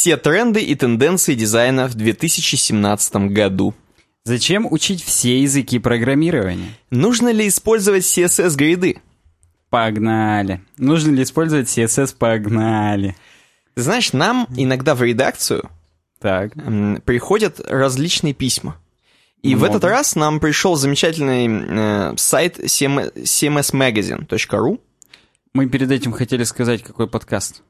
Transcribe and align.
все 0.00 0.16
тренды 0.16 0.62
и 0.62 0.74
тенденции 0.76 1.34
дизайна 1.34 1.86
в 1.86 1.92
2017 1.92 3.16
году. 3.34 3.74
Зачем 4.24 4.66
учить 4.70 5.04
все 5.04 5.42
языки 5.42 5.78
программирования? 5.78 6.70
Нужно 6.88 7.30
ли 7.30 7.46
использовать 7.46 8.04
CSS-гриды? 8.04 9.02
Погнали. 9.68 10.62
Нужно 10.78 11.10
ли 11.10 11.22
использовать 11.22 11.68
CSS? 11.68 12.16
Погнали. 12.18 13.14
Ты 13.74 13.82
знаешь, 13.82 14.14
нам 14.14 14.48
иногда 14.56 14.94
в 14.94 15.02
редакцию 15.02 15.68
Так. 16.18 16.54
приходят 17.04 17.60
различные 17.68 18.32
письма. 18.32 18.78
И 19.42 19.54
в 19.54 19.58
Много. 19.58 19.76
этот 19.76 19.84
раз 19.84 20.16
нам 20.16 20.40
пришел 20.40 20.76
замечательный 20.76 21.46
э, 21.46 22.14
сайт 22.16 22.58
CM 22.58 23.12
cmsmagazine.ru. 23.12 24.80
Мы 25.52 25.68
перед 25.68 25.90
этим 25.90 26.12
хотели 26.12 26.44
сказать, 26.44 26.82
какой 26.82 27.06
подкаст. 27.06 27.62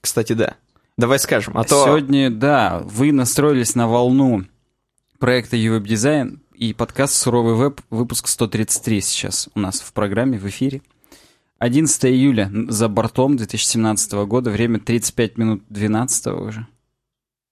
Кстати, 0.00 0.34
да. 0.34 0.54
Давай 0.96 1.18
скажем, 1.18 1.58
а 1.58 1.64
то... 1.64 1.84
Сегодня, 1.84 2.30
да, 2.30 2.80
вы 2.84 3.10
настроились 3.10 3.74
на 3.74 3.88
волну 3.88 4.44
проекта 5.18 5.56
UWeb 5.56 5.82
Design 5.82 6.38
и 6.54 6.72
подкаст 6.72 7.14
«Суровый 7.16 7.56
веб», 7.56 7.80
выпуск 7.90 8.28
133 8.28 9.00
сейчас 9.00 9.48
у 9.56 9.60
нас 9.60 9.80
в 9.80 9.92
программе, 9.92 10.38
в 10.38 10.46
эфире. 10.46 10.82
11 11.58 12.04
июля 12.04 12.48
за 12.68 12.88
бортом 12.88 13.36
2017 13.36 14.12
года, 14.26 14.50
время 14.50 14.78
35 14.78 15.36
минут 15.36 15.62
12 15.68 16.26
уже. 16.28 16.68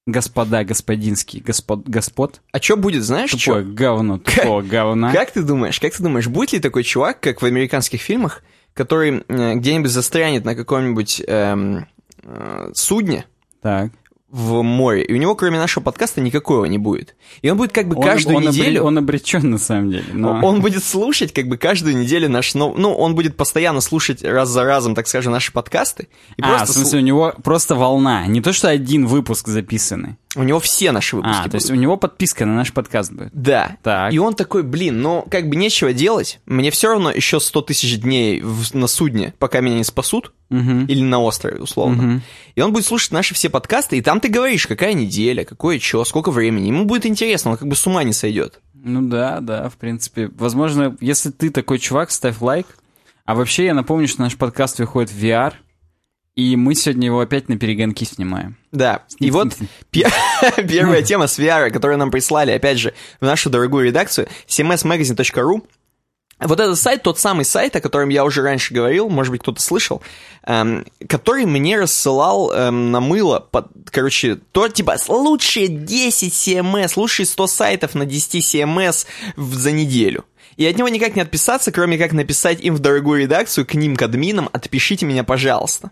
Господа, 0.06 0.62
господинский, 0.62 1.40
господ, 1.40 1.88
господ. 1.88 2.42
А 2.52 2.60
что 2.60 2.76
будет, 2.76 3.02
знаешь, 3.02 3.32
Тупое 3.32 3.64
что? 3.64 3.72
говно, 3.72 4.18
тупого 4.18 4.62
говна. 4.62 5.12
Как 5.12 5.32
ты 5.32 5.42
думаешь, 5.42 5.80
как 5.80 5.92
ты 5.96 6.02
думаешь, 6.02 6.28
будет 6.28 6.52
ли 6.52 6.60
такой 6.60 6.84
чувак, 6.84 7.18
как 7.18 7.42
в 7.42 7.44
американских 7.44 8.00
фильмах, 8.02 8.44
который 8.72 9.24
э, 9.26 9.54
где-нибудь 9.56 9.90
застрянет 9.90 10.44
на 10.44 10.54
каком-нибудь 10.54 11.22
эм, 11.26 11.86
э, 12.22 12.70
судне 12.74 13.26
Так. 13.62 13.90
в 14.30 14.62
море, 14.62 15.04
и 15.04 15.12
у 15.12 15.16
него 15.18 15.34
кроме 15.34 15.58
нашего 15.58 15.84
подкаста 15.84 16.22
никакого 16.22 16.64
не 16.64 16.78
будет. 16.78 17.16
И 17.42 17.50
он 17.50 17.58
будет 17.58 17.72
как 17.72 17.86
бы 17.86 17.96
Он- 17.96 18.02
каждую 18.02 18.36
он, 18.38 18.44
обре- 18.44 18.48
неделю... 18.48 18.82
он 18.84 18.96
обречен 18.96 19.50
на 19.50 19.58
самом 19.58 19.90
деле. 19.90 20.06
но- 20.14 20.40
Он 20.42 20.62
будет 20.62 20.82
слушать 20.82 21.34
как 21.34 21.48
бы 21.48 21.58
каждую 21.58 21.98
неделю 21.98 22.30
наш... 22.30 22.54
нов- 22.54 22.74
Ну, 22.78 22.94
он 22.94 23.14
будет 23.14 23.36
постоянно 23.36 23.82
слушать 23.82 24.22
раз 24.24 24.48
за 24.48 24.64
разом, 24.64 24.94
так 24.94 25.06
скажем, 25.06 25.32
наши 25.32 25.52
подкасты. 25.52 26.08
И 26.38 26.42
а, 26.42 26.48
просто 26.48 26.72
в 26.72 26.76
смысле, 26.76 26.98
у 27.00 27.02
него 27.02 27.34
просто 27.44 27.74
волна. 27.74 28.26
Не 28.26 28.40
то, 28.40 28.54
что 28.54 28.70
один 28.70 29.06
выпуск 29.06 29.48
записанный. 29.48 30.16
У 30.34 30.42
него 30.44 30.60
все 30.60 30.92
наши 30.92 31.14
выпуски 31.14 31.42
А, 31.44 31.48
то 31.50 31.56
есть 31.56 31.66
будут. 31.66 31.78
у 31.78 31.82
него 31.82 31.96
подписка 31.98 32.46
на 32.46 32.54
наш 32.54 32.72
подкаст 32.72 33.12
будет. 33.12 33.28
Да. 33.34 33.76
Так. 33.82 34.14
И 34.14 34.18
он 34.18 34.32
такой, 34.32 34.62
блин, 34.62 35.02
ну, 35.02 35.26
как 35.30 35.46
бы 35.50 35.56
нечего 35.56 35.92
делать. 35.92 36.40
Мне 36.46 36.70
все 36.70 36.88
равно 36.88 37.10
еще 37.10 37.38
100 37.38 37.60
тысяч 37.60 38.00
дней 38.00 38.40
в- 38.40 38.72
на 38.74 38.86
судне, 38.86 39.34
пока 39.38 39.60
меня 39.60 39.76
не 39.76 39.84
спасут. 39.84 40.32
Мгм. 40.52 40.84
Или 40.86 41.02
на 41.02 41.20
острове, 41.20 41.60
условно. 41.60 42.02
Мгм. 42.02 42.22
И 42.54 42.60
он 42.60 42.72
будет 42.72 42.84
слушать 42.84 43.10
наши 43.10 43.34
все 43.34 43.48
подкасты, 43.48 43.96
и 43.96 44.02
там 44.02 44.20
ты 44.20 44.28
говоришь, 44.28 44.66
какая 44.66 44.92
неделя, 44.92 45.44
какое 45.44 45.78
что, 45.80 46.04
сколько 46.04 46.30
времени. 46.30 46.68
Ему 46.68 46.84
будет 46.84 47.06
интересно, 47.06 47.52
он 47.52 47.56
как 47.56 47.68
бы 47.68 47.74
с 47.74 47.86
ума 47.86 48.04
не 48.04 48.12
сойдет. 48.12 48.60
Ну 48.74 49.02
да, 49.02 49.40
да, 49.40 49.68
в 49.68 49.76
принципе. 49.76 50.30
Возможно, 50.36 50.96
если 51.00 51.30
ты 51.30 51.50
такой 51.50 51.78
чувак, 51.78 52.10
ставь 52.10 52.40
лайк. 52.40 52.66
А 53.24 53.34
вообще, 53.34 53.66
я 53.66 53.74
напомню, 53.74 54.08
что 54.08 54.22
наш 54.22 54.36
подкаст 54.36 54.78
выходит 54.80 55.10
в 55.10 55.24
VR, 55.24 55.54
и 56.34 56.56
мы 56.56 56.74
сегодня 56.74 57.06
его 57.06 57.20
опять 57.20 57.48
на 57.48 57.58
перегонки 57.58 58.04
снимаем. 58.04 58.56
Да, 58.72 59.04
и 59.18 59.30
вот 59.30 59.54
пе- 59.90 60.10
первая 60.56 61.02
тема 61.02 61.26
с 61.26 61.38
VR, 61.38 61.70
которую 61.70 61.98
нам 61.98 62.10
прислали, 62.10 62.50
опять 62.52 62.78
же, 62.78 62.94
в 63.20 63.24
нашу 63.24 63.50
дорогую 63.50 63.86
редакцию, 63.86 64.28
cmsmagazine.ru. 64.48 65.62
Вот 66.44 66.60
этот 66.60 66.78
сайт, 66.78 67.02
тот 67.02 67.18
самый 67.18 67.44
сайт, 67.44 67.76
о 67.76 67.80
котором 67.80 68.08
я 68.08 68.24
уже 68.24 68.42
раньше 68.42 68.74
говорил, 68.74 69.08
может 69.08 69.30
быть, 69.30 69.42
кто-то 69.42 69.60
слышал, 69.60 70.02
эм, 70.44 70.84
который 71.08 71.46
мне 71.46 71.78
рассылал 71.78 72.52
эм, 72.52 72.90
на 72.90 73.00
мыло, 73.00 73.40
под, 73.50 73.68
короче, 73.90 74.38
то, 74.52 74.68
типа, 74.68 74.96
лучшие 75.08 75.68
10 75.68 76.32
CMS, 76.32 76.92
лучшие 76.96 77.26
100 77.26 77.46
сайтов 77.46 77.94
на 77.94 78.06
10 78.06 78.40
CMS 78.40 79.06
в- 79.36 79.54
за 79.54 79.72
неделю. 79.72 80.24
И 80.56 80.66
от 80.66 80.76
него 80.76 80.88
никак 80.88 81.16
не 81.16 81.22
отписаться, 81.22 81.72
кроме 81.72 81.96
как 81.96 82.12
написать 82.12 82.60
им 82.60 82.74
в 82.74 82.78
дорогую 82.78 83.20
редакцию, 83.22 83.66
к 83.66 83.74
ним, 83.74 83.96
к 83.96 84.02
админам, 84.02 84.50
отпишите 84.52 85.06
меня, 85.06 85.24
пожалуйста. 85.24 85.90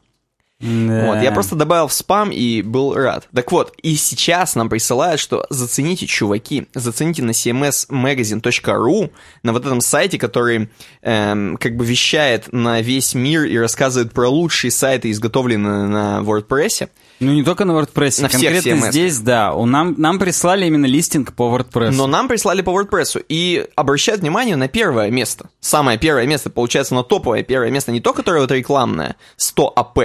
Вот, 0.61 1.23
я 1.23 1.33
просто 1.33 1.57
добавил 1.57 1.89
в 1.89 1.93
спам 1.93 2.31
и 2.31 2.61
был 2.63 2.95
рад. 2.95 3.29
Так 3.35 3.51
вот, 3.51 3.73
и 3.83 3.97
сейчас 3.97 4.55
нам 4.55 4.69
присылают, 4.69 5.21
что 5.21 5.47
зацените, 5.49 6.07
чуваки, 6.07 6.67
зацените 6.75 7.23
на 7.23 7.31
cmsmagazine.ru, 7.31 9.11
на 9.43 9.53
вот 9.53 9.65
этом 9.65 9.81
сайте, 9.81 10.19
который 10.19 10.69
эм, 11.03 11.57
как 11.57 11.77
бы 11.77 11.85
вещает 11.85 12.53
на 12.53 12.83
весь 12.83 13.15
мир 13.15 13.45
и 13.45 13.57
рассказывает 13.57 14.13
про 14.13 14.29
лучшие 14.29 14.71
сайты, 14.71 15.11
изготовленные 15.11 15.87
на 15.87 16.21
WordPress. 16.23 16.91
Ну, 17.21 17.33
не 17.33 17.43
только 17.43 17.65
на 17.65 17.73
WordPress. 17.73 18.23
На 18.23 18.29
всех 18.29 18.53
Конкретно 18.53 18.87
CMS. 18.87 18.91
здесь, 18.91 19.19
да. 19.19 19.55
У 19.55 19.67
нам, 19.67 19.95
нам 19.99 20.19
прислали 20.19 20.67
именно 20.67 20.87
листинг 20.87 21.35
по 21.35 21.55
WordPress. 21.55 21.93
Но 21.93 22.07
нам 22.07 22.29
прислали 22.29 22.63
по 22.63 22.71
WordPress 22.71 23.25
и 23.29 23.67
обращают 23.77 24.23
внимание 24.23 24.57
на 24.57 24.69
первое 24.69 25.11
место. 25.11 25.51
Самое 25.61 25.99
первое 25.99 26.27
место, 26.27 26.51
получается, 26.51 26.95
на 26.95 27.03
топовое 27.03 27.43
первое 27.43 27.71
место, 27.71 27.93
не 27.93 28.01
то, 28.01 28.13
которое 28.13 28.41
вот 28.41 28.51
рекламное, 28.51 29.17
100 29.37 29.73
АП, 29.77 29.99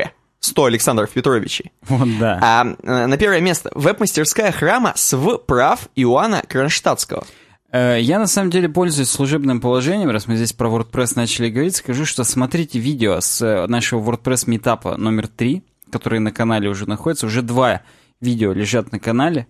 100 0.46 0.66
Александров 0.66 1.10
Петровичей, 1.12 1.72
Вот, 1.88 2.08
да. 2.20 2.40
А 2.42 2.76
э, 2.84 3.06
на 3.08 3.18
первое 3.18 3.42
место 3.42 3.72
веб-мастерская 3.76 4.52
храма 4.52 4.94
СВ 4.96 5.40
прав 5.46 5.90
Иоанна 5.96 6.44
Кронштадтского. 6.48 7.26
Э, 7.72 7.98
Я 8.00 8.20
на 8.20 8.28
самом 8.28 8.52
деле 8.52 8.70
пользуюсь 8.70 9.10
служебным 9.10 9.60
положением, 9.60 10.10
раз 10.10 10.28
мы 10.28 10.36
здесь 10.36 10.54
про 10.54 10.70
WordPress 10.70 11.14
начали 11.16 11.50
говорить, 11.50 11.76
скажу, 11.76 12.06
что 12.06 12.24
смотрите 12.24 12.80
видео 12.80 13.20
с 13.20 13.42
э, 13.42 13.68
нашего 13.68 14.02
WordPress 14.12 14.44
метапа 14.50 14.98
номер 14.98 15.28
3, 15.28 15.64
который 15.92 16.20
на 16.20 16.32
канале 16.32 16.70
уже 16.70 16.88
находится. 16.88 17.26
Уже 17.26 17.42
два 17.42 17.82
видео 18.22 18.54
лежат 18.54 18.92
на 18.92 19.00
канале. 19.00 19.48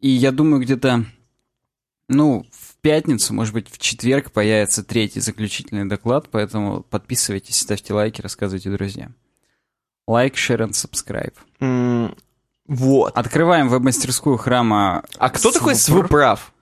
И 0.00 0.08
я 0.08 0.32
думаю, 0.32 0.62
где-то, 0.62 1.04
ну, 2.08 2.46
в 2.50 2.76
пятницу, 2.80 3.34
может 3.34 3.52
быть, 3.54 3.68
в 3.70 3.78
четверг 3.78 4.32
появится 4.32 4.82
третий 4.82 5.20
заключительный 5.20 5.84
доклад, 5.86 6.28
поэтому 6.30 6.82
подписывайтесь, 6.82 7.56
ставьте 7.60 7.92
лайки, 7.92 8.22
рассказывайте 8.22 8.70
друзьям. 8.70 9.14
Лайк, 10.06 10.34
share 10.34 10.60
and 10.60 10.70
subscribe. 10.70 11.34
М, 11.60 12.14
Вот. 12.66 13.16
Открываем 13.16 13.68
веб-мастерскую 13.68 14.36
храма. 14.36 15.02
А 15.18 15.30
кто 15.30 15.50
такой 15.50 15.74
СВ 15.74 16.02
СВ 16.02 16.08
прав? 16.08 16.52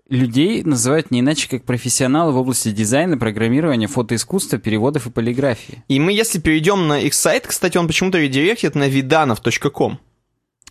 людей 0.09 0.63
называют 0.63 1.11
не 1.11 1.21
иначе, 1.21 1.49
как 1.49 1.65
профессионалы 1.65 2.33
в 2.33 2.37
области 2.37 2.71
дизайна, 2.71 3.19
программирования, 3.19 3.87
фотоискусства, 3.87 4.59
переводов 4.59 5.07
и 5.07 5.11
полиграфии. 5.11 5.83
И 5.89 5.99
мы, 6.01 6.13
если 6.13 6.39
перейдем 6.39 6.89
на 6.89 7.01
их 7.01 7.15
сайт, 7.15 7.47
кстати, 7.47 7.77
он 7.77 7.87
почему-то 7.87 8.19
редиректит 8.19 8.75
на 8.75 8.89
vidanov.com. 8.89 9.99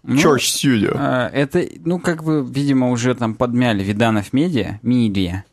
Ну, 0.03 0.15
Church 0.15 0.41
Studio. 0.41 0.95
а, 0.95 1.29
это, 1.29 1.67
ну, 1.83 1.99
как 1.99 2.23
бы, 2.23 2.45
видимо, 2.47 2.91
уже 2.91 3.15
там 3.15 3.33
подмяли 3.33 3.83
Виданов 3.83 4.33
Медиа, 4.33 4.79
Медиа. 4.83 5.43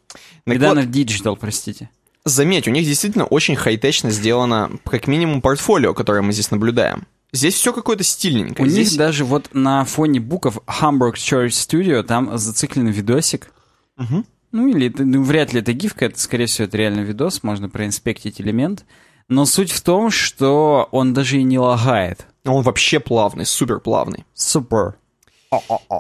Виданов 0.45 0.91
Digital, 0.91 1.37
простите. 1.37 1.89
Заметь, 2.25 2.69
у 2.69 2.71
них 2.71 2.85
действительно 2.85 3.25
очень 3.25 3.57
хай-течно 3.57 4.11
сделано, 4.11 4.71
как 4.85 5.07
минимум, 5.07 5.41
портфолио, 5.41 5.95
которое 5.95 6.23
мы 6.23 6.33
здесь 6.33 6.51
наблюдаем. 6.51 7.07
Здесь 7.33 7.55
все 7.55 7.73
какое-то 7.73 8.05
стильненькое. 8.05 8.69
У 8.69 8.71
Здесь... 8.71 8.91
них 8.91 8.99
даже 8.99 9.25
вот 9.25 9.49
на 9.55 9.87
фоне 9.87 10.21
букв 10.21 10.59
Hamburg 10.67 11.15
Church 11.15 11.49
Studio 11.49 12.03
там 12.03 12.37
зациклен 12.37 12.89
видосик. 12.89 13.52
Мгм. 13.97 14.27
Ну, 14.53 14.69
или 14.69 14.89
это, 14.89 15.05
ну, 15.05 15.23
вряд 15.23 15.53
ли 15.53 15.61
это 15.61 15.73
гифка, 15.73 16.07
это, 16.07 16.21
скорее 16.21 16.47
всего, 16.47 16.67
это 16.67 16.77
реально 16.77 17.01
видос, 17.01 17.43
можно 17.43 17.69
проинспектить 17.69 18.41
элемент. 18.41 18.85
Но 19.29 19.47
суть 19.47 19.71
в 19.71 19.81
том, 19.81 20.11
что 20.11 20.89
он 20.93 21.15
даже 21.15 21.39
и 21.39 21.43
не 21.43 21.59
лагает. 21.59 22.27
Он 22.45 22.63
вообще 22.63 23.01
плавный, 23.01 23.47
супер 23.47 23.81
плавный. 23.81 24.27
Супер. 24.35 24.97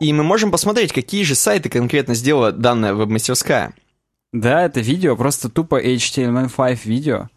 И 0.00 0.12
мы 0.12 0.22
можем 0.22 0.50
посмотреть, 0.50 0.92
какие 0.92 1.24
же 1.24 1.34
сайты 1.34 1.68
конкретно 1.68 2.14
сделала 2.14 2.52
данная 2.52 2.94
веб-мастерская. 2.94 3.74
Да, 4.32 4.62
это 4.62 4.80
видео, 4.80 5.14
просто 5.16 5.50
тупо 5.50 5.82
HTML5 5.82 6.80
видео, 6.84 7.28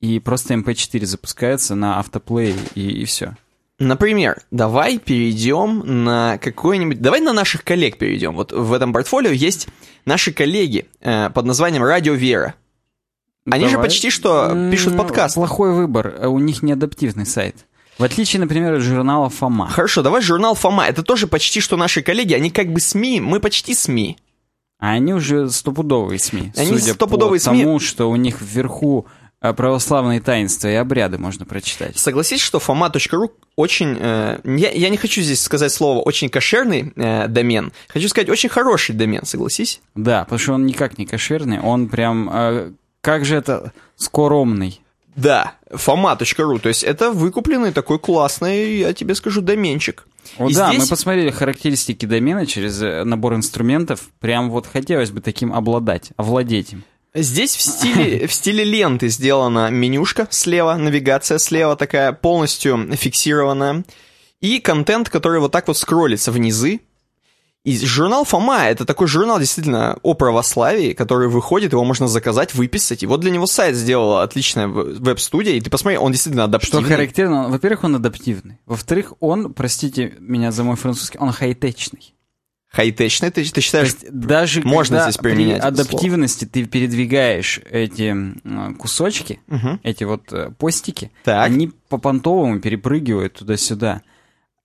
и 0.00 0.18
просто 0.20 0.54
MP4 0.54 1.04
запускается 1.06 1.74
на 1.74 1.98
автоплей, 1.98 2.54
и, 2.74 3.02
и 3.02 3.04
все. 3.06 3.36
Например, 3.78 4.40
давай 4.50 4.98
перейдем 4.98 6.04
на 6.04 6.38
какой-нибудь... 6.38 7.00
Давай 7.00 7.20
на 7.20 7.32
наших 7.32 7.64
коллег 7.64 7.98
перейдем. 7.98 8.34
Вот 8.34 8.52
в 8.52 8.72
этом 8.72 8.92
портфолио 8.92 9.32
есть 9.32 9.68
наши 10.04 10.32
коллеги 10.32 10.86
э, 11.00 11.30
под 11.30 11.44
названием 11.44 11.82
Радио 11.82 12.14
Вера. 12.14 12.54
Они 13.50 13.68
же 13.68 13.78
почти 13.78 14.10
что 14.10 14.70
пишут 14.70 14.96
подкаст. 14.96 15.34
Плохой 15.34 15.72
выбор, 15.72 16.28
у 16.28 16.38
них 16.38 16.62
не 16.62 16.72
адаптивный 16.72 17.26
сайт. 17.26 17.66
В 17.98 18.02
отличие, 18.02 18.40
например, 18.40 18.74
от 18.74 18.82
журнала 18.82 19.28
«Фома». 19.28 19.68
Хорошо, 19.68 20.02
давай 20.02 20.20
журнал 20.20 20.54
Фома. 20.54 20.86
Это 20.86 21.02
тоже 21.02 21.26
почти 21.26 21.60
что 21.60 21.76
наши 21.76 22.02
коллеги. 22.02 22.34
Они 22.34 22.50
как 22.50 22.72
бы 22.72 22.80
СМИ, 22.80 23.20
мы 23.20 23.38
почти 23.38 23.74
СМИ. 23.74 24.18
А 24.80 24.92
они 24.92 25.14
уже 25.14 25.48
стопудовые 25.48 26.18
СМИ. 26.18 26.52
Они 26.56 26.70
судя 26.70 26.94
стопудовые 26.94 27.40
по 27.40 27.50
СМИ. 27.50 27.62
тому, 27.62 27.78
что 27.78 28.10
у 28.10 28.16
них 28.16 28.40
вверху 28.40 29.06
православные 29.52 30.20
таинства 30.20 30.68
и 30.68 30.74
обряды 30.74 31.18
можно 31.18 31.44
прочитать. 31.44 31.98
Согласись, 31.98 32.40
что 32.40 32.58
фома.ру 32.58 33.32
очень... 33.56 33.96
э, 34.00 34.40
я, 34.44 34.70
я 34.70 34.88
не 34.88 34.96
хочу 34.96 35.20
здесь 35.20 35.42
сказать 35.42 35.72
слово 35.72 36.00
«очень 36.00 36.28
кошерный 36.28 36.92
э, 36.96 37.28
домен». 37.28 37.72
Хочу 37.88 38.08
сказать 38.08 38.28
«очень 38.28 38.48
хороший 38.48 38.94
домен», 38.94 39.24
согласись? 39.24 39.80
Да, 39.94 40.24
потому 40.24 40.38
что 40.38 40.52
он 40.54 40.66
никак 40.66 40.98
не 40.98 41.06
кошерный, 41.06 41.60
он 41.60 41.88
прям... 41.88 42.30
э, 42.32 42.72
как 43.00 43.24
же 43.24 43.36
это? 43.36 43.72
Скоромный. 43.96 44.80
Да, 45.16 45.52
фома.ру. 45.70 46.58
То 46.58 46.68
есть 46.68 46.82
это 46.82 47.10
выкупленный 47.12 47.72
такой 47.72 47.98
классный, 47.98 48.78
я 48.78 48.92
тебе 48.92 49.14
скажу, 49.14 49.40
доменчик. 49.42 50.06
О, 50.38 50.48
И 50.48 50.54
да, 50.54 50.68
здесь- 50.68 50.82
мы 50.82 50.88
посмотрели 50.88 51.30
характеристики 51.30 52.06
домена 52.06 52.46
через 52.46 52.80
э, 52.82 53.04
набор 53.04 53.34
инструментов. 53.34 54.08
Прям 54.20 54.50
вот 54.50 54.66
хотелось 54.66 55.10
бы 55.10 55.20
таким 55.20 55.52
обладать, 55.52 56.10
овладеть 56.16 56.72
им. 56.72 56.84
Здесь 57.14 57.54
в 57.54 57.62
стиле, 57.62 58.26
в 58.26 58.32
стиле 58.32 58.64
ленты 58.64 59.08
сделана 59.08 59.70
менюшка 59.70 60.26
слева, 60.30 60.74
навигация 60.74 61.38
слева 61.38 61.76
такая 61.76 62.12
полностью 62.12 62.94
фиксированная. 62.96 63.84
И 64.40 64.58
контент, 64.60 65.08
который 65.08 65.40
вот 65.40 65.52
так 65.52 65.68
вот 65.68 65.78
скроллится 65.78 66.32
внизы. 66.32 66.80
И 67.64 67.78
журнал 67.78 68.24
Фома, 68.26 68.64
это 68.66 68.84
такой 68.84 69.06
журнал 69.06 69.38
действительно 69.38 69.98
о 70.02 70.12
православии, 70.12 70.92
который 70.92 71.28
выходит, 71.28 71.72
его 71.72 71.82
можно 71.82 72.08
заказать, 72.08 72.54
выписать. 72.54 73.02
И 73.02 73.06
вот 73.06 73.20
для 73.20 73.30
него 73.30 73.46
сайт 73.46 73.74
сделала 73.74 74.22
отличная 74.22 74.66
веб-студия. 74.66 75.54
И 75.54 75.60
ты 75.62 75.70
посмотри, 75.70 75.96
он 75.96 76.12
действительно 76.12 76.42
Что 76.42 76.48
адаптивный. 76.56 76.90
характерно, 76.90 77.48
во-первых, 77.48 77.84
он 77.84 77.96
адаптивный. 77.96 78.58
Во-вторых, 78.66 79.14
он, 79.20 79.54
простите 79.54 80.14
меня 80.20 80.52
за 80.52 80.62
мой 80.62 80.76
французский, 80.76 81.16
он 81.16 81.32
хай-течный. 81.32 82.13
Хай-течный, 82.74 83.30
ты, 83.30 83.44
ты 83.44 83.52
То 83.52 83.60
считаешь? 83.60 83.86
есть 83.88 84.10
даже 84.10 84.60
можно 84.62 85.00
здесь 85.02 85.16
применять 85.16 85.60
при 85.60 85.68
адаптивности 85.68 86.44
ты 86.44 86.64
передвигаешь 86.66 87.60
эти 87.70 88.16
кусочки, 88.78 89.40
Мгм. 89.46 89.78
эти 89.84 90.02
вот 90.04 90.32
э, 90.32 90.50
постики, 90.58 91.12
Так. 91.22 91.46
они 91.46 91.70
по 91.88 91.98
понтовому 91.98 92.58
перепрыгивают 92.60 93.34
туда-сюда. 93.34 94.02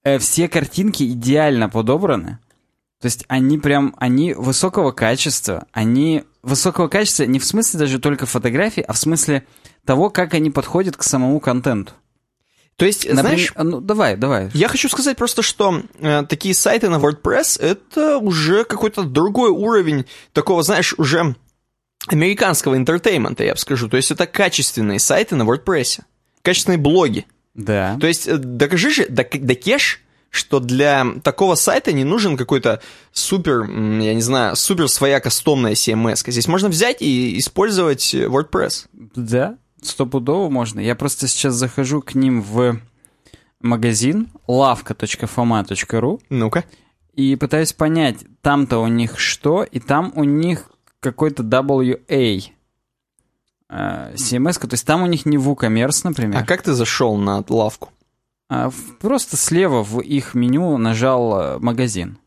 Э, 0.03 0.17
Все 0.17 0.47
картинки 0.47 1.03
идеально 1.03 1.69
подобраны. 1.69 2.39
То 2.99 3.05
есть 3.05 3.25
они 3.27 3.57
прям, 3.59 3.93
они 3.97 4.33
высокого 4.33 4.91
качества. 4.91 5.67
Они 5.71 6.23
высокого 6.41 6.87
качества 6.87 7.23
не 7.23 7.37
в 7.39 7.45
смысле 7.45 7.79
даже 7.79 7.99
только 7.99 8.25
фотографий, 8.25 8.81
а 8.81 8.93
в 8.93 8.97
смысле 8.97 9.45
того, 9.85 10.09
как 10.09 10.33
они 10.33 10.49
подходят 10.49 10.97
к 10.97 11.03
самому 11.03 11.39
контенту. 11.39 11.93
То 12.79 12.85
есть, 12.85 13.03
Например, 13.03 13.21
знаешь, 13.21 13.51
ну 13.57 13.81
давай, 13.81 14.15
давай. 14.15 14.49
Я 14.53 14.69
хочу 14.69 14.87
сказать 14.87 15.17
просто, 15.17 15.41
что 15.41 15.83
э, 15.99 16.23
такие 16.29 16.55
сайты 16.55 16.87
на 16.87 16.95
WordPress 16.95 17.61
это 17.61 18.17
уже 18.19 18.63
какой-то 18.63 19.03
другой 19.03 19.49
уровень 19.49 20.05
такого, 20.31 20.63
знаешь, 20.63 20.95
уже 20.97 21.35
американского 22.07 22.77
entertainment 22.77 23.34
а, 23.34 23.43
я 23.43 23.51
бы 23.51 23.59
скажу. 23.59 23.89
То 23.89 23.97
есть 23.97 24.11
это 24.11 24.25
качественные 24.27 24.99
сайты 24.99 25.35
на 25.35 25.43
WordPress, 25.43 25.99
качественные 26.41 26.77
блоги. 26.77 27.25
Да. 27.53 27.97
То 27.99 28.07
есть 28.07 28.29
э, 28.29 28.37
докажи 28.37 28.91
же, 28.91 29.07
док- 29.09 29.41
докеш, 29.41 30.01
что 30.29 30.61
для 30.61 31.05
такого 31.21 31.55
сайта 31.55 31.91
не 31.91 32.05
нужен 32.05 32.37
какой-то 32.37 32.81
супер, 33.11 33.63
я 33.69 34.13
не 34.13 34.21
знаю, 34.21 34.55
супер 34.55 34.87
своя 34.87 35.19
кастомная 35.19 35.73
CMS. 35.73 36.23
Здесь 36.25 36.47
можно 36.47 36.69
взять 36.69 37.01
и 37.01 37.37
использовать 37.39 38.13
э, 38.13 38.27
WordPress. 38.27 38.85
Да, 38.93 39.57
стопудово 39.81 40.49
можно. 40.49 40.79
Я 40.79 40.95
просто 40.95 41.27
сейчас 41.27 41.53
захожу 41.55 42.01
к 42.01 42.15
ним 42.15 42.41
в 42.41 42.79
магазин 43.61 44.29
lavka.foma.ru 44.47 46.21
Ну-ка. 46.29 46.63
и 47.13 47.35
пытаюсь 47.35 47.73
понять, 47.73 48.17
там-то 48.41 48.79
у 48.79 48.87
них 48.87 49.19
что, 49.19 49.63
и 49.63 49.79
там 49.79 50.11
у 50.15 50.23
них 50.23 50.71
какой-то 50.99 51.43
WA 51.43 52.41
э, 53.69 54.13
CMS, 54.15 54.59
то 54.59 54.73
есть 54.73 54.85
там 54.85 55.01
у 55.03 55.05
них 55.07 55.25
не 55.25 55.37
WooCommerce, 55.37 56.01
например, 56.05 56.41
А 56.41 56.45
как 56.45 56.61
ты 56.61 56.73
зашел 56.73 57.17
на 57.17 57.43
лавку? 57.49 57.89
а 58.51 58.71
просто 58.99 59.37
слева 59.37 59.83
в 59.83 59.99
их 59.99 60.33
меню 60.33 60.77
нажал 60.77 61.39
э, 61.39 61.59
магазин. 61.59 62.17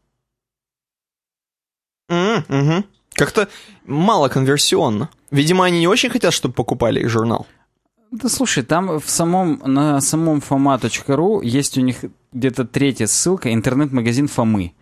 Мгм. 2.09 2.85
Как-то 3.15 3.49
мало 3.87 4.29
конверсионно. 4.29 5.09
Видимо, 5.31 5.65
они 5.65 5.81
не 5.81 5.89
очень 5.89 6.11
хотят, 6.11 6.33
чтобы 6.33 6.55
покупали 6.55 7.01
их 7.01 7.09
журнал. 7.09 7.47
Да 8.11 8.29
слушай, 8.29 8.63
там 8.63 9.01
в 9.01 9.09
самом, 9.09 9.63
на 9.65 10.01
самом 10.01 10.39
foma.ru 10.39 11.45
есть 11.45 11.79
у 11.79 11.81
них 11.81 12.05
где-то 12.33 12.65
третья 12.65 13.07
ссылка, 13.07 13.53
интернет-магазин 13.53 14.29
Фомы. 14.29 14.75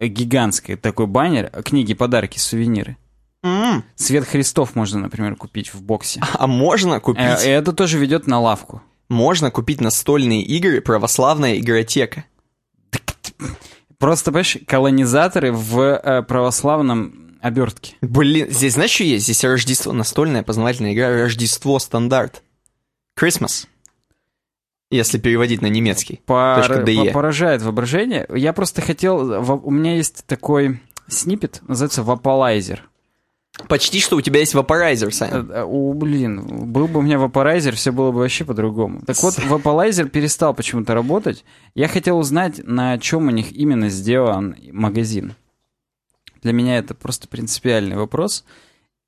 Гигантский 0.00 0.74
такой 0.76 1.06
баннер, 1.06 1.50
книги, 1.64 1.94
подарки, 1.94 2.38
сувениры. 2.38 2.96
М, 3.44 3.84
Свет 3.94 4.24
Христов 4.26 4.74
можно, 4.74 4.98
например, 5.00 5.36
купить 5.36 5.72
в 5.74 5.82
боксе. 5.82 6.20
А 6.34 6.46
можно 6.48 6.98
купить, 7.00 7.24
Э, 7.44 7.50
это 7.58 7.72
тоже 7.72 7.98
ведет 7.98 8.26
на 8.26 8.40
лавку. 8.40 8.82
можно 9.08 9.50
купить 9.52 9.80
настольные 9.80 10.42
игры 10.42 10.80
«Православная 10.80 11.58
игротека». 11.58 12.24
Просто, 13.98 14.32
понимаешь, 14.32 14.58
колонизаторы 14.66 15.52
в 15.52 15.78
э, 15.80 16.22
православном 16.22 17.21
обертке. 17.42 17.96
Блин, 18.00 18.48
здесь 18.50 18.74
знаешь, 18.74 18.90
что 18.92 19.04
есть? 19.04 19.24
Здесь 19.24 19.44
Рождество, 19.44 19.92
настольная 19.92 20.42
познавательная 20.42 20.94
игра 20.94 21.10
«Рождество 21.10 21.78
стандарт». 21.78 22.42
Christmas. 23.18 23.66
Если 24.90 25.18
переводить 25.18 25.60
на 25.60 25.66
немецкий. 25.66 26.20
Пор- 26.24 26.60
.de. 26.84 27.06
по- 27.08 27.12
Поражает 27.12 27.62
воображение. 27.62 28.26
Я 28.34 28.52
просто 28.52 28.80
хотел... 28.80 29.60
У 29.64 29.70
меня 29.70 29.96
есть 29.96 30.24
такой 30.26 30.80
снипет, 31.08 31.60
называется 31.66 32.02
Вапалайзер. 32.02 32.88
Почти 33.68 34.00
что 34.00 34.16
у 34.16 34.20
тебя 34.22 34.40
есть 34.40 34.54
вапорайзер, 34.54 35.12
Сань. 35.12 35.30
Э, 35.30 35.44
э, 35.50 35.62
О, 35.64 35.92
блин, 35.92 36.72
был 36.72 36.88
бы 36.88 37.00
у 37.00 37.02
меня 37.02 37.18
вапорайзер, 37.18 37.76
все 37.76 37.92
было 37.92 38.10
бы 38.10 38.20
вообще 38.20 38.46
по-другому. 38.46 39.02
Так 39.06 39.22
вот, 39.22 39.38
вапорайзер 39.44 40.08
перестал 40.08 40.54
почему-то 40.54 40.94
работать. 40.94 41.44
Я 41.74 41.86
хотел 41.88 42.18
узнать, 42.18 42.62
на 42.64 42.98
чем 42.98 43.28
у 43.28 43.30
них 43.30 43.52
именно 43.52 43.90
сделан 43.90 44.56
магазин. 44.72 45.34
Для 46.42 46.52
меня 46.52 46.78
это 46.78 46.94
просто 46.94 47.28
принципиальный 47.28 47.96
вопрос. 47.96 48.44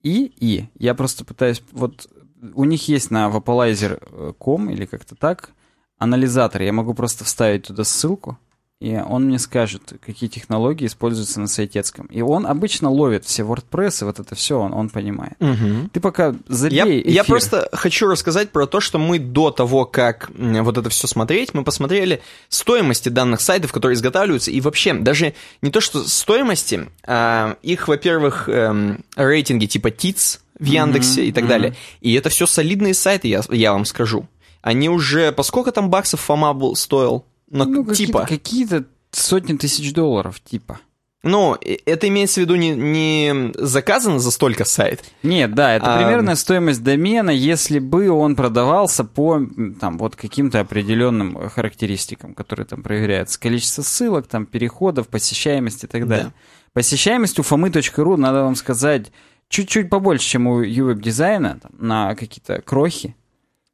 И, 0.02 0.32
и, 0.38 0.68
я 0.78 0.94
просто 0.94 1.24
пытаюсь, 1.24 1.62
вот 1.72 2.08
у 2.54 2.64
них 2.64 2.88
есть 2.88 3.10
на 3.10 3.28
vaporizer.com 3.28 4.70
или 4.70 4.84
как-то 4.86 5.14
так 5.14 5.50
анализатор. 5.98 6.62
Я 6.62 6.72
могу 6.72 6.94
просто 6.94 7.24
вставить 7.24 7.66
туда 7.66 7.84
ссылку, 7.84 8.38
и 8.84 8.98
он 8.98 9.24
мне 9.24 9.38
скажет, 9.38 9.94
какие 10.04 10.28
технологии 10.28 10.86
используются 10.86 11.40
на 11.40 11.46
сайтецком. 11.46 12.04
И 12.06 12.20
он 12.20 12.46
обычно 12.46 12.90
ловит 12.90 13.24
все 13.24 13.42
WordPress, 13.42 14.02
и 14.02 14.04
вот 14.04 14.20
это 14.20 14.34
все 14.34 14.60
он, 14.60 14.74
он 14.74 14.90
понимает. 14.90 15.36
Мгм. 15.40 15.88
Ты 15.90 16.00
пока 16.00 16.34
забей 16.48 17.02
Я, 17.02 17.12
я 17.12 17.22
эфир. 17.22 17.24
просто 17.24 17.70
хочу 17.72 18.06
рассказать 18.08 18.50
про 18.50 18.66
то, 18.66 18.80
что 18.80 18.98
мы 18.98 19.18
до 19.18 19.50
того, 19.50 19.86
как 19.86 20.30
вот 20.36 20.76
это 20.76 20.90
все 20.90 21.06
смотреть, 21.06 21.54
мы 21.54 21.64
посмотрели 21.64 22.20
стоимости 22.50 23.08
данных 23.08 23.40
сайтов, 23.40 23.72
которые 23.72 23.94
изготавливаются, 23.94 24.50
и 24.50 24.60
вообще 24.60 24.92
даже 24.92 25.32
не 25.62 25.70
то, 25.70 25.80
что 25.80 26.06
стоимости, 26.06 26.86
а 27.06 27.56
их, 27.62 27.88
во-первых, 27.88 28.50
эм, 28.50 29.02
рейтинги 29.16 29.64
типа 29.64 29.92
ТИЦ 29.92 30.40
в 30.58 30.64
Яндексе 30.66 31.24
и 31.24 31.32
так 31.32 31.44
мгм. 31.44 31.48
далее. 31.48 31.74
И 32.02 32.12
это 32.12 32.28
все 32.28 32.44
солидные 32.46 32.92
сайты, 32.92 33.28
я, 33.28 33.40
я 33.48 33.72
вам 33.72 33.86
скажу. 33.86 34.28
Они 34.60 34.90
уже, 34.90 35.32
по 35.32 35.42
сколько 35.42 35.72
там 35.72 35.88
баксов 35.88 36.20
Фома 36.20 36.52
был, 36.52 36.76
стоил? 36.76 37.24
Ну, 37.54 37.64
Ну, 37.64 37.84
какие-то, 37.84 38.12
типа. 38.12 38.26
какие-то 38.26 38.84
сотни 39.12 39.56
тысяч 39.56 39.92
долларов, 39.92 40.40
типа. 40.40 40.80
Ну, 41.22 41.56
это 41.86 42.08
имеется 42.08 42.40
в 42.40 42.44
виду 42.44 42.56
не, 42.56 42.70
не 42.72 43.52
заказано 43.54 44.18
за 44.18 44.30
столько 44.30 44.66
сайт. 44.66 45.02
Нет, 45.22 45.54
да, 45.54 45.72
это 45.74 45.94
А, 45.94 45.96
примерная 45.98 46.34
стоимость 46.34 46.82
домена, 46.82 47.30
если 47.30 47.78
бы 47.78 48.10
он 48.10 48.36
продавался 48.36 49.04
по 49.04 49.40
там 49.80 49.96
вот 49.96 50.16
каким-то 50.16 50.60
определенным 50.60 51.38
э, 51.38 51.48
характеристикам, 51.48 52.34
которые 52.34 52.66
там 52.66 52.82
проверяются. 52.82 53.40
Количество 53.40 53.80
ссылок, 53.80 54.26
там 54.26 54.44
переходов, 54.44 55.08
посещаемость 55.08 55.84
и 55.84 55.86
так 55.86 56.06
далее. 56.06 56.26
Да. 56.26 56.32
Посещаемость 56.74 57.38
у 57.38 57.42
fomy.ru, 57.42 58.16
надо 58.18 58.42
вам 58.42 58.56
сказать, 58.56 59.10
чуть-чуть 59.48 59.88
побольше, 59.88 60.28
чем 60.28 60.46
у 60.46 60.62
uweb-дизайна, 60.62 61.60
там, 61.60 61.72
на 61.78 62.14
какие-то 62.16 62.60
крохи, 62.60 63.16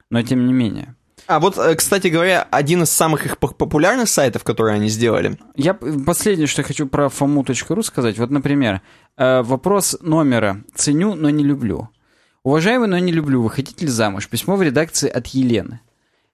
но 0.09 0.23
тем 0.23 0.47
не 0.47 0.53
менее. 0.53 0.95
А 1.31 1.39
вот, 1.39 1.57
э, 1.59 1.77
кстати 1.77 2.09
говоря, 2.09 2.43
один 2.51 2.83
из 2.83 2.91
самых 2.91 3.25
их 3.25 3.39
поп- 3.39 3.57
популярных 3.57 4.09
сайтов, 4.09 4.43
которые 4.43 4.75
они 4.75 4.89
сделали, 4.89 5.39
Я 5.55 5.75
последнее, 5.75 6.49
что 6.49 6.63
я 6.63 6.67
хочу 6.67 6.89
про 6.89 7.07
fomu.ru 7.07 7.83
сказать. 7.85 8.19
Вот, 8.19 8.31
например, 8.31 8.81
э, 9.17 9.43
вопрос 9.43 9.97
номера 10.01 10.65
«Ценю, 10.75 11.15
но 11.15 11.31
не 11.31 11.45
люблю». 11.45 11.89
Уважаемый, 12.43 12.89
но 12.89 12.99
не 12.99 13.13
люблю, 13.13 13.43
вы 13.43 13.51
хотите 13.51 13.85
ли 13.87 13.93
замуж? 13.93 14.27
Письмо 14.29 14.57
в 14.57 14.63
редакции 14.63 15.09
от 15.09 15.29
Елены. 15.29 15.79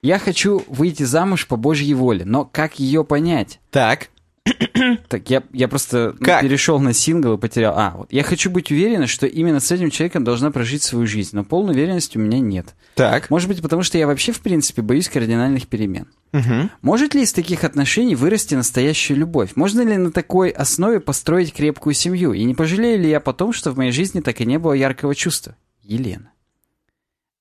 Я 0.01 0.19
хочу 0.19 0.63
выйти 0.67 1.03
замуж 1.03 1.47
по 1.47 1.57
Божьей 1.57 1.93
воле, 1.93 2.25
но 2.25 2.47
как 2.47 2.79
ее 2.79 3.05
понять? 3.05 3.61
Так. 3.71 4.09
Так, 5.09 5.31
я, 5.31 5.43
я 5.53 5.69
просто 5.69 6.15
ну, 6.19 6.25
Как? 6.25 6.43
перешел 6.43 6.79
на 6.79 6.93
сингл 6.93 7.35
и 7.35 7.39
потерял. 7.39 7.75
А, 7.77 7.95
вот. 7.97 8.13
Я 8.13 8.23
хочу 8.23 8.51
быть 8.51 8.71
уверена, 8.71 9.07
что 9.07 9.27
именно 9.27 9.61
с 9.61 9.71
этим 9.71 9.91
человеком 9.91 10.25
должна 10.25 10.51
прожить 10.51 10.83
свою 10.83 11.07
жизнь, 11.07 11.31
но 11.35 11.45
полной 11.45 11.75
уверенности 11.75 12.19
у 12.19 12.21
меня 12.21 12.39
нет. 12.39 12.75
Так. 12.95 13.31
Может 13.31 13.49
быть, 13.49 13.63
потому 13.63 13.83
что 13.83 13.99
я 13.99 14.07
вообще, 14.07 14.33
в 14.33 14.41
принципе, 14.41 14.83
боюсь 14.83 15.09
кардинальных 15.09 15.67
перемен. 15.67 16.07
Мгм. 16.33 16.71
Может 16.83 17.15
ли 17.15 17.23
из 17.23 17.33
таких 17.33 17.65
отношений 17.65 18.15
вырасти 18.15 18.55
настоящая 18.55 19.15
любовь? 19.15 19.53
Можно 19.55 19.83
ли 19.83 19.97
на 19.97 20.11
такой 20.11 20.51
основе 20.51 21.01
построить 21.01 21.53
крепкую 21.53 21.95
семью? 21.95 22.33
И 22.33 22.45
не 22.45 22.55
пожалею 22.55 23.01
ли 23.01 23.09
я 23.09 23.21
потом, 23.21 23.53
что 23.53 23.71
в 23.71 23.77
моей 23.77 23.93
жизни 23.93 24.21
так 24.21 24.41
и 24.41 24.47
не 24.47 24.59
было 24.59 24.73
яркого 24.73 25.15
чувства? 25.15 25.57
Елена. 25.83 26.33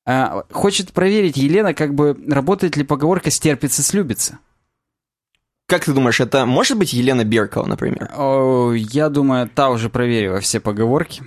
А, 0.05 0.43
хочет 0.51 0.93
проверить 0.93 1.35
Елена, 1.35 1.74
как 1.74 1.95
бы 1.95 2.17
работает 2.27 2.77
ли 2.77 2.83
поговорка 2.83 3.31
«стерпится, 3.31 3.81
слюбится». 3.81 4.39
Как 5.67 5.84
ты 5.86 5.93
думаешь, 5.93 6.19
это 6.19 6.45
может 6.45 6.77
быть 6.77 6.93
Елена 6.93 7.24
Беркова, 7.24 7.65
например? 7.65 8.12
О, 8.15 8.72
я 8.74 9.10
думаю, 9.10 9.50
та 9.50 9.69
уже 9.69 9.89
проверила 9.89 10.39
все 10.39 10.60
поговорки, 10.60 11.24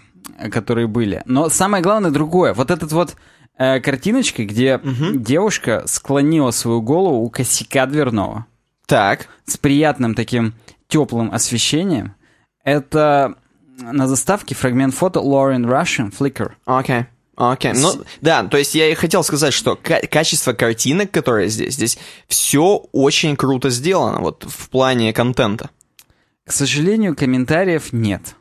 которые 0.52 0.87
были. 0.87 1.23
Но 1.26 1.49
самое 1.49 1.83
главное 1.83 2.11
другое. 2.12 2.54
Вот 2.54 2.71
этот 2.71 2.92
вот 2.92 3.16
э, 3.59 3.80
картиночка, 3.80 4.45
где 4.45 4.80
девушка 5.14 5.83
склонила 5.87 6.52
свою 6.52 6.80
голову 6.83 7.16
у 7.25 7.30
косяка 7.30 7.87
дверного 7.87 8.47
Так. 8.87 9.26
с 9.45 9.57
приятным 9.57 10.14
таким 10.14 10.54
теплым 10.87 11.33
освещением. 11.33 12.14
Это 12.62 13.35
на 13.80 14.07
заставке 14.07 14.54
фрагмент 14.54 14.95
фото 14.95 15.18
Lauren 15.21 15.64
Russian 15.66 16.12
Flickr. 16.16 16.52
Окей. 16.64 17.07
Окей. 17.40 17.73
Ну, 17.73 18.02
да, 18.21 18.42
то 18.42 18.57
есть 18.59 18.75
я 18.75 18.90
и 18.90 18.95
хотел 18.95 19.23
сказать, 19.23 19.54
что 19.54 19.76
ка- 19.76 20.04
качество 20.11 20.52
картинок, 20.54 21.12
которые 21.12 21.49
здесь, 21.49 21.75
здесь 21.75 21.97
все 22.26 22.85
очень 22.90 23.37
круто 23.37 23.71
сделано, 23.71 24.18
вот 24.18 24.45
в 24.45 24.68
плане 24.71 25.12
контента. 25.12 25.71
К 26.45 26.50
сожалению, 26.50 27.14
комментариев 27.14 27.92
нет. 27.92 28.35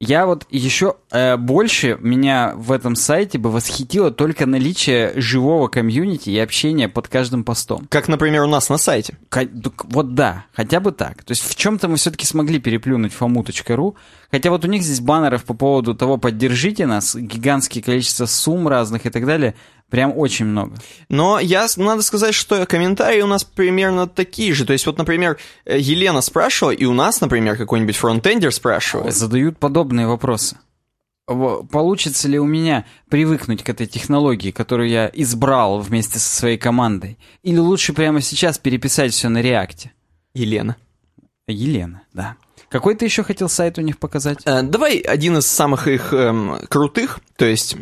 Я 0.00 0.26
вот 0.26 0.44
еще 0.50 0.96
э, 1.12 1.36
больше 1.36 1.96
меня 2.00 2.52
в 2.56 2.72
этом 2.72 2.96
сайте 2.96 3.38
бы 3.38 3.50
восхитило 3.50 4.10
только 4.10 4.44
наличие 4.44 5.12
живого 5.14 5.68
комьюнити 5.68 6.30
и 6.30 6.38
общения 6.38 6.88
под 6.88 7.06
каждым 7.06 7.44
постом. 7.44 7.86
Как, 7.90 8.08
например, 8.08 8.42
у 8.42 8.48
нас 8.48 8.68
на 8.68 8.76
сайте. 8.76 9.16
Так 9.30 9.48
Вот 9.84 10.14
да, 10.14 10.46
хотя 10.52 10.80
бы 10.80 10.90
так. 10.90 11.22
То 11.22 11.30
есть 11.30 11.48
в 11.48 11.54
чем-то 11.54 11.88
мы 11.88 11.96
все-таки 11.96 12.26
смогли 12.26 12.58
переплюнуть 12.58 13.12
фому.ру. 13.12 13.96
Хотя 14.32 14.50
вот 14.50 14.64
у 14.64 14.68
них 14.68 14.82
здесь 14.82 15.00
баннеров 15.00 15.44
по 15.44 15.54
поводу 15.54 15.94
того, 15.94 16.18
поддержите 16.18 16.86
нас, 16.86 17.14
гигантское 17.14 17.82
количество 17.82 18.26
сумм 18.26 18.66
разных 18.66 19.06
и 19.06 19.10
так 19.10 19.24
далее, 19.24 19.54
прям 19.94 20.12
очень 20.18 20.46
много. 20.46 20.74
Но 21.08 21.38
я, 21.38 21.68
с- 21.68 21.76
надо 21.76 22.02
сказать, 22.02 22.34
что 22.34 22.66
комментарии 22.66 23.20
у 23.20 23.28
нас 23.28 23.44
примерно 23.44 24.08
такие 24.08 24.52
же. 24.52 24.64
То 24.64 24.72
есть 24.72 24.86
вот, 24.86 24.98
например, 24.98 25.38
э, 25.64 25.78
Елена 25.78 26.20
спрашивала, 26.20 26.72
и 26.72 26.84
у 26.84 26.92
нас, 26.92 27.20
например, 27.20 27.56
какой-нибудь 27.56 27.94
фронтендер 27.94 28.52
спрашивает. 28.52 29.14
Задают 29.14 29.56
подобные 29.58 30.08
вопросы. 30.08 30.56
Во- 31.28 31.62
Получится 31.62 32.26
ли 32.26 32.40
у 32.40 32.44
меня 32.44 32.86
привыкнуть 33.08 33.62
к 33.62 33.68
этой 33.68 33.86
технологии, 33.86 34.50
которую 34.50 34.88
я 34.88 35.08
избрал 35.14 35.78
вместе 35.78 36.18
со 36.18 36.28
своей 36.28 36.58
командой? 36.58 37.16
Или 37.44 37.58
лучше 37.58 37.92
прямо 37.92 38.20
сейчас 38.20 38.58
переписать 38.58 39.12
все 39.12 39.28
на 39.28 39.40
реакте? 39.42 39.92
Елена. 40.34 40.74
Елена, 41.46 42.02
да. 42.12 42.34
Какой 42.68 42.96
ты 42.96 43.04
еще 43.04 43.22
хотел 43.22 43.48
сайт 43.48 43.78
у 43.78 43.82
них 43.82 43.98
показать? 43.98 44.38
Э, 44.44 44.62
давай 44.62 44.98
один 44.98 45.38
из 45.38 45.46
самых 45.46 45.86
их 45.86 46.12
эм, 46.12 46.58
крутых, 46.68 47.20
то 47.36 47.44
есть, 47.44 47.76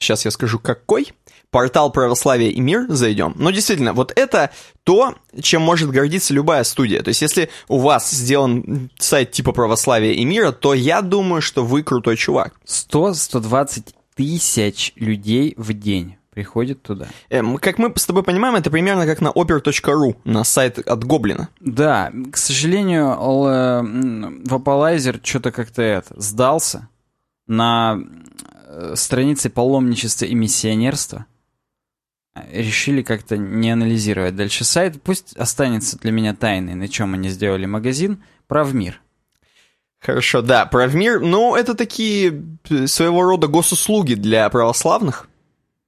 сейчас 0.00 0.24
я 0.24 0.32
скажу 0.32 0.58
какой, 0.58 1.12
портал 1.54 1.92
православия 1.92 2.50
и 2.50 2.60
мир 2.60 2.86
зайдем. 2.88 3.32
Но 3.36 3.52
действительно, 3.52 3.92
вот 3.92 4.12
это 4.16 4.50
то, 4.82 5.14
чем 5.40 5.62
может 5.62 5.88
гордиться 5.88 6.34
любая 6.34 6.64
студия. 6.64 7.00
То 7.00 7.10
есть, 7.10 7.22
если 7.22 7.48
у 7.68 7.78
вас 7.78 8.10
сделан 8.10 8.90
сайт 8.98 9.30
типа 9.30 9.52
православия 9.52 10.14
и 10.14 10.24
мира, 10.24 10.50
то 10.50 10.74
я 10.74 11.00
думаю, 11.00 11.42
что 11.42 11.64
вы 11.64 11.84
крутой 11.84 12.16
чувак. 12.16 12.54
100-120 12.66 13.94
тысяч 14.16 14.94
людей 14.96 15.54
в 15.56 15.72
день 15.74 16.16
приходит 16.32 16.82
туда. 16.82 17.06
Эм, 17.30 17.58
как 17.58 17.78
мы 17.78 17.92
с 17.94 18.04
тобой 18.04 18.24
понимаем, 18.24 18.56
это 18.56 18.68
примерно 18.68 19.06
как 19.06 19.20
на 19.20 19.28
oper.ru, 19.28 20.16
на 20.24 20.42
сайт 20.42 20.80
от 20.80 21.04
Гоблина. 21.04 21.50
Да, 21.60 22.10
к 22.32 22.36
сожалению, 22.36 23.16
Vapalizer 24.44 25.20
что-то 25.22 25.52
как-то 25.52 25.82
это 25.82 26.20
сдался 26.20 26.88
на 27.46 28.00
э, 28.66 28.94
странице 28.96 29.50
паломничества 29.50 30.24
и 30.24 30.34
миссионерства. 30.34 31.26
Решили 32.52 33.02
как-то 33.02 33.36
не 33.36 33.70
анализировать 33.70 34.34
дальше 34.34 34.64
сайт. 34.64 35.00
Пусть 35.02 35.36
останется 35.36 35.98
для 35.98 36.10
меня 36.10 36.34
тайной, 36.34 36.74
на 36.74 36.88
чем 36.88 37.14
они 37.14 37.28
сделали 37.28 37.66
магазин. 37.66 38.22
Прав 38.48 38.72
мир. 38.72 39.00
Хорошо, 40.00 40.42
да, 40.42 40.66
правмир, 40.66 41.20
ну, 41.20 41.56
это 41.56 41.74
такие 41.74 42.42
э, 42.68 42.86
своего 42.86 43.22
рода 43.22 43.46
госуслуги 43.46 44.12
для 44.12 44.48
православных. 44.50 45.28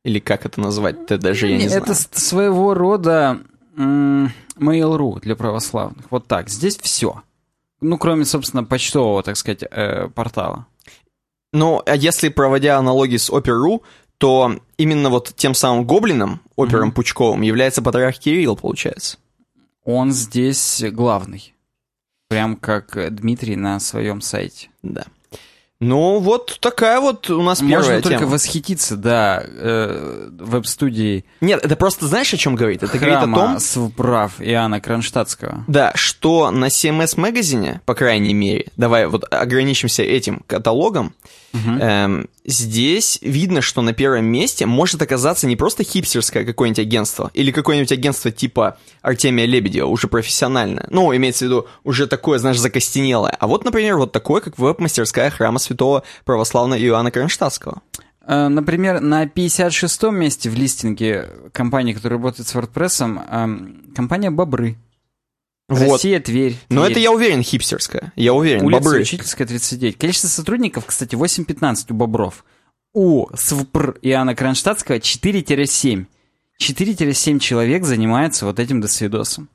Или 0.04 0.20
как 0.20 0.46
это 0.46 0.58
назвать-то 0.58 1.18
даже 1.18 1.48
я 1.48 1.58
не 1.58 1.68
знаю. 1.68 1.82
Это 1.82 1.94
своего 1.94 2.72
рода 2.72 3.40
Mail.ru 3.76 5.20
для 5.20 5.36
православных. 5.36 6.06
Вот 6.10 6.26
так. 6.26 6.48
Здесь 6.48 6.78
все. 6.78 7.22
Ну, 7.80 7.98
кроме, 7.98 8.24
собственно, 8.24 8.64
почтового, 8.64 9.22
так 9.22 9.36
сказать, 9.36 9.64
э, 9.70 10.08
портала. 10.08 10.66
Ну, 11.52 11.82
а 11.84 11.94
если 11.94 12.30
проводя 12.30 12.78
аналогии 12.78 13.18
с 13.18 13.30
Опер.ру, 13.30 13.82
то 14.18 14.58
именно 14.78 15.10
вот 15.10 15.32
тем 15.36 15.54
самым 15.54 15.84
гоблином, 15.84 16.40
опером 16.56 16.92
Пучковым, 16.92 17.42
является 17.42 17.82
патриарх 17.82 18.18
Кирилл, 18.18 18.56
получается. 18.56 19.18
Он 19.84 20.12
здесь 20.12 20.82
главный. 20.90 21.54
Прям 22.28 22.56
как 22.56 22.96
э, 22.96 23.10
Дмитрий 23.10 23.54
на 23.56 23.78
своем 23.78 24.20
сайте. 24.20 24.68
Да. 24.82 25.04
Ну, 25.78 26.20
вот 26.20 26.58
такая 26.60 27.00
вот 27.00 27.28
у 27.28 27.42
нас 27.42 27.58
первая 27.60 27.76
Можно 27.76 28.00
только 28.00 28.18
тема. 28.20 28.30
восхититься, 28.30 28.96
да, 28.96 29.42
э, 29.44 30.30
веб-студией 30.38 31.26
Нет, 31.42 31.62
это 31.62 31.76
просто 31.76 32.06
знаешь, 32.06 32.32
о 32.32 32.38
чем 32.38 32.54
говорит? 32.54 32.82
Это 32.82 32.96
говорит 32.98 33.18
о 33.18 33.24
том, 33.32 33.60
Свуправ 33.60 34.40
Иоанна 34.40 34.80
Кронштадтского. 34.80 35.64
да, 35.68 35.92
что 35.94 36.50
на 36.50 36.68
CMS 36.68 37.20
магазине, 37.20 37.82
по 37.84 37.94
крайней 37.94 38.32
мере, 38.32 38.66
давай 38.78 39.06
вот 39.06 39.30
ограничимся 39.30 40.02
этим 40.02 40.42
каталогом, 40.46 41.14
эм, 41.80 42.28
здесь 42.44 43.18
видно, 43.22 43.60
что 43.60 43.82
на 43.82 43.92
первом 43.92 44.26
месте 44.26 44.66
может 44.66 45.02
оказаться 45.02 45.46
не 45.46 45.56
просто 45.56 45.84
хипстерское 45.84 46.44
какое-нибудь 46.44 46.80
агентство, 46.80 47.30
или 47.34 47.50
какое-нибудь 47.50 47.92
агентство 47.92 48.30
типа 48.30 48.78
Артемия 49.02 49.46
Лебедева, 49.46 49.86
уже 49.86 50.08
профессиональное. 50.08 50.86
Ну, 50.90 51.14
имеется 51.14 51.44
в 51.44 51.48
виду, 51.48 51.66
уже 51.84 52.06
такое, 52.06 52.38
знаешь, 52.38 52.58
закостенелое. 52.58 53.36
А 53.38 53.46
вот, 53.46 53.64
например, 53.64 53.96
вот 53.96 54.12
такое, 54.12 54.40
как 54.40 54.58
веб-мастерская 54.58 55.30
храма 55.30 55.58
святого 55.58 56.02
православного 56.24 56.80
Иоанна 56.80 57.10
Кронштадтского. 57.10 57.82
Э, 58.26 58.48
Например, 58.48 59.00
на 59.00 59.24
56-м 59.24 60.16
месте 60.16 60.50
в 60.50 60.54
листинге 60.54 61.28
компании, 61.52 61.92
которая 61.92 62.18
работает 62.18 62.48
с 62.48 62.54
WordPress, 62.54 63.24
эм, 63.30 63.84
компания 63.94 64.30
«Бобры». 64.30 64.76
Вот. 65.68 65.94
Россия, 65.94 66.20
Тверь. 66.20 66.56
Но 66.68 66.82
Тверь. 66.82 66.92
это 66.92 67.00
я 67.00 67.12
уверен, 67.12 67.42
хипстерская. 67.42 68.12
Я 68.14 68.34
уверен, 68.34 68.64
Улица 68.64 68.82
бобры. 68.84 69.00
Учительская, 69.02 69.46
39. 69.46 69.98
Количество 69.98 70.28
сотрудников, 70.28 70.86
кстати, 70.86 71.14
8-15 71.16 71.86
у 71.90 71.94
Бобров. 71.94 72.44
У 72.92 73.26
СВПР 73.34 73.98
Иоанна 74.02 74.34
Кронштадтского 74.34 74.96
4-7. 74.96 76.06
4-7 76.62 77.38
человек 77.40 77.84
занимаются 77.84 78.46
вот 78.46 78.60
этим 78.60 78.80
досвидосом. 78.80 79.48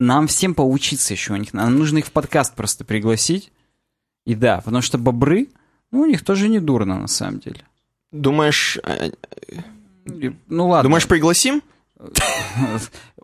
Нам 0.00 0.26
всем 0.26 0.54
поучиться 0.54 1.12
еще 1.12 1.34
у 1.34 1.36
них. 1.36 1.52
Нам 1.52 1.78
нужно 1.78 1.98
их 1.98 2.06
в 2.06 2.12
подкаст 2.12 2.54
просто 2.54 2.84
пригласить. 2.84 3.52
И 4.24 4.34
да, 4.34 4.62
потому 4.62 4.80
что 4.82 4.96
бобры, 4.98 5.48
ну, 5.92 6.00
у 6.00 6.06
них 6.06 6.24
тоже 6.24 6.48
не 6.48 6.58
дурно, 6.60 6.98
на 6.98 7.06
самом 7.08 7.40
деле. 7.40 7.60
Думаешь, 8.10 8.78
э, 8.84 9.10
Ну 10.48 10.68
ладно. 10.68 10.88
думаешь, 10.88 11.06
пригласим? 11.06 11.62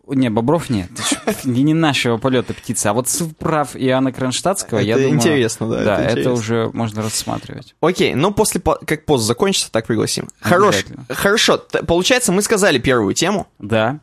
Не, 0.08 0.30
бобров 0.30 0.70
нет. 0.70 0.88
Не 1.44 1.62
не 1.62 1.74
нашего 1.74 2.16
полета 2.16 2.54
птица. 2.54 2.90
А 2.90 2.92
вот 2.92 3.08
прав 3.38 3.74
Иоанна 3.74 4.12
Кронштадтского, 4.12 4.78
я 4.78 4.94
Это 4.94 5.02
думаю... 5.02 5.16
интересно, 5.16 5.68
да, 5.68 5.84
Да, 5.84 6.04
это 6.04 6.32
уже 6.32 6.70
можно 6.72 7.02
рассматривать. 7.02 7.74
Окей, 7.80 8.14
ну 8.14 8.32
после, 8.32 8.60
по- 8.60 8.78
как 8.86 9.04
пост 9.04 9.24
закончится, 9.24 9.70
так 9.72 9.86
пригласим. 9.86 10.28
Хорош, 10.40 10.84
хорошо, 11.08 11.58
получается, 11.86 12.32
мы 12.32 12.42
сказали 12.42 12.78
первую 12.78 13.14
тему. 13.14 13.48
Да. 13.58 14.00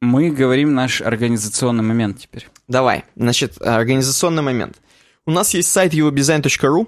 Мы 0.00 0.30
говорим 0.30 0.74
наш 0.74 1.00
организационный 1.00 1.84
момент 1.84 2.18
теперь. 2.20 2.48
Давай, 2.68 3.04
значит, 3.16 3.60
организационный 3.60 4.42
момент. 4.42 4.76
У 5.26 5.30
нас 5.30 5.54
есть 5.54 5.70
сайт 5.70 5.94
uwebdesign.ru. 5.94 6.86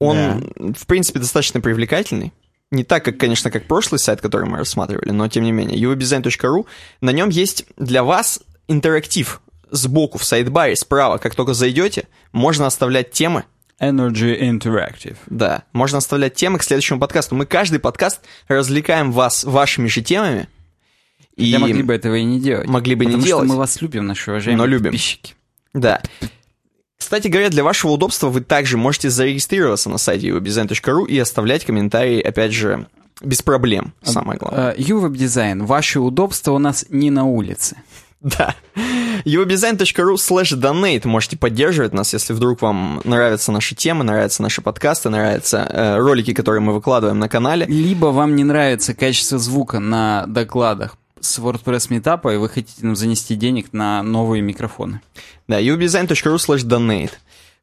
Он, 0.00 0.52
в 0.76 0.86
принципе, 0.86 1.20
достаточно 1.20 1.60
привлекательный. 1.60 2.32
Не 2.72 2.84
так, 2.84 3.04
как, 3.04 3.18
конечно, 3.18 3.50
как 3.50 3.66
прошлый 3.66 3.98
сайт, 3.98 4.20
который 4.20 4.48
мы 4.48 4.58
рассматривали, 4.58 5.10
но 5.10 5.28
тем 5.28 5.44
не 5.44 5.52
менее. 5.52 5.78
uwebdesign.ru. 5.78 6.66
На 7.02 7.10
нем 7.10 7.28
есть 7.28 7.66
для 7.76 8.02
вас 8.02 8.40
интерактив 8.66 9.40
сбоку 9.70 10.16
в 10.18 10.24
сайт-баре 10.24 10.74
справа. 10.74 11.18
Как 11.18 11.34
только 11.34 11.52
зайдете, 11.54 12.08
можно 12.32 12.66
оставлять 12.66 13.10
темы, 13.12 13.44
Energy 13.80 14.40
Interactive. 14.40 15.16
Да, 15.26 15.64
можно 15.72 15.98
оставлять 15.98 16.34
темы 16.34 16.58
к 16.58 16.62
следующему 16.62 16.98
подкасту. 16.98 17.34
Мы 17.34 17.46
каждый 17.46 17.78
подкаст 17.78 18.20
развлекаем 18.48 19.12
вас 19.12 19.44
вашими 19.44 19.88
же 19.88 20.00
темами. 20.02 20.48
И 21.36 21.44
Я 21.44 21.58
могли 21.58 21.82
бы 21.82 21.92
этого 21.94 22.14
и 22.14 22.24
не 22.24 22.40
делать. 22.40 22.68
Могли 22.68 22.94
бы 22.94 23.04
не 23.04 23.12
потому 23.12 23.26
делать. 23.26 23.44
что 23.46 23.52
мы 23.54 23.58
вас 23.58 23.80
любим, 23.82 24.06
наши 24.06 24.30
уважаемые 24.30 24.58
Но 24.58 24.66
любим. 24.66 24.84
подписчики. 24.92 25.34
Да. 25.74 26.00
Кстати 27.12 27.28
говоря, 27.28 27.50
для 27.50 27.62
вашего 27.62 27.90
удобства 27.90 28.28
вы 28.28 28.40
также 28.40 28.78
можете 28.78 29.10
зарегистрироваться 29.10 29.90
на 29.90 29.98
сайте 29.98 30.28
uwebdesign.ru 30.28 31.06
и 31.06 31.18
оставлять 31.18 31.62
комментарии, 31.62 32.22
опять 32.22 32.52
же, 32.52 32.86
без 33.20 33.42
проблем, 33.42 33.92
самое 34.02 34.38
главное. 34.38 34.74
Uwebdesign, 34.76 35.66
ваше 35.66 36.00
удобство 36.00 36.52
у 36.52 36.58
нас 36.58 36.86
не 36.88 37.10
на 37.10 37.26
улице. 37.26 37.76
Да. 38.22 38.54
uwebdesign.ru 39.26 40.14
slash 40.14 40.56
donate 40.56 41.06
можете 41.06 41.36
поддерживать 41.36 41.92
нас, 41.92 42.14
если 42.14 42.32
вдруг 42.32 42.62
вам 42.62 43.02
нравятся 43.04 43.52
наши 43.52 43.74
темы, 43.74 44.04
нравятся 44.04 44.40
наши 44.40 44.62
подкасты, 44.62 45.10
нравятся 45.10 45.66
э, 45.68 45.98
ролики, 45.98 46.32
которые 46.32 46.62
мы 46.62 46.72
выкладываем 46.72 47.18
на 47.18 47.28
канале. 47.28 47.66
Либо 47.66 48.06
вам 48.06 48.36
не 48.36 48.44
нравится 48.44 48.94
качество 48.94 49.38
звука 49.38 49.80
на 49.80 50.24
докладах 50.28 50.96
с 51.22 51.38
WordPress 51.38 51.86
метапа, 51.90 52.34
и 52.34 52.36
вы 52.36 52.48
хотите 52.48 52.84
нам 52.84 52.96
занести 52.96 53.34
денег 53.34 53.72
на 53.72 54.02
новые 54.02 54.42
микрофоны. 54.42 55.00
Да, 55.48 55.60
uwebdesign.ru 55.60 56.36
slash 56.36 56.64
donate. 56.66 57.12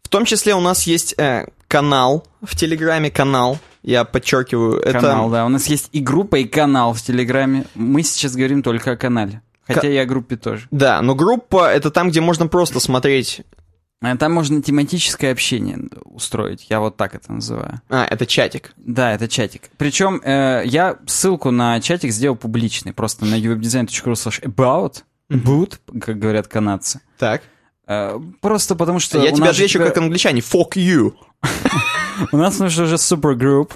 В 0.04 0.10
том 0.10 0.26
числе 0.26 0.56
у 0.56 0.62
нас 0.62 0.88
есть 0.88 1.14
э, 1.18 1.46
канал 1.68 2.26
в 2.42 2.56
Телеграме, 2.56 3.12
канал, 3.12 3.60
я 3.84 4.04
подчеркиваю, 4.04 4.82
Канал, 4.82 5.28
это... 5.28 5.32
да. 5.32 5.46
У 5.46 5.50
нас 5.50 5.68
есть 5.68 5.90
и 5.92 6.00
группа, 6.00 6.38
и 6.38 6.46
канал 6.46 6.94
в 6.94 7.02
Телеграме. 7.02 7.66
Мы 7.76 8.04
сейчас 8.04 8.36
говорим 8.36 8.64
только 8.64 8.92
о 8.92 8.98
канале. 8.98 9.42
Хотя 9.68 9.88
и 9.88 9.98
о 9.98 10.06
группе 10.06 10.36
тоже. 10.36 10.68
Да, 10.72 11.02
но 11.02 11.14
группа— 11.14 11.72
это 11.74 11.92
там, 11.92 12.10
где 12.10 12.22
можно 12.22 12.48
просто 12.48 12.80
смотреть... 12.80 13.42
А 14.02 14.16
Там 14.16 14.34
можно 14.34 14.62
тематическое 14.62 15.32
общение 15.32 15.78
устроить, 16.06 16.68
я 16.70 16.80
вот 16.80 16.96
так 16.96 17.16
это 17.16 17.34
называю. 17.34 17.82
А, 17.90 18.06
это 18.06 18.26
чатик. 18.26 18.72
Да, 18.78 19.12
это 19.14 19.28
чатик. 19.28 19.64
Причем 19.78 20.22
э, 20.24 20.64
я 20.66 20.98
ссылку 21.06 21.52
на 21.52 21.82
чатик 21.82 22.12
сделал 22.12 22.38
публичный, 22.38 22.94
просто 22.94 23.26
на 23.26 23.36
uwebdesign.ru 23.36 24.14
slash 24.14 24.42
about, 24.44 25.04
boot, 25.30 25.80
как 26.00 26.18
говорят 26.18 26.48
канадцы. 26.48 27.02
Так. 27.18 27.42
Э, 27.88 28.18
просто 28.40 28.76
потому 28.76 29.00
что... 29.00 29.22
Я 29.22 29.34
тебе 29.34 29.50
отвечу 29.50 29.80
теперь- 29.80 29.88
как 29.90 29.98
англичане. 29.98 30.40
Fuck 30.40 30.76
you. 30.76 31.14
У 32.32 32.38
нас 32.38 32.60
уже 32.62 32.98
супергрупп, 32.98 33.74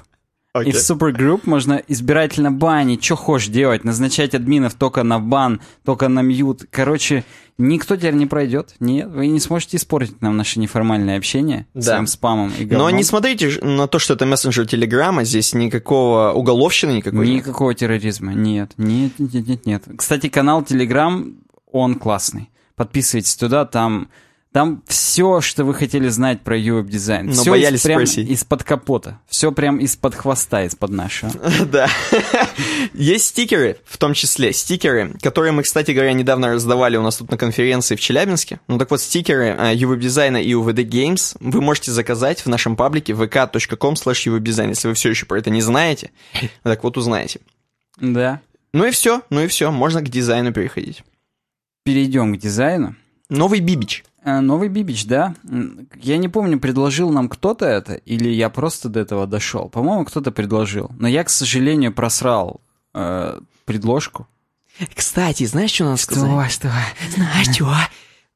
И 0.62 0.72
в 0.72 0.80
супергрупп 0.80 1.48
можно 1.48 1.82
избирательно 1.88 2.52
банить, 2.52 3.04
что 3.04 3.16
хочешь 3.16 3.48
делать, 3.48 3.84
назначать 3.84 4.36
админов 4.36 4.76
только 4.76 5.02
на 5.02 5.18
бан, 5.20 5.62
только 5.84 6.10
на 6.10 6.20
мьют. 6.20 6.66
Короче, 6.70 7.24
никто 7.58 7.96
теперь 7.96 8.14
не 8.14 8.28
пройдет. 8.28 8.76
Нет, 8.80 9.10
вы 9.10 9.26
не 9.30 9.40
сможете 9.40 9.78
испортить 9.78 10.22
нам 10.22 10.38
наше 10.38 10.60
неформальное 10.60 11.18
общение 11.18 11.66
Да. 11.74 11.82
своим 11.82 12.06
спамом 12.06 12.52
и 12.56 12.66
Но 12.66 12.70
говном. 12.78 12.96
не 12.98 13.04
смотрите 13.04 13.50
на 13.64 13.88
то, 13.88 13.98
что 13.98 14.14
это 14.14 14.28
мессенджер 14.28 14.68
Телеграма, 14.68 15.24
здесь 15.24 15.56
никакого 15.56 16.34
уголовщины 16.34 16.92
никакой. 16.98 17.28
нет. 17.28 17.38
Никакого 17.48 17.74
терроризма. 17.74 18.36
Нет, 18.36 18.74
нет, 18.78 19.14
нет, 19.18 19.48
нет, 19.48 19.66
нет. 19.66 19.84
Кстати, 19.98 20.30
канал 20.30 20.62
Telegram, 20.62 21.34
он 21.72 21.96
классный. 21.96 22.52
Подписывайтесь 22.76 23.36
туда, 23.38 23.66
там, 23.66 24.08
там 24.54 24.84
все, 24.88 25.42
что 25.42 25.66
вы 25.66 25.74
хотели 25.74 26.08
знать 26.10 26.42
про 26.42 26.56
UWeb 26.56 26.88
дизайн. 26.88 27.26
Но 27.26 27.34
все 27.34 27.50
боялись 27.50 27.82
прям 27.82 27.98
спросить. 27.98 28.30
из-под 28.30 28.64
капота. 28.64 29.20
Все 29.28 29.52
прям 29.52 29.80
из-под 29.80 30.14
хвоста, 30.14 30.64
из-под 30.64 30.92
нашего. 30.92 31.32
Да. 31.66 31.90
Есть 32.94 33.30
стикеры, 33.30 33.78
в 33.84 33.98
том 33.98 34.14
числе 34.14 34.54
стикеры, 34.54 35.16
которые 35.24 35.54
мы, 35.54 35.64
кстати 35.64 35.90
говоря, 35.90 36.14
недавно 36.14 36.54
раздавали 36.54 36.98
у 36.98 37.02
нас 37.02 37.18
тут 37.18 37.32
на 37.32 37.38
конференции 37.38 37.96
в 37.96 38.00
Челябинске. 38.00 38.60
Ну 38.68 38.78
так 38.78 38.92
вот, 38.92 39.02
стикеры 39.02 39.56
э, 39.58 39.74
UWebDesign 39.74 40.44
и 40.44 40.54
UVD 40.54 40.88
Games 40.88 41.36
вы 41.40 41.60
можете 41.60 41.92
заказать 41.92 42.42
в 42.42 42.48
нашем 42.48 42.76
паблике 42.76 43.14
vk.com 43.14 43.96
slash 43.96 44.28
UWebDesign, 44.28 44.70
если 44.70 44.88
вы 44.88 44.94
все 44.94 45.10
еще 45.10 45.26
про 45.26 45.40
это 45.40 45.50
не 45.50 45.62
знаете. 45.62 46.12
Так 46.62 46.84
вот, 46.84 46.96
узнаете. 46.96 47.40
Да. 48.00 48.40
Ну 48.72 48.86
и 48.86 48.92
все, 48.92 49.24
ну 49.32 49.42
и 49.42 49.48
все, 49.48 49.72
можно 49.72 50.02
к 50.02 50.10
дизайну 50.10 50.54
переходить. 50.54 51.04
Перейдем 51.84 52.36
к 52.36 52.38
дизайну. 52.38 52.96
Новый 53.30 53.60
бибич. 53.60 54.04
А, 54.24 54.42
Новый 54.42 54.70
Бибич, 54.70 55.06
да. 55.06 55.36
Я 56.02 56.18
не 56.18 56.30
помню, 56.30 56.60
предложил 56.60 57.10
нам 57.12 57.28
кто-то 57.30 57.66
это, 57.66 57.96
или 57.96 58.30
я 58.30 58.50
просто 58.50 58.90
до 58.90 59.02
этого 59.02 59.28
дошел. 59.28 59.70
По-моему, 59.70 60.06
кто-то 60.06 60.32
предложил. 60.32 60.90
Но 60.98 61.08
я, 61.08 61.24
к 61.24 61.30
сожалению, 61.30 61.94
просрал 61.94 62.62
э, 62.94 63.40
предложку. 63.66 64.28
Кстати, 64.96 65.46
знаешь, 65.46 65.72
что 65.72 65.86
надо 65.86 65.98
сказать? 65.98 66.52
что? 66.52 66.72
Знаешь 67.16 67.56
чего? 67.56 67.74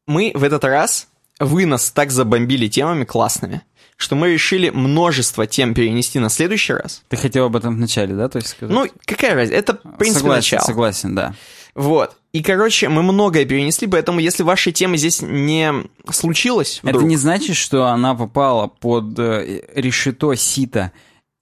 Мы 0.06 0.32
в 0.36 0.44
этот 0.44 0.64
раз, 0.64 1.08
вы 1.40 1.66
нас 1.66 1.90
так 1.90 2.12
забомбили 2.12 2.68
темами 2.68 3.06
классными, 3.06 3.62
что 3.96 4.16
мы 4.16 4.34
решили 4.34 4.70
множество 4.70 5.48
тем 5.48 5.74
перенести 5.74 6.20
на 6.20 6.30
следующий 6.30 6.74
раз. 6.74 7.04
Ты 7.08 7.18
хотел 7.18 7.46
об 7.46 7.56
этом 7.56 7.76
в 7.76 7.80
начале, 7.80 8.14
да, 8.14 8.30
то 8.30 8.38
есть 8.38 8.50
сказать? 8.50 8.74
Ну, 8.74 8.88
какая 9.06 9.36
разница? 9.36 9.58
Это, 9.58 9.74
в 9.84 9.98
принципе, 9.98 10.20
согласен, 10.20 10.56
начало. 10.56 10.68
согласен, 10.68 11.16
да. 11.16 11.36
Вот. 11.78 12.18
И, 12.34 12.42
короче, 12.42 12.90
мы 12.90 13.04
многое 13.04 13.46
перенесли, 13.46 13.88
поэтому 13.88 14.20
если 14.20 14.42
вашей 14.42 14.74
темы 14.74 14.98
здесь 14.98 15.22
не 15.22 15.72
случилось, 16.12 16.80
Это 16.82 16.90
вдруг, 16.98 17.04
не 17.10 17.18
значит, 17.18 17.56
что 17.56 17.86
она 17.86 18.16
попала 18.16 18.66
под 18.66 19.18
э, 19.20 19.62
решето 19.76 20.34
сито 20.36 20.92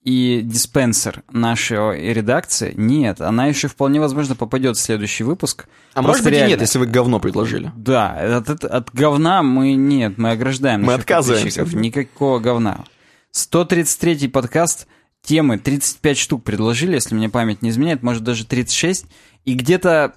и 0.03 0.41
диспенсер 0.43 1.23
нашей 1.31 2.13
редакции. 2.13 2.73
Нет, 2.75 3.21
она 3.21 3.47
еще 3.47 3.69
вполне 3.69 4.01
возможно 4.01 4.35
попадет 4.35 4.75
в 4.75 4.79
следующий 4.81 5.23
выпуск. 5.23 5.67
а 5.93 6.03
Просто 6.03 6.07
может 6.09 6.23
быть 6.25 6.33
и 6.33 6.35
реально- 6.35 6.49
нет, 6.51 6.61
если 6.61 6.79
вы 6.79 6.85
говно 6.85 7.19
предложили. 7.21 7.71
Да, 7.77 8.37
от, 8.37 8.49
от- 8.49 8.65
от 8.65 8.89
говна 8.93 9.41
мы 9.41 9.73
нет, 9.73 10.17
мы 10.17 10.31
ограждаем 10.31 10.83
Мы 10.83 10.93
отказываемся. 10.95 11.63
Никакого 11.63 12.39
говна. 12.39 12.83
133 13.31 14.27
подкаст, 14.27 14.87
темы 15.23 15.57
35 15.57 16.17
штук 16.17 16.43
предложили, 16.43 16.93
если 16.95 17.15
мне 17.15 17.29
память 17.29 17.61
не 17.61 17.69
изменяет, 17.69 18.03
может 18.03 18.23
даже 18.23 18.45
36, 18.45 19.05
и 19.45 19.53
где-то 19.53 20.13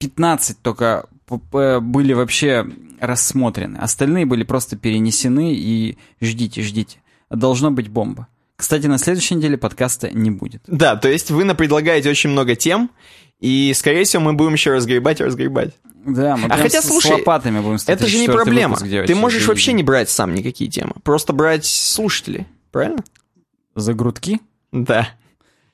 15 0.00 0.60
только 0.62 1.06
п- 1.26 1.78
были 1.80 2.12
вообще 2.14 2.66
рассмотрены. 2.98 3.76
Остальные 3.78 4.26
были 4.26 4.42
просто 4.42 4.76
перенесены, 4.76 5.54
и 5.54 5.96
ждите, 6.20 6.62
ждите. 6.62 6.98
Должно 7.30 7.70
быть 7.70 7.88
бомба. 7.88 8.26
Кстати, 8.56 8.86
на 8.86 8.98
следующей 8.98 9.36
неделе 9.36 9.56
подкаста 9.56 10.10
не 10.10 10.30
будет. 10.30 10.62
Да, 10.66 10.96
то 10.96 11.08
есть 11.08 11.30
вы 11.30 11.54
предлагаете 11.54 12.10
очень 12.10 12.30
много 12.30 12.56
тем, 12.56 12.90
и, 13.40 13.72
скорее 13.74 14.04
всего, 14.04 14.22
мы 14.22 14.32
будем 14.34 14.52
еще 14.54 14.70
разгребать 14.72 15.20
и 15.20 15.24
разгребать. 15.24 15.72
Да, 16.04 16.36
мы 16.36 16.48
А 16.48 16.56
хотя, 16.56 16.82
с- 16.82 16.86
слушай, 16.88 17.08
с 17.08 17.10
лопатами 17.10 17.60
будем 17.60 17.76
Это 17.86 18.06
же 18.06 18.16
не 18.18 18.24
134 18.24 18.32
проблема. 18.44 18.74
выпуск 18.74 18.86
делать 18.90 19.06
Ты 19.06 19.14
можешь 19.14 19.46
вообще 19.46 19.72
не 19.72 19.82
брать 19.82 20.10
сам 20.10 20.34
никакие 20.34 20.70
темы, 20.70 20.94
просто 21.02 21.32
брать 21.32 21.64
слушателей, 21.66 22.46
правильно? 22.72 23.02
За 23.74 23.94
грудки? 23.94 24.40
Да. 24.72 25.08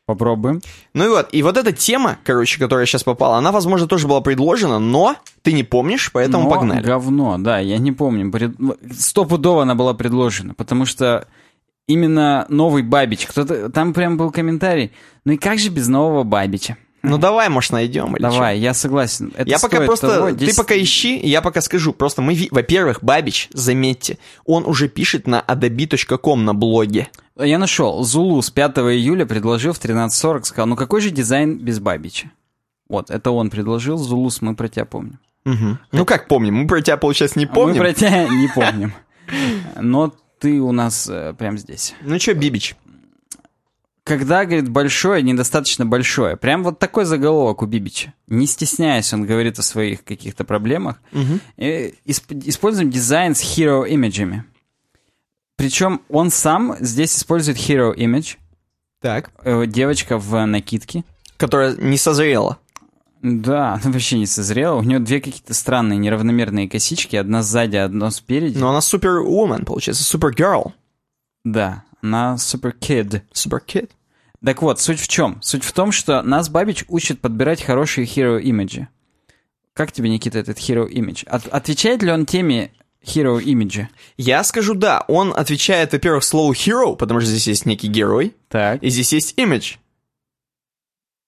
Попробуем. 0.07 0.61
Ну 0.95 1.05
и 1.05 1.09
вот, 1.09 1.29
и 1.33 1.43
вот 1.43 1.57
эта 1.57 1.73
тема, 1.73 2.19
короче, 2.23 2.61
которая 2.61 2.87
сейчас 2.87 3.03
попала, 3.03 3.39
она, 3.39 3.51
возможно, 3.51 3.89
тоже 3.89 4.07
была 4.07 4.21
предложена, 4.21 4.79
но 4.79 5.17
ты 5.43 5.53
не 5.53 5.65
помнишь, 5.65 6.11
поэтому 6.13 6.45
Но 6.45 6.51
погнали. 6.51 6.81
говно, 6.81 7.37
да, 7.39 7.59
я 7.59 7.79
не 7.79 7.91
помню. 7.91 8.31
Пред- 8.31 8.55
Стопудово 8.97 9.63
она 9.63 9.75
была 9.75 9.95
предложена, 9.95 10.55
потому 10.55 10.85
что 10.87 11.27
именно 11.89 12.47
новый 12.49 12.85
Бабич, 12.85 13.27
кто-то, 13.27 13.69
там 13.69 13.93
прям 13.93 14.17
был 14.17 14.31
комментарий, 14.31 14.93
ну 15.25 15.33
и 15.33 15.37
как 15.37 15.59
же 15.59 15.71
без 15.71 15.89
нового 15.89 16.23
Бабича? 16.23 16.77
Ну 17.09 17.19
давай, 17.19 17.49
может, 17.49 17.73
найдем 17.73 18.17
или 18.17 18.23
Давай, 18.23 18.59
я 18.59 18.75
согласен. 18.75 19.33
Это 19.37 19.49
Я 19.49 19.59
пока 19.59 19.81
просто, 19.83 20.09
того, 20.09 20.29
ты 20.31 20.47
10 20.47 20.57
пока 20.57 20.77
ищи, 20.77 21.19
я 21.19 21.41
пока 21.41 21.61
скажу. 21.61 21.93
Просто 21.93 22.21
мы, 22.23 22.49
во-первых, 22.51 23.03
Бабич, 23.03 23.49
заметьте, 23.53 24.19
он 24.45 24.67
уже 24.67 24.89
пишет 24.89 25.27
на 25.27 25.41
adobe.com 25.47 26.45
на 26.45 26.55
блоге. 26.55 27.09
Я 27.37 27.59
нашел. 27.59 28.03
Зулу 28.03 28.43
с 28.43 28.51
5 28.51 28.79
июля 28.79 29.25
предложил 29.27 29.73
в 29.73 29.81
13.40, 29.81 30.45
сказал, 30.45 30.67
ну 30.67 30.77
какой 30.77 31.01
же 31.01 31.11
дизайн 31.11 31.59
без 31.59 31.79
Бабича? 31.79 32.31
Вот, 32.89 33.11
это 33.11 33.31
он 33.31 33.51
предложил, 33.51 33.99
Зулус, 33.99 34.43
мы 34.43 34.55
про 34.55 34.69
тебя 34.69 34.85
помним. 34.85 35.19
Ну 35.45 36.05
как 36.05 36.29
помним, 36.29 36.55
мы 36.55 36.67
про 36.67 36.81
тебя, 36.81 36.97
получается, 36.97 37.39
не 37.39 37.47
помним. 37.47 37.77
Мы 37.77 37.81
про 37.81 37.93
тебя 37.93 38.27
не 38.29 38.49
помним. 38.49 38.93
Но 39.81 40.13
ты 40.39 40.61
у 40.61 40.73
нас 40.73 41.09
э, 41.09 41.35
прям 41.39 41.59
здесь. 41.59 41.95
Ну 42.03 42.19
чё, 42.19 42.35
Бибич? 42.35 42.77
Когда, 44.07 44.45
говорит, 44.45 44.69
большое, 44.69 45.21
недостаточно 45.21 45.85
большое. 45.85 46.37
Прям 46.37 46.63
вот 46.63 46.79
такой 46.79 47.05
заголовок 47.07 47.63
у 47.63 47.67
Бибича. 47.67 48.15
Не 48.29 48.47
стесняясь, 48.47 49.13
он 49.13 49.27
говорит 49.27 49.59
о 49.59 49.63
своих 49.63 50.05
каких-то 50.05 50.45
проблемах. 50.45 51.03
Э, 51.57 51.91
исп- 52.07 52.43
Используем 52.49 52.89
дизайн 52.89 53.35
с 53.35 53.43
hero 53.43 53.85
имиджами. 53.89 54.45
Причем 55.57 56.03
он 56.09 56.31
сам 56.31 56.77
здесь 56.79 57.17
использует 57.17 57.59
hero 57.59 57.93
image. 57.97 58.37
Так. 59.01 59.31
Э, 59.43 59.67
Девочка 59.67 60.19
в 60.19 60.47
накидке. 60.47 61.03
Которая 61.37 61.75
не 61.77 61.99
созрела. 61.99 62.59
Да, 63.23 63.73
она 63.83 63.91
вообще 63.93 64.19
не 64.19 64.27
созрела. 64.27 64.77
У 64.77 64.83
нее 64.85 65.01
две 65.01 65.21
какие-то 65.21 65.53
странные 65.53 65.99
неравномерные 65.99 66.69
косички. 66.69 67.17
Одна 67.17 67.43
сзади, 67.43 67.75
одна 67.75 68.13
спереди. 68.13 68.57
Но 68.57 68.71
она 68.71 68.81
супервумен, 68.81 69.65
получается, 69.65 70.05
супергерл. 70.05 70.75
Да, 71.45 71.83
она 72.07 72.39
супер 72.39 72.75
kid. 72.79 73.23
Суперкид. 73.33 73.91
Так 74.45 74.63
вот, 74.63 74.81
суть 74.81 75.01
в 75.01 75.09
чем? 75.09 75.41
Суть 75.43 75.65
в 75.65 75.73
том, 75.73 75.91
что 75.93 76.23
нас 76.23 76.49
Бабич 76.49 76.85
учит 76.89 77.21
подбирать 77.21 77.63
хорошие 77.63 78.07
hero 78.07 78.41
имиджи. 78.41 78.89
Как 79.73 79.93
тебе, 79.93 80.09
Никита, 80.09 80.39
этот 80.39 80.59
hero 80.59 80.89
image? 80.89 81.27
От- 81.27 81.49
отвечает 81.49 82.03
ли 82.03 82.11
он 82.13 82.27
теме 82.27 82.71
hero 83.03 83.43
имиджа? 83.43 83.89
Я 84.17 84.45
скажу 84.45 84.75
да, 84.75 85.05
он 85.09 85.33
отвечает, 85.37 85.93
во-первых, 85.93 86.23
слову 86.25 86.53
hero, 86.53 86.97
потому 86.97 87.21
что 87.21 87.29
здесь 87.31 87.49
есть 87.49 87.67
некий 87.67 87.89
герой, 87.89 88.35
Так. 88.49 88.83
и 88.83 88.89
здесь 88.89 89.13
есть 89.13 89.35
image. 89.39 89.77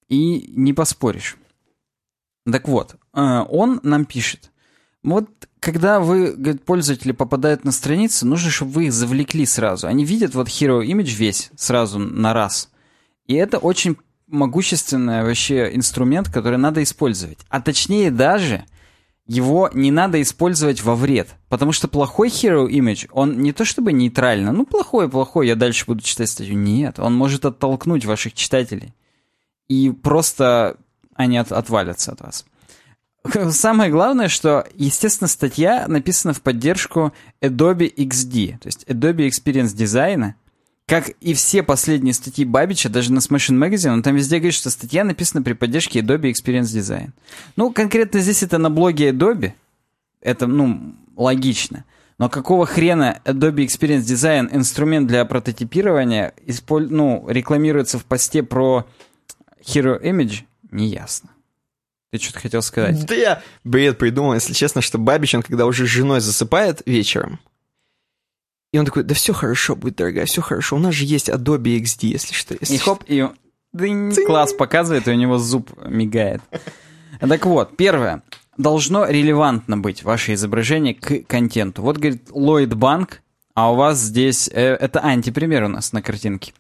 И 0.09 0.51
не 0.57 0.73
поспоришь. 0.73 1.37
Так 2.51 2.69
вот, 2.69 2.95
э, 3.15 3.21
он 3.49 3.81
нам 3.83 4.05
пишет. 4.07 4.51
Вот 5.03 5.29
когда 5.61 6.01
вы, 6.01 6.33
говорит, 6.33 6.65
пользователи 6.65 7.13
попадают 7.13 7.65
на 7.65 7.73
страницу, 7.73 8.27
нужно, 8.27 8.51
чтобы 8.51 8.73
вы 8.73 8.87
их 8.87 8.93
завлекли 8.93 9.47
сразу. 9.47 9.87
Они 9.87 10.05
видят 10.05 10.35
вот 10.35 10.49
Hero 10.49 10.85
Image 10.85 11.15
весь 11.15 11.51
сразу 11.57 11.99
на 11.99 12.33
раз. 12.33 12.71
И 13.27 13.35
это 13.35 13.59
очень 13.59 13.97
могущественный 14.27 15.23
вообще 15.23 15.75
инструмент, 15.75 16.31
который 16.31 16.59
надо 16.59 16.83
использовать. 16.83 17.39
А 17.49 17.61
точнее 17.61 18.11
даже 18.11 18.65
его 19.27 19.71
не 19.75 19.91
надо 19.91 20.21
использовать 20.23 20.83
во 20.83 20.97
вред. 20.97 21.29
Потому 21.49 21.73
что 21.73 21.87
плохой 21.87 22.29
Hero 22.29 22.67
Image, 22.67 23.09
он 23.13 23.39
не 23.39 23.53
то 23.53 23.65
чтобы 23.65 23.93
нейтрально, 23.93 24.53
ну 24.53 24.65
плохой, 24.65 25.09
плохой, 25.09 25.47
я 25.47 25.55
дальше 25.55 25.85
буду 25.87 26.03
читать 26.03 26.31
статью. 26.31 26.57
Нет, 26.57 26.99
он 26.99 27.15
может 27.15 27.45
оттолкнуть 27.45 28.05
ваших 28.05 28.33
читателей. 28.33 28.95
И 29.69 29.91
просто 29.91 30.77
они 31.15 31.37
от, 31.37 31.53
отвалятся 31.53 32.13
от 32.13 32.21
вас. 32.23 32.47
Самое 33.51 33.91
главное, 33.91 34.29
что, 34.29 34.67
естественно, 34.75 35.29
статья 35.29 35.87
написана 35.89 36.35
в 36.35 36.43
поддержку 36.43 37.13
Adobe 37.41 37.93
XD, 37.95 38.59
то 38.59 38.67
есть 38.67 38.85
Adobe 38.85 39.29
Experience 39.29 39.77
Design, 39.77 40.33
как 40.87 41.11
и 41.21 41.35
все 41.35 41.63
последние 41.63 42.15
статьи 42.15 42.45
Бабича, 42.45 42.89
даже 42.89 43.13
на 43.13 43.19
Smashing 43.19 43.59
Magazine, 43.59 43.93
он 43.93 44.03
там 44.03 44.15
везде 44.15 44.39
говорит, 44.39 44.55
что 44.55 44.71
статья 44.71 45.05
написана 45.05 45.43
при 45.43 45.53
поддержке 45.53 46.01
Adobe 46.01 46.33
Experience 46.33 46.63
Design. 46.63 47.11
Ну, 47.57 47.73
конкретно 47.73 48.21
здесь 48.21 48.43
это 48.43 48.59
на 48.59 48.71
блоге 48.71 49.11
Adobe, 49.11 49.53
это, 50.23 50.47
ну, 50.47 50.95
логично. 51.17 51.85
Но 52.19 52.29
какого 52.29 52.67
хрена 52.67 53.21
Adobe 53.25 53.67
Experience 53.67 54.01
Design 54.01 54.49
инструмент 54.53 55.07
для 55.07 55.25
прототипирования 55.25 56.35
исполь... 56.47 56.89
ну, 56.91 57.25
рекламируется 57.29 57.99
в 57.99 58.05
посте 58.05 58.43
про 58.43 58.87
Hero 59.63 60.03
Image, 60.03 60.45
неясно. 60.71 61.31
Ты 62.11 62.19
что-то 62.19 62.41
хотел 62.41 62.63
сказать? 62.63 63.05
Да 63.07 63.15
я 63.15 63.43
бред 63.65 63.99
придумал, 63.99 64.35
если 64.35 64.55
честно, 64.55 64.81
что 64.81 64.99
Бабич, 64.99 65.35
он 65.35 65.43
когда 65.43 65.67
уже 65.67 65.87
с 65.87 65.91
женой 65.91 66.21
засыпает 66.21 66.83
вечером, 66.87 67.39
и 68.73 68.79
он 68.79 68.85
такой, 68.85 69.03
да 69.03 69.15
все 69.15 69.33
хорошо 69.33 69.77
будет, 69.77 69.97
дорогая, 69.97 70.27
все 70.27 70.43
хорошо, 70.43 70.77
у 70.77 70.79
нас 70.79 70.95
же 70.95 71.05
есть 71.05 71.29
Adobe 71.29 71.81
XD, 71.81 72.07
если 72.07 72.35
что. 72.35 72.57
Если 72.59 72.75
и 72.75 72.79
хоп, 72.79 73.05
и 73.07 73.27
дынь, 73.73 74.15
класс 74.27 74.53
показывает, 74.53 75.09
и 75.09 75.11
у 75.11 75.15
него 75.15 75.39
зуб 75.39 75.71
мигает. 75.85 76.43
Так 77.21 77.47
вот, 77.47 77.77
первое. 77.77 78.23
Должно 78.57 79.07
релевантно 79.07 79.79
быть 79.79 80.03
ваше 80.03 80.35
изображение 80.35 80.95
к 80.95 81.23
контенту. 81.27 81.83
Вот, 81.83 81.97
говорит, 81.97 82.29
Lloyd 82.31 82.71
Bank, 82.71 83.19
а 83.55 83.73
у 83.73 83.77
вас 83.77 83.99
здесь... 83.99 84.49
Э, 84.53 84.75
это 84.75 85.01
антипример 85.01 85.65
у 85.65 85.69
нас 85.69 85.93
на 85.93 86.03
картинке. 86.03 86.53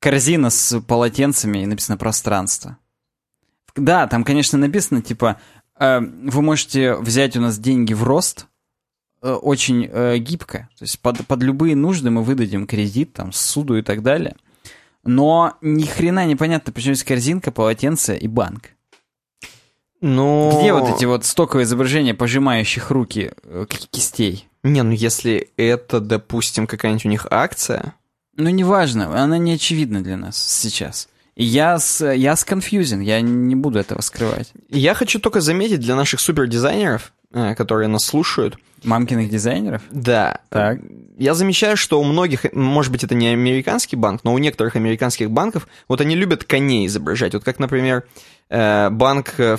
Корзина 0.00 0.50
с 0.50 0.80
полотенцами 0.80 1.58
и 1.58 1.66
написано 1.66 1.96
«пространство». 1.96 2.76
Да, 3.76 4.06
там, 4.06 4.24
конечно, 4.24 4.58
написано, 4.58 5.02
типа, 5.02 5.40
э, 5.78 6.00
вы 6.00 6.42
можете 6.42 6.94
взять 6.94 7.36
у 7.36 7.40
нас 7.40 7.58
деньги 7.58 7.92
в 7.92 8.04
рост, 8.04 8.46
э, 9.22 9.32
очень 9.32 9.88
э, 9.90 10.18
гибко. 10.18 10.68
То 10.78 10.84
есть 10.84 11.00
под, 11.00 11.26
под 11.26 11.42
любые 11.42 11.74
нужды 11.74 12.10
мы 12.10 12.22
выдадим 12.22 12.66
кредит, 12.66 13.12
там, 13.12 13.32
суду 13.32 13.76
и 13.76 13.82
так 13.82 14.02
далее. 14.02 14.36
Но 15.04 15.56
ни 15.60 15.84
хрена 15.84 16.24
непонятно, 16.26 16.72
почему 16.72 16.92
есть 16.92 17.04
корзинка, 17.04 17.50
полотенце 17.50 18.16
и 18.16 18.28
банк. 18.28 18.70
Но... 20.00 20.58
Где 20.60 20.72
вот 20.72 20.94
эти 20.94 21.04
вот 21.06 21.24
стоковые 21.24 21.64
изображения 21.64 22.14
пожимающих 22.14 22.90
руки 22.90 23.32
э, 23.42 23.66
кистей? 23.90 24.48
Не, 24.62 24.82
ну 24.82 24.92
если 24.92 25.50
это, 25.56 26.00
допустим, 26.00 26.66
какая-нибудь 26.66 27.06
у 27.06 27.08
них 27.08 27.26
акция... 27.30 27.94
Ну, 28.36 28.50
неважно, 28.50 29.22
она 29.22 29.38
не 29.38 29.52
очевидна 29.52 30.02
для 30.02 30.16
нас 30.16 30.36
сейчас. 30.36 31.08
Я 31.36 31.78
с, 31.78 32.04
я 32.12 32.36
с 32.36 32.46
confusing, 32.46 33.02
я 33.02 33.20
не 33.20 33.54
буду 33.54 33.78
этого 33.78 34.00
скрывать. 34.00 34.52
Я 34.68 34.94
хочу 34.94 35.18
только 35.18 35.40
заметить 35.40 35.80
для 35.80 35.96
наших 35.96 36.20
супердизайнеров, 36.20 37.12
э, 37.32 37.54
которые 37.54 37.88
нас 37.88 38.04
слушают. 38.04 38.56
Мамкиных 38.84 39.30
дизайнеров? 39.30 39.82
Да. 39.90 40.40
Так. 40.50 40.78
Я 41.18 41.34
замечаю, 41.34 41.76
что 41.76 42.00
у 42.00 42.04
многих, 42.04 42.44
может 42.52 42.92
быть, 42.92 43.02
это 43.02 43.14
не 43.14 43.28
американский 43.28 43.96
банк, 43.96 44.22
но 44.24 44.34
у 44.34 44.38
некоторых 44.38 44.76
американских 44.76 45.30
банков, 45.30 45.66
вот 45.88 46.00
они 46.00 46.14
любят 46.14 46.44
коней 46.44 46.86
изображать. 46.86 47.34
Вот 47.34 47.44
как, 47.44 47.58
например, 47.58 48.04
э, 48.50 48.90
банк, 48.90 49.34
э, 49.38 49.56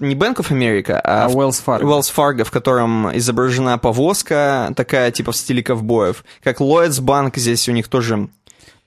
не 0.00 0.14
Bank 0.14 0.36
of 0.36 0.50
America, 0.50 1.00
а, 1.02 1.26
а 1.26 1.28
Wells 1.28 1.62
Fargo. 1.64 1.82
Wells 1.82 2.12
Fargo, 2.14 2.44
в 2.44 2.50
котором 2.50 3.16
изображена 3.16 3.78
повозка, 3.78 4.72
такая 4.76 5.10
типа 5.10 5.32
в 5.32 5.36
стиле 5.36 5.62
ковбоев. 5.62 6.24
Как 6.42 6.60
Lloyds 6.60 7.00
Bank, 7.02 7.32
здесь 7.36 7.68
у 7.68 7.72
них 7.72 7.88
тоже 7.88 8.28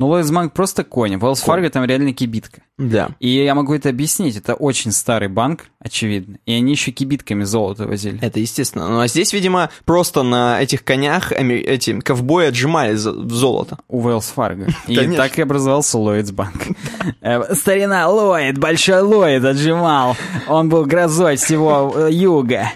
ну, 0.02 0.08
Лоис 0.08 0.32
Банк 0.32 0.54
просто 0.54 0.84
конь. 0.84 1.14
Wells 1.14 1.46
Fargo 1.46 1.70
там 1.70 1.86
реально 1.86 2.12
кибитка. 2.12 2.64
Да. 2.80 3.10
И 3.20 3.30
я 3.30 3.54
могу 3.54 3.76
это 3.76 3.90
объяснить. 3.90 4.36
Это 4.36 4.56
очень 4.56 4.92
старый 4.92 5.28
банк, 5.28 5.66
очевидно. 5.78 6.40
И 6.48 6.54
они 6.54 6.72
еще 6.72 6.90
кибитками 6.90 7.44
золото 7.44 7.86
возили. 7.86 8.18
Это 8.20 8.40
естественно. 8.40 8.90
Ну, 8.90 9.00
а 9.00 9.08
здесь, 9.08 9.32
видимо, 9.32 9.70
просто 9.86 10.24
на 10.24 10.60
этих 10.60 10.84
конях 10.84 11.32
эти 11.32 12.00
ковбои 12.00 12.48
отжимали 12.48 12.96
золото. 12.96 13.78
У 13.88 14.02
Wells 14.02 14.34
Fargo. 14.36 14.74
И 14.88 15.16
так 15.16 15.38
и 15.38 15.44
образовался 15.44 16.00
Ллойдс 16.00 16.32
Банк. 16.32 16.56
Э, 17.22 17.54
старина 17.54 18.10
Ллойд, 18.10 18.58
большой 18.58 19.02
Ллойд 19.02 19.44
отжимал. 19.46 20.18
Он 20.48 20.70
был 20.70 20.86
грозой 20.86 21.36
всего 21.36 21.94
э, 21.96 22.12
юга. 22.12 22.72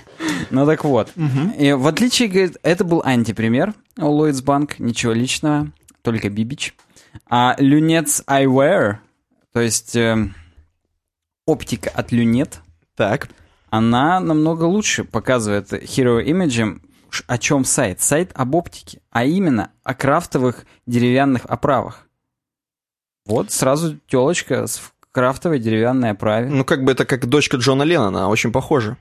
Ну 0.52 0.68
так 0.68 0.84
вот. 0.84 1.12
И 1.58 1.74
в 1.74 1.88
отличие, 1.88 2.28
говорит, 2.28 2.58
это 2.62 2.84
был 2.84 3.02
антипример 3.04 3.74
у 3.98 4.10
Ллойдс 4.10 4.42
Банк. 4.42 4.78
Ничего 4.78 5.14
личного, 5.14 5.72
только 6.04 6.30
Бибич. 6.30 6.76
А 7.30 7.56
люнец 7.58 8.24
eyewear, 8.28 8.98
то 9.54 9.62
есть 9.62 9.96
э, 9.96 10.30
оптика 11.46 11.90
от 11.90 12.12
люнет, 12.12 12.62
так. 12.96 13.30
она 13.70 14.20
намного 14.20 14.64
лучше 14.64 15.04
показывает 15.04 15.74
Hero 15.74 16.24
Image, 16.24 16.80
о 17.28 17.38
чем 17.38 17.66
сайт. 17.66 18.02
Сайт 18.02 18.32
об 18.34 18.56
оптике, 18.56 19.02
а 19.12 19.26
именно 19.26 19.72
о 19.84 19.94
крафтовых 19.94 20.66
деревянных 20.86 21.46
оправах. 21.46 22.08
Вот 23.26 23.52
сразу 23.52 23.98
телочка 24.08 24.68
в 24.68 24.94
крафтовой 25.12 25.60
деревянной 25.60 26.12
оправе. 26.12 26.50
Ну, 26.50 26.64
как 26.64 26.84
бы 26.84 26.92
это 26.92 27.06
как 27.06 27.26
дочка 27.28 27.58
Джона 27.58 27.84
Леннона, 27.84 28.28
очень 28.28 28.52
похоже. 28.52 28.98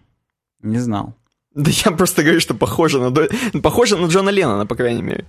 Не 0.62 0.79
знал. 0.79 1.14
Да 1.55 1.70
я 1.70 1.92
просто 1.92 2.22
говорю, 2.22 2.40
что 2.40 2.55
похоже 2.55 3.00
на, 3.00 3.11
до... 3.11 3.29
похоже 3.62 3.96
на 3.96 4.07
Джона 4.07 4.31
Леннона, 4.31 4.66
по 4.66 4.74
крайней 4.74 5.03
мере. 5.03 5.24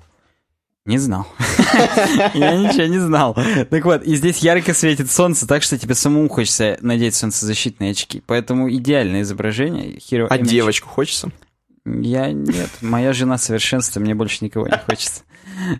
Не 0.85 0.99
знал. 0.99 1.25
Я 2.35 2.55
ничего 2.57 2.85
не 2.85 2.99
знал. 2.99 3.35
Так 3.71 3.85
вот, 3.85 4.03
и 4.03 4.15
здесь 4.15 4.37
ярко 4.39 4.73
светит 4.75 5.09
солнце, 5.09 5.47
так 5.47 5.63
что 5.63 5.79
тебе 5.79 5.95
самому 5.95 6.29
хочется 6.29 6.77
надеть 6.81 7.15
солнцезащитные 7.15 7.91
очки. 7.91 8.21
Поэтому 8.27 8.71
идеальное 8.71 9.23
изображение. 9.23 9.97
Hero 9.97 10.27
а 10.29 10.37
Image. 10.37 10.45
девочку 10.45 10.87
хочется? 10.87 11.31
Я 11.85 12.31
нет. 12.31 12.69
Моя 12.81 13.13
жена 13.13 13.39
совершенство, 13.39 13.99
мне 13.99 14.13
больше 14.13 14.45
никого 14.45 14.67
не 14.67 14.77
хочется. 14.77 15.23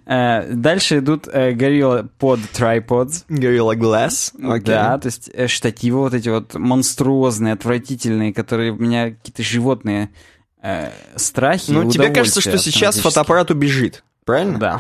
Э, 0.08 0.52
дальше 0.52 1.00
идут 1.00 1.28
э, 1.28 1.52
Gorilla 1.52 2.08
Pod 2.20 2.40
Tripods. 2.54 3.26
Gorilla 3.30 3.76
Glass. 3.76 4.34
Okay. 4.36 4.62
Да, 4.62 4.98
то 4.98 5.08
есть 5.08 5.30
э, 5.34 5.48
штативы 5.48 6.00
вот 6.00 6.14
эти 6.16 6.30
вот 6.30 6.56
монструозные, 6.56 7.54
отвратительные, 7.54 8.34
которые 8.34 8.72
у 8.72 8.78
меня 8.78 9.12
какие-то 9.12 9.44
животные 9.44 10.10
страхи. 11.16 11.70
Ну, 11.70 11.92
тебе 11.92 12.10
кажется, 12.10 12.42
что 12.42 12.58
сейчас 12.58 12.98
фотоаппарат 12.98 13.52
убежит. 13.52 14.04
Правильно? 14.26 14.58
Да. 14.58 14.80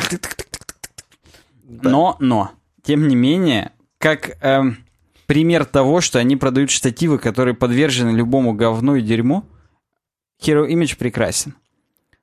Но, 1.63 2.17
но, 2.19 2.51
тем 2.83 3.07
не 3.07 3.15
менее, 3.15 3.71
как 3.99 4.43
э, 4.43 4.63
пример 5.27 5.65
того, 5.65 6.01
что 6.01 6.19
они 6.19 6.35
продают 6.35 6.71
штативы, 6.71 7.19
которые 7.19 7.53
подвержены 7.53 8.09
любому 8.09 8.53
говну 8.53 8.95
и 8.95 9.01
дерьму, 9.01 9.45
Hero 10.41 10.67
Image 10.67 10.97
прекрасен. 10.97 11.55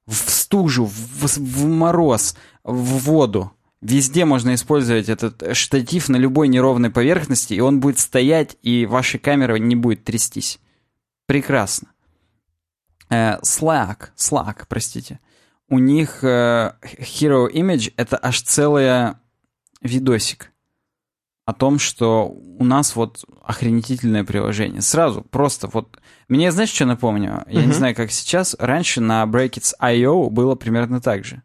В 0.06 0.14
стужу, 0.14 0.84
в, 0.84 1.26
в 1.26 1.64
мороз, 1.64 2.36
в 2.64 2.98
воду. 2.98 3.52
Везде 3.80 4.24
можно 4.24 4.54
использовать 4.54 5.08
этот 5.08 5.56
штатив 5.56 6.08
на 6.08 6.16
любой 6.16 6.48
неровной 6.48 6.90
поверхности, 6.90 7.54
и 7.54 7.60
он 7.60 7.80
будет 7.80 7.98
стоять, 7.98 8.56
и 8.62 8.86
ваша 8.86 9.18
камера 9.18 9.56
не 9.56 9.76
будет 9.76 10.04
трястись. 10.04 10.60
Прекрасно. 11.26 11.88
Э, 13.10 13.38
Slack, 13.40 14.10
Slack, 14.16 14.64
простите 14.68 15.20
у 15.68 15.78
них 15.78 16.22
э, 16.22 16.72
Hero 16.98 17.50
Image 17.50 17.92
это 17.96 18.18
аж 18.20 18.42
целый 18.42 19.14
видосик 19.80 20.52
о 21.44 21.52
том, 21.52 21.78
что 21.78 22.28
у 22.28 22.64
нас 22.64 22.94
вот 22.94 23.24
охренительное 23.42 24.24
приложение. 24.24 24.80
Сразу, 24.80 25.22
просто 25.22 25.68
вот... 25.68 25.98
Мне, 26.28 26.52
знаешь, 26.52 26.70
что 26.70 26.84
напомню? 26.84 27.44
Я 27.48 27.60
uh-huh. 27.60 27.66
не 27.66 27.72
знаю, 27.72 27.94
как 27.96 28.12
сейчас. 28.12 28.54
Раньше 28.58 29.00
на 29.00 29.24
Brackets.io 29.24 30.30
было 30.30 30.54
примерно 30.54 31.00
так 31.00 31.24
же. 31.24 31.42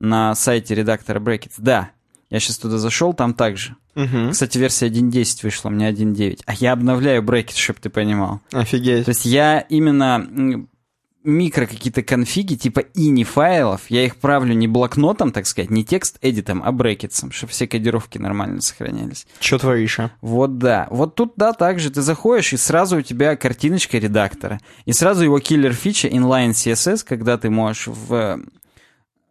На 0.00 0.34
сайте 0.34 0.74
редактора 0.74 1.20
Brackets. 1.20 1.54
Да, 1.58 1.90
я 2.30 2.40
сейчас 2.40 2.58
туда 2.58 2.78
зашел, 2.78 3.12
там 3.12 3.34
так 3.34 3.56
же. 3.56 3.76
Угу. 3.94 4.30
Кстати, 4.32 4.58
версия 4.58 4.88
1.10 4.88 5.40
вышла, 5.44 5.68
у 5.68 5.72
меня 5.72 5.90
1.9. 5.90 6.40
А 6.46 6.54
я 6.54 6.72
обновляю 6.72 7.22
Brackets, 7.22 7.56
чтобы 7.56 7.78
ты 7.80 7.90
понимал. 7.90 8.40
Офигеть. 8.52 9.04
То 9.04 9.10
есть 9.10 9.24
я 9.24 9.60
именно 9.60 10.66
микро 11.24 11.66
какие-то 11.66 12.02
конфиги, 12.02 12.54
типа 12.54 12.80
ini 12.80 13.24
файлов, 13.24 13.82
я 13.88 14.04
их 14.04 14.16
правлю 14.16 14.54
не 14.54 14.68
блокнотом, 14.68 15.32
так 15.32 15.46
сказать, 15.46 15.70
не 15.70 15.84
текст-эдитом, 15.84 16.62
а 16.64 16.70
брекетсом, 16.70 17.32
чтобы 17.32 17.52
все 17.52 17.66
кодировки 17.66 18.18
нормально 18.18 18.60
сохранялись. 18.60 19.26
Что 19.40 19.58
творишь, 19.58 19.98
а? 19.98 20.12
Вот 20.20 20.58
да. 20.58 20.86
Вот 20.90 21.14
тут, 21.14 21.32
да, 21.36 21.52
также 21.52 21.90
ты 21.90 22.02
заходишь, 22.02 22.52
и 22.52 22.56
сразу 22.56 22.98
у 22.98 23.02
тебя 23.02 23.36
картиночка 23.36 23.98
редактора. 23.98 24.60
И 24.84 24.92
сразу 24.92 25.24
его 25.24 25.38
киллер-фича 25.40 26.08
inline 26.08 26.50
CSS, 26.50 27.04
когда 27.06 27.38
ты 27.38 27.50
можешь 27.50 27.86
в 27.86 28.40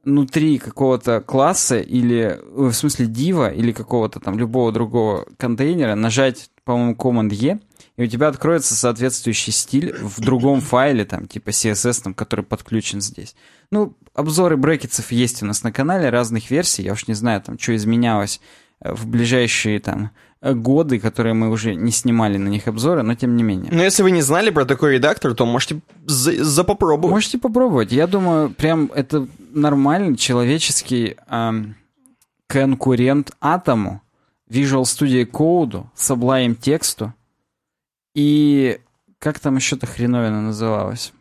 внутри 0.04 0.58
какого-то 0.58 1.22
класса 1.22 1.80
или, 1.80 2.40
в 2.52 2.74
смысле, 2.74 3.06
дива 3.06 3.50
или 3.50 3.72
какого-то 3.72 4.20
там 4.20 4.38
любого 4.38 4.72
другого 4.72 5.26
контейнера 5.38 5.96
нажать, 5.96 6.50
по-моему, 6.66 6.96
Command-E, 6.96 7.60
и 7.96 8.04
у 8.04 8.08
тебя 8.08 8.28
откроется 8.28 8.76
соответствующий 8.76 9.54
стиль 9.54 9.94
в 9.94 10.20
другом 10.20 10.62
файле, 10.62 11.06
там, 11.06 11.28
типа 11.28 11.50
CSS, 11.50 12.04
там, 12.04 12.14
который 12.14 12.44
подключен 12.44 13.02
здесь. 13.02 13.36
Ну, 13.72 13.96
обзоры 14.14 14.58
брекетсов 14.58 15.12
есть 15.12 15.44
у 15.44 15.46
нас 15.46 15.64
на 15.64 15.72
канале, 15.72 16.10
разных 16.10 16.50
версий, 16.50 16.84
я 16.84 16.94
уж 16.94 17.08
не 17.08 17.14
знаю, 17.14 17.42
там, 17.42 17.60
что 17.60 17.76
изменялось 17.76 18.42
э, 18.82 18.94
в 18.94 19.08
ближайшие, 19.08 19.80
там, 19.80 20.12
годы, 20.44 21.00
которые 21.00 21.34
мы 21.34 21.50
уже 21.50 21.74
не 21.74 21.92
снимали 21.92 22.38
на 22.38 22.50
них 22.50 22.68
обзоры, 22.68 23.02
но 23.02 23.16
тем 23.16 23.38
не 23.38 23.44
менее. 23.44 23.72
Но 23.72 23.82
если 23.82 24.04
вы 24.04 24.12
не 24.12 24.22
знали 24.22 24.50
про 24.50 24.66
такой 24.66 24.96
редактор, 24.96 25.34
то 25.34 25.46
можете 25.46 25.82
за, 26.06 26.44
за 26.44 26.64
попробовать. 26.66 27.14
Можете 27.14 27.38
попробовать. 27.38 27.92
Я 27.94 28.08
думаю, 28.08 28.50
прям 28.50 28.92
это 28.94 29.26
нормальный 29.54 30.18
человеческий 30.18 31.16
эм, 31.30 31.76
конкурент 32.48 33.32
Атому, 33.40 34.02
Visual 34.50 34.84
Studio 34.84 35.26
Code, 35.26 35.86
Sublime 35.96 36.56
тексту, 36.56 37.14
и 38.16 38.80
как 39.20 39.40
там 39.40 39.56
еще-то 39.56 39.88
хреновина 39.88 40.42
называлась? 40.42 41.14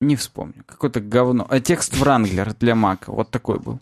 Не 0.00 0.14
вспомню. 0.14 0.62
Какое-то 0.66 1.00
говно. 1.00 1.46
А 1.48 1.58
текст 1.60 1.94
Wrangler 1.94 2.54
для 2.60 2.74
Мака. 2.74 3.10
Вот 3.10 3.30
такой 3.30 3.58
был. 3.58 3.80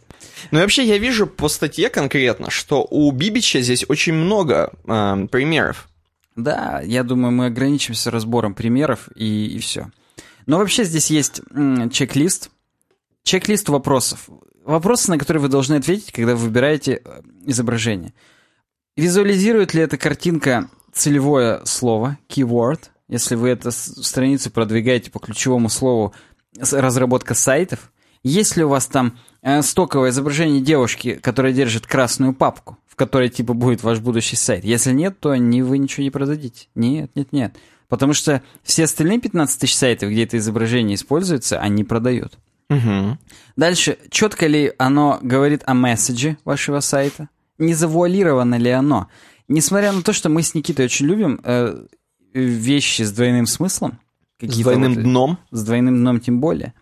Ну 0.52 0.58
и 0.58 0.62
вообще 0.62 0.84
я 0.84 0.98
вижу 0.98 1.26
по 1.26 1.48
статье 1.48 1.90
конкретно, 1.90 2.50
что 2.50 2.86
у 2.88 3.10
Бибича 3.10 3.60
здесь 3.60 3.84
очень 3.88 4.14
много 4.14 4.72
э, 4.84 5.26
примеров. 5.30 5.88
Да, 6.36 6.80
я 6.84 7.02
думаю, 7.02 7.32
мы 7.32 7.46
ограничимся 7.46 8.10
разбором 8.10 8.54
примеров 8.54 9.08
и, 9.16 9.46
и 9.46 9.58
все. 9.58 9.90
Но 10.46 10.58
вообще 10.58 10.84
здесь 10.84 11.10
есть 11.10 11.42
чек-лист. 11.92 12.50
Чек-лист 13.24 13.68
вопросов. 13.68 14.28
Вопросы, 14.64 15.10
на 15.10 15.18
которые 15.18 15.42
вы 15.42 15.48
должны 15.48 15.74
ответить, 15.74 16.12
когда 16.12 16.34
вы 16.34 16.44
выбираете 16.46 17.02
э, 17.04 17.22
изображение. 17.46 18.14
Визуализирует 18.96 19.74
ли 19.74 19.82
эта 19.82 19.96
картинка 19.98 20.68
целевое 20.92 21.64
слово, 21.64 22.16
keyword, 22.28 22.90
если 23.08 23.34
вы 23.34 23.48
эту 23.50 23.72
страницу 23.72 24.50
продвигаете 24.50 25.10
по 25.10 25.18
ключевому 25.18 25.68
слову 25.68 26.14
разработка 26.56 27.34
сайтов? 27.34 27.90
Есть 28.22 28.56
ли 28.56 28.64
у 28.64 28.68
вас 28.68 28.86
там 28.86 29.18
э, 29.42 29.60
стоковое 29.62 30.10
изображение 30.10 30.62
девушки, 30.62 31.14
которая 31.14 31.52
держит 31.52 31.86
красную 31.86 32.32
папку, 32.32 32.78
в 32.86 32.96
которой 32.96 33.28
типа 33.28 33.52
будет 33.52 33.82
ваш 33.82 33.98
будущий 33.98 34.36
сайт? 34.36 34.64
Если 34.64 34.92
нет, 34.92 35.18
то 35.18 35.34
не, 35.34 35.62
вы 35.62 35.78
ничего 35.78 36.04
не 36.04 36.10
продадите. 36.10 36.68
Нет, 36.74 37.10
нет, 37.16 37.32
нет. 37.32 37.56
Потому 37.88 38.14
что 38.14 38.42
все 38.62 38.84
остальные 38.84 39.20
15 39.20 39.60
тысяч 39.60 39.76
сайтов, 39.76 40.10
где 40.10 40.24
это 40.24 40.38
изображение 40.38 40.94
используется, 40.94 41.58
они 41.60 41.84
продают. 41.84 42.38
Угу. 42.70 43.18
Дальше, 43.56 43.98
четко 44.10 44.46
ли 44.46 44.72
оно 44.78 45.18
говорит 45.20 45.62
о 45.66 45.74
месседже 45.74 46.38
вашего 46.44 46.80
сайта? 46.80 47.28
Не 47.58 47.74
завуалировано 47.74 48.56
ли 48.56 48.70
оно. 48.70 49.08
Несмотря 49.48 49.92
на 49.92 50.02
то, 50.02 50.12
что 50.12 50.28
мы 50.28 50.42
с 50.42 50.54
Никитой 50.54 50.86
очень 50.86 51.06
любим 51.06 51.40
э, 51.44 51.86
вещи 52.32 53.02
с 53.02 53.12
двойным 53.12 53.46
смыслом. 53.46 54.00
С 54.40 54.58
двойным 54.58 54.94
вот, 54.94 55.02
дном. 55.02 55.38
С 55.50 55.64
двойным 55.64 55.96
дном 55.96 56.20
тем 56.20 56.40
более. 56.40 56.74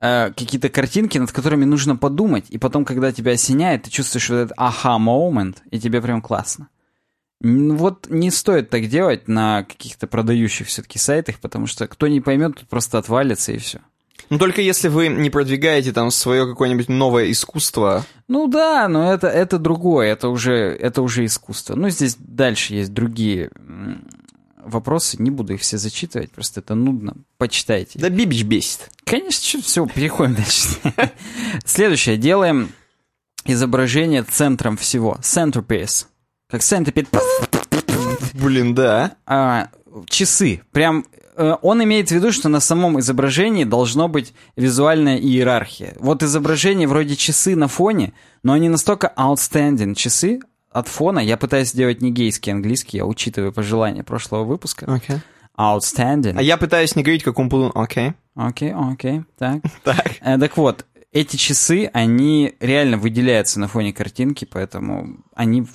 Э, 0.00 0.30
какие-то 0.36 0.68
картинки, 0.68 1.18
над 1.18 1.32
которыми 1.32 1.64
нужно 1.64 1.96
подумать, 1.96 2.46
и 2.50 2.58
потом, 2.58 2.84
когда 2.84 3.12
тебя 3.12 3.32
осеняет, 3.32 3.84
ты 3.84 3.90
чувствуешь 3.90 4.28
вот 4.28 4.36
этот 4.36 4.52
аха-момент, 4.56 5.62
и 5.70 5.80
тебе 5.80 6.02
прям 6.02 6.20
классно. 6.20 6.68
Вот 7.40 8.08
не 8.08 8.30
стоит 8.30 8.70
так 8.70 8.88
делать 8.88 9.28
на 9.28 9.64
каких-то 9.64 10.06
продающих 10.06 10.68
все-таки 10.68 10.98
сайтах, 10.98 11.38
потому 11.38 11.66
что 11.66 11.86
кто 11.86 12.06
не 12.08 12.20
поймет, 12.20 12.56
тут 12.56 12.68
просто 12.68 12.98
отвалится 12.98 13.52
и 13.52 13.58
все. 13.58 13.80
Ну, 14.28 14.38
только 14.38 14.60
если 14.60 14.88
вы 14.88 15.08
не 15.08 15.30
продвигаете 15.30 15.92
там 15.92 16.10
свое 16.10 16.46
какое-нибудь 16.46 16.88
новое 16.88 17.30
искусство. 17.30 18.04
Ну 18.28 18.48
да, 18.48 18.88
но 18.88 19.12
это, 19.12 19.28
это 19.28 19.58
другое, 19.58 20.12
это 20.12 20.28
уже, 20.28 20.52
это 20.52 21.02
уже 21.02 21.24
искусство. 21.24 21.74
Ну, 21.76 21.88
здесь 21.90 22.16
дальше 22.18 22.74
есть 22.74 22.92
другие 22.92 23.50
вопросы, 24.66 25.16
не 25.22 25.30
буду 25.30 25.54
их 25.54 25.60
все 25.60 25.78
зачитывать, 25.78 26.32
просто 26.32 26.60
это 26.60 26.74
нудно. 26.74 27.14
Почитайте. 27.38 27.98
Да 27.98 28.10
Бибич 28.10 28.42
бесит. 28.42 28.90
Конечно, 29.04 29.62
все, 29.62 29.86
переходим 29.86 30.34
дальше. 30.34 30.68
Следующее. 31.64 32.16
Делаем 32.16 32.70
изображение 33.44 34.24
центром 34.24 34.76
всего. 34.76 35.18
Centerpiece. 35.22 36.06
Как 36.50 36.62
centerpiece. 36.62 37.08
Блин, 38.34 38.74
да. 38.74 39.16
А, 39.24 39.68
часы. 40.06 40.62
Прям 40.72 41.06
он 41.36 41.84
имеет 41.84 42.08
в 42.08 42.12
виду, 42.12 42.32
что 42.32 42.48
на 42.48 42.60
самом 42.60 42.98
изображении 43.00 43.64
должно 43.64 44.08
быть 44.08 44.34
визуальная 44.56 45.18
иерархия. 45.18 45.94
Вот 45.98 46.22
изображение 46.22 46.88
вроде 46.88 47.16
часы 47.16 47.56
на 47.56 47.68
фоне, 47.68 48.12
но 48.42 48.52
они 48.52 48.68
настолько 48.68 49.12
outstanding 49.16 49.94
часы 49.94 50.40
от 50.70 50.88
фона. 50.88 51.20
Я 51.20 51.36
пытаюсь 51.36 51.70
сделать 51.70 52.02
не 52.02 52.10
гейский 52.10 52.52
английский, 52.52 52.98
я 52.98 53.06
учитываю 53.06 53.52
пожелания 53.52 54.02
прошлого 54.02 54.44
выпуска. 54.44 54.86
Okay. 54.86 55.20
Outstanding. 55.58 56.34
А 56.36 56.42
я 56.42 56.56
пытаюсь 56.58 56.96
не 56.96 57.02
говорить, 57.02 57.22
как 57.22 57.38
он 57.38 57.48
был. 57.48 57.72
Окей. 57.74 58.12
Окей, 58.34 58.74
окей, 58.74 59.22
так. 59.38 59.62
так. 59.84 60.18
Э, 60.20 60.38
так 60.38 60.56
вот, 60.58 60.84
эти 61.12 61.36
часы, 61.36 61.90
они 61.94 62.54
реально 62.60 62.98
выделяются 62.98 63.58
на 63.58 63.68
фоне 63.68 63.94
картинки, 63.94 64.44
поэтому 64.44 65.24
они 65.34 65.66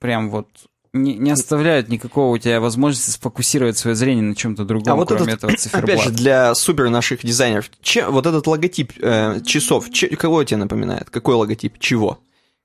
прям 0.00 0.30
вот 0.30 0.48
не, 0.92 1.16
не 1.16 1.30
оставляют 1.30 1.88
никакого 1.88 2.34
у 2.34 2.38
тебя 2.38 2.60
возможности 2.60 3.10
сфокусировать 3.10 3.76
свое 3.78 3.94
зрение 3.96 4.22
на 4.24 4.34
чем-то 4.34 4.64
другом, 4.64 4.92
а 4.92 4.96
вот 4.96 5.08
кроме 5.08 5.32
этот, 5.32 5.44
этого 5.44 5.56
циферблата. 5.56 5.92
Опять 5.92 6.04
же, 6.04 6.10
для 6.10 6.54
супер 6.54 6.88
наших 6.88 7.24
дизайнеров, 7.24 7.70
че, 7.82 8.06
вот 8.08 8.26
этот 8.26 8.46
логотип 8.46 8.92
э, 9.00 9.40
часов, 9.44 9.90
че, 9.90 10.08
кого 10.16 10.44
тебе 10.44 10.58
напоминает? 10.58 11.10
Какой 11.10 11.34
логотип? 11.34 11.78
Чего? 11.78 12.18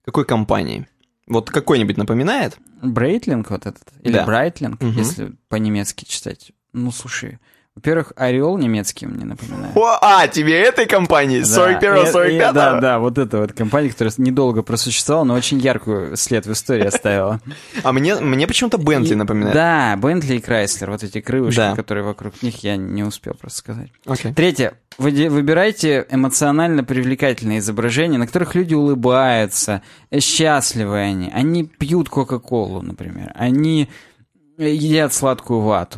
Какой 0.06 0.26
компании? 0.26 0.88
Вот 1.28 1.50
какой-нибудь 1.50 1.98
напоминает? 1.98 2.58
Брейтлинг 2.82 3.50
вот 3.50 3.66
этот? 3.66 3.84
Или 4.02 4.14
Да. 4.14 4.26
Брайтлинг, 4.26 4.82
Мгм. 4.82 4.98
если 4.98 5.34
по-немецки 5.48 6.06
читать. 6.06 6.52
Ну, 6.74 6.92
слушай, 6.92 7.40
во-первых, 7.76 8.14
Орел 8.16 8.56
немецкий 8.58 9.08
мне 9.08 9.26
напоминает. 9.26 9.76
О, 9.76 9.98
а, 10.00 10.28
тебе 10.28 10.62
этой 10.62 10.86
компании? 10.86 11.40
Да, 11.42 11.46
41-45? 11.48 12.30
и- 12.32 12.36
и- 12.36 12.40
Да, 12.54 12.80
да, 12.80 13.00
вот 13.00 13.18
эта 13.18 13.40
вот 13.40 13.54
компания, 13.54 13.90
которая 13.90 14.14
недолго 14.18 14.62
просуществовала, 14.62 15.24
но 15.24 15.34
очень 15.34 15.58
яркую 15.58 16.16
след 16.16 16.46
в 16.46 16.52
истории 16.52 16.86
оставила. 16.86 17.40
А 17.84 17.92
мне, 17.92 18.16
мне 18.16 18.46
почему-то 18.46 18.78
Бентли 18.78 19.16
напоминает. 19.16 19.56
Да, 19.56 19.96
Бентли 19.98 20.36
и 20.36 20.40
Крайслер, 20.40 20.92
вот 20.92 21.02
эти 21.04 21.20
крылышки, 21.20 21.58
Да. 21.58 21.76
которые 21.76 22.04
вокруг 22.04 22.44
них, 22.44 22.64
я 22.64 22.78
не 22.78 23.04
успел 23.04 23.34
просто 23.34 23.58
сказать. 23.58 23.90
Окей. 24.06 24.34
Третье. 24.34 24.74
Вы 25.00 25.28
выбирайте 25.30 26.06
эмоционально 26.12 26.84
привлекательные 26.84 27.58
изображения, 27.58 28.20
на 28.20 28.28
которых 28.28 28.54
люди 28.54 28.76
улыбаются, 28.76 29.82
счастливы 30.20 31.00
они. 31.00 31.32
Они 31.34 31.64
пьют 31.66 32.10
Кока-Колу, 32.10 32.84
например. 32.84 33.32
Они 33.34 33.90
э, 34.60 34.70
едят 34.70 35.12
сладкую 35.12 35.62
вату. 35.62 35.98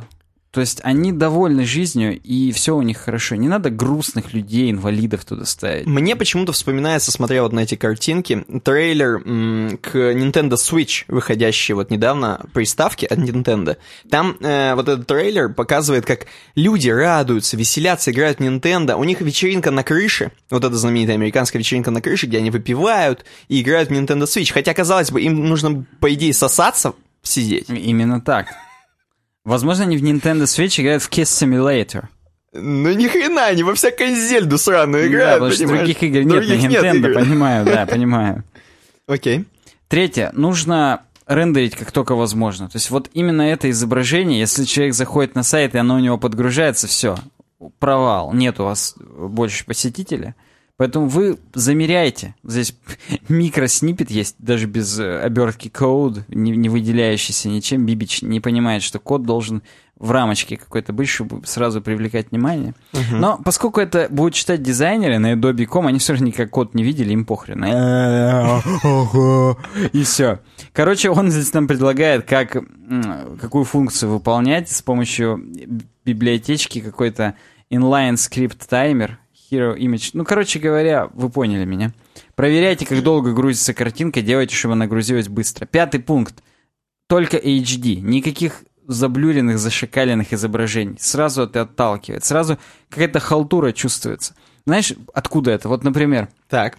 То 0.56 0.62
есть 0.62 0.80
они 0.84 1.12
довольны 1.12 1.66
жизнью, 1.66 2.18
и 2.18 2.54
все 2.54 2.78
у 2.78 2.82
них 2.82 3.00
хорошо. 3.00 3.36
Не 3.36 3.50
надо 3.50 3.70
грустных 3.70 4.34
людей, 4.34 4.72
инвалидов 4.72 5.26
туда 5.26 5.44
ставить. 5.44 5.86
Мне 5.86 6.16
почему-то 6.16 6.54
вспоминается, 6.54 7.12
смотря 7.12 7.44
вот 7.44 7.52
на 7.52 7.60
эти 7.60 7.76
картинки, 7.76 8.46
трейлер 8.64 9.22
м, 9.26 9.78
к 9.82 9.94
Nintendo 9.98 10.54
Switch, 10.54 11.04
выходящий 11.10 11.74
вот 11.74 11.92
недавно, 11.92 12.46
приставки 12.54 13.04
от 13.04 13.18
Nintendo. 13.18 13.76
Там 14.10 14.38
э, 14.40 14.76
вот 14.76 14.88
этот 14.88 15.06
трейлер 15.08 15.50
показывает, 15.50 16.06
как 16.06 16.28
люди 16.56 16.90
радуются, 16.90 17.58
веселятся, 17.58 18.12
играют 18.12 18.40
в 18.40 18.42
Nintendo. 18.42 18.96
У 18.96 19.04
них 19.04 19.20
вечеринка 19.20 19.72
на 19.72 19.84
крыше, 19.84 20.32
вот 20.50 20.64
эта 20.64 20.78
знаменитая 20.78 21.18
американская 21.18 21.60
вечеринка 21.60 21.92
на 21.92 22.00
крыше, 22.00 22.28
где 22.28 22.38
они 22.38 22.50
выпивают 22.50 23.26
и 23.50 23.60
играют 23.60 23.90
в 23.90 23.92
Nintendo 23.92 24.24
Switch. 24.24 24.54
Хотя, 24.54 24.74
казалось 24.74 25.12
бы, 25.12 25.22
им 25.22 25.50
нужно, 25.50 25.86
по 26.00 26.14
идее, 26.14 26.34
сосаться, 26.34 26.94
сидеть. 27.24 27.68
Именно 27.68 28.22
так. 28.22 28.48
Возможно, 29.46 29.86
они 29.86 29.98
в 29.98 30.04
Nintendo 30.04 30.44
Switch 30.44 30.82
играют 30.82 31.04
в 31.04 31.10
Kiss 31.10 31.24
Simulator. 31.24 32.06
Ну 32.52 32.92
ни 32.94 33.08
хрена, 33.08 33.46
они 33.48 33.64
во 33.64 33.76
всякую 33.76 34.16
зельду 34.16 34.58
сраную 34.58 35.04
да, 35.04 35.10
играют, 35.10 35.34
потому 35.36 35.52
что 35.52 35.64
понимаешь? 35.64 35.86
других 35.86 36.04
игр 36.04 36.20
нет 36.20 36.28
Других 36.30 36.64
на 36.64 36.68
Nintendo, 36.68 37.10
игр. 37.10 37.14
понимаю, 37.14 37.66
да, 37.66 37.86
понимаю. 37.90 38.44
Окей. 39.08 39.46
Третье. 39.88 40.32
Нужно 40.34 41.02
рендерить 41.28 41.76
как 41.76 41.92
только 41.92 42.16
возможно. 42.16 42.68
То 42.70 42.78
есть 42.78 42.90
вот 42.90 43.10
именно 43.14 43.42
это 43.42 43.70
изображение, 43.70 44.40
если 44.40 44.64
человек 44.64 44.96
заходит 44.96 45.36
на 45.36 45.44
сайт, 45.44 45.76
и 45.76 45.78
оно 45.78 45.96
у 45.96 46.00
него 46.00 46.18
подгружается, 46.18 46.88
все, 46.88 47.18
провал. 47.80 48.34
Нет 48.34 48.60
у 48.60 48.64
вас 48.64 48.96
больше 48.98 49.66
посетителя. 49.66 50.36
Поэтому 50.78 51.08
вы 51.08 51.38
замеряете. 51.54 52.36
Здесь 52.44 52.76
микроснипет 53.30 54.12
есть, 54.12 54.36
даже 54.40 54.68
без 54.68 55.00
э, 55.00 55.20
обертки 55.20 55.70
код, 55.70 56.24
не, 56.28 56.52
не 56.52 56.68
выделяющийся 56.70 57.48
ничем. 57.48 57.86
Бибич 57.86 58.22
не 58.22 58.42
понимает, 58.42 58.84
что 58.84 59.00
код 59.00 59.24
должен 59.24 59.64
в 59.98 60.12
рамочке 60.12 60.58
какой-то 60.58 60.92
быть, 60.92 61.08
чтобы 61.08 61.46
сразу 61.48 61.82
привлекать 61.82 62.32
внимание. 62.32 62.74
Но 63.12 63.40
поскольку 63.44 63.80
это 63.80 64.08
будут 64.10 64.34
читать 64.34 64.62
дизайнеры 64.62 65.20
на 65.20 65.34
Adobe.com, 65.34 65.88
они 65.88 66.00
все 66.00 66.14
равно 66.14 66.28
никак 66.28 66.50
код 66.50 66.74
не 66.74 66.84
видели, 66.84 67.14
им 67.14 67.24
похрен. 67.24 67.64
И 69.94 70.04
все. 70.04 70.40
Короче, 70.74 71.10
он 71.10 71.32
здесь 71.32 71.54
нам 71.54 71.68
предлагает, 71.68 72.26
как, 72.26 72.58
какую 73.40 73.64
функцию 73.64 74.12
выполнять 74.12 74.70
с 74.70 74.82
помощью 74.82 75.42
библиотечки 76.04 76.82
какой-то 76.82 77.36
inline 77.72 78.16
script 78.16 78.68
timer, 78.70 79.12
hero 79.52 79.78
image. 79.78 80.12
Ну, 80.14 80.24
короче 80.24 80.60
говоря, 80.60 81.08
вы 81.14 81.30
поняли 81.30 81.66
меня. 81.66 81.94
Проверяйте, 82.36 82.86
как 82.86 83.02
долго 83.04 83.34
грузится 83.34 83.74
картинка, 83.74 84.22
делайте, 84.22 84.56
чтобы 84.56 84.74
она 84.74 84.88
грузилась 84.88 85.28
быстро. 85.28 85.66
Пятый 85.66 86.00
пункт. 86.00 86.44
Только 87.08 87.38
HD. 87.38 88.00
Никаких 88.02 88.64
заблюренных, 88.88 89.58
зашикаленных 89.60 90.34
изображений. 90.34 90.98
Сразу 91.00 91.44
это 91.44 91.62
отталкивает. 91.62 92.24
Сразу 92.24 92.58
какая-то 92.90 93.20
халтура 93.20 93.72
чувствуется. 93.72 94.36
Знаешь, 94.66 94.94
откуда 95.14 95.52
это? 95.52 95.70
Вот, 95.70 95.84
например, 95.84 96.30
Так. 96.50 96.78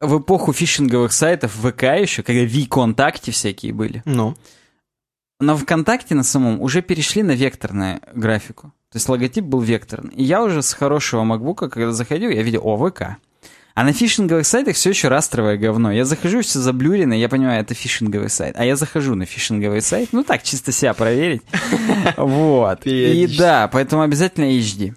в 0.00 0.18
эпоху 0.20 0.52
фишинговых 0.52 1.12
сайтов 1.12 1.52
ВК 1.52 1.82
еще, 2.00 2.22
когда 2.22 2.46
ВКонтакте 2.46 3.32
всякие 3.32 3.72
были, 3.72 4.02
Ну. 4.04 4.36
на 5.40 5.56
ВКонтакте 5.56 6.14
на 6.14 6.22
самом 6.22 6.60
уже 6.60 6.82
перешли 6.82 7.22
на 7.22 7.32
векторную 7.32 8.00
графику. 8.14 8.72
То 8.92 8.96
есть 8.96 9.08
логотип 9.08 9.44
был 9.44 9.60
векторный. 9.60 10.14
И 10.14 10.22
я 10.22 10.42
уже 10.42 10.62
с 10.62 10.72
хорошего 10.72 11.24
макбука, 11.24 11.68
когда 11.68 11.92
заходил, 11.92 12.30
я 12.30 12.42
видел, 12.42 12.62
о, 12.64 12.76
ВК. 12.76 13.16
А 13.74 13.84
на 13.84 13.92
фишинговых 13.92 14.46
сайтах 14.46 14.74
все 14.74 14.90
еще 14.90 15.08
растровое 15.08 15.58
говно. 15.58 15.92
Я 15.92 16.06
захожу, 16.06 16.40
все 16.40 16.60
заблюрено, 16.60 17.12
я 17.12 17.28
понимаю, 17.28 17.60
это 17.60 17.74
фишинговый 17.74 18.30
сайт. 18.30 18.54
А 18.56 18.64
я 18.64 18.74
захожу 18.74 19.14
на 19.14 19.26
фишинговый 19.26 19.82
сайт, 19.82 20.10
ну 20.12 20.24
так, 20.24 20.42
чисто 20.42 20.72
себя 20.72 20.94
проверить. 20.94 21.42
Вот. 22.16 22.86
И 22.86 23.26
да, 23.38 23.68
поэтому 23.68 24.02
обязательно 24.02 24.44
HD. 24.44 24.94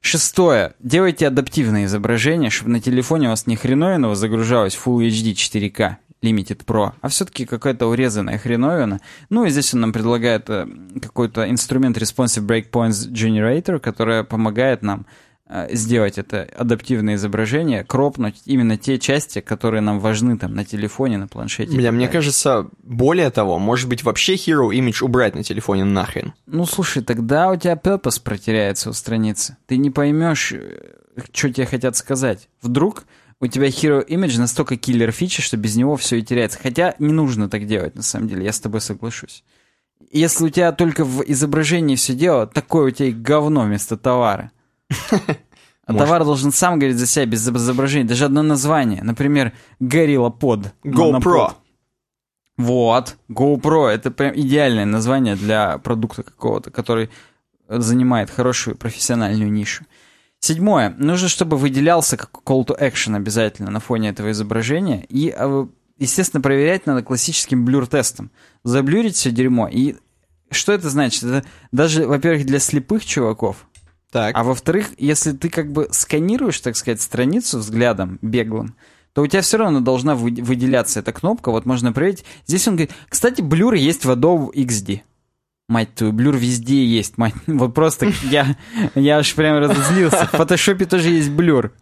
Шестое. 0.00 0.74
Делайте 0.78 1.26
адаптивное 1.26 1.86
изображение, 1.86 2.50
чтобы 2.50 2.70
на 2.70 2.80
телефоне 2.80 3.26
у 3.26 3.30
вас 3.30 3.46
не 3.46 3.56
хреновина 3.56 4.14
загружалось 4.14 4.78
Full 4.82 5.08
HD 5.08 5.32
4K 5.32 5.96
Limited 6.22 6.64
Pro, 6.64 6.92
а 7.00 7.08
все-таки 7.08 7.46
какая-то 7.46 7.86
урезанная 7.86 8.38
хреновина. 8.38 9.00
Ну 9.30 9.46
и 9.46 9.50
здесь 9.50 9.72
он 9.72 9.80
нам 9.80 9.92
предлагает 9.92 10.50
э, 10.50 10.66
какой-то 11.00 11.48
инструмент 11.48 11.96
Responsive 11.96 12.46
Breakpoints 12.46 13.10
Generator, 13.10 13.78
который 13.80 14.22
помогает 14.24 14.82
нам 14.82 15.06
э, 15.48 15.74
сделать 15.74 16.18
это 16.18 16.46
адаптивное 16.54 17.14
изображение, 17.14 17.84
кропнуть 17.84 18.42
именно 18.44 18.76
те 18.76 18.98
части, 18.98 19.40
которые 19.40 19.80
нам 19.80 19.98
важны 19.98 20.36
там 20.36 20.54
на 20.54 20.66
телефоне, 20.66 21.16
на 21.16 21.26
планшете. 21.26 21.74
Бля, 21.74 21.90
мне 21.90 22.06
кажется, 22.06 22.68
более 22.82 23.30
того, 23.30 23.58
может 23.58 23.88
быть, 23.88 24.04
вообще 24.04 24.34
Hero 24.34 24.68
Image 24.68 25.02
убрать 25.02 25.34
на 25.34 25.42
телефоне 25.42 25.84
нахрен. 25.84 26.34
Ну, 26.46 26.66
слушай, 26.66 27.02
тогда 27.02 27.50
у 27.50 27.56
тебя 27.56 27.80
purpose 27.82 28.22
протеряется 28.22 28.90
у 28.90 28.92
страницы. 28.92 29.56
Ты 29.66 29.78
не 29.78 29.90
поймешь, 29.90 30.52
что 31.32 31.50
тебе 31.50 31.64
хотят 31.64 31.96
сказать. 31.96 32.50
Вдруг 32.60 33.04
у 33.40 33.46
тебя 33.46 33.68
Hero 33.68 34.06
Image 34.06 34.38
настолько 34.38 34.76
киллер 34.76 35.10
фича, 35.12 35.40
что 35.40 35.56
без 35.56 35.76
него 35.76 35.96
все 35.96 36.16
и 36.16 36.22
теряется. 36.22 36.58
Хотя 36.62 36.94
не 36.98 37.12
нужно 37.12 37.48
так 37.48 37.66
делать, 37.66 37.94
на 37.94 38.02
самом 38.02 38.28
деле, 38.28 38.44
я 38.44 38.52
с 38.52 38.60
тобой 38.60 38.80
соглашусь. 38.80 39.44
Если 40.12 40.44
у 40.44 40.48
тебя 40.50 40.72
только 40.72 41.04
в 41.04 41.22
изображении 41.22 41.96
все 41.96 42.14
дело, 42.14 42.46
такое 42.46 42.88
у 42.88 42.90
тебя 42.90 43.08
и 43.08 43.12
говно 43.12 43.62
вместо 43.62 43.96
товара. 43.96 44.50
А 45.86 45.92
Может. 45.92 46.06
товар 46.06 46.24
должен 46.24 46.52
сам 46.52 46.78
говорить 46.78 46.98
за 46.98 47.06
себя, 47.06 47.26
без 47.26 47.48
изображения. 47.48 48.06
Даже 48.06 48.26
одно 48.26 48.44
название. 48.44 49.02
Например, 49.02 49.52
Gorilla 49.80 50.32
Pod. 50.32 50.66
GoPro. 50.84 51.54
Вот, 52.56 53.16
GoPro, 53.28 53.88
это 53.88 54.12
прям 54.12 54.38
идеальное 54.38 54.84
название 54.84 55.34
для 55.34 55.78
продукта 55.78 56.22
какого-то, 56.22 56.70
который 56.70 57.10
занимает 57.68 58.30
хорошую 58.30 58.76
профессиональную 58.76 59.50
нишу. 59.50 59.84
Седьмое. 60.40 60.94
Нужно, 60.98 61.28
чтобы 61.28 61.56
выделялся 61.58 62.16
как 62.16 62.30
call 62.44 62.64
to 62.66 62.78
action 62.80 63.14
обязательно 63.14 63.70
на 63.70 63.78
фоне 63.80 64.08
этого 64.08 64.30
изображения. 64.30 65.04
И, 65.08 65.28
а, 65.36 65.68
естественно, 65.98 66.40
проверять 66.40 66.86
надо 66.86 67.02
классическим 67.02 67.64
блюр-тестом. 67.66 68.30
Заблюрить 68.64 69.16
все 69.16 69.30
дерьмо. 69.30 69.68
И 69.68 69.96
что 70.50 70.72
это 70.72 70.88
значит? 70.88 71.22
Это 71.24 71.44
даже, 71.72 72.06
во-первых, 72.06 72.46
для 72.46 72.58
слепых 72.58 73.04
чуваков, 73.04 73.68
Так. 74.10 74.34
а 74.36 74.42
во-вторых, 74.42 74.88
если 74.96 75.32
ты 75.32 75.50
как 75.50 75.70
бы 75.72 75.88
сканируешь, 75.92 76.58
так 76.60 76.74
сказать, 76.74 77.02
страницу 77.02 77.58
взглядом 77.58 78.18
беглым, 78.22 78.74
то 79.12 79.22
у 79.22 79.26
тебя 79.26 79.42
все 79.42 79.58
равно 79.58 79.80
должна 79.80 80.14
вы- 80.14 80.42
выделяться 80.42 81.00
эта 81.00 81.12
кнопка. 81.12 81.50
Вот 81.50 81.66
можно 81.66 81.92
проверить. 81.92 82.24
Здесь 82.46 82.66
он 82.66 82.76
говорит... 82.76 82.92
Кстати, 83.08 83.42
блюр 83.42 83.74
есть 83.74 84.04
в 84.06 84.10
Adobe 84.10 84.52
XD. 84.54 85.02
Мать 85.70 85.94
твою, 85.94 86.12
блюр 86.12 86.36
везде 86.36 86.84
есть. 86.84 87.16
Мать, 87.16 87.32
вот 87.46 87.72
просто 87.74 88.12
я, 88.24 88.56
я 88.96 89.18
аж 89.18 89.32
прям 89.36 89.58
разозлился. 89.58 90.26
В 90.26 90.30
фотошопе 90.36 90.84
тоже 90.84 91.10
есть 91.10 91.30
блюр. 91.30 91.72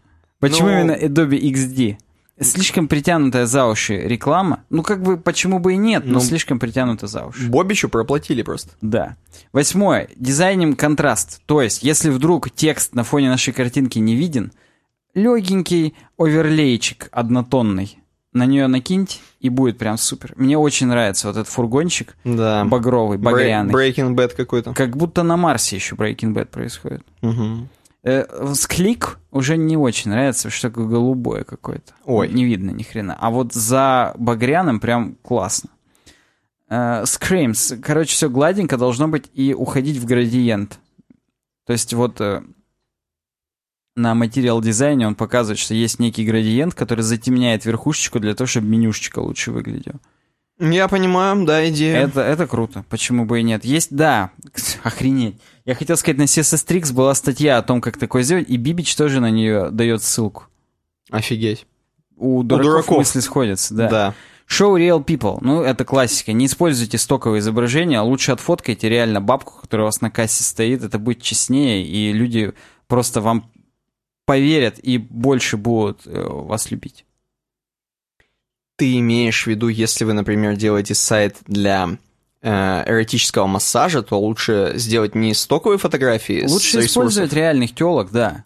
Почему 0.40 0.68
Ну- 0.68 0.74
именно 0.74 0.92
Adobe 0.92 1.40
XD? 1.40 1.96
Слишком 2.40 2.86
притянутая 2.86 3.46
за 3.46 3.66
уши 3.66 3.96
реклама. 3.96 4.62
Ну, 4.70 4.82
как 4.82 5.02
бы, 5.02 5.16
почему 5.16 5.58
бы 5.58 5.72
и 5.72 5.76
нет, 5.76 6.04
но 6.04 6.12
Ну, 6.14 6.20
слишком 6.20 6.58
притянута 6.60 7.06
за 7.06 7.24
уши. 7.24 7.48
Бобичу 7.48 7.88
проплатили 7.88 8.42
просто. 8.42 8.70
Да. 8.82 9.16
Восьмое. 9.52 10.08
Дизайним 10.16 10.76
контраст. 10.76 11.40
То 11.46 11.62
есть, 11.62 11.82
если 11.82 12.10
вдруг 12.10 12.50
текст 12.50 12.94
на 12.94 13.02
фоне 13.04 13.28
нашей 13.30 13.52
картинки 13.54 13.98
не 13.98 14.14
виден, 14.14 14.52
легенький 15.14 15.94
оверлейчик 16.16 17.08
однотонный 17.10 17.98
на 18.32 18.44
нее 18.46 18.66
накиньте, 18.66 19.20
и 19.40 19.48
будет 19.48 19.78
прям 19.78 19.96
супер. 19.96 20.32
Мне 20.36 20.58
очень 20.58 20.86
нравится 20.86 21.28
вот 21.28 21.36
этот 21.36 21.48
фургончик 21.48 22.16
Да. 22.24 22.64
багровый, 22.64 23.18
багряный. 23.18 23.72
Breaking 23.72 24.14
Bad 24.14 24.34
какой-то. 24.36 24.74
Как 24.74 24.96
будто 24.96 25.22
на 25.22 25.36
Марсе 25.36 25.76
еще 25.76 25.94
Breaking 25.94 26.34
Bad 26.34 26.46
происходит. 26.46 27.02
Мгм. 27.22 27.68
Э, 28.04 28.52
с 28.54 28.66
клик 28.66 29.18
уже 29.30 29.56
не 29.56 29.76
очень 29.76 30.10
нравится, 30.10 30.50
что 30.50 30.68
такое 30.68 30.86
голубое 30.86 31.44
какое-то. 31.44 31.92
Ой. 32.04 32.28
Не 32.28 32.44
видно 32.44 32.70
ни 32.70 32.82
хрена. 32.82 33.16
А 33.18 33.30
вот 33.30 33.52
за 33.54 34.14
багряным 34.18 34.78
прям 34.80 35.16
классно. 35.22 35.70
Э, 36.68 37.02
Screams. 37.04 37.80
Короче, 37.82 38.12
все 38.12 38.28
гладенько 38.28 38.76
должно 38.76 39.08
быть 39.08 39.30
и 39.34 39.54
уходить 39.54 39.96
в 39.96 40.04
градиент. 40.04 40.78
То 41.66 41.72
есть 41.72 41.92
вот 41.94 42.20
э, 42.20 42.42
на 43.98 44.14
материал 44.14 44.60
дизайне 44.62 45.06
он 45.06 45.14
показывает, 45.14 45.58
что 45.58 45.74
есть 45.74 45.98
некий 45.98 46.24
градиент, 46.24 46.74
который 46.74 47.02
затемняет 47.02 47.64
верхушечку 47.64 48.20
для 48.20 48.34
того, 48.34 48.46
чтобы 48.46 48.68
менюшечка 48.68 49.18
лучше 49.18 49.50
выглядела. 49.50 50.00
Я 50.60 50.88
понимаю, 50.88 51.44
да, 51.44 51.68
идея. 51.68 51.98
Это, 51.98 52.20
это 52.20 52.46
круто, 52.46 52.84
почему 52.88 53.26
бы 53.26 53.40
и 53.40 53.42
нет. 53.42 53.64
Есть, 53.64 53.94
да, 53.94 54.30
охренеть. 54.82 55.36
Я 55.64 55.74
хотел 55.74 55.96
сказать, 55.96 56.18
на 56.18 56.22
CSS 56.22 56.66
Tricks 56.66 56.92
была 56.92 57.14
статья 57.14 57.58
о 57.58 57.62
том, 57.62 57.80
как 57.80 57.96
такое 57.96 58.22
сделать, 58.22 58.48
и 58.48 58.56
Бибич 58.56 58.94
тоже 58.96 59.20
на 59.20 59.30
нее 59.30 59.70
дает 59.70 60.02
ссылку. 60.02 60.44
Офигеть. 61.10 61.66
У 62.16 62.42
дураков, 62.42 62.72
дураков. 62.72 62.98
мысли 62.98 63.20
сходятся, 63.20 63.74
да. 63.74 63.88
Да. 63.88 64.14
Show 64.48 64.76
real 64.78 65.04
people. 65.04 65.38
Ну, 65.42 65.62
это 65.62 65.84
классика. 65.84 66.32
Не 66.32 66.46
используйте 66.46 66.98
стоковые 66.98 67.40
изображения, 67.40 68.00
а 68.00 68.02
лучше 68.02 68.32
отфоткайте 68.32 68.88
реально 68.88 69.20
бабку, 69.20 69.60
которая 69.60 69.84
у 69.84 69.88
вас 69.88 70.00
на 70.00 70.10
кассе 70.10 70.42
стоит. 70.42 70.82
Это 70.82 70.98
будет 70.98 71.20
честнее, 71.20 71.84
и 71.86 72.12
люди 72.12 72.54
просто 72.86 73.20
вам 73.20 73.50
поверят 74.28 74.78
и 74.78 74.98
больше 74.98 75.56
будут 75.56 76.02
э, 76.04 76.22
вас 76.28 76.70
любить. 76.70 77.06
Ты 78.76 78.98
имеешь 78.98 79.44
в 79.44 79.46
виду, 79.46 79.68
если 79.68 80.04
вы, 80.04 80.12
например, 80.12 80.54
делаете 80.54 80.94
сайт 80.94 81.38
для 81.46 81.96
э, 82.42 82.84
эротического 82.86 83.46
массажа, 83.46 84.02
то 84.02 84.20
лучше 84.20 84.72
сделать 84.74 85.14
не 85.14 85.32
стоковые 85.32 85.78
фотографии 85.78 86.46
Лучше 86.46 86.80
использовать 86.80 87.32
реальных 87.32 87.74
телок, 87.74 88.10
да. 88.12 88.44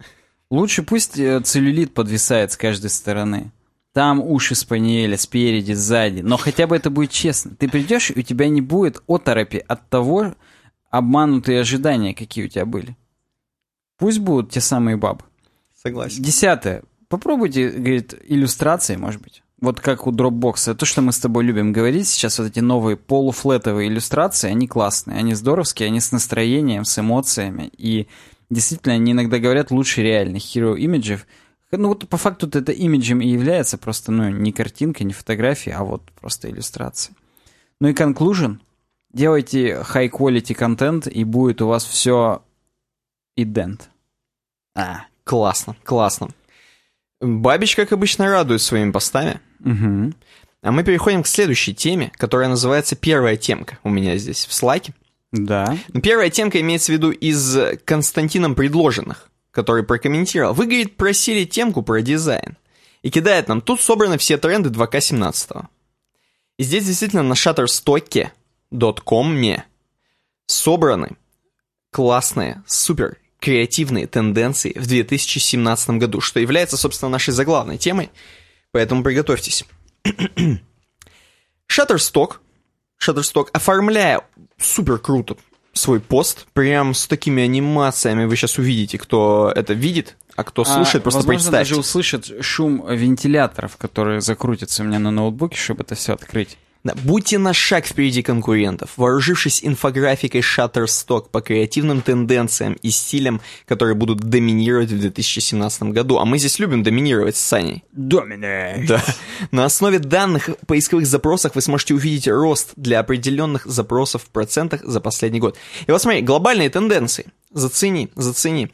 Лучше 0.52 0.84
пусть 0.84 1.18
э, 1.18 1.40
целлюлит 1.40 1.94
подвисает 1.94 2.52
с 2.52 2.56
каждой 2.56 2.90
стороны. 2.90 3.50
Там 3.92 4.20
уши 4.20 4.54
спаниеля 4.54 5.16
спереди, 5.16 5.72
сзади. 5.72 6.20
Но 6.20 6.36
хотя 6.36 6.68
бы 6.68 6.76
это 6.76 6.90
будет 6.90 7.10
честно. 7.10 7.56
Ты 7.56 7.68
придешь, 7.68 8.12
и 8.12 8.20
у 8.20 8.22
тебя 8.22 8.48
не 8.48 8.60
будет 8.60 9.02
оторопи 9.08 9.64
от 9.66 9.88
того, 9.88 10.36
обманутые 10.90 11.58
ожидания, 11.58 12.14
какие 12.14 12.44
у 12.44 12.48
тебя 12.48 12.66
были. 12.66 12.96
Пусть 13.98 14.20
будут 14.20 14.52
те 14.52 14.60
самые 14.60 14.96
бабы. 14.96 15.24
Согласен. 15.82 16.22
Десятое. 16.22 16.84
Попробуйте, 17.08 17.70
говорит, 17.70 18.14
иллюстрации, 18.26 18.96
может 18.96 19.20
быть. 19.20 19.42
Вот 19.60 19.80
как 19.80 20.06
у 20.06 20.12
Dropbox. 20.12 20.74
То, 20.74 20.86
что 20.86 21.02
мы 21.02 21.12
с 21.12 21.18
тобой 21.18 21.44
любим 21.44 21.72
говорить 21.72 22.08
сейчас, 22.08 22.38
вот 22.38 22.48
эти 22.48 22.60
новые 22.60 22.96
полуфлетовые 22.96 23.88
иллюстрации, 23.88 24.48
они 24.48 24.68
классные, 24.68 25.18
они 25.18 25.34
здоровские, 25.34 25.88
они 25.88 26.00
с 26.00 26.12
настроением, 26.12 26.84
с 26.84 26.98
эмоциями. 26.98 27.70
И 27.76 28.08
действительно, 28.48 28.94
они 28.94 29.12
иногда 29.12 29.38
говорят 29.38 29.70
лучше 29.70 30.02
реальных 30.02 30.42
hero 30.42 30.78
имиджев. 30.78 31.26
Ну 31.72 31.88
вот 31.88 32.08
по 32.08 32.16
факту 32.16 32.48
это 32.48 32.70
имиджем 32.70 33.20
и 33.20 33.28
является 33.28 33.78
просто, 33.78 34.12
ну, 34.12 34.28
не 34.28 34.52
картинка, 34.52 35.04
не 35.04 35.12
фотография, 35.12 35.72
а 35.72 35.84
вот 35.84 36.02
просто 36.20 36.50
иллюстрация. 36.50 37.14
Ну 37.80 37.88
и 37.88 37.92
conclusion. 37.92 38.58
Делайте 39.12 39.84
high 39.94 40.10
quality 40.10 40.54
контент, 40.54 41.06
и 41.06 41.24
будет 41.24 41.60
у 41.62 41.66
вас 41.66 41.84
все 41.84 42.42
идент. 43.36 43.90
А, 44.74 45.06
Классно, 45.24 45.76
классно. 45.84 46.28
Бабич, 47.20 47.76
как 47.76 47.92
обычно, 47.92 48.28
радует 48.28 48.60
своими 48.60 48.90
постами. 48.90 49.40
угу. 49.60 50.12
А 50.62 50.70
мы 50.70 50.84
переходим 50.84 51.24
к 51.24 51.26
следующей 51.26 51.74
теме, 51.74 52.12
которая 52.16 52.48
называется 52.48 52.94
«Первая 52.94 53.36
темка» 53.36 53.78
у 53.82 53.90
меня 53.90 54.16
здесь 54.16 54.46
в 54.46 54.52
слайке. 54.52 54.94
Да. 55.32 55.76
Ну, 55.92 56.00
Первая 56.00 56.30
темка 56.30 56.60
имеется 56.60 56.92
в 56.92 56.94
виду 56.94 57.10
из 57.10 57.58
Константином 57.84 58.54
предложенных, 58.54 59.28
который 59.50 59.82
прокомментировал. 59.82 60.54
Вы, 60.54 60.66
говорит, 60.66 60.96
просили 60.96 61.44
темку 61.44 61.82
про 61.82 62.00
дизайн. 62.00 62.56
И 63.02 63.10
кидает 63.10 63.48
нам, 63.48 63.60
тут 63.60 63.80
собраны 63.80 64.18
все 64.18 64.38
тренды 64.38 64.68
2К17. 64.68 65.66
И 66.58 66.62
здесь 66.62 66.86
действительно 66.86 67.24
на 67.24 67.32
shutterstock.com 67.32 69.62
собраны 70.46 71.16
классные, 71.90 72.62
супер 72.66 73.16
креативные 73.42 74.06
тенденции 74.06 74.72
в 74.78 74.86
2017 74.86 75.90
году, 75.90 76.20
что 76.20 76.38
является, 76.38 76.76
собственно, 76.76 77.10
нашей 77.10 77.34
заглавной 77.34 77.76
темой, 77.76 78.10
поэтому 78.70 79.02
приготовьтесь. 79.02 79.64
Shutterstock, 81.68 82.36
Shutterstock, 83.04 83.48
оформляя 83.52 84.22
супер 84.58 84.98
круто 84.98 85.36
свой 85.72 85.98
пост, 85.98 86.46
прям 86.52 86.94
с 86.94 87.08
такими 87.08 87.42
анимациями, 87.42 88.26
вы 88.26 88.36
сейчас 88.36 88.58
увидите, 88.58 88.96
кто 88.96 89.52
это 89.54 89.72
видит, 89.72 90.16
а 90.36 90.44
кто 90.44 90.64
слушает, 90.64 91.02
а, 91.02 91.04
просто 91.04 91.18
возможно, 91.18 91.50
представьте. 91.50 91.70
даже 91.70 91.80
услышит 91.80 92.44
шум 92.44 92.86
вентиляторов, 92.88 93.76
которые 93.76 94.20
закрутятся 94.20 94.84
у 94.84 94.86
меня 94.86 95.00
на 95.00 95.10
ноутбуке, 95.10 95.56
чтобы 95.56 95.82
это 95.82 95.96
все 95.96 96.12
открыть. 96.12 96.58
Будьте 96.84 97.38
на 97.38 97.52
шаг 97.52 97.86
впереди 97.86 98.22
конкурентов, 98.22 98.90
вооружившись 98.96 99.60
инфографикой 99.62 100.40
Shutterstock 100.40 101.28
по 101.30 101.40
креативным 101.40 102.02
тенденциям 102.02 102.72
и 102.74 102.90
стилям, 102.90 103.40
которые 103.66 103.94
будут 103.94 104.18
доминировать 104.18 104.90
в 104.90 104.98
2017 104.98 105.84
году. 105.84 106.18
А 106.18 106.24
мы 106.24 106.38
здесь 106.38 106.58
любим 106.58 106.82
доминировать 106.82 107.36
с 107.36 107.40
Саней. 107.40 107.84
Доминировать. 107.92 108.88
Да. 108.88 109.04
На 109.52 109.64
основе 109.64 110.00
данных 110.00 110.50
поисковых 110.66 111.06
запросах 111.06 111.54
вы 111.54 111.60
сможете 111.60 111.94
увидеть 111.94 112.26
рост 112.26 112.72
для 112.76 112.98
определенных 112.98 113.64
запросов 113.66 114.22
в 114.24 114.30
процентах 114.30 114.82
за 114.82 115.00
последний 115.00 115.38
год. 115.38 115.56
И 115.86 115.90
вот 115.90 116.02
смотри, 116.02 116.20
глобальные 116.22 116.70
тенденции. 116.70 117.26
Зацени, 117.52 118.10
зацени. 118.16 118.72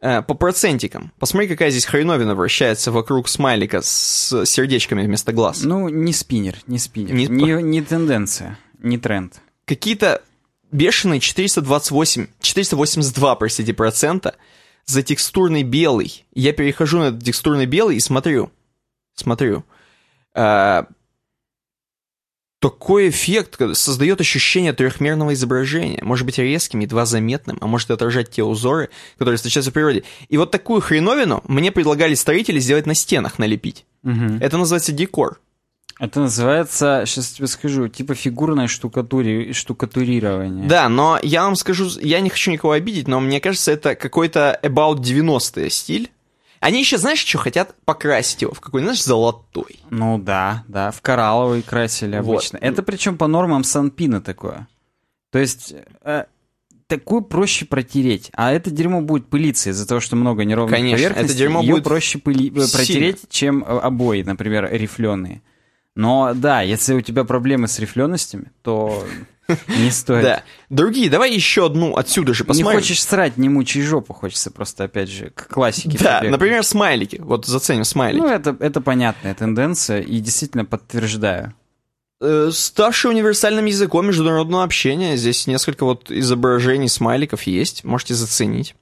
Э, 0.00 0.22
по 0.22 0.34
процентикам. 0.34 1.12
Посмотри, 1.18 1.48
какая 1.48 1.70
здесь 1.70 1.84
хреновина 1.84 2.34
вращается 2.34 2.92
вокруг 2.92 3.28
смайлика 3.28 3.82
с 3.82 4.44
сердечками 4.46 5.04
вместо 5.04 5.32
глаз. 5.32 5.62
Ну, 5.62 5.88
не 5.88 6.12
спиннер, 6.12 6.56
не 6.66 6.78
спиннер. 6.78 7.14
Не, 7.14 7.26
не, 7.26 7.62
не 7.62 7.82
тенденция, 7.82 8.58
не 8.78 8.96
тренд. 8.98 9.40
Какие-то 9.64 10.22
бешеные 10.70 11.18
428, 11.18 12.28
482, 12.40 13.34
простите, 13.36 13.74
процента 13.74 14.36
за 14.86 15.02
текстурный 15.02 15.64
белый. 15.64 16.24
Я 16.32 16.52
перехожу 16.52 16.98
на 16.98 17.04
этот 17.08 17.24
текстурный 17.24 17.66
белый 17.66 17.96
и 17.96 18.00
смотрю. 18.00 18.52
Смотрю. 19.14 19.64
Э, 20.34 20.84
такой 22.60 23.10
эффект 23.10 23.58
создает 23.74 24.20
ощущение 24.20 24.72
трехмерного 24.72 25.32
изображения. 25.34 26.00
Может 26.02 26.26
быть 26.26 26.38
резким, 26.38 26.80
едва 26.80 27.06
заметным, 27.06 27.58
а 27.60 27.66
может 27.66 27.90
отражать 27.90 28.30
те 28.30 28.42
узоры, 28.42 28.90
которые 29.16 29.36
встречаются 29.36 29.70
в 29.70 29.74
природе. 29.74 30.04
И 30.28 30.36
вот 30.36 30.50
такую 30.50 30.80
хреновину 30.80 31.42
мне 31.46 31.70
предлагали 31.70 32.14
строители 32.14 32.58
сделать 32.58 32.86
на 32.86 32.94
стенах, 32.94 33.38
налепить. 33.38 33.84
Угу. 34.02 34.38
Это 34.40 34.58
называется 34.58 34.92
декор. 34.92 35.40
Это 36.00 36.20
называется, 36.20 37.02
сейчас 37.06 37.30
тебе 37.30 37.48
скажу, 37.48 37.88
типа 37.88 38.14
фигурное 38.14 38.68
штукатури, 38.68 39.52
штукатурирование. 39.52 40.68
Да, 40.68 40.88
но 40.88 41.18
я 41.22 41.42
вам 41.42 41.56
скажу, 41.56 41.88
я 42.00 42.20
не 42.20 42.30
хочу 42.30 42.52
никого 42.52 42.72
обидеть, 42.72 43.08
но 43.08 43.18
мне 43.18 43.40
кажется, 43.40 43.72
это 43.72 43.96
какой-то 43.96 44.60
about 44.62 44.98
90-е 44.98 45.70
стиль. 45.70 46.10
Они 46.60 46.80
еще, 46.80 46.98
знаешь, 46.98 47.24
что 47.24 47.38
хотят 47.38 47.74
покрасить 47.84 48.42
его 48.42 48.52
в 48.52 48.60
какой, 48.60 48.82
знаешь, 48.82 49.02
золотой. 49.02 49.80
Ну 49.90 50.18
да, 50.18 50.64
да, 50.68 50.90
в 50.90 51.00
коралловый 51.00 51.62
красили 51.62 52.16
обычно. 52.16 52.58
Вот. 52.60 52.66
Это 52.66 52.82
причем 52.82 53.16
по 53.16 53.26
нормам 53.26 53.64
Санпина 53.64 54.20
такое. 54.20 54.66
То 55.30 55.38
есть 55.38 55.74
э, 56.02 56.24
такую 56.86 57.22
проще 57.22 57.66
протереть, 57.66 58.30
а 58.32 58.52
это 58.52 58.70
дерьмо 58.70 59.00
будет 59.00 59.28
пылиться 59.28 59.70
из-за 59.70 59.86
того, 59.86 60.00
что 60.00 60.16
много 60.16 60.44
неровных 60.44 60.74
Конечно, 60.74 60.96
поверхностей. 60.96 61.30
это 61.30 61.38
дерьмо 61.38 61.60
Ее 61.60 61.72
будет 61.72 61.84
проще 61.84 62.18
пыли... 62.18 62.48
Э, 62.50 62.52
протереть, 62.52 63.22
чем 63.28 63.62
э, 63.62 63.66
обои, 63.66 64.22
например, 64.22 64.68
рифленые. 64.72 65.42
Но 65.94 66.32
да, 66.34 66.62
если 66.62 66.94
у 66.94 67.00
тебя 67.00 67.24
проблемы 67.24 67.68
с 67.68 67.78
рифленостями, 67.78 68.52
то 68.62 69.04
не 69.68 69.90
стоит. 69.90 70.22
Да. 70.22 70.42
Другие, 70.68 71.08
давай 71.08 71.32
еще 71.32 71.66
одну 71.66 71.96
отсюда 71.96 72.34
же 72.34 72.44
посмотрим. 72.44 72.76
Не 72.76 72.82
хочешь 72.82 73.02
срать, 73.02 73.36
не 73.36 73.48
мучай 73.48 73.82
жопу, 73.82 74.12
хочется 74.12 74.50
просто, 74.50 74.84
опять 74.84 75.08
же, 75.08 75.30
к 75.30 75.48
классике. 75.48 75.98
Да, 75.98 76.18
побегать. 76.18 76.30
например, 76.32 76.64
смайлики. 76.64 77.16
Вот 77.20 77.46
заценим 77.46 77.84
смайлики. 77.84 78.20
Ну, 78.20 78.28
это, 78.28 78.56
это 78.60 78.80
понятная 78.80 79.34
тенденция, 79.34 80.00
и 80.00 80.18
действительно 80.20 80.64
подтверждаю. 80.64 81.54
Э, 82.20 82.50
ставший 82.52 83.10
универсальным 83.10 83.64
языком 83.66 84.06
международного 84.06 84.64
общения. 84.64 85.16
Здесь 85.16 85.46
несколько 85.46 85.84
вот 85.84 86.10
изображений 86.10 86.88
смайликов 86.88 87.42
есть, 87.44 87.84
можете 87.84 88.14
заценить. 88.14 88.74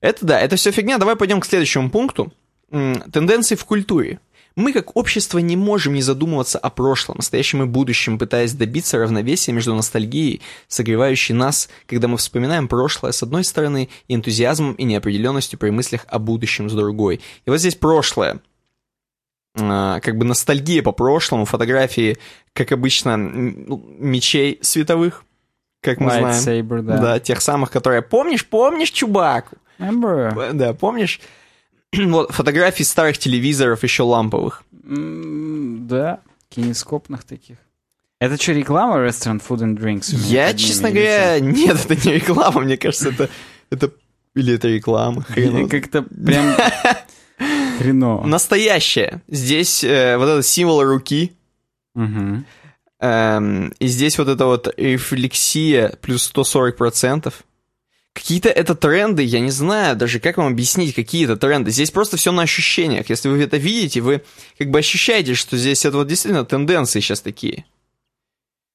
Это 0.00 0.26
да, 0.26 0.38
это 0.40 0.56
все 0.56 0.70
фигня. 0.70 0.98
Давай 0.98 1.16
пойдем 1.16 1.40
к 1.40 1.46
следующему 1.46 1.90
пункту. 1.90 2.32
Тенденции 2.70 3.54
в 3.54 3.64
культуре. 3.64 4.20
Мы 4.56 4.72
как 4.72 4.96
общество 4.96 5.38
не 5.38 5.56
можем 5.56 5.94
не 5.94 6.02
задумываться 6.02 6.58
о 6.58 6.70
прошлом, 6.70 7.16
настоящем 7.16 7.62
и 7.64 7.66
будущем, 7.66 8.18
пытаясь 8.18 8.52
добиться 8.52 8.98
равновесия 8.98 9.52
между 9.52 9.74
ностальгией, 9.74 10.42
согревающей 10.68 11.34
нас, 11.34 11.68
когда 11.86 12.06
мы 12.06 12.16
вспоминаем 12.18 12.68
прошлое 12.68 13.10
с 13.10 13.22
одной 13.22 13.44
стороны, 13.44 13.88
и 14.06 14.14
энтузиазмом 14.14 14.74
и 14.74 14.84
неопределенностью 14.84 15.58
при 15.58 15.70
мыслях 15.70 16.06
о 16.08 16.20
будущем 16.20 16.70
с 16.70 16.72
другой. 16.72 17.20
И 17.46 17.50
вот 17.50 17.58
здесь 17.58 17.74
прошлое. 17.74 18.40
А, 19.56 19.98
как 20.00 20.18
бы 20.18 20.24
ностальгия 20.24 20.82
по 20.82 20.92
прошлому, 20.92 21.46
фотографии, 21.46 22.16
как 22.52 22.70
обычно, 22.70 23.16
мечей 23.16 24.58
световых, 24.62 25.24
как 25.80 25.98
мы 25.98 26.10
Light 26.10 26.32
знаем. 26.32 26.66
Saber, 26.66 26.82
да. 26.82 26.98
да, 26.98 27.20
тех 27.20 27.40
самых, 27.40 27.70
которые... 27.70 28.02
Помнишь, 28.02 28.46
помнишь, 28.46 28.90
Чубаку? 28.90 29.56
Remember. 29.78 30.52
Да, 30.52 30.74
помнишь? 30.74 31.20
вот 32.08 32.32
фотографии 32.32 32.82
старых 32.82 33.18
телевизоров 33.18 33.82
еще 33.82 34.02
ламповых. 34.02 34.62
Да, 34.72 36.20
кинескопных 36.48 37.24
таких. 37.24 37.58
Это 38.20 38.40
что, 38.40 38.52
реклама 38.52 38.96
Restaurant 38.96 39.42
Food 39.46 39.60
and 39.60 39.76
Drinks? 39.76 40.14
Я, 40.26 40.54
честно 40.54 40.90
говоря, 40.90 41.40
нет, 41.40 41.76
это 41.84 42.08
не 42.08 42.14
реклама, 42.14 42.60
мне 42.60 42.76
кажется, 42.76 43.10
это, 43.10 43.28
это 43.70 43.90
или 44.34 44.54
это 44.54 44.68
реклама, 44.68 45.24
Как-то 45.68 46.02
прям 46.02 46.54
хреново. 47.78 48.26
Настоящая. 48.26 49.22
Здесь 49.28 49.84
э, 49.84 50.16
вот 50.16 50.28
этот 50.28 50.46
символ 50.46 50.82
руки. 50.82 51.32
Угу. 51.94 52.44
Эм, 53.00 53.68
и 53.78 53.86
здесь 53.86 54.18
вот 54.18 54.28
эта 54.28 54.46
вот 54.46 54.72
рефлексия 54.76 55.94
плюс 56.00 56.32
140%. 56.34 57.32
Какие-то 58.14 58.48
это 58.48 58.76
тренды, 58.76 59.24
я 59.24 59.40
не 59.40 59.50
знаю 59.50 59.96
даже, 59.96 60.20
как 60.20 60.36
вам 60.36 60.46
объяснить, 60.52 60.94
какие 60.94 61.24
это 61.24 61.36
тренды. 61.36 61.72
Здесь 61.72 61.90
просто 61.90 62.16
все 62.16 62.30
на 62.30 62.42
ощущениях. 62.42 63.10
Если 63.10 63.28
вы 63.28 63.42
это 63.42 63.56
видите, 63.56 64.00
вы 64.00 64.22
как 64.56 64.70
бы 64.70 64.78
ощущаете, 64.78 65.34
что 65.34 65.56
здесь 65.56 65.84
это 65.84 65.96
вот 65.96 66.06
действительно 66.06 66.44
тенденции 66.44 67.00
сейчас 67.00 67.20
такие. 67.20 67.64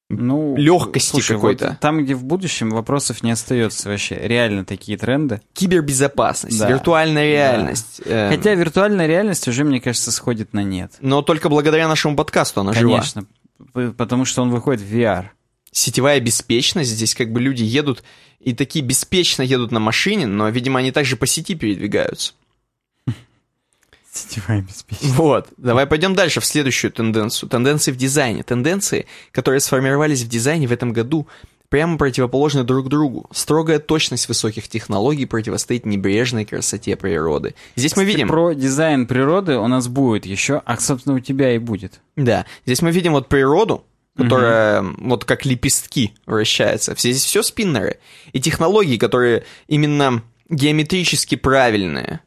Ну, 0.09 0.57
легкости 0.57 1.21
какой-то. 1.21 1.77
Там, 1.79 2.03
где 2.03 2.15
в 2.15 2.23
будущем 2.23 2.71
вопросов 2.71 3.21
не 3.23 3.31
остается 3.31 3.89
вообще. 3.89 4.15
Реально 4.15 4.65
такие 4.65 4.97
тренды. 4.97 5.39
Кибербезопасность, 5.53 6.59
да. 6.59 6.67
виртуальная 6.67 7.29
реальность. 7.29 8.01
Да. 8.05 8.25
Эм... 8.25 8.35
Хотя 8.35 8.55
виртуальная 8.55 9.05
реальность 9.05 9.47
уже, 9.47 9.63
мне 9.63 9.79
кажется, 9.79 10.11
сходит 10.11 10.51
на 10.53 10.63
нет. 10.63 10.93
Но 10.99 11.21
только 11.21 11.47
благодаря 11.47 11.87
нашему 11.87 12.15
подкасту 12.15 12.61
она 12.61 12.73
Конечно, 12.73 13.21
жива. 13.21 13.27
Конечно, 13.73 13.93
потому 13.93 14.25
что 14.25 14.41
он 14.41 14.49
выходит 14.49 14.81
в 14.81 14.91
VR. 14.91 15.27
Сетевая 15.71 16.19
беспечность, 16.19 16.89
здесь 16.89 17.15
как 17.15 17.31
бы 17.31 17.39
люди 17.39 17.63
едут 17.63 18.03
и 18.39 18.53
такие 18.53 18.83
беспечно 18.83 19.41
едут 19.41 19.71
на 19.71 19.79
машине, 19.79 20.25
но, 20.25 20.49
видимо, 20.49 20.79
они 20.79 20.91
также 20.91 21.15
по 21.15 21.27
сети 21.27 21.55
передвигаются. 21.55 22.33
Сетевая 24.11 24.61
беспечность. 24.61 25.13
Вот. 25.15 25.49
Давай 25.57 25.85
пойдем 25.85 26.15
дальше 26.15 26.39
в 26.39 26.45
следующую 26.45 26.91
тенденцию. 26.91 27.49
Тенденции 27.49 27.91
в 27.91 27.97
дизайне. 27.97 28.43
Тенденции, 28.43 29.07
которые 29.31 29.59
сформировались 29.59 30.23
в 30.23 30.29
дизайне 30.29 30.67
в 30.67 30.71
этом 30.71 30.93
году, 30.93 31.27
прямо 31.69 31.97
противоположны 31.97 32.63
друг 32.63 32.89
другу. 32.89 33.29
Строгая 33.31 33.79
точность 33.79 34.27
высоких 34.27 34.67
технологий 34.67 35.25
противостоит 35.25 35.85
небрежной 35.85 36.45
красоте 36.45 36.95
природы. 36.95 37.55
Здесь 37.75 37.95
мы 37.95 38.05
видим... 38.05 38.27
Про 38.27 38.53
дизайн 38.53 39.05
природы 39.05 39.57
у 39.57 39.67
нас 39.67 39.87
будет 39.87 40.25
еще, 40.25 40.61
а, 40.65 40.77
собственно, 40.77 41.15
у 41.15 41.19
тебя 41.19 41.53
и 41.53 41.59
будет. 41.59 42.01
Да. 42.15 42.45
Здесь 42.65 42.81
мы 42.81 42.91
видим 42.91 43.13
вот 43.13 43.27
природу, 43.27 43.83
которая 44.23 44.81
угу. 44.81 44.95
вот 44.97 45.25
как 45.25 45.45
лепестки 45.45 46.13
вращается. 46.25 46.95
Все, 46.95 47.11
здесь 47.11 47.25
все 47.25 47.43
спиннеры. 47.43 47.99
И 48.33 48.39
технологии, 48.39 48.97
которые 48.97 49.43
именно 49.67 50.23
геометрически 50.49 51.35
правильные, 51.35 52.21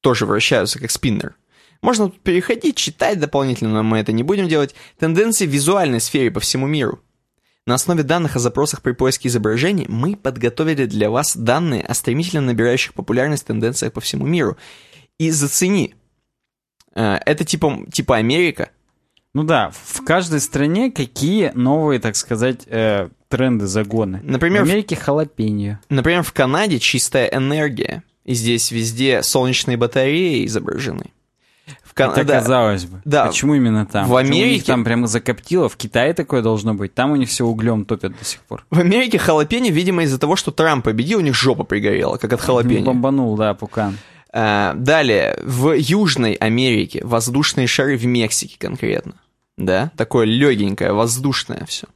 тоже 0.00 0.26
вращаются 0.26 0.78
как 0.78 0.90
спиннер. 0.90 1.34
Можно 1.82 2.10
тут 2.10 2.20
переходить, 2.20 2.76
читать 2.76 3.18
дополнительно, 3.18 3.74
но 3.74 3.82
мы 3.82 3.98
это 3.98 4.12
не 4.12 4.22
будем 4.22 4.48
делать. 4.48 4.74
Тенденции 4.98 5.46
в 5.46 5.50
визуальной 5.50 6.00
сфере 6.00 6.30
по 6.30 6.40
всему 6.40 6.66
миру. 6.66 7.00
На 7.66 7.74
основе 7.74 8.02
данных 8.02 8.36
о 8.36 8.38
запросах 8.38 8.82
при 8.82 8.92
поиске 8.92 9.28
изображений 9.28 9.86
мы 9.88 10.16
подготовили 10.16 10.86
для 10.86 11.10
вас 11.10 11.36
данные 11.36 11.82
о 11.82 11.94
стремительно 11.94 12.42
набирающих 12.42 12.94
популярность 12.94 13.46
тенденциях 13.46 13.92
по 13.92 14.00
всему 14.00 14.26
миру. 14.26 14.56
И 15.18 15.30
зацени. 15.30 15.94
Э, 16.94 17.18
это 17.24 17.44
типа, 17.44 17.86
типа 17.92 18.16
Америка, 18.16 18.70
ну 19.32 19.44
да, 19.44 19.70
в 19.72 20.04
каждой 20.04 20.40
стране 20.40 20.90
какие 20.90 21.52
новые, 21.54 22.00
так 22.00 22.16
сказать, 22.16 22.62
э, 22.66 23.08
тренды, 23.28 23.66
загоны. 23.66 24.20
Например, 24.22 24.64
в 24.64 24.68
Америке 24.68 24.96
халапеньо. 24.96 25.78
Например, 25.88 26.22
в 26.22 26.32
Канаде 26.32 26.78
чистая 26.78 27.26
энергия. 27.26 28.02
И 28.24 28.34
здесь 28.34 28.70
везде 28.70 29.22
солнечные 29.22 29.76
батареи 29.76 30.44
изображены. 30.46 31.06
В 31.82 31.94
Кан... 31.94 32.10
Это 32.10 32.24
да. 32.24 32.40
казалось 32.40 32.84
бы. 32.84 33.00
Да. 33.04 33.26
Почему 33.26 33.54
именно 33.54 33.86
там? 33.86 34.08
В 34.08 34.16
Америке... 34.16 34.44
у 34.44 34.48
них 34.48 34.64
там 34.64 34.84
прямо 34.84 35.06
закоптило, 35.06 35.68
в 35.68 35.76
Китае 35.76 36.12
такое 36.14 36.42
должно 36.42 36.74
быть. 36.74 36.94
Там 36.94 37.12
у 37.12 37.16
них 37.16 37.28
все 37.28 37.44
углем 37.44 37.84
топят 37.84 38.16
до 38.18 38.24
сих 38.24 38.40
пор. 38.40 38.64
В 38.70 38.78
Америке 38.78 39.18
халапеньо, 39.18 39.70
видимо, 39.70 40.02
из-за 40.02 40.18
того, 40.18 40.36
что 40.36 40.50
Трамп 40.50 40.84
победил, 40.84 41.18
у 41.18 41.22
них 41.22 41.34
жопа 41.34 41.64
пригорела, 41.64 42.16
как 42.16 42.32
от 42.32 42.40
халапеньо. 42.40 42.84
Бомбанул, 42.84 43.36
да, 43.36 43.54
пукан. 43.54 43.96
А, 44.32 44.74
далее, 44.74 45.38
в 45.42 45.72
Южной 45.72 46.34
Америке 46.34 47.00
воздушные 47.04 47.66
шары 47.66 47.96
в 47.96 48.06
Мексике 48.06 48.56
конкретно. 48.58 49.14
Да, 49.56 49.90
такое 49.96 50.24
легенькое, 50.24 50.92
воздушное 50.92 51.64
все. 51.66 51.86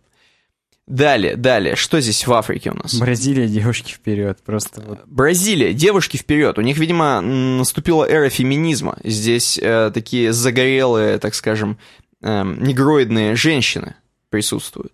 Далее, 0.86 1.36
далее, 1.36 1.76
что 1.76 1.98
здесь 2.00 2.26
в 2.26 2.32
Африке 2.34 2.70
у 2.70 2.74
нас? 2.74 2.94
Бразилия, 2.96 3.48
девушки 3.48 3.92
вперед, 3.92 4.38
просто 4.44 4.82
вот. 4.82 5.00
Бразилия, 5.06 5.72
девушки 5.72 6.18
вперед. 6.18 6.58
У 6.58 6.60
них, 6.60 6.76
видимо, 6.76 7.22
наступила 7.22 8.04
эра 8.04 8.28
феминизма. 8.28 8.98
Здесь 9.02 9.58
э, 9.58 9.90
такие 9.94 10.34
загорелые, 10.34 11.18
так 11.18 11.34
скажем, 11.34 11.78
э, 12.20 12.42
негроидные 12.44 13.34
женщины 13.34 13.94
присутствуют. 14.28 14.92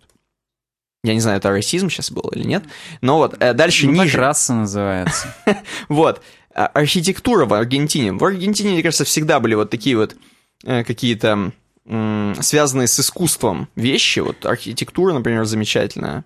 Я 1.03 1.13
не 1.13 1.19
знаю, 1.19 1.39
это 1.39 1.49
расизм 1.49 1.89
сейчас 1.89 2.09
был 2.09 2.29
или 2.29 2.43
нет. 2.43 2.63
Но 3.01 3.17
вот 3.17 3.35
э, 3.41 3.53
дальше 3.53 3.87
ну, 3.87 3.93
ниже. 3.93 4.11
Так 4.13 4.21
раса 4.21 4.53
называется. 4.53 5.35
вот. 5.89 6.21
А, 6.53 6.67
архитектура 6.67 7.45
в 7.45 7.53
Аргентине. 7.53 8.13
В 8.13 8.23
Аргентине, 8.23 8.71
мне 8.71 8.83
кажется, 8.83 9.05
всегда 9.05 9.39
были 9.39 9.55
вот 9.55 9.69
такие 9.69 9.97
вот 9.97 10.15
э, 10.63 10.83
какие-то 10.83 11.51
связанные 11.83 12.87
с 12.87 12.99
искусством 12.99 13.67
вещи, 13.75 14.19
вот 14.19 14.45
архитектура, 14.45 15.13
например, 15.13 15.45
замечательная, 15.45 16.23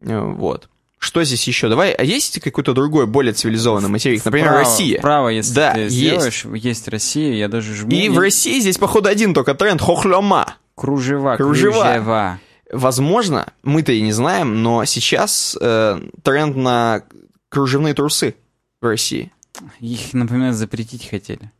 э, 0.00 0.18
вот. 0.18 0.68
Что 0.98 1.22
здесь 1.24 1.46
еще? 1.48 1.68
Давай, 1.68 1.92
а 1.92 2.02
есть 2.02 2.40
какой-то 2.40 2.74
другой, 2.74 3.06
более 3.06 3.32
цивилизованный 3.32 3.88
материк? 3.88 4.22
Например, 4.22 4.48
право, 4.48 4.60
Россия. 4.60 5.00
Право, 5.00 5.28
если 5.28 5.54
да, 5.54 5.72
ты 5.72 5.88
сделаешь, 5.88 6.44
есть. 6.44 6.64
есть 6.64 6.88
Россия, 6.88 7.34
я 7.34 7.48
даже 7.48 7.74
жму. 7.74 7.90
И 7.90 8.08
в 8.10 8.18
России 8.18 8.60
здесь, 8.60 8.76
походу, 8.76 9.08
один 9.08 9.32
только 9.32 9.54
тренд 9.54 9.80
хохлома. 9.80 10.56
Кружева, 10.74 11.36
кружева. 11.36 11.82
кружева. 11.82 12.40
Возможно, 12.70 13.50
мы-то 13.62 13.92
и 13.92 14.02
не 14.02 14.12
знаем, 14.12 14.62
но 14.62 14.84
сейчас 14.84 15.56
э, 15.60 16.00
тренд 16.22 16.56
на 16.56 17.02
кружевные 17.48 17.94
трусы 17.94 18.34
в 18.82 18.84
России. 18.86 19.32
Их, 19.80 20.12
например, 20.12 20.52
запретить 20.52 21.08
хотели. 21.08 21.50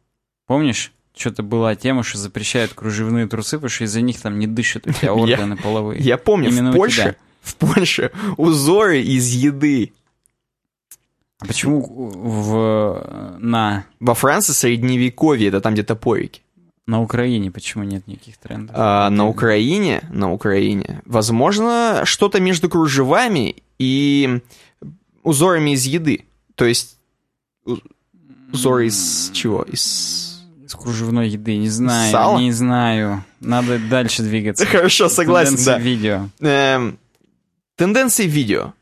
Помнишь? 0.46 0.92
что-то 1.20 1.42
была 1.42 1.74
тема, 1.74 2.02
что 2.02 2.18
запрещают 2.18 2.72
кружевные 2.72 3.26
трусы, 3.26 3.56
потому 3.56 3.68
что 3.68 3.84
из-за 3.84 4.00
них 4.00 4.20
там 4.20 4.38
не 4.38 4.46
дышат 4.46 4.86
у 4.86 4.92
тебя 4.92 5.12
органы 5.14 5.54
я, 5.54 5.62
половые. 5.62 6.00
Я 6.00 6.16
помню, 6.16 6.48
Именно 6.48 6.72
в 6.72 6.74
Польше, 6.74 7.16
в 7.42 7.56
Польше 7.56 8.10
узоры 8.36 9.02
из 9.02 9.28
еды. 9.28 9.92
А 11.38 11.46
почему 11.46 11.80
в, 11.80 13.36
на... 13.38 13.86
Во 13.98 14.14
Франции 14.14 14.52
средневековье, 14.52 15.48
это 15.48 15.60
там 15.60 15.72
где 15.72 15.82
топорики. 15.82 16.42
На 16.86 17.00
Украине 17.00 17.50
почему 17.50 17.84
нет 17.84 18.06
никаких 18.06 18.36
трендов? 18.36 18.74
А, 18.78 19.08
на 19.10 19.26
Украине, 19.26 20.02
на 20.10 20.32
Украине, 20.32 21.00
возможно, 21.06 22.02
что-то 22.04 22.40
между 22.40 22.68
кружевами 22.68 23.62
и 23.78 24.40
узорами 25.22 25.70
из 25.70 25.84
еды. 25.84 26.26
То 26.56 26.66
есть 26.66 26.98
узоры 28.52 28.86
из 28.86 29.30
чего? 29.32 29.62
Из 29.62 30.30
с 30.70 30.74
кружевной 30.76 31.28
еды, 31.28 31.56
не 31.56 31.68
знаю, 31.68 32.12
Сало? 32.12 32.38
не 32.38 32.52
знаю. 32.52 33.24
Надо 33.40 33.78
дальше 33.78 34.22
двигаться. 34.22 34.64
Хорошо, 34.70 35.08
согласен, 35.08 35.56
Тенденции 35.56 35.72
да. 35.72 35.78
видео. 35.78 36.28
Эм, 36.40 36.98
тенденции 37.76 38.26
видео. 38.26 38.72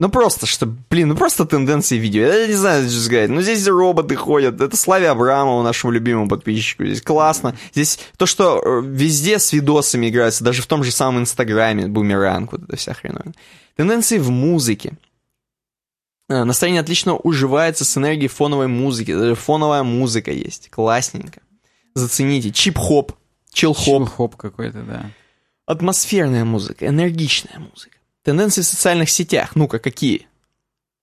Ну 0.00 0.08
просто, 0.08 0.46
что, 0.46 0.66
блин, 0.90 1.08
ну 1.08 1.16
просто 1.16 1.44
тенденции 1.44 1.98
видео. 1.98 2.22
Я 2.22 2.46
не 2.48 2.54
знаю, 2.54 2.88
что 2.88 3.00
сказать. 3.00 3.30
Ну 3.30 3.40
здесь 3.42 3.66
роботы 3.66 4.16
ходят. 4.16 4.60
Это 4.60 4.76
Славе 4.76 5.08
Абрамову, 5.08 5.62
нашему 5.62 5.92
любимому 5.92 6.28
подписчику. 6.28 6.84
Здесь 6.84 7.02
классно. 7.02 7.56
Здесь 7.72 8.00
то, 8.16 8.26
что 8.26 8.60
э, 8.64 8.82
везде 8.84 9.38
с 9.38 9.52
видосами 9.52 10.08
играются, 10.08 10.42
даже 10.42 10.62
в 10.62 10.66
том 10.66 10.82
же 10.82 10.90
самом 10.90 11.22
Инстаграме, 11.22 11.86
бумеранг, 11.86 12.52
вот 12.52 12.62
эта 12.64 12.76
вся 12.76 12.92
хреновина. 12.94 13.34
Тенденции 13.76 14.18
в 14.18 14.30
музыке. 14.30 14.94
Э, 16.28 16.44
настроение 16.44 16.80
отлично 16.80 17.16
уживается 17.16 17.84
с 17.84 17.96
энергией 17.96 18.28
фоновой 18.28 18.68
музыки. 18.68 19.14
Даже 19.14 19.34
фоновая 19.34 19.82
музыка 19.82 20.30
есть. 20.30 20.68
Классненько. 20.70 21.40
Зацените. 21.94 22.50
Чип-хоп. 22.50 23.12
Чил-хоп. 23.52 23.84
Чил-хоп 23.84 24.36
какой-то, 24.36 24.82
да. 24.82 25.10
Атмосферная 25.66 26.44
музыка. 26.44 26.86
Энергичная 26.86 27.58
музыка. 27.58 27.96
Тенденции 28.22 28.60
в 28.60 28.66
социальных 28.66 29.08
сетях. 29.10 29.56
Ну-ка, 29.56 29.78
какие? 29.78 30.26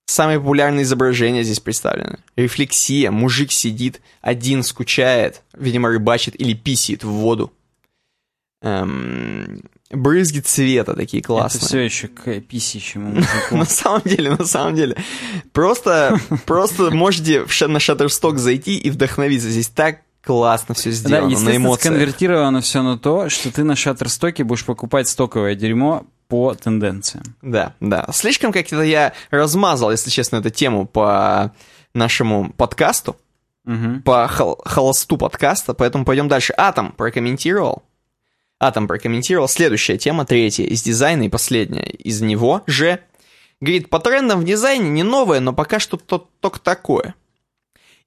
Самые 0.06 0.40
популярные 0.40 0.84
изображения 0.84 1.44
здесь 1.44 1.60
представлены. 1.60 2.20
Рефлексия. 2.36 3.10
Мужик 3.10 3.52
сидит, 3.52 4.02
один 4.22 4.62
скучает, 4.62 5.42
видимо, 5.54 5.90
рыбачит 5.90 6.40
или 6.40 6.54
писит 6.54 7.04
в 7.04 7.10
воду. 7.10 7.52
Эм, 8.62 9.64
брызги 9.92 10.40
цвета 10.40 10.94
такие 10.96 11.22
классные. 11.22 11.60
Это 11.60 11.68
все 11.68 11.80
еще 11.80 12.08
к 12.08 12.42
мужику. 12.96 13.28
на 13.58 13.66
самом 13.66 14.02
деле, 14.06 14.32
на 14.32 14.46
самом 14.46 14.76
деле. 14.76 14.98
Просто, 15.54 16.20
просто 16.46 16.92
можете 16.92 17.42
на 17.42 17.78
Shutterstock 17.78 18.38
зайти 18.38 18.78
и 18.78 18.90
вдохновиться. 18.90 19.50
Здесь 19.50 19.68
так 19.68 20.02
классно 20.24 20.74
все 20.74 20.92
сделано, 20.92 21.36
да, 21.36 21.42
на 21.42 21.56
эмоциях. 21.56 21.94
сконвертировано 21.94 22.62
все 22.62 22.82
на 22.82 22.98
то, 22.98 23.30
что 23.30 23.52
ты 23.52 23.64
на 23.64 23.74
Shutterstock 23.74 24.44
будешь 24.44 24.66
покупать 24.66 25.08
стоковое 25.08 25.56
дерьмо 25.56 26.06
по 26.28 26.56
тенденциям. 26.56 27.24
Да, 27.42 27.74
да. 27.80 28.08
Слишком 28.12 28.52
как-то 28.52 28.82
я 28.82 29.14
размазал, 29.30 29.92
если 29.92 30.10
честно, 30.10 30.38
эту 30.38 30.50
тему 30.50 30.88
по 30.88 31.54
нашему 31.94 32.52
подкасту, 32.54 33.16
угу. 33.66 34.02
по 34.04 34.28
хол- 34.28 34.62
холосту 34.66 35.18
подкаста, 35.18 35.76
поэтому 35.76 36.06
пойдем 36.06 36.28
дальше. 36.28 36.54
Атом 36.58 36.92
прокомментировал. 36.94 37.84
Атом 38.60 38.88
прокомментировал. 38.88 39.48
Следующая 39.48 39.98
тема, 39.98 40.26
третья 40.26 40.64
из 40.64 40.82
дизайна 40.82 41.24
и 41.24 41.30
последняя 41.30 41.90
из 41.90 42.22
него 42.22 42.64
же. 42.68 43.00
Говорит, 43.62 43.90
по 43.90 44.00
трендам 44.00 44.42
в 44.42 44.46
дизайне 44.46 44.90
не 44.90 45.04
новое, 45.04 45.40
но 45.40 45.54
пока 45.54 45.80
что 45.80 45.98
-то 45.98 46.26
только 46.40 46.60
такое. 46.60 47.16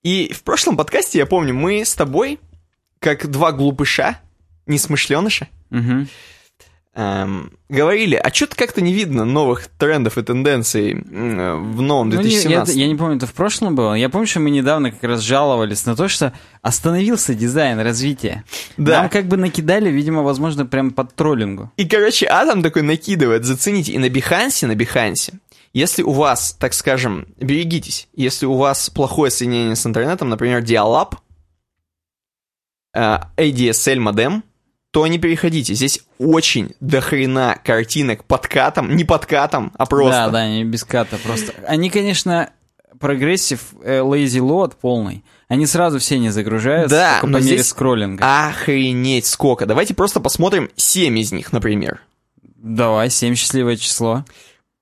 И 0.03 0.33
в 0.33 0.43
прошлом 0.43 0.77
подкасте, 0.77 1.19
я 1.19 1.27
помню, 1.27 1.55
мы 1.55 1.85
с 1.85 1.95
тобой, 1.95 2.39
как 2.99 3.31
два 3.31 3.53
глупыша, 3.53 4.21
несмышленыша, 4.67 5.49
угу 5.71 6.07
эм, 6.99 7.53
говорили, 7.69 8.17
а 8.17 8.33
что-то 8.33 8.57
как-то 8.57 8.81
не 8.81 8.93
видно 8.93 9.25
новых 9.25 9.69
трендов 9.69 10.19
и 10.19 10.23
тенденций 10.23 10.95
в 10.95 11.81
новом 11.81 12.11
2017. 12.11 12.75
Ну, 12.75 12.81
я, 12.81 12.87
я 12.87 12.93
не 12.93 12.99
помню, 12.99 13.17
это 13.17 13.27
в 13.27 13.33
прошлом 13.33 13.77
было. 13.77 13.95
Я 13.95 14.09
помню, 14.09 14.27
что 14.27 14.41
мы 14.41 14.51
недавно 14.51 14.91
как 14.91 15.05
раз 15.05 15.21
жаловались 15.21 15.87
на 15.87 15.95
то, 15.95 16.09
что 16.09 16.33
остановился 16.61 17.35
дизайн 17.35 17.79
развития. 17.79 18.45
Да. 18.77 19.03
Нам 19.03 19.11
как 19.11 19.27
бы 19.27 19.37
накидали, 19.37 19.91
видимо, 19.91 20.23
возможно, 20.23 20.67
прям 20.67 20.91
под 20.91 21.15
троллингу. 21.15 21.71
И, 21.77 21.87
короче, 21.87 22.27
Адам 22.27 22.63
такой 22.65 22.83
накидывает, 22.83 23.45
зацените. 23.45 23.93
И 23.93 23.99
на 23.99 24.09
Бихансе, 24.09 24.67
на 24.67 24.75
Бихансе, 24.75 25.35
если 25.73 26.03
у 26.03 26.11
вас, 26.11 26.57
так 26.59 26.75
скажем, 26.75 27.29
берегитесь, 27.39 28.09
если 28.13 28.47
у 28.47 28.55
вас 28.55 28.91
плохое 28.91 29.31
соединение 29.31 29.77
с 29.77 29.87
интернетом, 29.87 30.31
например, 30.31 30.63
Dial-Up, 30.63 31.15
э, 32.95 33.19
ADSL 33.37 34.01
модем, 34.01 34.43
то 34.91 35.07
не 35.07 35.19
переходите. 35.19 35.75
Здесь 35.75 36.01
очень 36.19 36.75
дохрена 36.81 37.59
картинок 37.63 38.25
подкатом, 38.25 38.97
не 38.97 39.05
подкатом, 39.05 39.73
а 39.77 39.87
просто. 39.87 40.27
Да, 40.27 40.31
да, 40.31 40.49
не 40.49 40.65
без 40.65 40.85
ката, 40.85 41.19
просто. 41.23 41.53
Они, 41.67 41.91
конечно, 41.91 42.51
progressive, 42.99 43.75
э, 43.83 44.01
lazy 44.01 44.41
load 44.41 44.75
полный. 44.81 45.25
Они 45.49 45.67
сразу 45.67 45.99
все 45.99 46.19
не 46.19 46.31
загружаются, 46.31 46.97
да, 46.97 47.21
только 47.21 47.39
по 47.39 47.43
мере 47.43 47.63
скроллинга. 47.63 48.49
Охренеть 48.49 49.27
сколько. 49.27 49.67
Давайте 49.67 49.95
просто 49.95 50.21
посмотрим 50.21 50.71
7 50.77 51.19
из 51.19 51.33
них, 51.33 51.53
например. 51.53 52.01
Давай, 52.57 53.09
7 53.11 53.35
счастливое 53.35 53.77
число. 53.77 54.25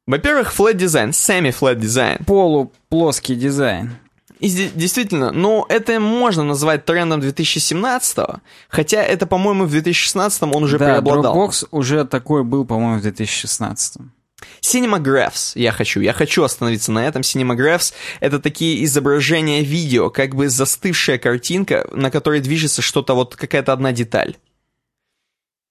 Во-первых, 0.07 0.54
flat 0.57 0.74
дизайн, 0.74 1.11
semi-flat 1.11 1.76
дизайн. 1.76 2.18
Полуплоский 2.24 3.34
дизайн. 3.34 3.96
И 4.39 4.51
действительно, 4.51 5.32
ну, 5.32 5.64
это 5.68 5.99
можно 5.99 6.45
назвать 6.45 6.84
трендом 6.84 7.20
2017-го, 7.20 8.41
хотя 8.68 9.03
это, 9.03 9.26
по-моему, 9.26 9.64
в 9.64 9.74
2016-м 9.74 10.55
он 10.55 10.64
уже 10.64 10.78
да, 10.78 10.87
преобладал. 10.87 11.34
Dropbox 11.37 11.68
уже 11.70 12.05
такой 12.05 12.45
был, 12.45 12.66
по-моему, 12.66 13.01
в 13.01 13.07
2016-м. 13.07 14.12
Cinemagraphs 14.61 15.53
я 15.55 15.72
хочу, 15.72 16.01
я 16.01 16.12
хочу 16.12 16.43
остановиться 16.43 16.93
на 16.93 17.07
этом. 17.07 17.22
Cinemagraphs— 17.22 17.95
это 18.20 18.39
такие 18.39 18.84
изображения 18.84 19.62
видео, 19.62 20.11
как 20.11 20.34
бы 20.34 20.51
застывшая 20.51 21.18
картинка, 21.18 21.89
на 21.93 22.11
которой 22.11 22.41
движется 22.41 22.82
что-то, 22.82 23.14
вот 23.14 23.37
какая-то 23.37 23.72
одна 23.72 23.93
деталь. 23.93 24.37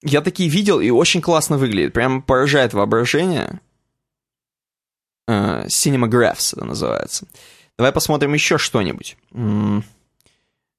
Я 0.02 0.20
такие 0.20 0.48
видел, 0.48 0.80
и 0.80 0.90
очень 0.90 1.20
классно 1.20 1.56
выглядит, 1.56 1.92
прям 1.92 2.20
поражает 2.20 2.74
воображение. 2.74 3.60
Uh, 5.28 5.66
Cinemagraphs 5.66 6.54
это 6.56 6.64
называется. 6.64 7.26
Давай 7.78 7.92
посмотрим 7.92 8.32
еще 8.34 8.58
что-нибудь. 8.58 9.16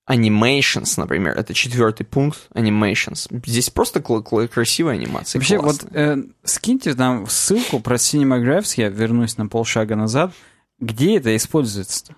Animations, 0.09 0.93
например, 0.95 1.37
это 1.37 1.53
четвертый 1.53 2.05
пункт 2.05 2.47
Animations. 2.53 3.27
Здесь 3.45 3.69
просто 3.69 4.01
кл- 4.01 4.21
кл- 4.21 4.47
красивая 4.47 4.93
анимация. 4.93 5.37
Вообще, 5.39 5.57
классная. 5.57 5.89
вот 5.89 5.97
э, 5.97 6.29
скиньте 6.45 6.93
нам 6.93 7.27
ссылку 7.27 7.81
про 7.81 7.97
Cinemagraphs, 7.97 8.75
я 8.77 8.87
вернусь 8.87 9.37
на 9.37 9.47
полшага 9.47 9.97
назад. 9.97 10.31
Где 10.79 11.17
это 11.17 11.35
используется-то? 11.35 12.15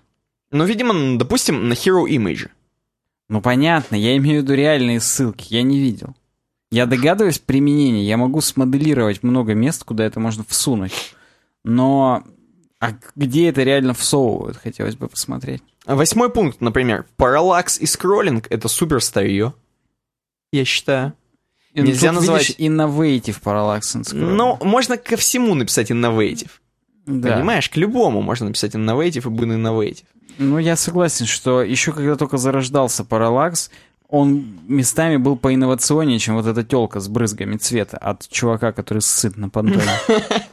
Ну, 0.52 0.66
видимо, 0.66 1.18
допустим, 1.18 1.68
на 1.68 1.74
Hero 1.74 2.06
Image. 2.08 2.50
Ну, 3.28 3.42
понятно, 3.42 3.96
я 3.96 4.16
имею 4.18 4.42
в 4.42 4.44
виду 4.44 4.54
реальные 4.54 5.00
ссылки, 5.00 5.52
я 5.54 5.64
не 5.64 5.80
видел. 5.80 6.16
Я 6.72 6.86
догадываюсь 6.86 7.40
применение, 7.40 8.06
я 8.08 8.18
могу 8.18 8.42
смоделировать 8.42 9.24
много 9.24 9.56
мест, 9.56 9.84
куда 9.84 10.06
это 10.06 10.20
можно 10.20 10.44
всунуть. 10.48 11.16
Но 11.64 12.24
а 12.80 12.94
где 13.16 13.50
это 13.50 13.64
реально 13.64 13.94
всовывают, 13.94 14.58
хотелось 14.58 14.96
бы 14.96 15.08
посмотреть. 15.08 15.62
Восьмой 15.86 16.30
пункт, 16.30 16.62
например. 16.62 17.06
Параллакс 17.18 17.80
и 17.80 17.86
скроллинг— 17.86 18.48
это 18.50 18.68
супер 18.68 19.02
старье. 19.02 19.54
Я 20.52 20.66
считаю. 20.66 21.14
И, 21.74 21.82
ну, 21.82 21.88
Нельзя 21.88 22.10
тут, 22.10 22.20
называть- 22.22 22.50
Видишь, 22.58 22.72
innovative 22.72 23.42
parallax 23.44 23.82
and 23.96 24.04
scrolling. 24.04 24.34
Но 24.34 24.58
можно 24.62 24.98
ко 24.98 25.18
всему 25.18 25.54
написать 25.56 25.92
innovative. 25.92 26.50
да. 27.06 27.36
Понимаешь, 27.36 27.70
к 27.70 27.76
любому 27.78 28.22
можно 28.22 28.48
написать 28.48 28.76
innovative 28.76 29.28
и 29.28 29.30
будет 29.30 29.50
innovative. 29.58 30.06
Ну, 30.38 30.58
я 30.58 30.76
согласен, 30.76 31.26
что 31.26 31.62
еще 31.62 31.92
когда 31.92 32.16
только 32.16 32.38
зарождался 32.38 33.04
параллакс, 33.04 33.70
он 34.08 34.60
местами 34.68 35.18
был 35.18 35.36
поинновационнее, 35.36 36.18
чем 36.18 36.36
вот 36.36 36.46
эта 36.48 36.64
телка 36.64 37.00
с 37.00 37.08
брызгами 37.08 37.58
цвета 37.58 37.98
от 37.98 38.28
чувака, 38.30 38.72
который 38.72 39.00
сыт 39.02 39.38
на 39.38 39.50
понтоне. 39.50 39.84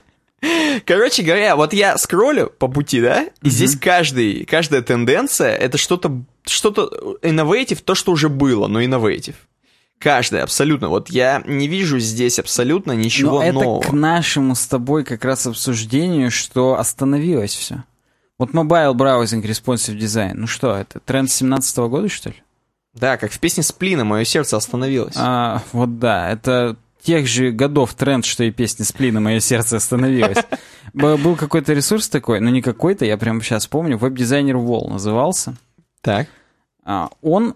Короче 0.84 1.22
говоря, 1.22 1.56
вот 1.56 1.72
я 1.72 1.96
скроллю 1.98 2.52
по 2.58 2.68
пути, 2.68 3.00
да, 3.00 3.28
и 3.42 3.50
здесь 3.50 3.76
каждый, 3.76 4.44
каждая 4.44 4.82
тенденция— 4.82 5.54
это 5.56 5.78
что-то, 5.78 6.22
что-то 6.44 7.18
innovative, 7.22 7.82
то, 7.84 7.94
что 7.94 8.12
уже 8.12 8.28
было, 8.28 8.66
но 8.66 8.82
innovative. 8.82 9.34
Каждая, 9.98 10.42
абсолютно. 10.42 10.88
Вот 10.88 11.08
я 11.08 11.42
не 11.46 11.68
вижу 11.68 11.98
здесь 11.98 12.38
абсолютно 12.38 12.92
ничего 12.92 13.38
Но 13.38 13.42
это 13.42 13.52
нового. 13.54 13.80
к 13.80 13.92
нашему 13.92 14.54
с 14.54 14.66
тобой 14.66 15.04
как 15.04 15.24
раз 15.24 15.46
обсуждению, 15.46 16.30
что 16.30 16.78
остановилось 16.78 17.54
все. 17.54 17.84
Вот 18.38 18.50
Mobile 18.50 18.92
Browsing 18.92 19.42
Responsive 19.42 19.96
Design, 19.96 20.34
ну 20.34 20.46
что 20.46 20.74
это, 20.76 21.00
тренд 21.00 21.30
17 21.30 21.78
года, 21.78 22.08
что 22.10 22.28
ли? 22.28 22.36
Да, 22.92 23.16
как 23.16 23.32
в 23.32 23.38
песне 23.38 23.62
Сплина 23.62 24.04
«Мое 24.04 24.24
сердце 24.24 24.56
остановилось». 24.56 25.14
А, 25.16 25.62
вот 25.72 25.98
да, 25.98 26.30
это 26.30 26.76
тех 27.06 27.28
же 27.28 27.52
годов 27.52 27.94
тренд, 27.94 28.24
что 28.24 28.42
и 28.42 28.50
песня 28.50 28.84
Сплина 28.84 29.20
«Мое 29.20 29.38
сердце 29.38 29.76
остановилось». 29.76 30.38
Был 30.92 31.36
какой-то 31.36 31.72
ресурс 31.72 32.08
такой, 32.08 32.40
но 32.40 32.50
не 32.50 32.62
какой-то, 32.62 33.04
я 33.04 33.16
прямо 33.16 33.40
сейчас 33.42 33.68
помню, 33.68 33.96
веб-дизайнер 33.96 34.56
Wall 34.56 34.88
назывался. 34.88 35.56
Так. 36.00 36.26
А, 36.82 37.10
Он 37.22 37.54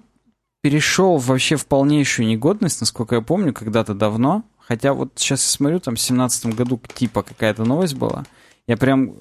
перешел 0.61 1.17
вообще 1.17 1.57
в 1.57 1.67
полнейшую 1.67 2.29
негодность, 2.29 2.81
насколько 2.81 3.17
я 3.17 3.23
помню, 3.23 3.53
когда-то 3.53 3.93
давно. 3.93 4.45
Хотя 4.59 4.93
вот 4.93 5.15
сейчас 5.17 5.43
я 5.43 5.51
смотрю, 5.51 5.81
там 5.81 5.97
в 5.97 6.01
17 6.01 6.55
году 6.55 6.81
типа 6.95 7.23
какая-то 7.23 7.65
новость 7.65 7.95
была. 7.95 8.25
Я 8.69 8.77
прям... 8.77 9.15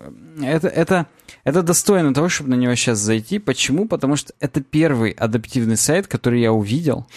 Это, 0.44 0.68
это, 0.68 1.08
это 1.44 1.64
достойно 1.64 2.14
того, 2.14 2.30
чтобы 2.30 2.52
на 2.52 2.56
него 2.56 2.76
сейчас 2.76 3.00
зайти. 3.00 3.40
Почему? 3.40 3.88
Потому 3.88 4.16
что 4.16 4.32
это 4.40 4.62
первый 4.62 5.10
адаптивный 5.10 5.78
сайт, 5.78 6.06
который 6.06 6.40
я 6.40 6.54
увидел. 6.54 7.08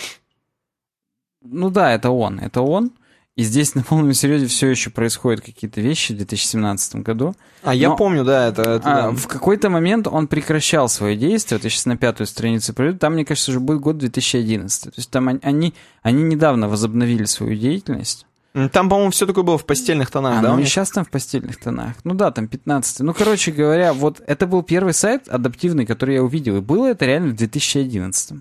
Ну 1.42 1.68
да, 1.68 1.92
это 1.92 2.10
он. 2.10 2.38
Это 2.38 2.62
он. 2.62 2.92
И 3.34 3.44
здесь 3.44 3.74
на 3.74 3.82
полном 3.82 4.12
серьезе 4.12 4.46
все 4.46 4.68
еще 4.68 4.90
происходят 4.90 5.40
какие-то 5.40 5.80
вещи 5.80 6.12
в 6.12 6.16
2017 6.18 6.96
году. 6.96 7.34
А 7.62 7.74
я 7.74 7.88
Но- 7.88 7.96
помню, 7.96 8.24
да, 8.24 8.48
это... 8.48 8.60
это 8.62 8.82
А, 8.84 9.02
да. 9.02 9.10
в 9.12 9.26
какой-то 9.26 9.70
момент 9.70 10.06
он 10.06 10.26
прекращал 10.26 10.86
свое 10.90 11.16
действие. 11.16 11.58
Вот 11.58 11.64
я 11.64 11.70
сейчас 11.70 11.86
на 11.86 11.96
пятую 11.96 12.26
страницу 12.26 12.74
пройду. 12.74 12.98
Там, 12.98 13.14
мне 13.14 13.24
кажется, 13.24 13.50
уже 13.50 13.60
будет 13.60 13.80
год 13.80 13.96
2011. 13.96 14.82
То 14.84 14.90
есть 14.94 15.10
там 15.10 15.28
он- 15.28 15.40
они, 15.42 15.72
они 16.02 16.22
недавно 16.24 16.68
возобновили 16.68 17.24
свою 17.24 17.56
деятельность. 17.56 18.26
Там, 18.70 18.90
по-моему, 18.90 19.10
все 19.12 19.24
такое 19.24 19.44
было 19.44 19.56
в 19.56 19.64
постельных 19.64 20.10
тонах, 20.10 20.40
а, 20.40 20.42
да? 20.42 20.52
ну 20.54 20.60
и 20.60 20.66
сейчас 20.66 20.90
там 20.90 21.06
в 21.06 21.10
постельных 21.10 21.58
тонах. 21.58 21.94
Ну 22.04 22.12
да, 22.12 22.30
там 22.32 22.48
15 22.48 23.00
Ну, 23.00 23.14
короче 23.14 23.50
говоря, 23.50 23.94
вот 23.94 24.20
это 24.26 24.46
был 24.46 24.62
первый 24.62 24.92
сайт 24.92 25.26
адаптивный, 25.28 25.86
который 25.86 26.16
я 26.16 26.22
увидел. 26.22 26.58
И 26.58 26.60
было 26.60 26.88
это 26.90 27.06
реально 27.06 27.28
в 27.32 27.36
2011. 27.36 28.40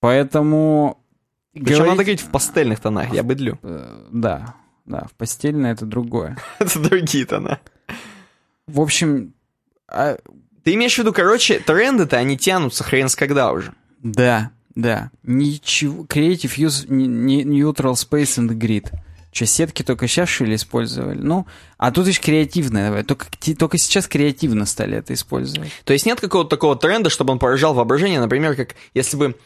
Поэтому... 0.00 0.98
Причем 1.54 1.64
говорить- 1.66 1.86
надо 1.86 2.02
говорить 2.04 2.20
в 2.20 2.30
пастельных 2.30 2.80
тонах, 2.80 3.12
я 3.14 3.22
быдлю. 3.22 3.58
Э, 3.62 4.06
Да, 4.10 4.54
да, 4.84 5.06
в 5.10 5.14
постельное 5.14 5.72
это 5.72 5.86
другое. 5.86 6.36
Это 6.58 6.78
другие 6.78 7.24
тона. 7.24 7.60
В 8.66 8.80
общем, 8.80 9.34
а, 9.88 10.16
Ты 10.64 10.74
имеешь 10.74 10.94
в 10.94 10.98
виду, 10.98 11.12
короче, 11.12 11.58
тренды-то, 11.60 12.16
они 12.16 12.36
тянутся 12.38 12.84
хрен 12.84 13.08
с 13.08 13.16
когда 13.16 13.52
уже. 13.52 13.72
Да, 14.02 14.50
да. 14.74 15.10
Ничего. 15.22 16.04
Creative 16.04 16.56
Use 16.56 16.86
Neutral 16.88 17.92
Space 17.92 18.38
and 18.38 18.48
Grid. 18.58 18.90
Че, 19.30 19.46
сетки 19.46 19.82
только 19.82 20.06
сейчас, 20.06 20.28
что 20.28 20.44
ли, 20.44 20.54
использовали? 20.54 21.18
Ну, 21.18 21.46
а 21.76 21.90
тут 21.90 22.06
еще 22.06 22.20
креативное. 22.22 22.86
давай. 22.88 23.02
Только, 23.02 23.26
только 23.58 23.78
сейчас 23.78 24.06
креативно 24.06 24.64
стали 24.64 24.96
это 24.96 25.12
использовать. 25.12 25.70
То 25.84 25.92
есть 25.92 26.06
нет 26.06 26.20
какого-то 26.20 26.48
такого 26.50 26.76
тренда, 26.76 27.10
чтобы 27.10 27.32
он 27.32 27.38
поражал 27.38 27.74
воображение, 27.74 28.20
например, 28.20 28.54
как 28.56 28.74
если 28.94 29.16
бы 29.16 29.36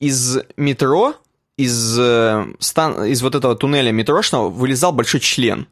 из 0.00 0.38
метро, 0.56 1.16
из, 1.56 1.98
э, 1.98 2.46
стан- 2.58 3.04
из 3.04 3.22
вот 3.22 3.34
этого 3.34 3.54
туннеля 3.56 3.90
метрошного 3.92 4.48
вылезал 4.48 4.92
большой 4.92 5.20
член. 5.20 5.66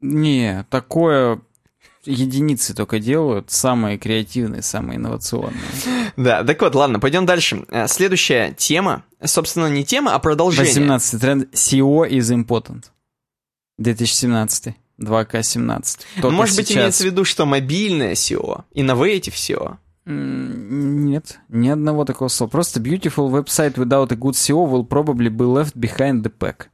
Не, 0.00 0.66
такое 0.70 1.40
единицы 2.04 2.74
только 2.74 2.98
делают. 2.98 3.50
Самые 3.50 3.96
креативные, 3.98 4.60
самые 4.62 4.98
инновационные. 4.98 5.58
Да, 6.16 6.44
так 6.44 6.60
вот, 6.60 6.74
ладно, 6.74 7.00
пойдем 7.00 7.24
дальше. 7.26 7.64
Э, 7.70 7.88
Следующая 7.88 8.52
тема, 8.56 9.04
собственно, 9.24 9.66
не 9.68 9.84
тема, 9.84 10.14
а 10.14 10.18
продолжение. 10.18 10.70
18 10.72 11.20
тренд. 11.20 11.54
SEO 11.54 12.06
is 12.08 12.30
important. 12.34 12.84
2017. 13.78 14.74
2К17. 15.00 15.98
Ну, 16.16 16.22
Только 16.22 16.36
Может 16.36 16.56
быть, 16.56 16.68
сейчас. 16.68 16.76
имеется 16.76 17.02
в 17.02 17.06
виду, 17.06 17.24
что 17.24 17.46
мобильное 17.46 18.12
SEO, 18.12 18.62
innovative 18.74 19.32
SEO. 19.34 19.78
Нет, 20.06 21.38
ни 21.48 21.68
одного 21.68 22.04
такого 22.04 22.28
слова. 22.28 22.50
Просто 22.50 22.80
beautiful 22.80 23.30
website 23.30 23.76
without 23.76 24.12
a 24.12 24.16
good 24.16 24.34
SEO 24.34 24.70
will 24.70 24.86
probably 24.86 25.28
be 25.28 25.46
left 25.46 25.76
behind 25.76 26.22
the 26.22 26.30
pack. 26.30 26.68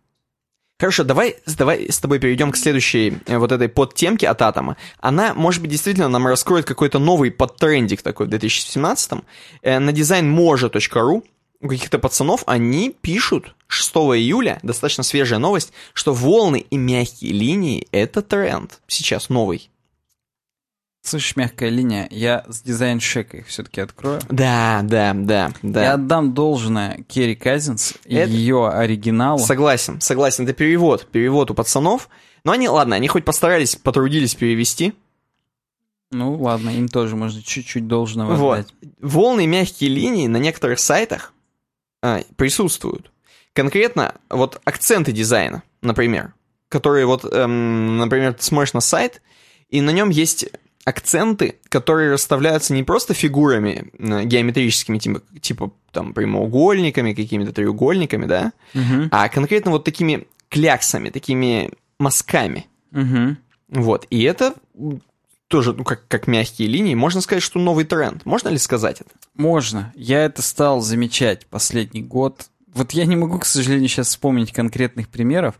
Хорошо, 0.80 1.04
давай, 1.04 1.36
давай 1.58 1.92
с 1.92 1.98
тобой 1.98 2.18
перейдем 2.18 2.50
к 2.50 2.56
следующей 2.56 3.18
э, 3.26 3.36
вот 3.36 3.52
этой 3.52 3.68
подтемке 3.68 4.26
от 4.26 4.40
Атома. 4.40 4.78
Она, 4.98 5.34
может 5.34 5.60
быть, 5.60 5.70
действительно 5.70 6.08
нам 6.08 6.26
раскроет 6.26 6.64
какой-то 6.64 6.98
новый 6.98 7.30
подтрендик 7.30 8.00
такой 8.00 8.26
в 8.26 8.30
2017 8.30 9.12
э, 9.60 9.78
На 9.78 9.90
designmoja.ru 9.90 11.22
у 11.60 11.68
каких-то 11.68 11.98
пацанов 11.98 12.42
они 12.46 12.96
пишут 12.98 13.54
6 13.66 13.90
июля, 14.16 14.58
достаточно 14.62 15.04
свежая 15.04 15.38
новость, 15.38 15.74
что 15.92 16.14
волны 16.14 16.64
и 16.70 16.78
мягкие 16.78 17.32
линии— 17.32 17.86
это 17.92 18.22
тренд. 18.22 18.80
Сейчас 18.86 19.28
новый. 19.28 19.69
Слышишь, 21.03 21.34
мягкая 21.36 21.70
линия, 21.70 22.07
я 22.11 22.44
с 22.48 22.61
дизайн-шекой 22.61 23.42
все-таки 23.44 23.80
открою. 23.80 24.20
Да, 24.28 24.80
да, 24.84 25.12
да, 25.14 25.51
да. 25.62 25.82
Я 25.82 25.92
отдам 25.94 26.34
должное 26.34 27.03
Керри 27.09 27.34
Казинс 27.34 27.94
и 28.05 28.14
Это- 28.16 28.30
ее 28.30 28.68
оригиналу. 28.68 29.38
Согласен, 29.38 30.01
согласен. 30.01 30.44
Это 30.44 30.53
перевод, 30.53 31.07
перевод 31.11 31.51
у 31.51 31.55
пацанов. 31.55 32.09
Но 32.44 32.53
они, 32.53 32.68
ладно, 32.68 32.96
они 32.96 33.09
хоть 33.09 33.24
постарались, 33.24 33.76
потрудились 33.76 34.34
перевести. 34.34 34.92
Ну 36.11 36.34
ладно, 36.34 36.70
им 36.70 36.88
тоже 36.88 37.16
можно 37.16 37.42
чуть-чуть 37.42 37.86
должного 37.86 38.34
Вот. 38.34 38.59
отдать. 38.59 38.74
Волны 39.01 39.44
и 39.44 39.46
мягкие 39.46 39.90
линии 39.90 40.26
на 40.26 40.36
некоторых 40.38 40.80
сайтах 40.80 41.32
а, 42.03 42.20
присутствуют. 42.36 43.11
Конкретно 43.53 44.14
вот 44.28 44.61
акценты 44.64 45.12
дизайна, 45.12 45.62
например, 45.82 46.34
которые 46.68 47.07
вот, 47.07 47.24
эм, 47.24 47.98
например, 47.98 48.34
ты 48.34 48.42
смотришь 48.44 48.72
на 48.74 48.80
сайт, 48.80 49.22
и 49.68 49.80
на 49.80 49.90
нем 49.90 50.09
есть 50.11 50.46
акценты, 50.91 51.57
которые 51.68 52.12
расставляются 52.12 52.74
не 52.74 52.82
просто 52.82 53.14
фигурами 53.14 53.91
э, 53.99 54.24
геометрическими, 54.24 54.99
типа, 54.99 55.22
типа 55.41 55.72
там 55.93 56.12
прямоугольниками, 56.12 57.14
какими-то 57.14 57.53
треугольниками, 57.53 58.26
да, 58.26 58.53
Мгм. 58.74 59.09
а 59.11 59.28
конкретно 59.28 59.70
вот 59.70 59.84
такими 59.84 60.26
кляксами, 60.49 61.09
такими 61.11 61.70
мазками. 61.99 62.66
Мгм. 62.91 63.38
Вот, 63.68 64.07
и 64.11 64.22
это 64.22 64.55
тоже, 65.49 65.72
ну, 65.72 65.82
как, 65.84 66.07
как 66.07 66.26
мягкие 66.28 66.68
линии, 66.68 66.95
можно 66.95 67.20
сказать, 67.20 67.43
что 67.43 67.59
новый 67.59 67.84
тренд. 67.84 68.24
Можно 68.24 68.51
ли 68.51 68.59
сказать 68.59 69.01
это? 69.01 69.11
Можно. 69.34 69.93
Я 69.97 70.24
это 70.24 70.43
стал 70.43 70.80
замечать 70.80 71.47
последний 71.47 72.03
год. 72.03 72.47
Вот 72.72 72.93
я 72.93 73.05
не 73.05 73.16
могу, 73.16 73.38
к 73.38 73.45
сожалению, 73.45 73.88
сейчас 73.88 74.09
вспомнить 74.09 74.53
конкретных 74.53 75.09
примеров. 75.09 75.57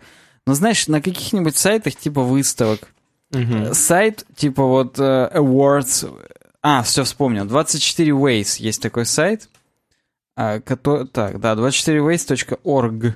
Но 0.47 0.55
знаешь, 0.55 0.87
на 0.87 1.03
каких-нибудь 1.03 1.57
сайтах 1.57 1.97
типа 1.97 2.23
выставок, 2.23 2.89
э, 3.33 3.75
сайт 3.75 4.27
типа 4.35 4.65
вот 4.65 4.99
э, 4.99 5.31
Awards, 5.35 6.13
а, 6.63 6.83
все 6.83 7.05
вспомнил, 7.05 7.45
24 7.45 8.11
Ways 8.13 8.61
есть 8.61 8.83
такой 8.83 9.07
сайт, 9.07 9.49
а, 10.37 10.61
который, 10.61 11.07
так, 11.07 11.41
да, 11.41 11.55
24ways.org. 11.55 13.15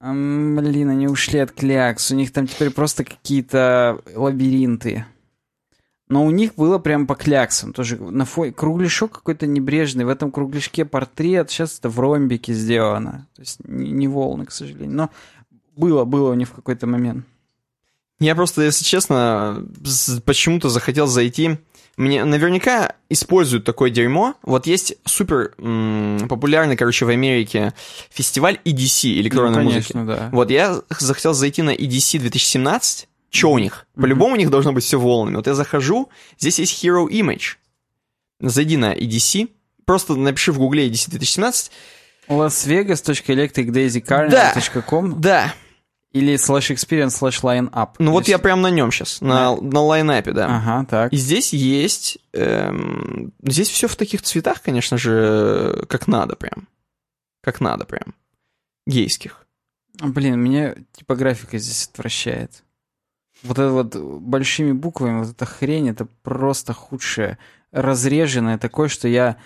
Ам, 0.00 0.56
Блин, 0.56 0.90
они 0.90 1.06
ушли 1.06 1.38
от 1.38 1.52
клякс, 1.52 2.10
у 2.10 2.16
них 2.16 2.32
там 2.32 2.46
теперь 2.46 2.70
просто 2.70 3.04
какие-то 3.04 4.00
лабиринты. 4.14 5.06
Но 6.12 6.26
у 6.26 6.30
них 6.30 6.56
было 6.56 6.78
прям 6.78 7.06
по 7.06 7.14
кляксам. 7.14 7.72
Тоже 7.72 7.96
на 7.96 8.26
фоне 8.26 8.52
кругляшок 8.52 9.12
какой-то 9.12 9.46
небрежный. 9.46 10.04
В 10.04 10.10
этом 10.10 10.30
кругляшке 10.30 10.84
портрет. 10.84 11.50
Сейчас 11.50 11.78
это 11.78 11.88
в 11.88 11.98
ромбике 11.98 12.52
сделано. 12.52 13.28
То 13.34 13.40
есть 13.40 13.66
не, 13.66 13.90
не 13.92 14.08
волны, 14.08 14.44
к 14.44 14.50
сожалению. 14.50 14.94
Но 14.94 15.10
было, 15.74 16.04
было 16.04 16.30
у 16.32 16.34
них 16.34 16.50
в 16.50 16.52
какой-то 16.52 16.86
момент. 16.86 17.24
Я 18.22 18.34
просто, 18.34 18.62
если 18.62 18.84
честно, 18.84 19.64
почему-то 20.24 20.68
захотел 20.68 21.06
зайти. 21.06 21.56
Мне 21.96 22.24
наверняка 22.24 22.94
используют 23.10 23.64
такое 23.64 23.90
дерьмо. 23.90 24.34
Вот 24.42 24.66
есть 24.66 24.94
супер 25.04 25.52
м, 25.58 26.26
популярный, 26.28 26.76
короче, 26.76 27.04
в 27.04 27.08
Америке 27.10 27.74
фестиваль 28.10 28.58
EDC, 28.64 29.12
электронной 29.20 29.62
ну, 29.62 29.70
конечно, 29.70 30.00
музыки. 30.00 30.18
да. 30.20 30.28
Вот 30.32 30.50
я 30.50 30.80
захотел 30.98 31.34
зайти 31.34 31.62
на 31.62 31.74
EDC 31.74 32.18
2017. 32.20 33.08
Че 33.30 33.48
у 33.48 33.58
них? 33.58 33.86
По-любому 33.94 34.34
у 34.34 34.36
них 34.36 34.50
должно 34.50 34.72
быть 34.72 34.84
все 34.84 34.98
волнами. 35.00 35.36
Вот 35.36 35.46
я 35.46 35.54
захожу, 35.54 36.08
здесь 36.38 36.58
есть 36.58 36.84
Hero 36.84 37.06
Image. 37.08 37.56
Зайди 38.40 38.76
на 38.76 38.94
EDC, 38.94 39.48
просто 39.84 40.14
напиши 40.16 40.52
в 40.52 40.58
гугле 40.58 40.88
EDC 40.88 41.10
2017. 41.10 41.70
lasvegas.electricdaisycarnival.com 42.28 45.14
Да, 45.20 45.54
или 46.12 46.34
slash 46.34 46.74
experience 46.74 47.20
slash 47.20 47.42
line 47.42 47.70
up. 47.70 47.94
ну 47.98 48.12
вот 48.12 48.28
я 48.28 48.38
прям 48.38 48.60
на 48.60 48.70
нем 48.70 48.92
сейчас, 48.92 49.20
на, 49.20 49.56
на 49.56 49.80
лайнапе, 49.80 50.32
да. 50.32 50.56
Ага, 50.56 50.86
так. 50.88 51.12
И 51.12 51.16
здесь 51.16 51.52
есть... 51.52 52.18
эм, 52.32 53.32
здесь 53.42 53.68
все 53.68 53.88
в 53.88 53.96
таких 53.96 54.22
цветах, 54.22 54.60
конечно 54.62 54.98
же, 54.98 55.86
как 55.88 56.08
надо 56.08 56.36
прям. 56.36 56.68
Как 57.42 57.60
надо 57.60 57.84
прям. 57.86 58.14
Гейских. 58.86 59.46
Блин, 60.00 60.38
меня 60.38 60.74
типографика 60.92 61.58
здесь 61.58 61.88
отвращает. 61.90 62.62
Вот 63.42 63.58
это 63.58 63.70
вот 63.70 63.96
большими 63.96 64.72
буквами, 64.72 65.20
вот 65.20 65.30
эта 65.30 65.46
хрень, 65.46 65.88
это 65.88 66.06
просто 66.22 66.72
худшее. 66.72 67.38
Разреженное 67.72 68.58
такое, 68.58 68.88
что 68.88 69.08
я 69.08 69.36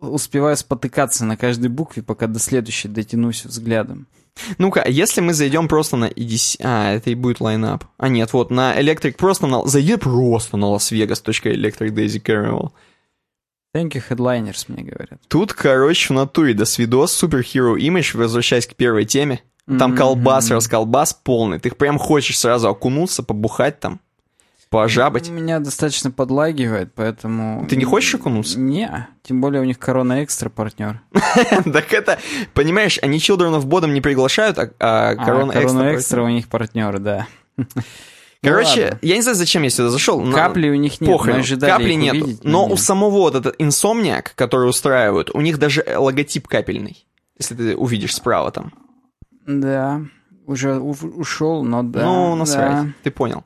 успеваю 0.00 0.56
спотыкаться 0.56 1.24
на 1.24 1.36
каждой 1.36 1.68
букве, 1.68 2.02
пока 2.02 2.26
до 2.26 2.38
следующей 2.38 2.88
дотянусь 2.88 3.44
взглядом. 3.44 4.06
Ну-ка, 4.58 4.84
если 4.88 5.20
мы 5.20 5.32
зайдем 5.34 5.66
просто 5.68 5.96
на 5.96 6.06
EDC... 6.08 6.56
А, 6.62 6.92
это 6.94 7.10
и 7.10 7.14
будет 7.14 7.40
лайнап. 7.40 7.84
А 7.98 8.08
нет, 8.08 8.32
вот 8.32 8.50
на 8.50 8.78
Electric 8.78 9.12
просто 9.16 9.46
на... 9.46 9.66
Зайди 9.66 9.96
просто 9.96 10.56
на 10.56 10.66
lasvegas.electricdaisycarnival. 10.74 12.70
Thank 13.74 13.92
you, 13.92 14.02
headliners, 14.08 14.64
мне 14.68 14.84
говорят. 14.84 15.20
Тут, 15.28 15.52
короче, 15.52 16.08
в 16.08 16.16
натуре 16.16 16.54
до 16.54 16.64
свидос, 16.64 17.22
Super 17.22 17.40
Hero 17.42 17.76
Image, 17.76 18.16
возвращаясь 18.16 18.66
к 18.66 18.74
первой 18.74 19.04
теме. 19.04 19.40
Там 19.66 19.90
Мгм. 19.90 19.96
колбас, 19.98 20.50
расколбас 20.50 21.12
полный. 21.12 21.58
Ты 21.58 21.70
прям 21.72 21.98
хочешь 21.98 22.38
сразу 22.38 22.68
окунуться, 22.68 23.22
побухать 23.24 23.80
там, 23.80 24.00
пожабать. 24.70 25.28
Меня 25.30 25.60
достаточно 25.60 26.10
подлагивает, 26.10 26.92
поэтому... 26.94 27.66
Ты 27.68 27.76
не 27.76 27.84
хочешь 27.84 28.14
окунуться? 28.14 28.58
Не, 28.58 29.08
тем 29.22 29.40
более 29.40 29.60
у 29.60 29.64
них 29.64 29.78
Корона 29.78 30.24
Экстра 30.24 30.48
партнер. 30.48 31.00
Так 31.72 31.92
это, 31.92 32.18
понимаешь, 32.54 32.98
они 33.02 33.18
Children 33.18 33.60
of 33.60 33.64
Bodom 33.64 33.92
не 33.92 34.00
приглашают, 34.00 34.58
а, 34.58 34.70
а 34.78 35.10
А, 35.10 35.14
Корона 35.14 35.52
Корона 35.52 35.80
Экстра. 35.82 35.94
Экстра 35.96 36.22
у 36.22 36.28
них 36.28 36.48
партнер, 36.48 36.98
да. 36.98 37.26
Короче, 38.42 38.84
ладно. 38.84 38.98
я 39.02 39.16
не 39.16 39.22
знаю, 39.22 39.36
зачем 39.36 39.62
я 39.62 39.70
сюда 39.70 39.90
зашел. 39.90 40.20
но 40.20 40.34
Капли 40.34 40.68
у 40.68 40.74
них 40.74 41.00
нет, 41.00 41.10
похрен, 41.10 41.42
капли 41.58 41.94
увидеть, 41.94 42.44
но 42.44 42.64
нет. 42.64 42.72
у 42.72 42.76
самого 42.76 43.10
вот 43.10 43.34
этот 43.34 43.56
инсомниак, 43.58 44.34
который 44.34 44.68
устраивают, 44.68 45.30
у 45.34 45.40
них 45.40 45.58
даже 45.58 45.82
э, 45.82 45.96
логотип 45.96 46.46
капельный. 46.46 47.06
Если 47.38 47.54
ты 47.54 47.76
увидишь 47.76 48.14
справа 48.14 48.50
там. 48.52 48.72
Да, 49.46 50.02
уже 50.46 50.78
ушел, 50.78 51.64
но 51.64 51.82
да. 51.82 52.04
ну, 52.04 52.30
да. 52.30 52.36
насрать, 52.36 52.86
ты 53.02 53.10
понял. 53.10 53.44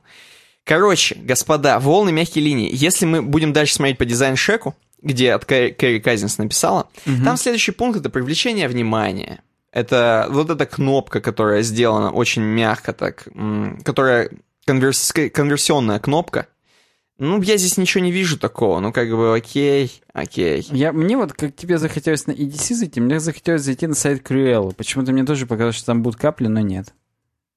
Короче, 0.71 1.15
господа, 1.15 1.81
волны 1.81 2.13
мягкие 2.13 2.45
линии. 2.45 2.69
Если 2.71 3.05
мы 3.05 3.21
будем 3.21 3.51
дальше 3.51 3.73
смотреть 3.73 3.97
по 3.97 4.05
дизайн-шеку, 4.05 4.73
где 5.01 5.33
от 5.33 5.43
Кэрри, 5.43 5.71
Кэрри 5.71 5.99
Казинс 5.99 6.37
написала, 6.37 6.87
Мгм. 7.05 7.25
там 7.25 7.35
следующий 7.35 7.73
пункт— 7.73 7.99
это 7.99 8.09
привлечение 8.09 8.69
внимания. 8.69 9.41
Это 9.73 10.27
вот 10.29 10.49
эта 10.49 10.65
кнопка, 10.65 11.19
которая 11.19 11.61
сделана 11.63 12.11
очень 12.11 12.41
мягко 12.43 12.93
так, 12.93 13.27
которая 13.83 14.29
конверс- 14.65 15.29
конверсионная 15.29 15.99
кнопка. 15.99 16.47
Ну, 17.17 17.41
я 17.41 17.57
здесь 17.57 17.75
ничего 17.75 18.01
не 18.05 18.13
вижу 18.13 18.39
такого. 18.39 18.79
Ну, 18.79 18.93
как 18.93 19.09
бы, 19.09 19.35
окей, 19.35 19.91
окей. 20.13 20.65
Я, 20.71 20.93
мне 20.93 21.17
вот, 21.17 21.33
как 21.33 21.53
тебе 21.53 21.79
захотелось 21.79 22.27
на 22.27 22.31
EDC 22.31 22.75
зайти, 22.75 23.01
мне 23.01 23.19
захотелось 23.19 23.63
зайти 23.63 23.87
на 23.87 23.93
сайт 23.93 24.21
Cruella. 24.25 24.73
Почему-то 24.73 25.11
мне 25.11 25.25
тоже 25.25 25.47
показалось, 25.47 25.75
что 25.75 25.87
там 25.87 26.01
будут 26.01 26.17
капли, 26.17 26.47
но 26.47 26.61
нет. 26.61 26.93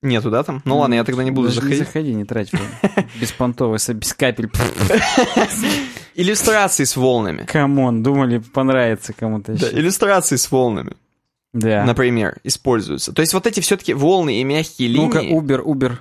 Нету, 0.04 0.30
да, 0.30 0.42
там? 0.42 0.62
Ну 0.64 0.78
ладно, 0.78 0.94
я 0.94 1.02
тогда 1.04 1.24
не 1.24 1.30
буду 1.30 1.48
заходить. 1.48 1.80
Не 1.80 1.84
заходи, 1.84 2.14
не 2.14 2.24
трать 2.24 2.52
время. 2.52 2.68
Беспонтовый, 3.20 3.78
без 3.94 4.12
капель. 4.14 4.50
Иллюстрации 6.14 6.84
с 6.84 6.96
волнами. 6.96 7.44
Come 7.44 7.77
on, 7.77 8.02
думали, 8.02 8.38
понравится 8.38 9.12
кому-то 9.12 9.52
Да, 9.54 9.66
еще. 9.66 9.76
иллюстрации 9.78 10.36
с 10.36 10.50
волнами, 10.50 10.92
Да. 11.52 11.84
например, 11.84 12.38
используются. 12.44 13.12
То 13.12 13.20
есть 13.22 13.34
вот 13.34 13.46
эти 13.46 13.60
все-таки 13.60 13.94
волны 13.94 14.40
и 14.40 14.44
мягкие 14.44 14.90
Ну-ка, 14.90 15.20
линии. 15.20 15.36
Uber, 15.40 15.62
Uber. 15.64 15.92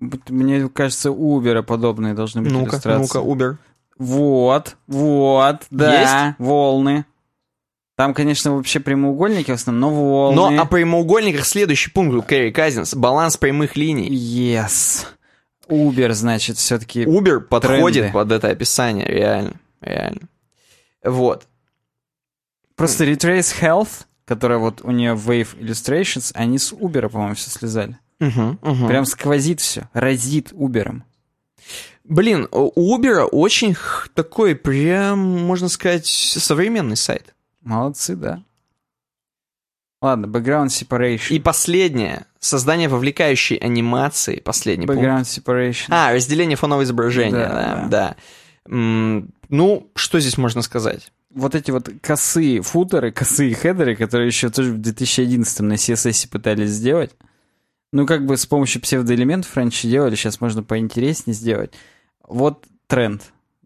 Вот 0.00 0.28
Мне 0.30 0.68
кажется, 0.68 1.10
у 1.12 1.40
Uber 1.40 1.62
подобные 1.62 2.14
должны 2.14 2.42
быть 2.42 2.52
Ну-ка, 2.52 2.72
иллюстрации. 2.76 3.00
ну-ка, 3.02 3.18
Uber. 3.18 3.56
Вот, 3.96 4.76
вот, 4.88 5.62
да, 5.70 6.34
волны. 6.38 7.04
Там, 7.96 8.12
конечно, 8.12 8.56
вообще 8.56 8.80
прямоугольники 8.80 9.50
в 9.50 9.54
основном, 9.54 9.92
но 9.92 10.10
волны. 10.10 10.56
Но 10.56 10.62
о 10.62 10.66
прямоугольниках 10.66 11.46
следующий 11.46 11.90
пункт 11.90 12.14
у 12.14 12.22
Кэрри 12.22 12.50
Казинс. 12.50 12.94
Баланс 12.94 13.36
прямых 13.36 13.76
линий. 13.76 14.08
Yes. 14.10 15.06
Uber, 15.68 16.12
значит, 16.12 16.56
все-таки... 16.56 17.04
Uber 17.04 17.40
подходит 17.40 18.02
тренды. 18.02 18.12
под 18.12 18.32
это 18.32 18.48
описание, 18.48 19.06
реально, 19.06 19.54
реально. 19.80 20.22
Вот. 21.02 21.46
Просто 22.74 23.04
Retrace 23.04 23.54
Health, 23.60 24.06
которая 24.24 24.58
вот 24.58 24.80
у 24.82 24.90
нее 24.90 25.12
Wave 25.12 25.56
Illustrations, 25.58 26.32
они 26.34 26.58
с 26.58 26.72
Uber, 26.72 27.08
по-моему, 27.08 27.34
все 27.34 27.50
слезали. 27.50 27.98
Мгм, 28.18 28.58
мгм. 28.60 28.88
Прям 28.88 29.04
сквозит 29.06 29.60
все, 29.60 29.88
разит 29.92 30.52
Uber. 30.52 31.02
Блин, 32.04 32.48
у 32.50 32.98
Uber 32.98 33.22
очень 33.22 33.76
такой, 34.14 34.54
прям, 34.54 35.18
можно 35.18 35.68
сказать, 35.68 36.06
современный 36.06 36.96
сайт. 36.96 37.33
Молодцы, 37.64 38.14
да. 38.16 38.42
Ладно, 40.02 40.26
Background 40.26 40.66
Separation. 40.66 41.34
И 41.34 41.40
последнее. 41.40 42.26
Создание 42.38 42.88
вовлекающей 42.88 43.56
анимации. 43.56 44.38
Последний 44.40 44.86
пункт. 44.86 45.02
Background 45.02 45.22
Separation. 45.22 45.86
А, 45.88 46.12
разделение 46.12 46.56
фонового 46.56 46.84
изображения, 46.84 47.32
Да, 47.32 47.48
да, 47.48 47.74
да. 47.74 47.88
да. 47.88 48.16
М, 48.68 49.30
Ну, 49.48 49.90
что 49.94 50.20
здесь 50.20 50.36
можно 50.38 50.62
сказать? 50.62 51.10
Вот 51.30 51.54
эти 51.54 51.70
вот 51.70 51.88
косые 52.02 52.60
футеры, 52.62 53.12
косые 53.12 53.54
хедеры, 53.54 53.96
которые 53.96 54.26
еще 54.28 54.50
тоже 54.50 54.72
в 54.72 54.78
2011 54.78 55.60
на 55.60 55.74
CSS 55.74 56.28
пытались 56.28 56.70
сделать. 56.70 57.12
Ну, 57.92 58.06
как 58.06 58.26
бы 58.26 58.36
с 58.36 58.46
помощью 58.46 58.80
псевдоэлементов 58.82 59.54
раньше 59.56 59.86
делали, 59.88 60.16
сейчас 60.16 60.40
можно 60.40 60.62
поинтереснее 60.62 61.34
сделать. 61.34 61.72
Вот 62.26 62.64
тренд. 62.88 63.22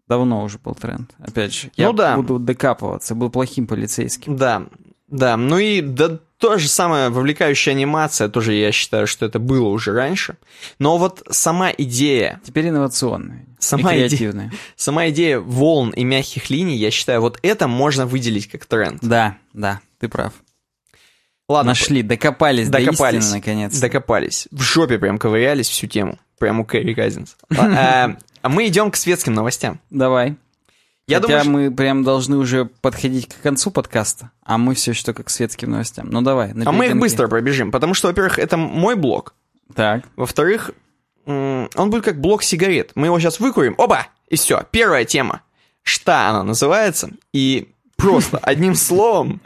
Давно 0.09 0.43
уже 0.43 0.57
был 0.57 0.75
тренд. 0.75 1.11
Опять 1.19 1.53
же, 1.53 1.71
я 1.77 1.87
Ну 1.87 1.93
да. 1.93 2.17
буду 2.17 2.39
докапываться, 2.39 3.15
был 3.15 3.29
плохим 3.29 3.67
полицейским. 3.67 4.35
Да, 4.35 4.63
да. 5.07 5.37
Ну 5.37 5.57
и 5.59 5.79
да, 5.81 6.17
то 6.37 6.57
же 6.57 6.67
самое 6.67 7.09
вовлекающая 7.09 7.73
анимация, 7.73 8.27
тоже 8.27 8.53
я 8.55 8.71
считаю, 8.71 9.05
что 9.07 9.25
это 9.25 9.39
было 9.39 9.67
уже 9.69 9.93
раньше. 9.93 10.35
Но 10.79 10.97
вот 10.97 11.21
сама 11.29 11.69
идея, 11.77 12.41
Теперь 12.43 12.69
инновационные 12.69 13.45
Сама 13.59 13.93
и 13.93 13.97
идея- 13.97 14.07
креативные. 14.09 14.51
сама 14.75 15.09
идея 15.09 15.39
волн 15.39 15.91
и 15.91 16.03
мягких 16.03 16.49
линий, 16.49 16.75
я 16.77 16.91
считаю, 16.91 17.21
вот 17.21 17.37
это 17.43 17.67
можно 17.67 18.05
выделить 18.07 18.47
как 18.47 18.65
тренд. 18.65 18.99
Да, 19.03 19.37
да, 19.53 19.79
ты 19.99 20.07
прав. 20.09 20.33
Ладно, 21.47 21.71
Нашли, 21.71 22.03
докопались, 22.03 22.69
Докопались. 22.69 22.97
до 22.99 23.17
истины, 23.19 23.35
наконец. 23.37 23.79
докопались. 23.79 24.47
В 24.51 24.61
жопе 24.61 24.97
прям 24.99 25.17
ковырялись 25.17 25.67
всю 25.67 25.87
тему. 25.87 26.17
Прям 26.39 26.59
у 26.61 26.65
Кэрри 26.65 26.93
Казинс. 26.93 27.35
А 28.41 28.49
мы 28.49 28.67
идем 28.67 28.91
к 28.91 28.95
светским 28.95 29.33
новостям. 29.33 29.79
Давай. 29.89 30.35
Я 31.07 31.17
Хотя 31.19 31.27
думаю, 31.27 31.41
что- 31.41 31.49
мы 31.51 31.71
прям 31.71 32.03
должны 32.03 32.37
уже 32.37 32.65
подходить 32.65 33.27
к 33.27 33.41
концу 33.41 33.71
подкаста, 33.71 34.31
а 34.43 34.57
мы 34.57 34.75
все 34.75 34.91
еще 34.91 35.03
только 35.03 35.23
к 35.23 35.29
светским 35.29 35.71
новостям. 35.71 36.09
Ну 36.11 36.21
давай, 36.21 36.51
А 36.65 36.71
мы 36.71 36.87
их 36.87 36.97
быстро 36.97 37.27
пробежим, 37.27 37.71
потому 37.71 37.93
что, 37.95 38.07
во-первых, 38.07 38.37
это 38.37 38.57
мой 38.57 38.95
блог. 38.95 39.33
Так. 39.73 40.05
Во-вторых, 40.15 40.71
он 41.25 41.67
будет 41.89 42.03
как 42.03 42.21
блок 42.21 42.43
сигарет. 42.43 42.91
Мы 42.95 43.07
его 43.07 43.19
сейчас 43.19 43.39
выкурим, 43.39 43.75
оба, 43.77 44.07
и 44.27 44.35
все. 44.35 44.63
Первая 44.71 45.05
тема. 45.05 45.41
Что 45.81 46.29
она 46.29 46.43
называется? 46.43 47.09
И 47.33 47.69
просто 47.97 48.37
одним 48.43 48.75
словом, 48.75 49.41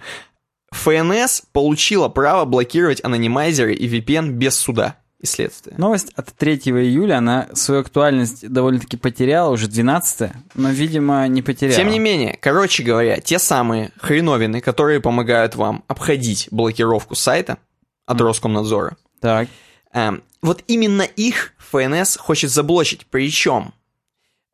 ФНС 0.71 1.43
получила 1.53 2.09
право 2.09 2.45
блокировать 2.45 3.03
анонимайзеры 3.03 3.73
и 3.73 3.87
VPN 3.87 4.29
без 4.31 4.55
суда 4.55 4.97
и 5.23 5.25
следствия. 5.25 5.73
Новость 5.77 6.11
от 6.15 6.33
3 6.33 6.55
июля, 6.55 7.19
она 7.19 7.47
свою 7.53 7.79
актуальность 7.79 8.47
довольно-таки 8.47 8.97
потеряла, 8.97 9.51
уже 9.51 9.67
12 9.67 10.31
но, 10.55 10.69
видимо, 10.69 11.25
не 11.29 11.41
потеряла. 11.41 11.77
Тем 11.77 11.89
не 11.89 11.97
менее, 11.97 12.37
короче 12.41 12.83
говоря, 12.83 13.21
те 13.21 13.39
самые 13.39 13.91
хреновины, 14.01 14.59
которые 14.59 14.99
помогают 14.99 15.55
вам 15.55 15.85
обходить 15.87 16.49
блокировку 16.51 17.15
сайта 17.15 17.57
от 18.05 18.19
Роскомнадзора, 18.19 18.97
Так. 19.21 19.47
Эм, 19.93 20.23
вот 20.41 20.61
именно 20.67 21.03
их 21.03 21.53
ФНС 21.57 22.17
хочет 22.17 22.51
заблочить. 22.51 23.05
Причем 23.09 23.73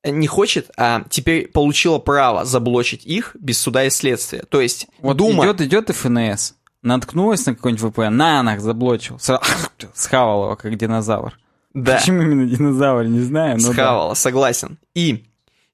не 0.04 0.28
хочет, 0.28 0.70
а 0.78 1.04
теперь 1.10 1.48
получила 1.48 1.98
право 1.98 2.46
заблочить 2.46 3.06
их 3.06 3.36
без 3.40 3.58
суда 3.60 3.86
и 3.86 3.90
следствия. 3.90 4.44
То 4.50 4.62
есть 4.62 4.88
Вот 5.00 5.18
Дума... 5.18 5.46
идет, 5.46 5.62
идет 5.62 5.90
ФНС, 5.90 6.54
наткнулась 6.82 7.46
на 7.46 7.56
какой-нибудь 7.56 7.84
VPN, 7.94 8.10
на, 8.10 8.44
нах, 8.44 8.60
заблочил, 8.62 9.20
сразу 9.20 9.44
схавал 9.94 10.46
его, 10.46 10.56
как 10.56 10.76
динозавр. 10.78 11.38
Да, 11.74 11.98
Почему 11.98 12.22
именно 12.24 12.46
динозавр, 12.46 13.04
не 13.06 13.20
знаю, 13.22 13.58
но 13.60 13.68
да. 13.68 13.74
схавала, 13.74 14.14
согласен. 14.16 14.78
И 14.96 15.26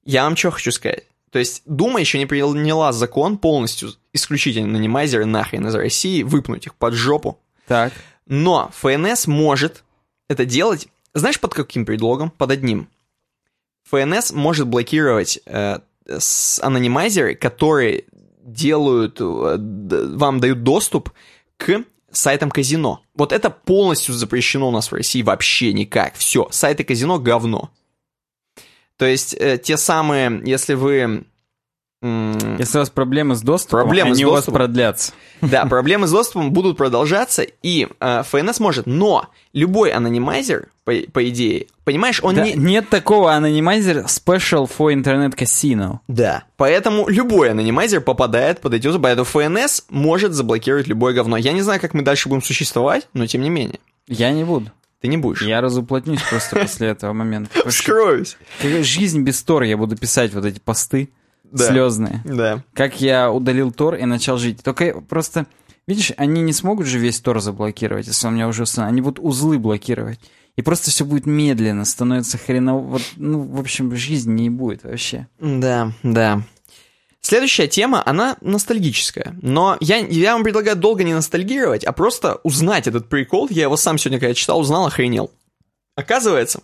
я 0.03 0.23
вам 0.25 0.35
что 0.35 0.51
хочу 0.51 0.71
сказать. 0.71 1.03
То 1.31 1.39
есть 1.39 1.63
Дума 1.65 1.99
еще 1.99 2.17
не 2.17 2.25
приняла 2.25 2.91
закон 2.91 3.37
полностью 3.37 3.89
исключить 4.13 4.57
анонимайзеры 4.57 5.25
нахрен 5.25 5.67
из 5.67 5.75
России, 5.75 6.23
выпнуть 6.23 6.65
их 6.65 6.75
под 6.75 6.93
жопу. 6.93 7.39
Так, 7.67 7.91
Но 8.25 8.71
ФНС 8.75 9.27
может 9.27 9.83
это 10.29 10.45
делать, 10.45 10.87
знаешь, 11.13 11.39
под 11.39 11.53
каким 11.53 11.85
предлогом? 11.85 12.29
Под 12.29 12.51
одним. 12.51 12.87
ФНС 13.89 14.31
может 14.31 14.67
блокировать 14.67 15.39
э, 15.45 15.79
с- 16.07 16.59
анонимайзеры, 16.61 17.35
которые 17.35 18.05
делают, 18.45 19.19
э, 19.19 19.57
вам 20.15 20.39
дают 20.39 20.63
доступ 20.63 21.11
к 21.57 21.83
сайтам 22.11 22.49
казино. 22.51 23.01
Вот 23.15 23.33
это 23.33 23.49
полностью 23.49 24.13
запрещено 24.15 24.69
у 24.69 24.71
нас 24.71 24.89
в 24.91 24.95
России 24.95 25.21
вообще 25.21 25.73
никак. 25.73 26.13
Все, 26.15 26.47
сайты 26.51 26.83
казино 26.85 27.19
говно. 27.19 27.71
То 28.97 29.05
есть 29.05 29.33
э, 29.37 29.57
те 29.57 29.75
самые, 29.75 30.41
если 30.45 30.75
вы... 30.75 31.25
м, 32.01 32.57
если 32.57 32.77
у 32.77 32.81
вас 32.81 32.89
проблемы 32.89 33.35
с 33.35 33.41
доступом, 33.41 33.79
Проблемы 33.81 34.11
они 34.11 34.23
с 34.23 34.27
у 34.27 34.29
вас 34.29 34.35
доступом. 34.45 34.59
продлятся. 34.59 35.11
Да, 35.41 35.65
проблемы 35.69 36.07
с 36.07 36.11
доступом 36.11 36.53
будут 36.53 36.77
продолжаться, 36.77 37.41
и 37.41 37.87
э, 37.99 38.23
ФНС 38.23 38.59
может, 38.61 38.85
но 38.85 39.27
любой 39.51 39.91
анонимайзер, 39.91 40.69
по, 40.85 40.93
по 41.11 41.27
идее, 41.27 41.65
понимаешь, 41.83 42.19
он 42.23 42.35
Да, 42.35 42.43
не... 42.43 42.53
Нет 42.53 42.89
такого 42.89 43.33
анонимайзер 43.33 44.05
special 44.05 44.69
for 44.69 44.93
internet 44.93 45.35
casino. 45.35 45.99
Да. 46.07 46.43
Поэтому 46.57 47.09
любой 47.09 47.49
анонимайзер 47.49 48.01
попадает 48.01 48.61
под 48.61 48.75
эти 48.75 48.87
узы, 48.87 48.99
поэтому 48.99 49.25
ФНС 49.25 49.85
может 49.89 50.33
заблокировать 50.33 50.87
любое 50.87 51.13
говно. 51.13 51.37
Я 51.37 51.53
не 51.53 51.63
знаю, 51.63 51.81
как 51.81 51.95
мы 51.95 52.03
дальше 52.03 52.29
будем 52.29 52.43
существовать, 52.43 53.07
но 53.13 53.25
тем 53.25 53.41
не 53.41 53.49
менее. 53.49 53.79
Я 54.07 54.31
не 54.31 54.43
буду. 54.43 54.71
Ты 55.01 55.07
не 55.07 55.17
будешь. 55.17 55.41
Я 55.41 55.59
разуплотнюсь 55.59 56.21
просто 56.21 56.55
после 56.59 56.89
этого 56.89 57.13
момента. 57.13 57.49
Вскроюсь. 57.69 58.37
Жизнь 58.61 59.23
без 59.23 59.41
Тор, 59.41 59.63
я 59.63 59.77
буду 59.77 59.97
писать 59.97 60.33
вот 60.35 60.45
эти 60.45 60.59
посты 60.59 61.09
слезные. 61.55 62.21
Да. 62.25 62.63
Как 62.73 63.01
я 63.01 63.31
удалил 63.31 63.71
Тор 63.71 63.95
и 63.95 64.05
начал 64.05 64.37
жить. 64.37 64.61
Только 64.63 65.01
просто, 65.01 65.47
видишь, 65.87 66.11
они 66.17 66.41
не 66.41 66.53
смогут 66.53 66.85
же 66.85 66.99
весь 66.99 67.19
Тор 67.21 67.39
заблокировать, 67.39 68.05
если 68.05 68.27
он 68.27 68.33
у 68.33 68.35
меня 68.35 68.47
уже. 68.47 68.65
Они 68.77 69.01
будут 69.01 69.17
узлы 69.19 69.57
блокировать. 69.57 70.19
И 70.55 70.61
просто 70.61 70.89
все 70.89 71.03
будет 71.03 71.25
медленно, 71.25 71.83
становится 71.83 72.37
хреново. 72.37 72.81
Вот, 72.81 73.01
ну, 73.17 73.41
в 73.41 73.59
общем, 73.59 73.95
жизни 73.95 74.43
не 74.43 74.49
будет 74.49 74.83
вообще. 74.83 75.27
Да, 75.39 75.91
да. 76.01 76.43
Следующая 77.19 77.67
тема, 77.67 78.03
она 78.05 78.37
ностальгическая. 78.41 79.35
Но 79.41 79.77
я, 79.79 79.97
я 79.97 80.33
вам 80.33 80.43
предлагаю 80.43 80.77
долго 80.77 81.03
не 81.03 81.13
ностальгировать, 81.13 81.83
а 81.83 81.91
просто 81.91 82.39
узнать 82.43 82.87
этот 82.87 83.09
прикол. 83.09 83.47
Я 83.49 83.63
его 83.63 83.75
сам 83.77 83.97
сегодня, 83.97 84.19
когда 84.19 84.33
читал, 84.33 84.59
узнал, 84.59 84.85
охренел. 84.85 85.31
Оказывается, 85.95 86.61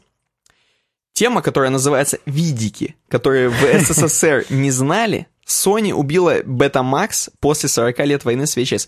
тема, 1.13 1.41
которая 1.41 1.71
называется 1.71 2.19
«Видики», 2.25 2.95
которые 3.07 3.49
в 3.49 3.55
СССР 3.79 4.45
не 4.49 4.71
знали, 4.71 5.27
Sony 5.47 5.91
убила 5.91 6.41
Betamax 6.41 7.31
после 7.39 7.67
40 7.67 7.99
лет 8.05 8.23
войны 8.23 8.45
с 8.45 8.55
VHS. 8.55 8.87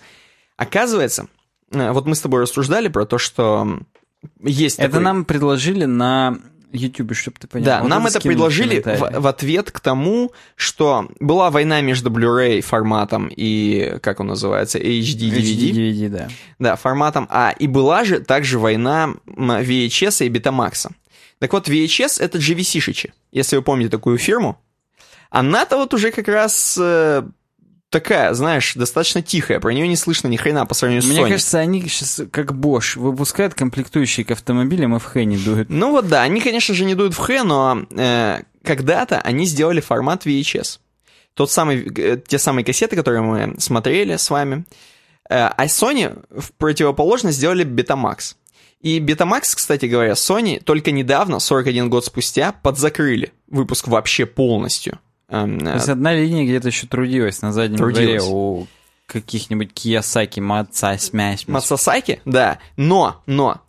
Оказывается, 0.57 1.27
э, 1.71 1.91
вот 1.91 2.05
мы 2.05 2.15
с 2.15 2.21
тобой 2.21 2.41
рассуждали 2.41 2.87
про 2.87 3.05
то, 3.05 3.17
что 3.17 3.79
есть 4.43 4.79
Это 4.79 4.89
такой- 4.89 5.03
нам 5.03 5.25
предложили 5.25 5.85
на 5.85 6.37
YouTube, 6.71 7.13
чтобы 7.15 7.37
ты 7.39 7.47
понял. 7.47 7.65
да, 7.65 7.81
Вот 7.81 7.87
нам 7.87 8.07
это 8.07 8.19
предложили 8.19 8.79
в, 8.83 9.19
в 9.21 9.27
ответ 9.27 9.71
к 9.71 9.79
тому, 9.79 10.31
что 10.55 11.07
была 11.19 11.51
война 11.51 11.81
между 11.81 12.09
Blu-ray 12.09 12.61
форматом 12.61 13.29
и, 13.35 13.97
как 14.01 14.19
он 14.19 14.27
называется, 14.27 14.79
HD 14.79 15.29
DVD. 15.29 15.71
DVD, 15.71 16.09
да. 16.09 16.29
Да, 16.57 16.75
форматом 16.75 17.27
А. 17.29 17.51
И 17.51 17.67
была 17.67 18.03
же 18.05 18.19
также 18.21 18.57
война 18.57 19.13
VHS 19.27 20.25
и 20.25 20.29
Betamax. 20.29 20.89
Так 21.39 21.53
вот, 21.53 21.67
VHS— 21.69 22.17
это 22.19 22.39
GVC-шичи, 22.39 23.11
если 23.31 23.55
вы 23.57 23.61
помните 23.61 23.89
такую 23.91 24.17
фирму. 24.17 24.57
Она-то 25.29 25.77
вот 25.77 25.93
уже 25.93 26.11
как 26.11 26.27
раз 26.27 26.77
э, 26.79 27.23
такая, 27.93 28.33
знаешь, 28.33 28.73
достаточно 28.73 29.21
тихая, 29.21 29.59
про 29.59 29.71
нее 29.71 29.87
не 29.87 29.95
слышно 29.95 30.27
ни 30.27 30.35
хрена 30.35 30.65
по 30.65 30.73
сравнению 30.73 31.03
с 31.03 31.05
Мне 31.05 31.19
Sony. 31.19 31.29
кажется, 31.29 31.59
они 31.59 31.81
сейчас 31.87 32.21
как 32.31 32.51
Bosch 32.51 32.99
выпускают 32.99 33.53
комплектующие 33.53 34.25
к 34.25 34.31
автомобилям 34.31 34.95
и 34.95 34.99
в 34.99 35.05
Хэ 35.05 35.23
не 35.25 35.37
дуют. 35.37 35.69
Ну 35.69 35.91
вот 35.91 36.07
да, 36.07 36.23
они, 36.23 36.41
конечно 36.41 36.73
же, 36.73 36.85
не 36.85 36.95
дуют 36.95 37.13
в 37.13 37.19
Х, 37.19 37.43
но 37.43 37.85
э, 37.91 38.41
когда-то 38.63 39.21
они 39.21 39.45
сделали 39.45 39.79
формат 39.79 40.25
VHS. 40.25 40.79
Тот 41.35 41.51
самый, 41.51 41.87
э, 41.95 42.17
те 42.27 42.39
самые 42.39 42.65
кассеты, 42.65 42.95
которые 42.95 43.21
мы 43.21 43.55
смотрели 43.59 44.17
с 44.17 44.29
вами. 44.31 44.65
Э, 45.29 45.49
а 45.55 45.65
Sony 45.67 46.19
в 46.31 46.51
противоположность 46.53 47.37
сделали 47.37 47.63
Betamax. 47.63 48.35
И 48.81 48.99
Betamax, 48.99 49.55
кстати 49.55 49.85
говоря, 49.85 50.13
Sony 50.13 50.61
только 50.61 50.91
недавно, 50.91 51.39
41 51.39 51.89
год 51.91 52.05
спустя, 52.05 52.53
подзакрыли 52.63 53.31
выпуск 53.47 53.87
вообще 53.87 54.25
полностью. 54.25 54.99
Эм, 55.33 55.59
То 55.59 55.73
есть 55.73 55.89
одна 55.89 56.13
линия 56.13 56.45
где-то 56.45 56.67
еще 56.67 56.85
трудилась 56.85 57.41
на 57.41 57.51
заднем 57.51 57.77
Трудилась. 57.77 58.23
дворе 58.23 58.35
у 58.35 58.67
каких-нибудь 59.07 59.73
Киясаки, 59.73 60.39
Маца, 60.39 60.95
Смясь. 60.99 61.47
Мацасаки, 61.47 62.21
да. 62.25 62.59
Но, 62.77 63.21
но, 63.25 63.61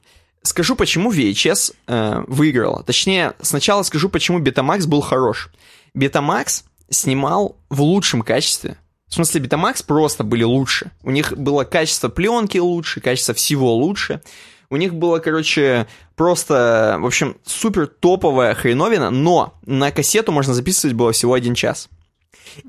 скажу, 0.42 0.76
почему 0.76 1.10
VHS 1.10 1.74
э, 1.86 2.24
выиграла. 2.28 2.82
Точнее, 2.82 3.32
сначала 3.40 3.82
скажу, 3.82 4.10
почему 4.10 4.40
Betamax 4.40 4.86
был 4.86 5.00
хорош. 5.00 5.50
Betamax 5.96 6.64
снимал 6.90 7.56
в 7.70 7.80
лучшем 7.80 8.20
качестве. 8.22 8.76
В 9.08 9.14
смысле, 9.14 9.40
Betamax 9.42 9.84
просто 9.86 10.22
были 10.22 10.44
лучше. 10.44 10.90
У 11.02 11.10
них 11.10 11.32
было 11.36 11.64
качество 11.64 12.08
пленки 12.10 12.58
лучше, 12.58 13.00
качество 13.00 13.32
всего 13.32 13.74
лучше. 13.74 14.20
У 14.70 14.76
них 14.76 14.94
было, 14.94 15.18
короче, 15.18 15.86
просто, 16.16 16.96
в 17.00 17.06
общем, 17.06 17.36
супер 17.44 17.86
топовая 17.86 18.54
хреновина, 18.54 19.10
но 19.10 19.54
на 19.66 19.90
кассету 19.90 20.32
можно 20.32 20.54
записывать 20.54 20.94
было 20.94 21.12
всего 21.12 21.34
один 21.34 21.54
час. 21.54 21.88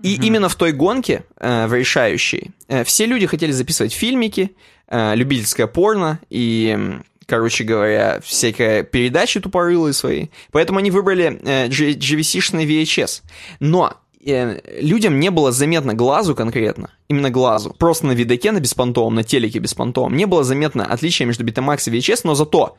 И 0.02 0.16
именно 0.16 0.50
в 0.50 0.56
той 0.56 0.72
гонке, 0.72 1.24
э, 1.40 1.68
в 1.68 1.74
решающей, 1.74 2.52
э, 2.68 2.84
все 2.84 3.06
люди 3.06 3.28
хотели 3.28 3.52
записывать 3.52 3.94
фильмики, 3.94 4.56
э, 4.88 5.16
любительское 5.16 5.68
порно 5.68 6.20
и, 6.30 7.00
короче 7.26 7.64
говоря, 7.64 8.20
всякие 8.24 8.84
передачи 8.84 9.40
тупорылые 9.40 9.94
свои. 9.94 10.28
Поэтому 10.52 10.80
они 10.80 10.92
выбрали 10.92 11.40
э, 11.44 11.68
GVC-шный 11.68 12.66
VHS. 12.66 13.22
Но 13.60 13.98
людям 14.26 15.20
не 15.20 15.30
было 15.30 15.52
заметно 15.52 15.94
глазу 15.94 16.36
конкретно, 16.36 16.90
именно 17.08 17.30
глазу. 17.30 17.76
Просто 17.78 18.08
на 18.08 18.14
видоке 18.14 18.52
на 18.52 18.60
беспонтовом, 18.60 19.16
на 19.16 19.24
телеке 19.24 19.60
беспонтовом 19.60 20.16
не 20.16 20.26
было 20.26 20.44
заметно 20.44 20.86
отличия 20.86 21.28
между 21.28 21.46
Betamax 21.46 21.84
и 21.88 21.98
VHS, 21.98 22.22
но 22.24 22.34
зато 22.36 22.78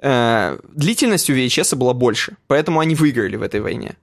э, 0.00 0.58
длительность 0.74 1.28
у 1.28 1.34
VHS 1.34 1.76
была 1.76 1.92
больше. 1.92 2.36
Поэтому 2.46 2.80
они 2.80 2.94
выиграли 2.94 3.36
в 3.36 3.42
этой 3.42 3.60
войне. 3.60 3.96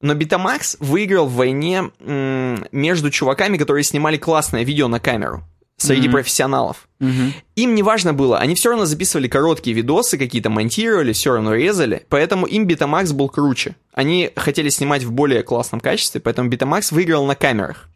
Но 0.00 0.14
Betamax 0.14 0.76
выиграл 0.80 1.26
в 1.26 1.34
войне 1.34 1.90
м, 2.00 2.64
между 2.72 3.10
чуваками, 3.10 3.56
которые 3.56 3.82
снимали 3.82 4.16
классное 4.16 4.64
видео 4.64 4.86
на 4.88 5.00
камеру. 5.00 5.42
Среди 5.78 6.08
Мгм. 6.08 6.12
профессионалов. 6.12 6.88
Мгм. 6.98 7.32
Им 7.54 7.74
не 7.76 7.82
важно 7.84 8.12
было, 8.12 8.38
они 8.38 8.56
все 8.56 8.70
равно 8.70 8.84
записывали 8.84 9.28
короткие 9.28 9.74
видосы, 9.76 10.18
какие-то 10.18 10.50
монтировали, 10.50 11.12
все 11.12 11.32
равно 11.32 11.54
резали, 11.54 12.04
поэтому 12.08 12.46
им 12.46 12.66
Betamax 12.66 13.12
был 13.14 13.28
круче. 13.28 13.76
Они 13.92 14.30
хотели 14.34 14.70
снимать 14.70 15.04
в 15.04 15.12
более 15.12 15.44
классном 15.44 15.78
качестве, 15.80 16.20
поэтому 16.20 16.50
Betamax 16.50 16.92
выиграл 16.92 17.24
на 17.26 17.36
камерах. 17.36 17.88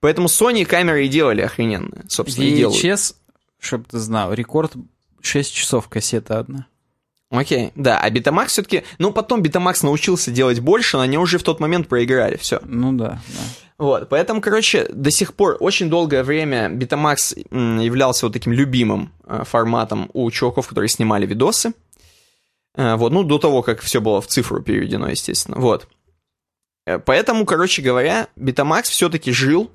Поэтому 0.00 0.26
Sony 0.26 0.64
камеры 0.64 1.06
и 1.06 1.08
делали 1.08 1.42
охрененные, 1.42 2.02
собственно, 2.08 2.44
и 2.44 2.56
делают. 2.56 2.82
VHS, 2.82 3.14
чтобы 3.60 3.84
ты 3.88 3.98
знал, 4.00 4.32
рекорд 4.34 4.72
6 5.20 5.54
часов 5.54 5.88
кассета 5.88 6.40
одна. 6.40 6.66
Окей, 7.32 7.72
да, 7.74 7.98
а 7.98 8.10
Betamax 8.10 8.48
все-таки... 8.48 8.84
Ну, 8.98 9.10
потом 9.10 9.40
Betamax 9.40 9.78
научился 9.84 10.30
делать 10.30 10.60
больше, 10.60 10.98
но 10.98 11.02
они 11.02 11.16
уже 11.16 11.38
в 11.38 11.42
тот 11.42 11.60
момент 11.60 11.88
проиграли, 11.88 12.36
все. 12.36 12.60
Ну 12.62 12.92
да, 12.92 13.22
да. 13.28 13.40
Вот, 13.78 14.10
поэтому, 14.10 14.42
короче, 14.42 14.86
до 14.92 15.10
сих 15.10 15.32
пор 15.32 15.56
очень 15.58 15.88
долгое 15.88 16.24
время 16.24 16.68
Betamax 16.68 17.34
являлся 17.82 18.26
вот 18.26 18.34
таким 18.34 18.52
любимым 18.52 19.10
э, 19.26 19.44
форматом 19.44 20.10
у 20.12 20.30
чуваков, 20.30 20.68
которые 20.68 20.90
снимали 20.90 21.24
видосы. 21.26 21.72
Э, 22.76 22.96
Вот, 22.96 23.12
ну, 23.12 23.22
до 23.22 23.38
того, 23.38 23.62
как 23.62 23.80
все 23.80 24.02
было 24.02 24.20
в 24.20 24.26
цифру 24.26 24.62
переведено, 24.62 25.08
естественно. 25.08 25.58
Вот. 25.58 25.88
Э, 26.86 26.98
Поэтому, 26.98 27.46
короче 27.46 27.80
говоря, 27.80 28.28
Betamax 28.36 28.82
все-таки 28.84 29.32
жил. 29.32 29.70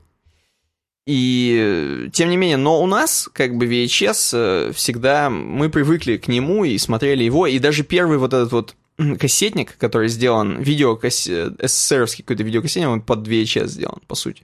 И, 1.08 1.56
э, 1.58 2.10
тем 2.12 2.30
не 2.30 2.36
менее, 2.36 2.58
но 2.58 2.84
у 2.84 2.86
нас, 2.86 3.30
как 3.32 3.56
бы, 3.56 3.66
VHS 3.66 4.32
э, 4.34 4.72
всегда, 4.74 5.30
мы 5.30 5.70
привыкли 5.70 6.18
к 6.18 6.28
нему 6.28 6.66
и 6.66 6.78
смотрели 6.78 7.24
его, 7.24 7.48
и 7.48 7.60
даже 7.60 7.84
первый 7.84 8.18
вот 8.18 8.34
этот 8.34 8.52
вот 8.52 8.76
кассетник, 9.18 9.78
который 9.78 10.10
сделан, 10.10 10.62
видео 10.62 11.00
СССРовский 11.02 12.26
какой-то 12.26 12.44
видеокассетник, 12.44 12.90
он 12.90 13.02
под 13.02 13.26
VHS 13.26 13.68
сделан, 13.68 14.02
по 14.06 14.16
сути. 14.16 14.44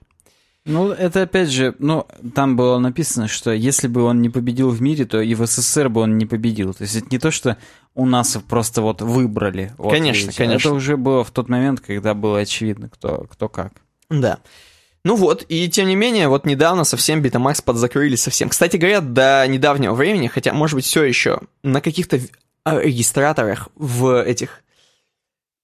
Ну, 0.64 0.90
это 0.90 1.20
опять 1.22 1.50
же, 1.50 1.74
ну, 1.78 2.06
там 2.34 2.56
было 2.56 2.78
написано, 2.78 3.28
что 3.28 3.52
если 3.52 3.86
бы 3.86 4.02
он 4.02 4.22
не 4.22 4.30
победил 4.30 4.70
в 4.70 4.80
мире, 4.80 5.04
то 5.04 5.20
и 5.20 5.34
в 5.34 5.46
СССР 5.46 5.90
бы 5.90 6.00
он 6.00 6.16
не 6.16 6.24
победил. 6.24 6.72
То 6.72 6.84
есть 6.84 6.96
это 6.96 7.06
не 7.10 7.18
то, 7.18 7.30
что 7.30 7.58
у 7.94 8.06
нас 8.06 8.38
просто 8.48 8.80
вот 8.80 9.02
выбрали. 9.02 9.74
Вот, 9.76 9.90
Конечно, 9.90 10.28
видите. 10.28 10.38
конечно. 10.38 10.68
Это 10.68 10.74
уже 10.74 10.96
было 10.96 11.22
в 11.22 11.30
тот 11.30 11.50
момент, 11.50 11.80
когда 11.80 12.14
было 12.14 12.38
очевидно, 12.38 12.88
кто, 12.88 13.26
кто 13.30 13.50
как. 13.50 13.74
Да. 14.08 14.38
Ну 15.04 15.16
вот, 15.16 15.44
и 15.48 15.68
тем 15.68 15.88
не 15.88 15.96
менее, 15.96 16.28
вот 16.28 16.46
недавно 16.46 16.84
совсем 16.84 17.20
Betamax 17.22 17.62
подзакрыли 17.62 18.16
совсем. 18.16 18.48
Кстати 18.48 18.78
говоря, 18.78 19.02
до 19.02 19.44
недавнего 19.46 19.94
времени, 19.94 20.28
хотя, 20.28 20.54
может 20.54 20.76
быть, 20.76 20.86
все 20.86 21.04
еще 21.04 21.40
на 21.62 21.82
каких-то 21.82 22.18
а, 22.64 22.80
регистраторах 22.80 23.68
в 23.74 24.22
этих 24.22 24.62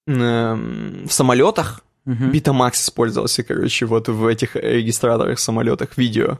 в 0.06 1.08
самолетах. 1.08 1.84
Betamax 2.06 2.72
использовался, 2.72 3.42
короче, 3.42 3.86
вот 3.86 4.08
в 4.08 4.26
этих 4.26 4.56
регистраторах 4.56 5.38
самолетах 5.38 5.96
видео. 5.96 6.38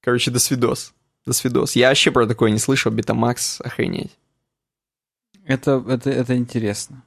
Короче, 0.00 0.30
до 0.30 0.38
свидос. 0.38 0.92
До 1.24 1.32
свидос. 1.32 1.74
Я 1.74 1.88
вообще 1.88 2.12
про 2.12 2.26
такое 2.26 2.50
не 2.50 2.58
слышал, 2.58 2.92
Betamax, 2.92 3.60
охренеть. 3.62 4.12
Это, 5.44 5.84
это, 5.88 6.10
это 6.10 6.36
интересно. 6.36 7.02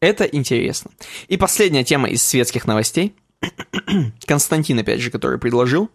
Это 0.00 0.24
интересно. 0.24 0.92
И 1.26 1.36
последняя 1.36 1.82
тема 1.82 2.08
из 2.08 2.22
светских 2.22 2.66
новостей. 2.66 3.16
Константин, 4.26 4.78
опять 4.78 5.00
же, 5.00 5.10
который 5.10 5.38
предложил. 5.38 5.90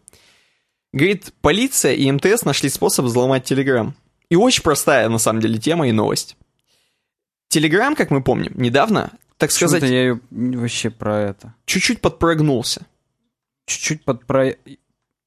Говорит, 0.92 1.34
полиция 1.42 1.94
и 1.94 2.12
МТС 2.12 2.46
нашли 2.46 2.70
способ 2.70 3.06
взломать 3.06 3.44
Телеграм. 3.44 3.96
И 4.30 4.36
очень 4.36 4.64
простая, 4.64 5.10
на 5.10 5.18
самом 5.18 5.42
деле, 5.42 5.58
тема 5.60 5.88
и 5.88 5.92
новость. 5.92 6.38
Телеграм, 7.50 7.96
как 7.96 8.10
мы 8.10 8.24
помним, 8.24 8.54
недавно, 8.56 9.12
так 9.38 9.50
Почему-то 9.50 9.78
сказать, 9.78 9.92
я 9.92 10.02
ее 10.02 10.20
вообще 10.32 10.90
про 10.90 11.20
это. 11.20 11.54
чуть-чуть 11.66 12.02
подпрогнулся. 12.02 12.86
Чуть-чуть 13.66 14.04
под 14.04 14.26
про... 14.26 14.56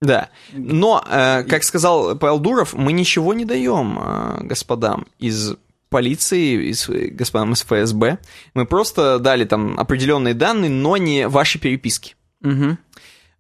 Да. 0.01 0.31
Но, 0.53 1.05
э, 1.09 1.45
как 1.45 1.65
сказал 1.65 2.17
Павел 2.17 2.39
Дуров, 2.39 2.75
мы 2.75 2.93
ничего 2.93 3.35
не 3.35 3.45
даем 3.45 3.99
э, 3.99 4.39
господам 4.43 5.07
из 5.19 5.55
полиции, 5.89 6.71
из, 6.71 6.89
господам 6.89 7.53
из 7.53 7.63
ФСБ. 7.63 8.19
Мы 8.55 8.67
просто 8.67 9.19
дали 9.19 9.45
там 9.45 9.79
определенные 9.79 10.35
данные, 10.35 10.71
но 10.71 10.97
не 10.97 11.29
ваши 11.29 11.59
переписки. 11.59 12.15
Мгм. 12.41 12.79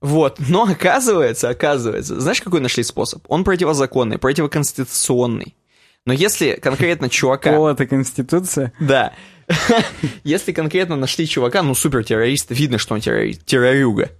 Вот, 0.01 0.38
но 0.49 0.64
оказывается, 0.64 1.49
оказывается, 1.49 2.20
знаешь, 2.20 2.40
какой 2.40 2.61
нашли 2.61 2.82
способ? 2.82 3.24
Он 3.28 3.44
противозаконный, 3.44 4.18
противоконституционный. 4.18 5.57
Но 6.05 6.12
если 6.12 6.53
конкретно 6.53 7.09
чувака... 7.09 7.53
Пол 7.53 7.66
это 7.68 7.86
конституция. 7.86 8.72
Да. 8.78 9.12
Если 10.24 10.53
конкретно 10.53 10.97
нашли 10.97 11.26
чувака, 11.26 11.62
ну, 11.62 11.74
супертеррориста, 11.74 12.55
видно, 12.55 12.78
что 12.78 12.94
он 12.94 13.01
террорюга, 13.01 14.11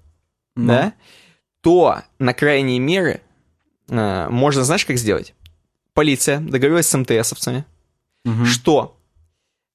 Ну. 0.57 0.67
да, 0.69 0.93
то 1.63 2.03
на 2.19 2.33
крайние 2.33 2.79
меры 2.79 3.21
э, 3.89 4.29
можно, 4.29 4.65
знаешь, 4.65 4.85
как 4.85 4.99
сделать? 4.99 5.35
Полиция 5.95 6.39
договорилась 6.39 6.87
с 6.89 6.97
МТСовцами, 6.97 7.65
Мгм. 8.27 8.45
что 8.45 8.99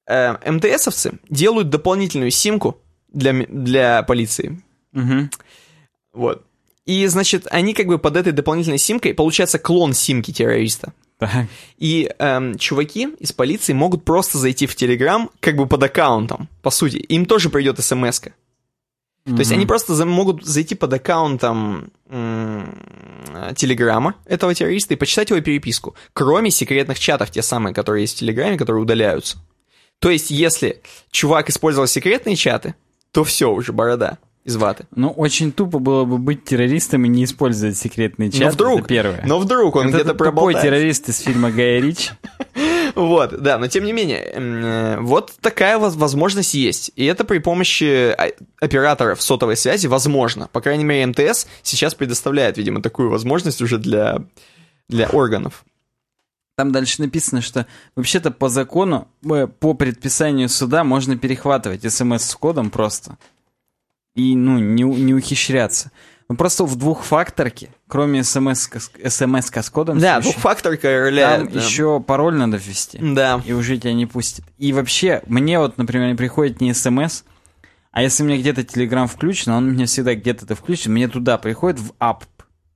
э, 0.07 0.51
МТСовцы 0.51 1.19
делают 1.29 1.69
дополнительную 1.69 2.31
симку 2.31 2.77
для, 3.07 3.33
для 3.47 4.03
полиции. 4.03 4.61
Мгм. 4.91 5.31
Вот. 6.13 6.45
И, 6.85 7.07
значит, 7.07 7.47
они 7.49 7.73
как 7.73 7.87
бы 7.87 7.97
под 7.97 8.17
этой 8.17 8.33
дополнительной 8.33 8.77
симкой, 8.77 9.13
получается 9.13 9.57
клон 9.57 9.93
симки 9.93 10.33
террориста. 10.33 10.93
Так. 11.17 11.45
И 11.77 12.11
эм, 12.17 12.57
чуваки 12.57 13.09
из 13.19 13.31
полиции 13.31 13.73
могут 13.73 14.03
просто 14.03 14.37
зайти 14.37 14.65
в 14.65 14.75
Телеграм 14.75 15.29
как 15.39 15.55
бы 15.55 15.67
под 15.67 15.83
аккаунтом, 15.83 16.49
по 16.61 16.71
сути. 16.71 16.97
Им 16.97 17.25
тоже 17.25 17.49
придет 17.49 17.79
смс 17.79 18.19
-ка. 18.19 18.33
То 19.25 19.37
есть 19.37 19.51
они 19.51 19.65
просто 19.67 19.93
за- 19.93 20.05
могут 20.05 20.43
зайти 20.45 20.73
под 20.75 20.93
аккаунтом 20.93 21.91
м, 22.09 22.75
Телеграма 23.55 24.15
этого 24.25 24.53
террориста 24.55 24.93
и 24.93 24.97
почитать 24.97 25.29
его 25.29 25.39
переписку. 25.41 25.95
Кроме 26.13 26.49
секретных 26.51 26.99
чатов, 26.99 27.29
те 27.31 27.41
самые, 27.41 27.73
которые 27.73 28.03
есть 28.03 28.15
в 28.17 28.19
Телеграме, 28.19 28.57
которые 28.57 28.81
удаляются. 28.81 29.37
То 29.99 30.09
есть 30.09 30.31
если 30.31 30.81
чувак 31.11 31.49
использовал 31.49 31.87
секретные 31.87 32.35
чаты, 32.35 32.73
то 33.11 33.23
все 33.23 33.51
уже 33.51 33.71
борода 33.73 34.17
из 34.43 34.55
ваты. 34.55 34.85
Ну, 34.95 35.09
очень 35.11 35.51
тупо 35.51 35.77
было 35.77 36.03
бы 36.03 36.17
быть 36.17 36.43
террористом 36.43 37.05
и 37.05 37.07
не 37.07 37.25
использовать 37.25 37.77
секретные 37.77 38.31
чаты. 38.31 38.45
но 38.45 38.51
вдруг, 38.51 38.79
это 38.79 38.87
первое. 38.87 39.23
но 39.25 39.37
вдруг 39.39 39.75
он 39.75 39.85
Вот 39.87 39.93
где-то 39.93 40.15
проболтается. 40.15 40.63
террорист 40.63 41.09
из 41.09 41.19
фильма 41.19 41.51
Гая 41.51 41.79
Ричи. 41.79 42.09
Вот, 42.95 43.41
да, 43.41 43.57
но 43.57 43.67
тем 43.67 43.83
не 43.83 43.93
менее, 43.93 44.19
э, 44.19 44.99
вот 44.99 45.33
такая 45.41 45.77
воз- 45.77 45.95
возможность 45.95 46.53
есть. 46.53 46.91
И 46.95 47.05
это 47.05 47.23
при 47.23 47.39
помощи 47.39 48.11
а, 48.11 48.31
операторов 48.59 49.21
сотовой 49.21 49.57
связи 49.57 49.87
возможно. 49.87 50.49
По 50.51 50.61
крайней 50.61 50.83
мере, 50.83 51.05
МТС 51.07 51.47
сейчас 51.63 51.95
предоставляет, 51.95 52.57
видимо, 52.57 52.81
такую 52.81 53.09
возможность 53.09 53.61
уже 53.61 53.77
для, 53.77 54.23
для 54.87 55.07
органов. 55.09 55.65
Там 56.57 56.71
дальше 56.71 57.01
написано, 57.01 57.41
что 57.41 57.65
вообще-то 57.95 58.31
по 58.31 58.49
закону, 58.49 59.07
э, 59.29 59.47
по 59.47 59.73
предписанию 59.73 60.49
суда 60.49 60.83
можно 60.83 61.17
перехватывать 61.17 61.91
смс 61.91 62.23
с 62.23 62.35
кодом 62.35 62.69
просто. 62.69 63.17
И, 64.15 64.35
ну, 64.35 64.59
не, 64.59 64.83
не 64.83 65.13
ухищряться. 65.13 65.91
Ну, 66.31 66.37
просто 66.37 66.63
в 66.63 66.77
двухфакторке, 66.77 67.71
кроме 67.89 68.23
смс, 68.23 68.69
смс 69.05 69.51
с 69.53 69.69
кодом, 69.69 69.99
Да, 69.99 70.15
ещё, 70.15 70.31
двухфакторка 70.31 70.83
там 70.83 70.91
роляет. 71.01 71.51
да. 71.51 71.59
еще 71.59 71.99
пароль 71.99 72.35
надо 72.35 72.55
ввести. 72.55 72.99
Да. 73.01 73.41
И 73.45 73.51
уже 73.51 73.77
тебя 73.77 73.91
не 73.91 74.05
пустят. 74.05 74.45
И 74.57 74.71
вообще, 74.71 75.23
мне 75.27 75.59
вот, 75.59 75.77
например, 75.77 76.07
не 76.07 76.15
приходит 76.15 76.61
не 76.61 76.73
смс, 76.73 77.23
а 77.91 78.01
если 78.01 78.23
у 78.23 78.27
меня 78.27 78.37
где-то 78.37 78.61
Telegram 78.61 79.07
включен, 79.07 79.51
он 79.51 79.67
у 79.67 79.71
меня 79.71 79.87
всегда 79.87 80.15
где-то 80.15 80.55
включен, 80.55 80.93
мне 80.93 81.09
туда 81.09 81.37
приходит 81.37 81.81
в 81.81 81.91
ап. 81.99 82.23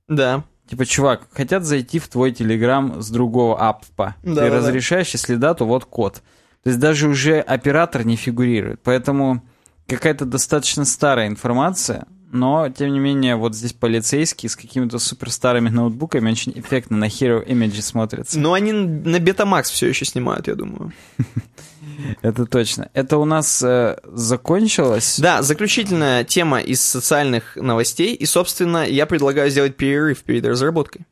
Да. 0.06 0.44
Типа, 0.68 0.84
чувак, 0.84 1.22
хотят 1.32 1.64
зайти 1.64 1.98
в 1.98 2.08
твой 2.08 2.32
Телеграм 2.32 3.00
с 3.00 3.08
другого 3.08 3.58
аппа. 3.58 4.16
Да, 4.22 4.34
Ты 4.34 4.34
да, 4.34 4.50
да. 4.50 4.56
разрешаешь, 4.56 5.08
если 5.14 5.36
да, 5.36 5.54
то 5.54 5.64
вот 5.64 5.86
код. 5.86 6.16
То 6.62 6.68
есть 6.68 6.78
даже 6.78 7.08
уже 7.08 7.40
оператор 7.40 8.04
не 8.04 8.16
фигурирует. 8.16 8.82
Поэтому 8.82 9.42
какая-то 9.88 10.26
достаточно 10.26 10.84
старая 10.84 11.28
информация, 11.28 12.06
но, 12.32 12.68
тем 12.68 12.92
не 12.92 12.98
менее, 12.98 13.36
вот 13.36 13.54
здесь 13.54 13.72
полицейские 13.72 14.50
с 14.50 14.56
какими-то 14.56 14.98
супер 14.98 15.30
старыми 15.30 15.68
ноутбуками 15.68 16.30
очень 16.30 16.52
эффектно 16.56 16.96
на 16.96 17.06
Hero 17.06 17.46
Image 17.46 17.80
смотрятся. 17.82 18.38
Но 18.38 18.52
они 18.52 18.72
на 18.72 19.16
Betamax 19.16 19.64
все 19.64 19.88
еще 19.88 20.04
снимают, 20.04 20.48
я 20.48 20.54
думаю. 20.54 20.92
Это 22.22 22.46
точно. 22.46 22.90
Это 22.94 23.18
у 23.18 23.24
нас 23.24 23.62
э, 23.62 23.98
закончилось. 24.04 25.18
Да, 25.18 25.42
заключительная 25.42 26.24
тема 26.24 26.58
из 26.60 26.80
социальных 26.80 27.56
новостей. 27.56 28.14
И, 28.14 28.26
собственно, 28.26 28.86
я 28.86 29.06
предлагаю 29.06 29.50
сделать 29.50 29.76
перерыв 29.76 30.22
перед 30.22 30.44
разработкой. 30.44 31.06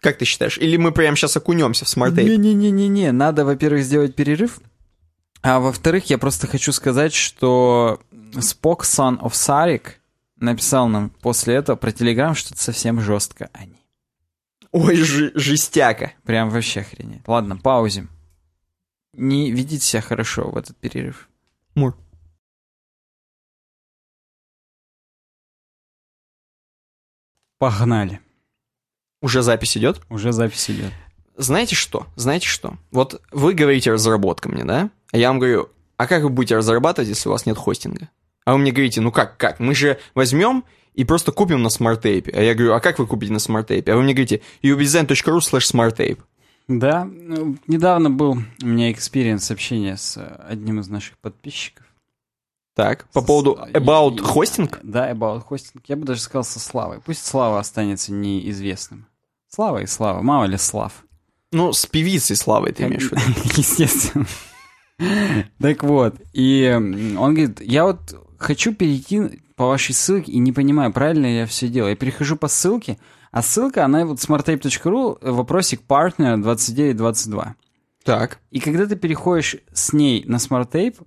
Как 0.00 0.18
ты 0.18 0.24
считаешь? 0.24 0.58
Или 0.58 0.76
мы 0.76 0.92
прямо 0.92 1.16
сейчас 1.16 1.36
окунемся 1.36 1.84
в 1.84 1.88
Tape? 1.88 2.22
Не-не-не-не-не, 2.22 3.12
надо, 3.12 3.44
во-первых, 3.44 3.82
сделать 3.82 4.14
перерыв, 4.14 4.60
а 5.42 5.60
во-вторых, 5.60 6.10
я 6.10 6.18
просто 6.18 6.46
хочу 6.46 6.72
сказать, 6.72 7.14
что 7.14 8.00
Spock 8.40 8.80
Son 8.80 9.20
of 9.20 9.32
Sarek 9.32 9.94
написал 10.36 10.88
нам 10.88 11.10
после 11.10 11.54
этого 11.54 11.76
про 11.76 11.92
Телеграм 11.92 12.34
что-то 12.34 12.60
совсем 12.60 13.00
жестко 13.00 13.50
они. 13.52 13.84
Ой, 14.72 14.96
жестяка. 14.96 16.12
Прям 16.24 16.50
вообще 16.50 16.80
охренеть. 16.80 17.26
Ладно, 17.26 17.56
паузим. 17.56 18.10
Не 19.14 19.50
ведите 19.50 19.84
себя 19.84 20.02
хорошо 20.02 20.50
в 20.50 20.56
этот 20.56 20.76
перерыв. 20.76 21.28
Мур. 21.74 21.96
Погнали. 27.58 28.20
Уже 29.22 29.42
запись 29.42 29.78
идет? 29.78 30.02
Уже 30.10 30.32
запись 30.32 30.70
идет. 30.70 30.92
Знаете 31.36 31.74
что? 31.74 32.06
Знаете 32.16 32.46
что? 32.46 32.76
Вот 32.90 33.22
вы 33.30 33.54
говорите 33.54 33.90
разработка 33.90 34.50
мне, 34.50 34.64
да? 34.64 34.90
А 35.12 35.16
я 35.16 35.28
вам 35.28 35.38
говорю, 35.38 35.70
а 35.96 36.06
как 36.06 36.22
вы 36.22 36.28
будете 36.28 36.56
разрабатывать, 36.56 37.08
если 37.08 37.28
у 37.28 37.32
вас 37.32 37.46
нет 37.46 37.56
хостинга? 37.56 38.10
А 38.46 38.52
вы 38.52 38.58
мне 38.58 38.72
говорите, 38.72 39.00
ну 39.02 39.12
как, 39.12 39.36
как? 39.36 39.60
Мы 39.60 39.74
же 39.74 39.98
возьмем 40.14 40.64
и 40.94 41.04
просто 41.04 41.32
купим 41.32 41.62
на 41.62 41.66
SmartTape. 41.68 42.30
А 42.32 42.40
я 42.40 42.54
говорю, 42.54 42.72
а 42.74 42.80
как 42.80 42.98
вы 42.98 43.06
купите 43.06 43.32
на 43.32 43.36
SmartTape? 43.38 43.90
А 43.90 43.96
вы 43.96 44.02
мне 44.02 44.14
говорите, 44.14 44.40
ubdesign.ru 44.62 45.38
slash 45.40 45.72
SmartTape. 45.74 46.18
Да, 46.68 47.04
ну, 47.04 47.56
недавно 47.66 48.08
был 48.10 48.38
у 48.62 48.66
меня 48.66 48.90
experience 48.90 49.50
общения 49.50 49.96
с 49.96 50.16
э, 50.16 50.22
одним 50.48 50.80
из 50.80 50.88
наших 50.88 51.18
подписчиков. 51.18 51.84
Так, 52.74 53.06
по 53.12 53.20
С- 53.20 53.24
поводу 53.24 53.58
about 53.72 54.16
и- 54.16 54.20
hosting? 54.20 54.76
Да, 54.82 55.10
about 55.12 55.44
hosting. 55.48 55.80
Я 55.86 55.96
бы 55.96 56.04
даже 56.06 56.20
сказал 56.20 56.44
со 56.44 56.58
Славой. 56.58 57.00
Пусть 57.00 57.24
Слава 57.26 57.58
останется 57.60 58.12
неизвестным. 58.12 59.06
Слава 59.48 59.78
и 59.82 59.86
Слава, 59.86 60.22
мало 60.22 60.44
ли 60.44 60.56
Слав. 60.56 61.04
Ну, 61.52 61.72
с 61.72 61.86
певицей 61.86 62.36
Славой 62.36 62.72
ты 62.72 62.84
имеешь 62.84 63.08
в 63.08 63.12
виду. 63.12 63.40
Естественно. 63.56 64.26
Так 65.60 65.82
вот, 65.82 66.16
и 66.32 66.70
он 66.74 67.34
говорит, 67.34 67.60
я 67.60 67.84
вот 67.84 67.98
хочу 68.38 68.74
перейти 68.74 69.42
по 69.56 69.66
вашей 69.68 69.94
ссылке 69.94 70.32
и 70.32 70.38
не 70.38 70.52
понимаю, 70.52 70.92
правильно 70.92 71.26
я 71.26 71.46
все 71.46 71.68
делаю. 71.68 71.90
Я 71.90 71.96
перехожу 71.96 72.36
по 72.36 72.48
ссылке, 72.48 72.98
а 73.30 73.42
ссылка, 73.42 73.84
она 73.84 74.04
вот 74.04 74.18
smarttape.ru, 74.18 75.18
вопросик 75.30 75.82
партнер 75.82 76.36
2922. 76.36 77.56
Так. 78.04 78.38
И 78.50 78.60
когда 78.60 78.86
ты 78.86 78.96
переходишь 78.96 79.56
с 79.72 79.92
ней 79.92 80.24
на 80.26 80.36
SmartTape 80.36 81.04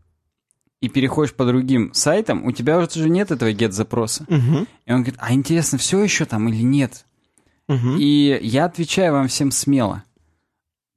и 0.81 0.89
переходишь 0.89 1.33
по 1.33 1.45
другим 1.45 1.93
сайтам, 1.93 2.45
у 2.45 2.51
тебя 2.51 2.77
уже 2.77 3.09
нет 3.09 3.31
этого 3.31 3.51
get-запроса. 3.51 4.23
Угу. 4.23 4.67
И 4.85 4.91
он 4.91 5.03
говорит, 5.03 5.15
а 5.17 5.33
интересно, 5.33 5.77
все 5.77 6.03
еще 6.03 6.25
там 6.25 6.49
или 6.49 6.61
нет? 6.61 7.05
Угу. 7.69 7.97
И 7.97 8.39
я 8.41 8.65
отвечаю 8.65 9.13
вам 9.13 9.27
всем 9.27 9.51
смело. 9.51 10.03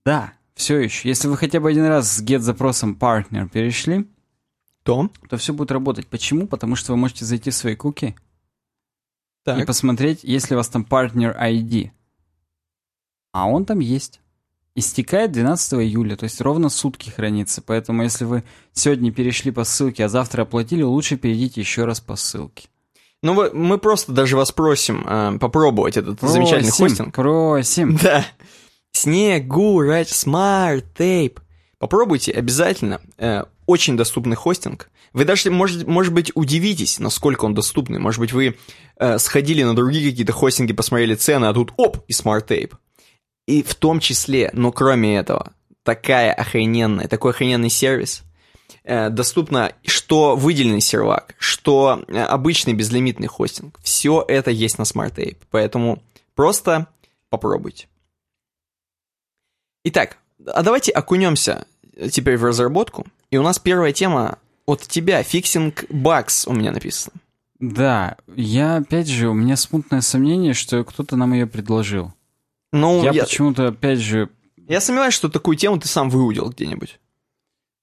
Да, 0.05 0.33
Все 0.55 0.79
еще. 0.79 1.09
Если 1.09 1.29
вы 1.29 1.37
хотя 1.37 1.61
бы 1.61 1.71
один 1.71 1.87
раз 1.87 2.11
с 2.11 2.23
get-запросом 2.23 2.99
partner 2.99 3.49
перешли, 3.49 4.07
То? 4.83 5.11
то 5.29 5.37
все 5.37 5.53
будет 5.53 5.71
работать. 5.71 6.07
Почему? 6.09 6.47
Потому 6.47 6.77
что 6.77 6.93
вы 6.93 6.99
можете 6.99 7.25
зайти 7.25 7.51
в 7.51 7.55
свои 7.55 7.77
куки 7.77 8.17
и 8.17 9.45
Так. 9.45 9.67
посмотреть, 9.67 10.25
есть 10.25 10.51
ли 10.51 10.57
у 10.57 10.59
вас 10.59 10.69
там 10.69 10.85
партнер 10.85 11.37
ID. 11.37 11.91
А 13.33 13.49
он 13.49 13.65
там 13.65 13.79
есть. 13.81 14.21
Истекает 14.75 15.33
12 15.33 15.75
июля, 15.75 16.17
то 16.17 16.25
есть 16.25 16.41
ровно 16.41 16.71
сутки 16.71 17.11
хранится. 17.11 17.61
Поэтому 17.61 18.03
если 18.03 18.25
вы 18.25 18.43
сегодня 18.73 19.13
перешли 19.13 19.51
по 19.51 19.65
ссылке, 19.65 20.05
а 20.05 20.09
завтра 20.09 20.43
оплатили, 20.43 20.83
лучше 20.83 21.17
перейдите 21.17 21.61
еще 21.61 21.85
раз 21.85 22.01
по 22.01 22.17
ссылке. 22.17 22.69
Ну, 23.23 23.51
мы 23.53 23.79
просто 23.79 24.13
даже 24.13 24.37
вас 24.37 24.51
просим 24.51 25.07
э, 25.07 25.39
попробовать 25.39 25.97
этот 25.97 26.21
замечательный 26.21 26.71
Просим, 26.71 26.89
хостинг. 26.89 27.15
Просим. 27.15 27.97
Да. 28.03 28.25
Снегу, 28.93 29.83
Right 29.83 30.07
Smart 30.07 30.85
Tape. 30.97 31.39
Попробуйте 31.83 32.31
обязательно. 32.31 33.01
Э, 33.19 33.43
очень 33.67 33.97
доступный 33.97 34.37
хостинг. 34.37 34.89
Вы 35.13 35.25
даже, 35.25 35.51
может, 35.51 35.85
может 35.85 36.15
быть, 36.15 36.31
удивитесь, 36.37 37.01
насколько 37.01 37.45
он 37.45 37.55
доступный. 37.55 37.99
Может 37.99 38.21
быть, 38.21 38.33
вы 38.33 38.57
э, 38.99 39.19
сходили 39.19 39.65
на 39.65 39.75
другие 39.75 40.09
какие-то 40.09 40.33
хостинги, 40.33 40.73
посмотрели 40.73 41.17
цены, 41.17 41.47
а 41.47 41.53
тут 41.53 41.73
оп, 41.77 42.05
и 42.07 42.13
Smart 42.13 42.47
Tape. 42.47 42.77
И 43.49 43.65
в 43.65 43.75
том 43.75 43.99
числе, 43.99 44.51
но 44.53 44.71
кроме 44.71 45.17
этого, 45.17 45.55
такая 45.83 46.33
охрененная, 46.33 47.09
такой 47.09 47.33
охрененный 47.33 47.69
сервис. 47.69 48.23
Э, 48.85 49.11
доступно 49.11 49.73
что 49.85 50.37
выделенный 50.37 50.81
сервак, 50.81 51.35
что 51.41 52.05
обычный 52.09 52.75
безлимитный 52.75 53.27
хостинг. 53.27 53.81
Все 53.83 54.25
это 54.29 54.53
есть 54.53 54.79
на 54.79 54.85
Smart 54.85 55.17
Tape. 55.17 55.39
Поэтому 55.51 56.01
просто 56.37 56.87
попробуйте. 57.29 57.89
Итак, 59.83 60.19
а 60.47 60.63
давайте 60.63 60.93
окунемся 60.93 61.67
теперь 62.11 62.37
в 62.37 62.45
разработку. 62.45 63.07
И 63.31 63.37
у 63.37 63.43
нас 63.43 63.59
первая 63.59 63.93
тема 63.93 64.39
от 64.67 64.83
тебя. 64.83 65.23
Fixing 65.23 65.85
bugs 65.91 66.47
у 66.47 66.53
меня 66.53 66.73
написано. 66.73 67.15
Да, 67.59 68.17
я 68.35 68.77
опять 68.77 69.09
же, 69.09 69.29
у 69.29 69.35
меня 69.35 69.57
смутное 69.57 70.01
сомнение, 70.01 70.53
что 70.53 70.83
кто-то 70.85 71.17
нам 71.17 71.33
ее 71.33 71.47
предложил. 71.47 72.13
Ну, 72.73 73.03
я 73.05 73.13
я, 73.13 73.23
почему-то 73.25 73.69
опять 73.69 74.01
же 74.01 74.31
я 74.57 74.81
сомневаюсь, 74.81 75.15
что 75.15 75.29
такую 75.29 75.57
тему 75.57 75.79
ты 75.79 75.89
сам 75.89 76.09
выудил 76.09 76.49
где-нибудь. 76.51 76.99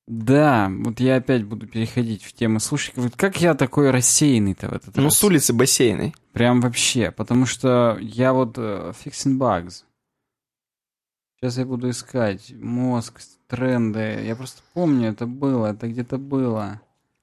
Да, 0.07 0.71
вот 0.71 0.99
я 0.99 1.17
опять 1.17 1.43
буду 1.43 1.67
переходить 1.67 2.23
в 2.23 2.33
тему. 2.33 2.59
Слушай, 2.59 2.93
вот 2.95 3.15
как 3.15 3.39
я 3.41 3.53
такой 3.53 3.91
рассеянный-то 3.91 4.69
в 4.69 4.73
этот 4.73 4.95
Ну, 4.97 5.03
раз? 5.03 5.17
с 5.17 5.23
улицы 5.23 5.53
бассейной. 5.53 6.15
Прям 6.33 6.61
вообще, 6.61 7.11
потому 7.11 7.45
что 7.45 7.97
я 8.01 8.33
вот 8.33 8.57
э, 8.57 8.93
fixing 9.05 9.37
bugs. 9.37 9.83
Сейчас 11.39 11.57
я 11.57 11.65
буду 11.65 11.89
искать 11.91 12.51
мозг, 12.59 13.21
тренды. 13.49 14.23
Я 14.25 14.35
просто 14.35 14.61
помню, 14.73 15.09
это 15.09 15.25
было, 15.25 15.67
это 15.67 15.87
где-то 15.87 16.17
было. 16.17 16.79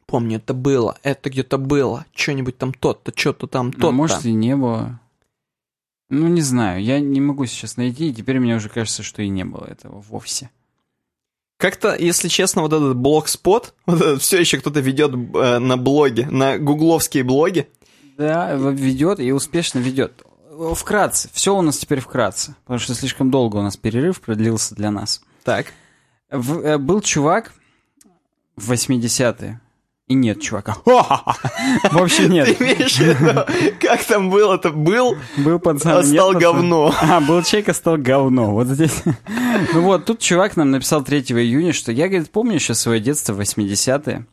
Помню, 0.06 0.36
это 0.36 0.54
было, 0.54 0.98
это 1.02 1.30
где-то 1.30 1.56
было. 1.58 2.04
Что-нибудь 2.14 2.58
там 2.58 2.72
тот-то, 2.74 3.12
что-то 3.14 3.46
там 3.46 3.66
Ну, 3.68 3.72
тот-то. 3.72 3.90
может, 3.92 4.24
и 4.24 4.32
не 4.32 4.54
было. 4.54 5.00
Ну, 6.08 6.28
не 6.28 6.42
знаю, 6.42 6.82
я 6.82 7.00
не 7.00 7.20
могу 7.20 7.46
сейчас 7.46 7.76
найти, 7.76 8.10
и 8.10 8.14
теперь 8.14 8.38
мне 8.38 8.54
уже 8.56 8.68
кажется, 8.68 9.02
что 9.02 9.22
и 9.22 9.28
не 9.28 9.44
было 9.44 9.64
этого 9.64 10.00
вовсе. 10.02 10.50
Как-то, 11.58 11.96
если 11.96 12.28
честно, 12.28 12.62
вот 12.62 12.72
этот 12.72 12.96
блог-спот, 12.96 13.74
вот 13.86 14.00
этот 14.00 14.22
все 14.22 14.38
еще 14.38 14.58
кто-то 14.58 14.80
ведет 14.80 15.12
э, 15.14 15.58
на 15.58 15.76
блоге, 15.76 16.26
на 16.26 16.58
гугловские 16.58 17.24
блоги. 17.24 17.68
Да, 18.16 18.54
ведет 18.54 19.18
и 19.20 19.32
успешно 19.32 19.78
ведет. 19.80 20.22
Вкратце, 20.74 21.28
все 21.32 21.54
у 21.56 21.60
нас 21.62 21.76
теперь 21.78 22.00
вкратце, 22.00 22.54
потому 22.64 22.78
что 22.78 22.94
слишком 22.94 23.30
долго 23.30 23.56
у 23.56 23.62
нас 23.62 23.76
перерыв 23.76 24.20
продлился 24.20 24.74
для 24.74 24.90
нас. 24.90 25.20
Так. 25.44 25.66
В- 26.30 26.60
э, 26.64 26.78
был 26.78 27.00
чувак 27.00 27.52
в 28.56 28.72
80-е, 28.72 29.60
и 30.08 30.14
нет 30.14 30.40
чувака. 30.40 30.76
В 30.84 31.98
общем, 31.98 32.24
Ты 32.26 32.28
нет. 32.32 32.60
имеешь 32.60 32.96
в 32.96 33.00
виду, 33.00 33.44
как 33.80 34.02
там 34.04 34.30
было-то? 34.30 34.70
Был, 34.70 35.16
Был 35.36 35.58
пацан, 35.58 35.98
а 35.98 36.02
стал 36.02 36.32
говно. 36.32 36.94
А, 37.00 37.20
был 37.20 37.42
человек, 37.42 37.68
а 37.68 37.74
стал 37.74 37.96
говно. 37.98 38.52
Вот 38.52 38.66
здесь. 38.68 39.02
Ну 39.72 39.80
вот, 39.82 40.04
тут 40.04 40.18
чувак 40.20 40.56
нам 40.56 40.70
написал 40.70 41.02
3 41.02 41.20
июня, 41.20 41.72
что 41.72 41.90
я, 41.92 42.08
говорит, 42.08 42.30
помню 42.30 42.54
еще 42.54 42.74
свое 42.74 43.00
детство 43.00 43.32
в 43.32 43.40
80-е. 43.40 44.26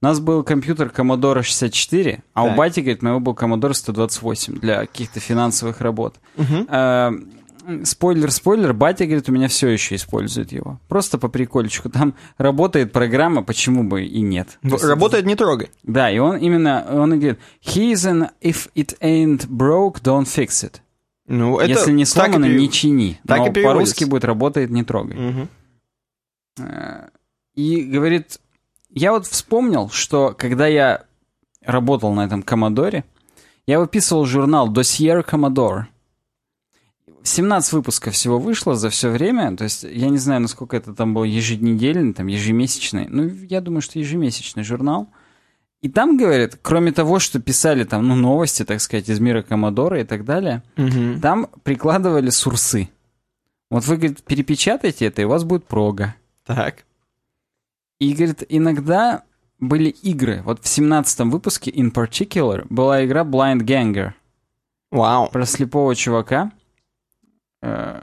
У 0.00 0.04
нас 0.04 0.18
был 0.18 0.42
компьютер 0.42 0.88
Commodore 0.88 1.42
64, 1.42 2.22
а 2.34 2.42
Так. 2.44 2.52
у 2.52 2.56
бати, 2.56 2.80
говорит, 2.80 3.02
моего 3.02 3.20
был 3.20 3.34
Commodore 3.34 3.74
128 3.74 4.54
для 4.58 4.80
каких-то 4.80 5.20
финансовых 5.20 5.80
работ. 5.80 6.16
Спойлер, 7.84 8.30
спойлер, 8.30 8.72
батя, 8.74 9.04
говорит, 9.06 9.28
у 9.28 9.32
меня 9.32 9.48
все 9.48 9.68
еще 9.68 9.94
использует 9.94 10.50
его. 10.52 10.80
Просто 10.88 11.16
по 11.18 11.28
прикольчику. 11.28 11.90
Там 11.90 12.14
работает 12.38 12.92
программа, 12.92 13.42
почему 13.42 13.84
бы 13.84 14.04
и 14.04 14.20
нет. 14.20 14.58
Работает 14.62 15.26
не 15.26 15.36
трогай. 15.36 15.70
да, 15.82 16.10
и 16.10 16.18
он 16.18 16.36
именно, 16.38 16.84
он 16.90 17.14
и 17.14 17.18
говорит, 17.18 17.38
he 17.64 17.92
is 17.92 18.04
an 18.10 18.30
if 18.40 18.68
it 18.74 18.98
ain't 19.00 19.46
broke, 19.48 20.00
don't 20.02 20.24
fix 20.26 20.64
it. 20.64 20.80
Ну, 21.28 21.58
это 21.60 21.70
Если 21.70 21.92
не 21.92 22.04
так 22.04 22.28
и 22.28 22.30
сломано, 22.32 22.46
пере- 22.46 22.58
не 22.60 22.70
чини. 22.70 23.20
так 23.26 23.38
Но 23.38 23.52
по-русски 23.52 24.04
будет 24.04 24.24
работает, 24.24 24.70
не 24.70 24.82
трогай. 24.82 25.48
Э, 26.58 27.08
И 27.54 27.82
говорит, 27.82 28.40
я 28.90 29.12
вот 29.12 29.26
вспомнил, 29.26 29.88
что 29.90 30.34
когда 30.36 30.66
я 30.66 31.04
работал 31.64 32.12
на 32.12 32.24
этом 32.24 32.42
Коммодоре, 32.42 33.04
я 33.66 33.78
выписывал 33.78 34.24
журнал 34.26 34.72
Dossier 34.72 35.24
Commodore. 35.24 35.84
17 37.24 37.72
выпусков 37.72 38.14
всего 38.14 38.38
вышло 38.38 38.74
за 38.74 38.90
все 38.90 39.08
время, 39.10 39.56
то 39.56 39.64
есть 39.64 39.84
я 39.84 40.08
не 40.08 40.18
знаю, 40.18 40.40
насколько 40.40 40.76
это 40.76 40.94
там 40.94 41.14
был 41.14 41.24
еженедельный, 41.24 42.12
там 42.14 42.26
ежемесячный, 42.26 43.06
ну, 43.08 43.28
я 43.48 43.60
думаю, 43.60 43.80
что 43.82 43.98
ежемесячный 43.98 44.64
журнал. 44.64 45.08
И 45.80 45.88
там, 45.88 46.16
говорят, 46.16 46.58
кроме 46.62 46.92
того, 46.92 47.18
что 47.18 47.40
писали 47.40 47.82
там, 47.84 48.06
ну, 48.06 48.14
новости, 48.14 48.64
так 48.64 48.80
сказать, 48.80 49.08
из 49.08 49.18
мира 49.18 49.42
Коммодора 49.42 50.00
и 50.00 50.04
так 50.04 50.24
далее, 50.24 50.62
Мгм. 50.76 51.20
там 51.20 51.48
прикладывали 51.64 52.30
сурсы. 52.30 52.88
Вот 53.68 53.84
вы, 53.86 53.96
говорит, 53.96 54.22
перепечатайте 54.22 55.06
это, 55.06 55.22
и 55.22 55.24
у 55.24 55.28
вас 55.30 55.42
будет 55.44 55.64
прога. 55.66 56.14
Так. 56.46 56.84
И, 57.98 58.12
говорит, 58.14 58.44
иногда 58.48 59.22
были 59.58 59.88
игры. 59.88 60.42
Вот 60.44 60.62
в 60.62 60.68
17 60.68 61.20
выпуске, 61.32 61.70
in 61.70 61.90
particular, 61.92 62.64
была 62.70 63.04
игра 63.04 63.22
Blind 63.24 63.62
Ganger 63.62 64.12
Вау. 64.90 65.30
про 65.30 65.46
слепого 65.46 65.94
чувака. 65.96 66.52
Э, 67.62 68.00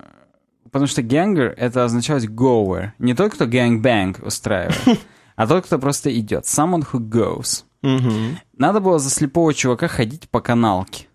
Потому 0.71 0.87
что 0.87 1.01
ganger— 1.01 1.53
это 1.57 1.83
означалось 1.83 2.25
goer. 2.25 2.91
Не 2.99 3.13
тот, 3.15 3.33
кто 3.33 3.45
gangbang 3.45 4.23
устраивает, 4.23 4.99
а 5.35 5.47
тот, 5.47 5.65
кто 5.65 5.79
просто 5.79 6.17
идет. 6.17 6.45
Someone 6.45 6.85
who 6.91 6.99
goes. 6.99 7.63
Надо 8.57 8.79
было 8.79 8.99
за 8.99 9.09
слепого 9.09 9.53
чувака 9.53 9.87
ходить 9.87 10.29
по 10.29 10.41
каналке. 10.41 11.07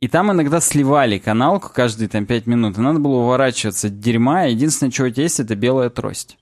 И 0.00 0.08
там 0.08 0.32
иногда 0.32 0.60
сливали 0.60 1.18
каналку 1.18 1.70
каждые 1.74 2.08
там 2.08 2.24
5 2.24 2.46
минут. 2.46 2.78
И 2.78 2.80
надо 2.80 3.00
было 3.00 3.16
уворачиваться 3.16 3.88
от 3.88 4.00
дерьма. 4.00 4.44
Единственное, 4.44 4.90
что 4.90 5.04
у 5.04 5.10
тебя 5.10 5.24
есть, 5.24 5.40
это 5.40 5.54
белая 5.56 5.90
трость. 5.90 6.38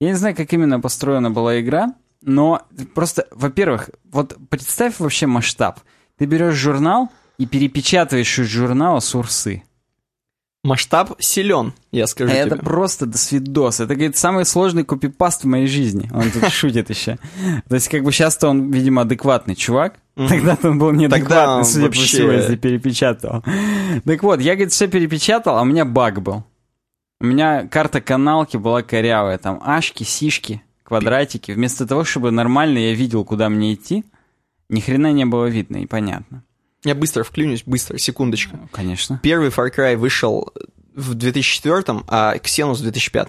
Я 0.00 0.08
не 0.08 0.14
знаю, 0.14 0.36
как 0.36 0.52
именно 0.52 0.78
построена 0.80 1.30
была 1.30 1.58
игра, 1.60 1.94
но 2.20 2.62
просто, 2.94 3.26
во-первых, 3.30 3.90
вот 4.04 4.36
представь 4.50 4.98
вообще 4.98 5.26
масштаб. 5.26 5.80
Ты 6.18 6.26
берешь 6.26 6.54
журнал 6.54 7.10
и 7.38 7.46
перепечатываешь 7.46 8.38
из 8.38 8.46
журнала 8.46 9.00
сурсы. 9.00 9.62
Масштаб 10.66 11.12
силен, 11.20 11.72
я 11.92 12.06
скажу 12.06 12.32
Это 12.32 12.56
тебе. 12.56 12.64
просто 12.64 13.06
до 13.06 13.16
свидос. 13.18 13.80
Это, 13.80 13.94
говорит, 13.94 14.16
самый 14.16 14.44
сложный 14.44 14.84
копипаст 14.84 15.44
в 15.44 15.46
моей 15.46 15.66
жизни. 15.66 16.10
Он 16.12 16.30
тут 16.30 16.48
шутит 16.52 16.90
еще. 16.90 17.18
То 17.68 17.74
есть, 17.76 17.88
как 17.88 18.02
бы 18.02 18.10
сейчас-то 18.12 18.48
он, 18.48 18.70
видимо, 18.72 19.02
адекватный 19.02 19.54
чувак. 19.54 19.94
Тогда-то 20.16 20.70
он 20.70 20.78
был 20.78 20.88
Тогда 20.88 21.02
неадекватный, 21.02 21.64
судя 21.64 21.86
по 21.86 21.92
всему, 21.92 22.32
если 22.32 22.56
перепечатал. 22.56 23.44
Так 24.04 24.22
вот, 24.22 24.40
я, 24.40 24.54
говорит, 24.54 24.72
все 24.72 24.88
перепечатал, 24.88 25.58
а 25.58 25.62
у 25.62 25.64
меня 25.64 25.84
баг 25.84 26.20
был. 26.20 26.42
У 27.20 27.26
меня 27.26 27.66
карта 27.66 28.00
каналки 28.00 28.56
была 28.56 28.82
корявая. 28.82 29.38
Там 29.38 29.60
ашки, 29.64 30.02
сишки, 30.02 30.62
квадратики. 30.82 31.52
Вместо 31.52 31.86
того, 31.86 32.04
чтобы 32.04 32.30
нормально 32.30 32.78
я 32.78 32.94
видел, 32.94 33.24
куда 33.24 33.48
мне 33.48 33.74
идти, 33.74 34.04
ни 34.68 34.80
хрена 34.80 35.12
не 35.12 35.24
было 35.24 35.46
видно 35.46 35.76
и 35.76 35.86
понятно. 35.86 36.42
Я 36.86 36.94
быстро 36.94 37.24
вклинюсь, 37.24 37.64
быстро, 37.66 37.98
секундочку. 37.98 38.56
Ну, 38.56 38.68
Конечно. 38.70 39.18
Первый 39.20 39.48
Far 39.48 39.74
Cry 39.76 39.96
вышел 39.96 40.52
в 40.94 41.14
2004, 41.14 42.04
а 42.06 42.36
Xenos 42.36 42.74
в 42.74 42.82
2005. 42.82 43.28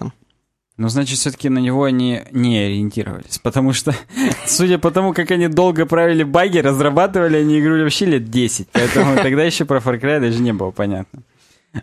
Ну, 0.76 0.88
значит, 0.88 1.18
все-таки 1.18 1.48
на 1.48 1.58
него 1.58 1.82
они 1.82 2.22
не 2.30 2.56
ориентировались. 2.56 3.40
Потому 3.40 3.72
что, 3.72 3.96
судя 4.46 4.78
по 4.78 4.92
тому, 4.92 5.12
как 5.12 5.32
они 5.32 5.48
долго 5.48 5.86
правили 5.86 6.22
баги, 6.22 6.58
разрабатывали 6.58 7.38
они 7.38 7.58
игру 7.58 7.82
вообще 7.82 8.06
лет 8.06 8.30
10. 8.30 8.68
Поэтому 8.70 9.16
тогда 9.22 9.42
еще 9.42 9.64
про 9.64 9.78
Far 9.78 10.00
Cry 10.00 10.20
даже 10.20 10.40
не 10.40 10.52
было 10.52 10.70
понятно. 10.70 11.24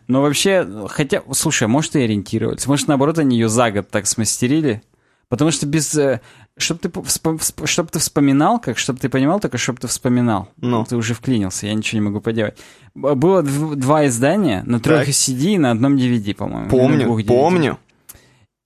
Но 0.08 0.22
вообще, 0.22 0.88
хотя, 0.88 1.24
слушай, 1.34 1.68
может 1.68 1.98
и 1.98 2.04
ориентировались. 2.04 2.68
Может, 2.68 2.88
наоборот, 2.88 3.20
они 3.20 3.38
ее 3.38 3.50
за 3.50 3.70
год 3.70 3.90
так 3.90 4.08
смастерили. 4.08 4.82
Потому 5.28 5.52
что 5.52 5.66
без... 5.66 5.94
э, 6.57 6.60
Чтоб 6.60 6.80
ты, 6.80 6.91
чтоб 7.65 7.91
ты 7.91 7.99
вспоминал, 7.99 8.60
как 8.60 8.77
чтоб 8.77 8.99
ты 8.99 9.10
понимал, 9.10 9.40
только 9.40 9.57
чтоб 9.57 9.80
ты 9.80 9.88
вспоминал. 9.88 10.49
Ну. 10.57 10.86
Ты 10.86 10.95
уже 10.95 11.14
вклинился, 11.14 11.68
я 11.68 11.73
ничего 11.73 12.02
не 12.02 12.06
могу 12.07 12.22
поделать. 12.22 12.57
Было 12.94 13.44
два 13.44 14.07
издания 14.07 14.64
на 14.65 14.80
трех 14.80 15.07
CD 15.10 15.56
и 15.56 15.57
на 15.57 15.72
одном 15.72 15.95
DVD, 15.95 16.34
по-моему. 16.36 16.69
Помню, 16.69 17.23
помню. 17.26 17.80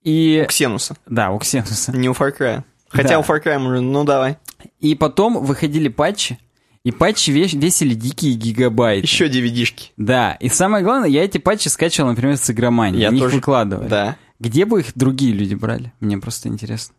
И... 0.02 0.42
У 0.44 0.48
Ксенуса. 0.48 0.96
Да, 1.06 1.30
у 1.30 1.38
Ксенуса. 1.38 1.92
Не 1.92 2.08
у 2.08 2.12
Far 2.12 2.36
Cry. 2.36 2.62
Хотя 2.88 3.10
да. 3.10 3.18
у 3.20 3.22
Far 3.22 3.42
Cry 3.42 3.64
уже, 3.64 3.80
ну 3.80 4.04
давай. 4.04 4.38
И 4.80 4.94
потом 4.94 5.44
выходили 5.44 5.88
патчи, 5.88 6.38
и 6.82 6.90
патчи 6.90 7.30
весили 7.30 7.94
дикие 7.94 8.34
гигабайты. 8.34 9.04
Еще 9.04 9.28
DVD-шки. 9.28 9.90
Да, 9.96 10.32
и 10.40 10.48
самое 10.48 10.82
главное, 10.82 11.08
я 11.08 11.24
эти 11.24 11.38
патчи 11.38 11.68
скачивал, 11.68 12.10
например, 12.10 12.36
с 12.36 12.50
игромании. 12.50 13.00
Я 13.00 13.08
Они 13.08 13.20
тоже... 13.20 13.36
их 13.36 13.36
выкладывали. 13.36 13.88
Да. 13.88 14.16
Где 14.38 14.64
бы 14.64 14.80
их 14.80 14.92
другие 14.94 15.32
люди 15.32 15.54
брали? 15.54 15.92
Мне 16.00 16.16
просто 16.16 16.48
интересно. 16.48 16.94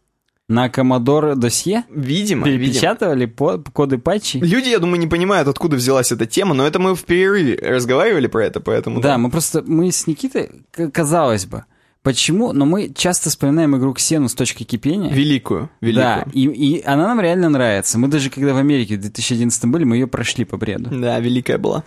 На 0.48 0.68
Commodore 0.68 1.36
досье? 1.36 1.86
Видимо. 1.90 2.46
Перепечатывали 2.46 3.22
видимо. 3.26 3.36
По, 3.36 3.58
коды 3.58 3.98
патчей? 3.98 4.42
Люди, 4.42 4.70
я 4.70 4.80
думаю, 4.80 5.00
не 5.00 5.08
понимают, 5.08 5.48
откуда 5.48 5.78
взялась 5.78 6.12
эта 6.12 6.26
тема, 6.26 6.54
но 6.54 6.68
это 6.68 6.80
мы 6.80 6.96
в 6.96 7.04
перерыве 7.06 7.56
разговаривали 7.56 8.28
про 8.28 8.46
это, 8.46 8.60
поэтому... 8.60 9.00
Да, 9.00 9.10
да. 9.10 9.18
мы 9.18 9.30
просто, 9.30 9.64
мы 9.66 9.92
с 9.92 10.08
Никитой, 10.08 10.50
казалось 10.92 11.46
бы, 11.46 11.66
Почему? 12.04 12.52
Но 12.52 12.66
мы 12.66 12.92
часто 12.96 13.30
вспоминаем 13.30 13.78
игру 13.78 13.94
Ксену 13.94 14.28
с 14.28 14.34
точки 14.34 14.64
кипения. 14.64 15.14
Великую, 15.14 15.70
великую. 15.82 16.04
Да, 16.04 16.26
и, 16.34 16.46
и 16.48 16.84
она 16.84 17.08
нам 17.08 17.22
реально 17.22 17.50
нравится. 17.50 18.00
Мы 18.00 18.08
даже 18.08 18.32
когда 18.32 18.56
в 18.56 18.58
Америке 18.58 18.98
в 18.98 19.02
2011 19.02 19.66
были, 19.66 19.84
мы 19.84 19.98
ее 19.98 20.08
прошли 20.08 20.44
по 20.44 20.58
бреду. 20.58 20.90
Да, 20.92 21.20
великая 21.20 21.60
была. 21.60 21.84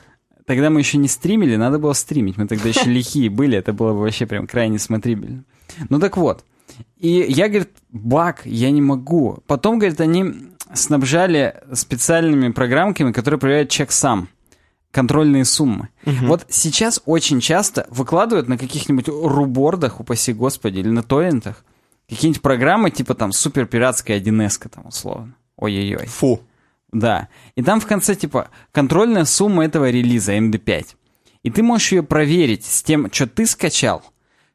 Тогда 0.47 0.70
мы 0.70 0.78
еще 0.78 0.98
не 0.98 1.09
стримили, 1.09 1.56
надо 1.56 1.81
было 1.81 1.94
стримить. 1.94 2.36
Мы 2.36 2.47
тогда 2.47 2.68
еще 2.68 2.85
лихие 2.90 3.28
были, 3.28 3.59
это 3.59 3.72
было 3.72 3.93
бы 3.93 4.01
вообще 4.01 4.26
прям 4.26 4.47
крайне 4.47 4.78
смотрибельно. 4.78 5.44
Ну 5.89 5.98
так 5.98 6.16
вот. 6.16 6.44
И 6.99 7.09
я, 7.09 7.49
говорит, 7.49 7.71
баг, 7.91 8.43
я 8.45 8.71
не 8.71 8.83
могу. 8.83 9.39
Потом, 9.47 9.79
говорит, 9.79 10.01
они 10.01 10.25
снабжали 10.73 11.63
специальными 11.73 12.53
программками, 12.53 13.13
которые 13.13 13.39
проверяют 13.39 13.71
чек 13.71 13.93
сам 13.93 14.29
контрольные 14.95 15.45
суммы. 15.45 15.89
Угу. 16.07 16.27
Вот 16.27 16.47
сейчас 16.49 17.03
очень 17.05 17.41
часто 17.41 17.87
выкладывают 17.91 18.49
на 18.49 18.57
каких-нибудь 18.57 19.09
рубордах, 19.09 20.01
упаси 20.01 20.33
господи, 20.33 20.79
или 20.79 20.89
на 20.89 21.03
торрентах, 21.03 21.65
какие-нибудь 22.09 22.41
программы 22.41 22.91
типа 22.91 23.15
там 23.15 23.33
супер 23.33 23.67
пиратская 23.67 24.21
1С, 24.21 24.69
там 24.69 24.87
условно. 24.87 25.35
Ой-ой-ой. 25.57 26.07
Фу. 26.07 26.41
Да. 26.93 27.29
И 27.57 27.63
там 27.63 27.81
в 27.81 27.87
конце 27.87 28.15
типа 28.15 28.51
контрольная 28.71 29.25
сумма 29.25 29.65
этого 29.65 29.91
релиза 29.91 30.37
MD5. 30.37 30.87
И 31.43 31.51
ты 31.51 31.63
можешь 31.63 31.93
ее 31.93 32.05
проверить 32.05 32.65
с 32.65 32.83
тем, 32.83 33.13
что 33.13 33.27
ты 33.27 33.47
скачал, 33.47 34.03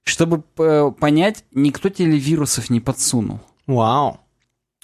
чтобы 0.04 0.44
э, 0.58 0.92
понять, 1.00 1.46
никто 1.52 1.90
тебе 1.90 2.18
вирусов 2.18 2.70
не 2.70 2.80
подсунул. 2.80 3.40
Вау. 3.68 4.20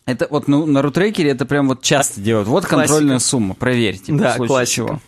Это 0.06 0.28
вот 0.30 0.48
ну, 0.48 0.66
на 0.66 0.82
рутрекере 0.82 1.32
это 1.32 1.46
прям 1.46 1.68
вот 1.68 1.82
часто 1.82 2.22
делают. 2.22 2.48
Вот 2.48 2.66
классика. 2.66 2.94
контрольная 2.94 3.20
сумма, 3.20 3.56
проверьте. 3.56 4.06
Типа, 4.06 4.18
да, 4.20 4.36
классика. 4.36 4.88
Чего. 4.88 5.00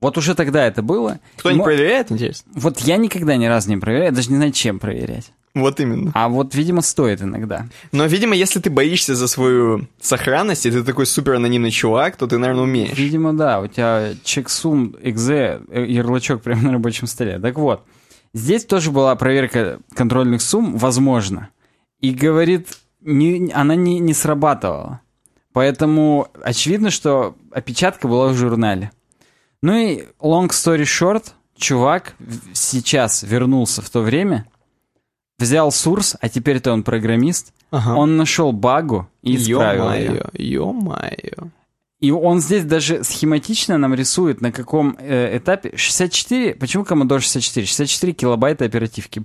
Вот 0.00 0.16
уже 0.16 0.34
тогда 0.34 0.66
это 0.66 0.82
было. 0.82 1.18
Кто 1.36 1.50
не 1.50 1.62
проверяет, 1.62 2.10
интересно? 2.10 2.50
Вот 2.54 2.78
я 2.80 2.96
никогда 2.96 3.36
ни 3.36 3.46
разу 3.46 3.68
не 3.68 3.76
проверяю, 3.76 4.12
даже 4.12 4.30
не 4.30 4.36
знаю, 4.36 4.52
чем 4.52 4.78
проверять. 4.78 5.32
Вот 5.52 5.80
именно. 5.80 6.12
А 6.14 6.28
вот, 6.28 6.54
видимо, 6.54 6.80
стоит 6.80 7.22
иногда. 7.22 7.66
Но, 7.90 8.06
видимо, 8.06 8.36
если 8.36 8.60
ты 8.60 8.70
боишься 8.70 9.16
за 9.16 9.26
свою 9.26 9.88
сохранность, 10.00 10.64
и 10.64 10.70
ты 10.70 10.84
такой 10.84 11.06
супер 11.06 11.34
анонимный 11.34 11.72
чувак, 11.72 12.16
то 12.16 12.28
ты, 12.28 12.38
наверное, 12.38 12.62
умеешь. 12.62 12.96
Видимо, 12.96 13.32
да. 13.32 13.60
У 13.60 13.66
тебя 13.66 14.12
чексум 14.22 14.94
экзе, 15.02 15.60
э, 15.68 15.84
ярлычок 15.86 16.40
прямо 16.42 16.62
на 16.62 16.72
рабочем 16.72 17.08
столе. 17.08 17.40
Так 17.40 17.58
вот, 17.58 17.82
здесь 18.32 18.64
тоже 18.64 18.90
была 18.90 19.14
проверка 19.16 19.80
контрольных 19.94 20.42
сумм, 20.42 20.76
возможно. 20.76 21.48
И 22.00 22.12
говорит, 22.12 22.68
не, 23.00 23.50
она 23.52 23.74
не, 23.74 23.98
не 23.98 24.14
срабатывала. 24.14 25.00
Поэтому 25.52 26.28
очевидно, 26.42 26.90
что 26.90 27.34
опечатка 27.50 28.08
была 28.08 28.28
в 28.28 28.34
журнале. 28.34 28.92
Ну 29.62 29.74
и 29.74 30.04
long 30.20 30.48
story 30.48 30.84
short, 30.84 31.32
чувак 31.56 32.14
сейчас 32.52 33.22
вернулся 33.22 33.82
в 33.82 33.90
то 33.90 34.00
время, 34.00 34.46
взял 35.38 35.72
сурс, 35.72 36.16
а 36.20 36.28
теперь-то 36.28 36.72
он 36.72 36.82
программист, 36.82 37.52
ага. 37.70 37.94
он 37.96 38.16
нашел 38.16 38.52
багу 38.52 39.08
и 39.22 39.36
исправил 39.36 39.84
ё-моё, 39.84 40.30
ее. 40.32 40.52
Ё-моё. 40.54 41.50
И 42.00 42.10
он 42.10 42.40
здесь 42.40 42.64
даже 42.64 43.04
схематично 43.04 43.76
нам 43.76 43.94
рисует, 43.94 44.40
на 44.40 44.52
каком 44.52 44.96
э, 44.98 45.36
этапе. 45.36 45.76
64, 45.76 46.54
почему 46.54 46.84
Commodore 46.84 47.20
64? 47.20 47.66
64 47.66 48.12
килобайта 48.14 48.64
оперативки. 48.64 49.22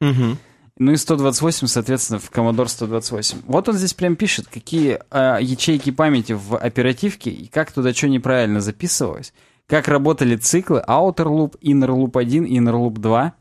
Угу. 0.00 0.36
Ну 0.80 0.92
и 0.92 0.96
128, 0.96 1.66
соответственно, 1.66 2.20
в 2.20 2.30
Commodore 2.30 2.68
128. 2.68 3.38
Вот 3.46 3.68
он 3.68 3.76
здесь 3.76 3.94
прям 3.94 4.14
пишет, 4.14 4.46
какие 4.46 4.98
э, 5.10 5.38
ячейки 5.40 5.90
памяти 5.90 6.32
в 6.32 6.56
оперативке 6.56 7.30
и 7.30 7.46
как 7.46 7.72
туда 7.72 7.94
что 7.94 8.08
неправильно 8.08 8.60
записывалось 8.60 9.32
как 9.68 9.86
работали 9.86 10.36
циклы 10.36 10.82
Outer 10.88 11.26
Loop, 11.26 11.60
Inner 11.60 11.90
Loop 11.90 12.18
1, 12.18 12.46
Inner 12.46 12.72
Loop 12.72 12.98
2. 12.98 13.32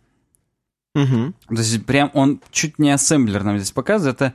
Угу. 0.95 1.33
То 1.47 1.55
есть 1.55 1.85
прям 1.85 2.11
он 2.13 2.41
чуть 2.51 2.79
не 2.79 2.91
ассемблер 2.91 3.43
нам 3.43 3.57
здесь 3.57 3.71
показывает. 3.71 4.17
Это 4.17 4.33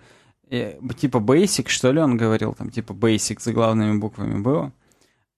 типа 0.98 1.18
Basic, 1.18 1.68
что 1.68 1.92
ли, 1.92 2.00
он 2.00 2.16
говорил, 2.16 2.54
там 2.54 2.70
типа 2.70 2.92
Basic 2.92 3.40
за 3.40 3.52
главными 3.52 3.98
буквами 3.98 4.40
было. 4.40 4.72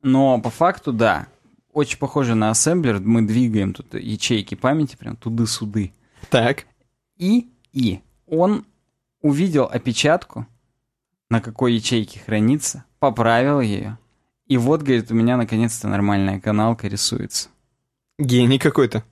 Но 0.02 0.40
по 0.40 0.50
факту, 0.50 0.92
да, 0.92 1.28
очень 1.72 1.98
похоже 1.98 2.34
на 2.34 2.50
ассемблер. 2.50 3.00
Мы 3.00 3.22
двигаем 3.22 3.72
тут 3.72 3.94
ячейки 3.94 4.54
памяти 4.54 4.96
прям 4.96 5.16
туды-суды. 5.16 5.92
Так. 6.30 6.66
И, 7.16 7.50
и 7.72 8.00
он 8.26 8.66
увидел 9.20 9.64
опечатку, 9.64 10.46
на 11.30 11.40
какой 11.40 11.74
ячейке 11.74 12.20
хранится, 12.20 12.84
поправил 12.98 13.60
ее, 13.60 13.98
и 14.46 14.58
вот, 14.58 14.82
говорит, 14.82 15.10
у 15.10 15.14
меня 15.14 15.36
наконец-то 15.36 15.88
нормальная 15.88 16.38
каналка 16.38 16.86
рисуется. 16.86 17.48
Гений 18.18 18.58
какой-то. 18.58 19.02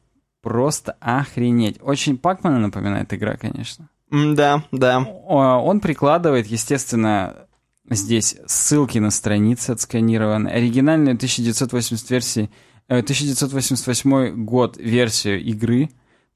Просто 0.42 0.96
охренеть. 1.00 1.78
Очень 1.80 2.18
Пакмана 2.18 2.58
напоминает 2.58 3.12
игра, 3.14 3.36
конечно. 3.36 3.88
Да, 4.12 4.62
да. 4.70 4.98
Он 5.00 5.80
прикладывает, 5.80 6.46
естественно, 6.46 7.46
здесь 7.88 8.36
ссылки 8.46 8.98
на 8.98 9.10
страницы 9.10 9.70
отсканированы. 9.70 10.48
Оригинальную 10.48 11.14
1980 11.14 12.10
версии, 12.10 12.50
1988 12.88 14.14
э, 14.14 14.30
год 14.32 14.76
версию 14.76 15.42
игры. 15.42 15.88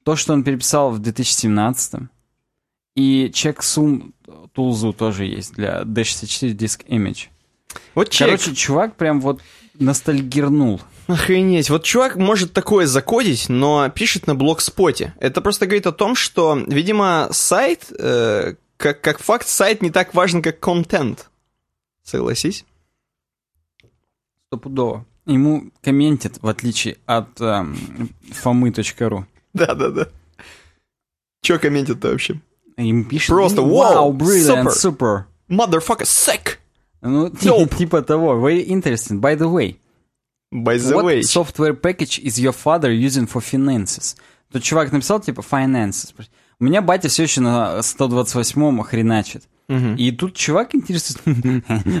То, 0.03 0.15
что 0.15 0.33
он 0.33 0.43
переписал 0.43 0.89
в 0.91 0.99
2017. 0.99 2.01
И 2.95 3.31
checksum 3.31 4.13
тулзу 4.53 4.91
тоже 4.91 5.25
есть 5.25 5.53
для 5.53 5.81
D64 5.81 6.55
Disk 6.55 6.85
Image. 6.87 7.27
Вот 7.93 8.09
человек... 8.09 8.39
Короче, 8.39 8.55
чувак 8.55 8.95
прям 8.95 9.21
вот 9.21 9.41
ностальгирнул. 9.75 10.81
Охренеть. 11.07 11.69
Вот 11.69 11.83
чувак 11.83 12.17
может 12.17 12.53
такое 12.53 12.85
закодить, 12.85 13.47
но 13.49 13.89
пишет 13.89 14.27
на 14.27 14.35
блогспоте. 14.35 15.13
Это 15.19 15.41
просто 15.41 15.65
говорит 15.65 15.87
о 15.87 15.93
том, 15.93 16.15
что, 16.15 16.57
видимо, 16.67 17.29
сайт, 17.31 17.91
э, 17.97 18.55
как, 18.75 19.01
как 19.01 19.19
факт, 19.19 19.47
сайт 19.47 19.81
не 19.81 19.89
так 19.89 20.13
важен, 20.13 20.41
как 20.41 20.59
контент. 20.59 21.29
Согласись? 22.03 22.65
Стопудово. 24.47 25.05
Ему 25.25 25.71
комментит, 25.81 26.41
в 26.41 26.47
отличие 26.47 26.97
от 27.05 27.39
э, 27.41 27.65
фомы.ру. 28.31 29.25
Да-да-да. 29.53 30.07
Че 31.41 31.57
комментит-то 31.59 32.09
вообще? 32.09 32.41
Им 32.77 33.05
пишет... 33.05 33.29
Просто 33.29 33.61
вау, 33.61 34.13
brilliant, 34.13 34.67
super. 34.67 35.23
Motherfucker, 35.49 36.03
sick. 36.03 36.57
Ну, 37.01 37.29
типа 37.77 38.01
того. 38.01 38.35
Very 38.35 38.65
interesting. 38.67 39.19
By 39.19 39.37
the 39.37 39.49
way. 39.49 39.77
By 40.51 40.77
the 40.77 40.95
what 40.95 41.05
way. 41.05 41.21
software 41.21 41.73
package 41.73 42.19
is 42.19 42.39
your 42.39 42.53
father 42.53 42.91
using 42.91 43.27
for 43.27 43.41
finances? 43.41 44.15
Тут 44.51 44.63
чувак 44.63 44.91
написал, 44.91 45.19
типа, 45.19 45.41
finances. 45.41 46.13
У 46.59 46.63
меня 46.63 46.81
батя 46.81 47.09
все 47.09 47.23
еще 47.23 47.41
на 47.41 47.79
128-м 47.79 48.81
хреначит. 48.83 49.43
Угу. 49.69 49.95
И 49.97 50.11
тут 50.11 50.33
чувак 50.33 50.73
интересует, 50.73 51.19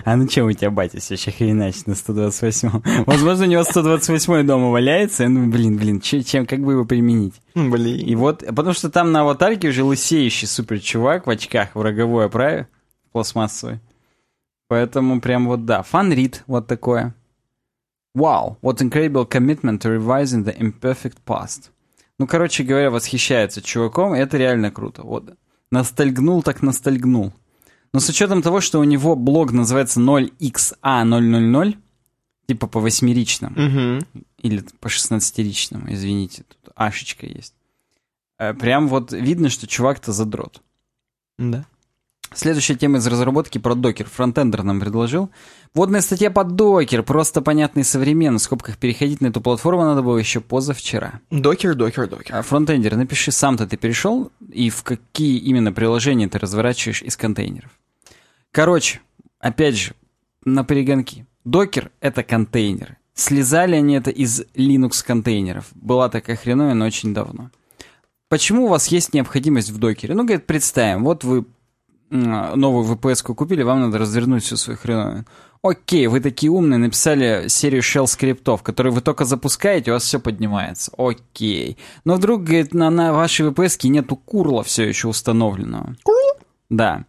а 0.05 0.15
ну 0.15 0.25
чем 0.27 0.47
у 0.47 0.51
тебя 0.53 0.71
батя 0.71 0.99
все 0.99 1.15
еще 1.15 1.31
хреначит 1.31 1.85
на 1.85 1.91
128-м? 1.91 3.03
Возможно, 3.05 3.45
у 3.45 3.49
него 3.49 3.61
128-й 3.63 4.43
дома 4.43 4.69
валяется, 4.71 5.27
ну, 5.27 5.51
блин, 5.51 5.75
блин, 5.75 5.99
чем, 5.99 6.45
как 6.45 6.61
бы 6.61 6.71
его 6.71 6.85
применить? 6.85 7.33
Блин. 7.55 7.99
И 7.99 8.15
вот, 8.15 8.45
потому 8.47 8.73
что 8.73 8.89
там 8.89 9.11
на 9.11 9.21
аватарке 9.21 9.67
уже 9.67 9.83
лысеющий 9.83 10.47
супер 10.47 10.79
чувак 10.79 11.27
в 11.27 11.29
очках 11.29 11.75
в 11.75 11.81
роговой 11.81 12.27
оправе, 12.27 12.69
пластмассовой. 13.11 13.81
Поэтому 14.69 15.19
прям 15.19 15.47
вот 15.47 15.65
да. 15.65 15.83
Фан-рид 15.83 16.43
вот 16.47 16.67
такое. 16.67 17.13
Wow, 18.17 18.57
what 18.63 18.81
incredible 18.81 19.25
commitment 19.27 19.83
to 19.83 19.89
revising 19.89 20.43
the 20.43 20.57
imperfect 20.59 21.17
past. 21.23 21.69
Ну, 22.17 22.25
короче 22.25 22.63
говоря, 22.63 22.89
восхищается 22.89 23.61
чуваком, 23.61 24.15
и 24.15 24.19
это 24.19 24.37
реально 24.37 24.71
круто. 24.71 25.03
Вот. 25.03 25.37
Ностальгнул 25.69 26.41
так 26.41 26.63
ностальгнул. 26.63 27.31
Но 27.93 27.99
с 27.99 28.09
учетом 28.09 28.41
того, 28.41 28.59
что 28.59 28.79
у 28.79 28.83
него 28.83 29.15
блог 29.15 29.51
называется 29.51 29.99
0xa000, 29.99 31.77
типа 32.47 32.67
по 32.67 32.79
восьмеричному, 32.79 33.55
угу. 33.55 34.23
или 34.39 34.63
по 34.79 34.89
шестнадцатеричному, 34.89 35.93
извините, 35.93 36.43
тут 36.47 36.73
ашечка 36.75 37.27
есть. 37.27 37.53
Э, 38.39 38.55
прям 38.55 38.87
вот 38.87 39.11
видно, 39.11 39.49
что 39.49 39.67
чувак-то 39.67 40.11
задрот. 40.11 40.63
Да. 41.37 41.67
Следующая 42.33 42.75
тема 42.75 42.97
из 42.97 43.07
разработки 43.07 43.57
про 43.57 43.73
докер. 43.73 44.07
Фронтендер 44.07 44.63
нам 44.63 44.79
предложил. 44.79 45.29
Вводная 45.73 46.01
статья 46.01 46.29
под 46.29 46.55
докер, 46.55 47.03
просто 47.03 47.41
понятный 47.41 47.83
современный. 47.83 48.39
В 48.39 48.41
скобках 48.41 48.77
переходить 48.77 49.21
на 49.21 49.27
эту 49.27 49.41
платформу 49.41 49.83
надо 49.83 50.01
было 50.01 50.17
еще 50.17 50.41
позавчера. 50.41 51.21
Докер, 51.31 51.73
докер, 51.75 52.07
докер. 52.07 52.35
А, 52.35 52.41
фронтендер, 52.41 52.95
напиши, 52.95 53.31
сам-то 53.31 53.65
ты 53.65 53.77
перешел 53.77 54.31
и 54.51 54.69
в 54.69 54.83
какие 54.83 55.37
именно 55.37 55.71
приложения 55.71 56.27
ты 56.27 56.37
разворачиваешь 56.37 57.01
из 57.01 57.15
контейнеров. 57.15 57.71
Короче, 58.51 59.01
опять 59.39 59.75
же, 59.75 59.93
на 60.43 60.63
перегонки. 60.63 61.25
Докер— 61.45 61.91
это 62.01 62.23
контейнеры. 62.23 62.97
Слезали 63.13 63.75
они 63.75 63.95
это 63.95 64.11
из 64.11 64.41
Linux 64.53 65.03
контейнеров. 65.05 65.65
Была 65.73 66.09
такая 66.09 66.35
хреновина 66.35 66.85
очень 66.85 67.13
давно. 67.13 67.51
Почему 68.29 68.65
у 68.65 68.67
вас 68.67 68.87
есть 68.87 69.13
необходимость 69.13 69.69
в 69.69 69.77
докере? 69.77 70.13
Ну, 70.13 70.23
говорит, 70.25 70.45
представим, 70.45 71.05
вот 71.05 71.23
вы 71.23 71.45
новую 72.09 72.85
VPS 72.85 73.23
купили, 73.33 73.63
вам 73.63 73.81
надо 73.81 73.97
развернуть 73.97 74.43
всю 74.43 74.57
свою 74.57 74.77
хреновину. 74.77 75.25
Окей, 75.61 76.07
вы 76.07 76.19
такие 76.19 76.51
умные, 76.51 76.77
написали 76.77 77.47
серию 77.47 77.81
shell 77.81 78.07
скриптов, 78.07 78.63
которые 78.63 78.93
вы 78.93 79.01
только 79.01 79.25
запускаете, 79.25 79.91
у 79.91 79.95
вас 79.95 80.03
все 80.03 80.19
поднимается. 80.19 80.91
Окей. 80.97 81.77
Но 82.05 82.15
вдруг, 82.15 82.43
говорит, 82.43 82.73
на, 82.73 82.89
на 82.89 83.11
вашей 83.11 83.47
VPS 83.47 83.87
нету 83.89 84.15
курла 84.15 84.63
все 84.63 84.87
еще 84.87 85.07
установленного. 85.07 85.95
Курл? 86.03 86.37
Да. 86.69 87.05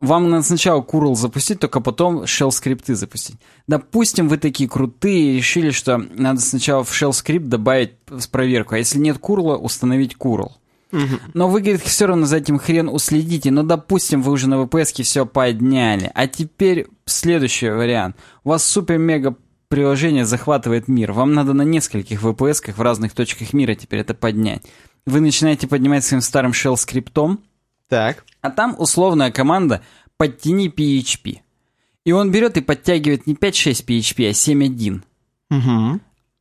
Вам 0.00 0.30
надо 0.30 0.44
сначала 0.44 0.80
курл 0.80 1.16
запустить, 1.16 1.58
только 1.58 1.80
потом 1.80 2.22
shell 2.22 2.50
скрипты 2.50 2.94
запустить. 2.94 3.36
Допустим, 3.66 4.28
вы 4.28 4.38
такие 4.38 4.68
крутые 4.68 5.32
и 5.32 5.36
решили, 5.36 5.70
что 5.70 5.98
надо 5.98 6.40
сначала 6.40 6.84
в 6.84 6.90
shell 6.90 7.12
скрипт 7.12 7.46
добавить 7.46 7.92
проверку, 8.30 8.74
а 8.74 8.78
если 8.78 8.98
нет 8.98 9.18
курла, 9.18 9.56
установить 9.56 10.14
курл. 10.14 10.56
Но 10.90 11.48
вы, 11.48 11.60
говорит, 11.60 11.82
все 11.82 12.06
равно 12.06 12.26
за 12.26 12.38
этим 12.38 12.58
хрен 12.58 12.88
уследите. 12.88 13.50
Но, 13.50 13.62
допустим, 13.62 14.22
вы 14.22 14.32
уже 14.32 14.48
на 14.48 14.54
VPS 14.54 15.02
все 15.02 15.26
подняли. 15.26 16.10
А 16.14 16.26
теперь 16.26 16.86
следующий 17.04 17.68
вариант. 17.68 18.16
У 18.44 18.50
вас 18.50 18.64
супер-мега 18.64 19.36
приложение 19.68 20.24
захватывает 20.24 20.88
мир. 20.88 21.12
Вам 21.12 21.34
надо 21.34 21.52
на 21.52 21.62
нескольких 21.62 22.22
VPS 22.22 22.72
в 22.72 22.80
разных 22.80 23.12
точках 23.12 23.52
мира 23.52 23.74
теперь 23.74 24.00
это 24.00 24.14
поднять. 24.14 24.62
Вы 25.06 25.20
начинаете 25.20 25.66
поднимать 25.66 26.04
своим 26.04 26.22
старым 26.22 26.52
shell 26.52 26.76
скриптом. 26.76 27.40
Так. 27.88 28.24
А 28.40 28.50
там 28.50 28.74
условная 28.78 29.30
команда 29.30 29.82
«подтяни 30.16 30.68
PHP». 30.68 31.38
И 32.04 32.12
он 32.12 32.30
берет 32.30 32.56
и 32.56 32.62
подтягивает 32.62 33.26
не 33.26 33.34
5.6 33.34 33.84
PHP, 33.84 34.28
а 34.28 34.32
7.1. 34.32 35.02
Угу 35.50 36.00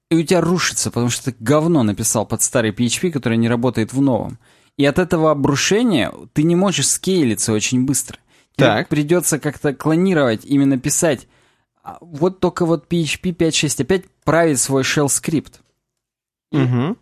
и 0.09 0.15
у 0.15 0.23
тебя 0.23 0.41
рушится, 0.41 0.89
потому 0.89 1.09
что 1.09 1.31
ты 1.31 1.35
говно 1.39 1.83
написал 1.83 2.25
под 2.25 2.41
старый 2.41 2.71
PHP, 2.71 3.11
который 3.11 3.37
не 3.37 3.49
работает 3.49 3.93
в 3.93 4.01
новом. 4.01 4.39
И 4.77 4.85
от 4.85 4.99
этого 4.99 5.31
обрушения 5.31 6.13
ты 6.33 6.43
не 6.43 6.55
можешь 6.55 6.87
скейлиться 6.87 7.51
очень 7.51 7.85
быстро. 7.85 8.19
Тебе 8.55 8.67
так. 8.67 8.89
придется 8.89 9.39
как-то 9.39 9.73
клонировать, 9.73 10.45
именно 10.45 10.79
писать. 10.79 11.27
А 11.83 11.97
вот 12.01 12.39
только 12.39 12.65
вот 12.65 12.87
PHP 12.91 13.35
5.6 13.35 13.81
опять 13.81 14.09
править 14.23 14.59
свой 14.59 14.83
shell 14.83 15.09
скрипт. 15.09 15.61
Угу. 16.51 16.97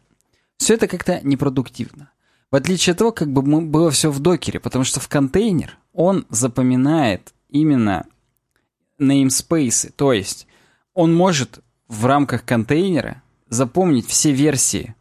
Все 0.58 0.74
это 0.74 0.88
как-то 0.88 1.20
непродуктивно. 1.24 2.12
В 2.52 2.56
отличие 2.56 2.92
от 2.92 3.00
того, 3.00 3.12
как 3.12 3.32
бы 3.32 3.42
было 3.62 3.92
все 3.92 4.10
в 4.10 4.20
докере, 4.20 4.60
потому 4.60 4.86
что 4.86 5.00
в 5.00 5.08
контейнер 5.08 5.78
он 5.94 6.26
запоминает 6.30 7.34
именно 7.50 8.06
namespace, 9.00 9.92
то 9.96 10.14
есть 10.14 10.48
он 10.94 11.14
может 11.14 11.60
в 11.88 12.06
рамках 12.06 12.46
контейнера 12.46 13.22
запомнить 13.50 14.08
все 14.08 14.32
версии, 14.32 14.96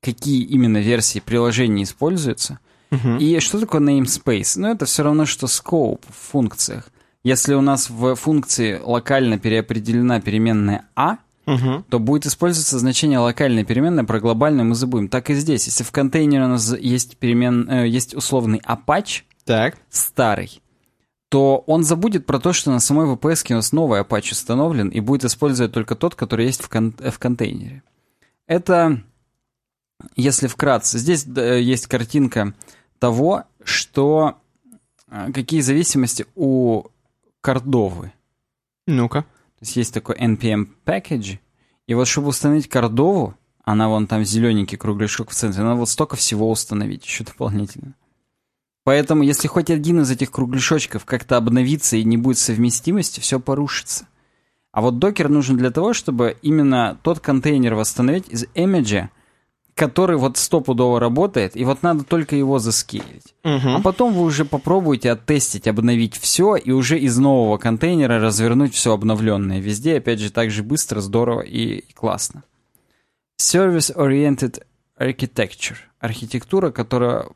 какие 0.00 0.42
именно 0.42 0.78
версии 0.78 1.20
приложения 1.20 1.84
используются. 1.84 2.58
Угу. 2.90 3.18
И 3.18 3.38
что 3.40 3.60
такое 3.60 3.80
namespace? 3.80 4.54
Ну, 4.56 4.68
это 4.68 4.84
все 4.84 5.02
равно, 5.02 5.24
что 5.24 5.46
scope 5.46 6.02
в 6.08 6.30
функциях. 6.30 6.88
Если 7.22 7.54
у 7.54 7.60
нас 7.60 7.90
в 7.90 8.14
функции 8.16 8.80
локально 8.82 9.38
переопределена 9.38 10.20
переменная 10.20 10.86
а, 10.96 11.18
угу. 11.46 11.84
то 11.88 11.98
будет 11.98 12.26
использоваться 12.26 12.78
значение 12.78 13.18
локальной 13.18 13.64
переменной, 13.64 14.04
про 14.04 14.20
глобальную 14.20 14.66
мы 14.66 14.74
забудем. 14.74 15.08
Так 15.08 15.30
и 15.30 15.34
здесь. 15.34 15.66
Если 15.66 15.84
в 15.84 15.90
контейнере 15.90 16.44
у 16.44 16.48
нас 16.48 16.74
есть, 16.78 17.16
перемен, 17.16 17.68
э, 17.68 17.88
есть 17.88 18.14
условный 18.14 18.60
Apache, 18.60 19.22
так. 19.44 19.76
старый, 19.90 20.60
то 21.30 21.62
он 21.68 21.84
забудет 21.84 22.26
про 22.26 22.40
то, 22.40 22.52
что 22.52 22.72
на 22.72 22.80
самой 22.80 23.06
VPS 23.06 23.52
у 23.52 23.54
нас 23.54 23.70
новый 23.70 24.00
Apache 24.00 24.32
установлен 24.32 24.88
и 24.88 24.98
будет 24.98 25.24
использовать 25.24 25.72
только 25.72 25.94
тот, 25.94 26.16
который 26.16 26.46
есть 26.46 26.60
в, 26.60 26.68
кон 26.68 26.92
в 26.92 27.18
контейнере. 27.20 27.84
Это, 28.48 29.00
если 30.16 30.48
вкратце, 30.48 30.98
здесь 30.98 31.24
есть 31.24 31.86
картинка 31.86 32.52
того, 32.98 33.44
что 33.62 34.38
а, 35.06 35.30
какие 35.30 35.60
зависимости 35.60 36.26
у 36.34 36.86
кордовы. 37.40 38.12
Ну-ка. 38.88 39.22
То 39.22 39.62
есть 39.62 39.76
есть 39.76 39.94
такой 39.94 40.16
npm 40.16 40.66
package, 40.84 41.38
и 41.86 41.94
вот 41.94 42.08
чтобы 42.08 42.28
установить 42.28 42.68
кордову, 42.68 43.34
она 43.62 43.88
вон 43.88 44.08
там 44.08 44.24
зелененький 44.24 44.76
кругляшок 44.76 45.30
в 45.30 45.34
центре, 45.34 45.62
надо 45.62 45.78
вот 45.78 45.88
столько 45.88 46.16
всего 46.16 46.50
установить 46.50 47.04
еще 47.04 47.22
дополнительно. 47.22 47.94
Поэтому, 48.90 49.22
если 49.22 49.46
хоть 49.46 49.70
один 49.70 50.00
из 50.00 50.10
этих 50.10 50.32
кругляшочков 50.32 51.04
как-то 51.04 51.36
обновится 51.36 51.96
и 51.96 52.02
не 52.02 52.16
будет 52.16 52.38
совместимости, 52.38 53.20
все 53.20 53.38
порушится. 53.38 54.08
А 54.72 54.80
вот 54.80 54.98
докер 54.98 55.28
нужен 55.28 55.56
для 55.56 55.70
того, 55.70 55.92
чтобы 55.92 56.36
именно 56.42 56.98
тот 57.04 57.20
контейнер 57.20 57.76
восстановить 57.76 58.28
из 58.30 58.46
имиджа, 58.54 59.10
который 59.76 60.16
вот 60.16 60.38
стопудово 60.38 60.98
работает, 60.98 61.56
и 61.56 61.64
вот 61.64 61.84
надо 61.84 62.02
только 62.02 62.34
его 62.34 62.58
заскейлить. 62.58 63.32
Угу. 63.44 63.68
А 63.76 63.80
потом 63.80 64.12
вы 64.12 64.22
уже 64.22 64.44
попробуете 64.44 65.12
оттестить, 65.12 65.68
обновить 65.68 66.16
все, 66.16 66.56
и 66.56 66.72
уже 66.72 66.98
из 66.98 67.16
нового 67.16 67.58
контейнера 67.58 68.18
развернуть 68.18 68.74
все 68.74 68.92
обновленное 68.92 69.60
везде, 69.60 69.98
опять 69.98 70.18
же, 70.18 70.32
так 70.32 70.50
же 70.50 70.64
быстро, 70.64 71.00
здорово 71.00 71.42
и 71.42 71.84
классно. 71.94 72.42
Service-oriented 73.40 74.64
architecture. 74.98 75.76
Архитектура, 76.00 76.72
которая 76.72 77.28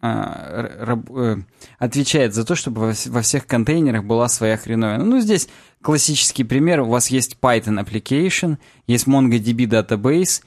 отвечает 0.00 2.34
за 2.34 2.44
то, 2.44 2.54
чтобы 2.54 2.92
во 3.06 3.22
всех 3.22 3.46
контейнерах 3.46 4.04
была 4.04 4.28
своя 4.28 4.56
хреновина. 4.56 5.04
Ну, 5.04 5.20
здесь 5.20 5.48
классический 5.82 6.44
пример. 6.44 6.80
У 6.80 6.88
вас 6.88 7.08
есть 7.08 7.36
Python 7.40 7.84
application, 7.84 8.58
есть 8.86 9.06
MongoDB 9.06 9.66
database, 9.66 10.42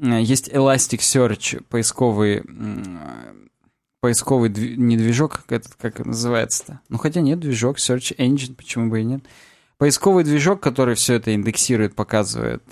э, 0.00 0.22
есть 0.22 0.48
Elasticsearch 0.48 1.64
поисковый 1.68 2.42
поисковый 4.00 4.50
не 4.50 4.96
движок, 4.96 5.44
этот, 5.48 5.74
как 5.74 6.04
называется-то? 6.04 6.80
Ну, 6.88 6.98
хотя 6.98 7.20
нет, 7.20 7.40
движок, 7.40 7.78
Search 7.78 8.16
Engine, 8.16 8.54
почему 8.54 8.90
бы 8.90 9.00
и 9.00 9.04
нет. 9.04 9.24
Поисковый 9.76 10.24
движок, 10.24 10.60
который 10.60 10.94
все 10.94 11.14
это 11.14 11.34
индексирует, 11.34 11.94
показывает 11.94 12.62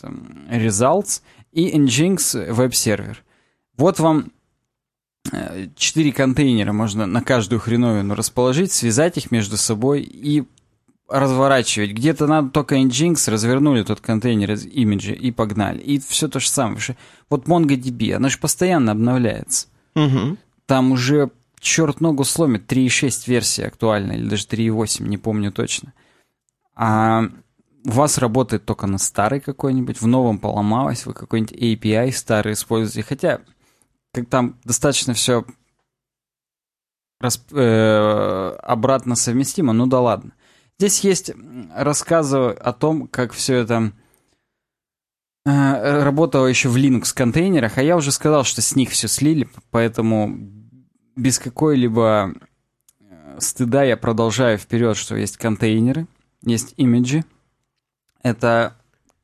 results, 0.51 1.23
и 1.53 1.77
Nginx 1.77 2.53
веб-сервер. 2.53 3.23
Вот 3.77 3.99
вам 3.99 4.33
четыре 5.77 6.12
контейнера 6.12 6.73
можно 6.73 7.07
на 7.07 7.23
каждую 7.23 7.61
хреновину 7.61 8.15
расположить, 8.15 8.73
связать 8.73 9.16
их 9.16 9.31
между 9.31 9.57
собой 9.57 10.03
и 10.03 10.44
разворачивать. 11.09 11.93
Где-то 11.93 12.27
надо 12.27 12.51
только 12.51 12.77
Nginx, 12.77 13.31
развернули 13.31 13.82
тот 13.82 14.01
контейнер 14.01 14.53
из 14.53 14.66
имиджа 14.66 15.12
и 15.12 15.31
погнали. 15.31 15.78
И 15.78 15.98
все 16.01 16.28
то 16.28 16.40
же 16.40 16.48
самое. 16.48 16.81
Вот 17.31 17.47
MongoDB, 17.47 18.15
она 18.15 18.28
же 18.28 18.39
постоянно 18.39 18.93
обновляется. 18.93 19.69
Угу. 19.94 20.36
Там 20.66 20.93
уже 20.93 21.31
черт 21.61 22.01
ногу 22.01 22.24
сломит, 22.24 22.70
3.6 22.70 23.24
версия 23.27 23.66
актуальна, 23.66 24.12
или 24.12 24.28
даже 24.28 24.47
3.8, 24.47 25.07
не 25.07 25.19
помню 25.19 25.53
точно. 25.53 25.93
А 26.74 27.24
у 27.85 27.90
вас 27.90 28.19
работает 28.19 28.65
только 28.65 28.86
на 28.86 28.98
старой 28.98 29.40
какой-нибудь, 29.40 30.01
в 30.01 30.07
новом 30.07 30.39
поломалось, 30.39 31.07
вы 31.07 31.15
какой-нибудь 31.15 31.53
API 31.53 32.12
старый 32.12 32.55
используете. 32.55 33.07
Хотя 33.09 33.40
там 34.24 34.59
достаточно 34.64 35.14
все 35.14 35.44
расп... 37.20 37.52
э, 37.52 38.56
обратно 38.62 39.16
совместимо, 39.16 39.72
ну 39.72 39.86
да 39.86 40.01
ладно. 40.01 40.32
Здесь 40.78 41.01
есть 41.01 41.32
рассказы 41.74 42.36
о 42.36 42.72
том, 42.72 43.09
как 43.09 43.32
все 43.32 43.56
это 43.56 43.93
э, 45.44 46.02
работало 46.02 46.47
еще 46.47 46.68
в 46.68 46.76
Linux 46.76 47.14
контейнерах, 47.14 47.78
а 47.78 47.82
я 47.82 47.97
уже 47.97 48.12
сказал, 48.12 48.44
что 48.44 48.60
с 48.60 48.76
них 48.76 48.90
все 48.90 49.09
слили, 49.09 49.48
поэтому 49.70 50.36
без 51.16 51.38
какой-либо 51.38 52.34
э, 53.01 53.36
стыда 53.40 53.84
я 53.84 53.97
продолжаю 53.97 54.59
вперед, 54.59 54.97
что 54.97 55.16
есть 55.16 55.38
контейнеры, 55.38 56.06
есть 56.43 56.74
имиджи. 56.76 57.24
Это 58.22 58.76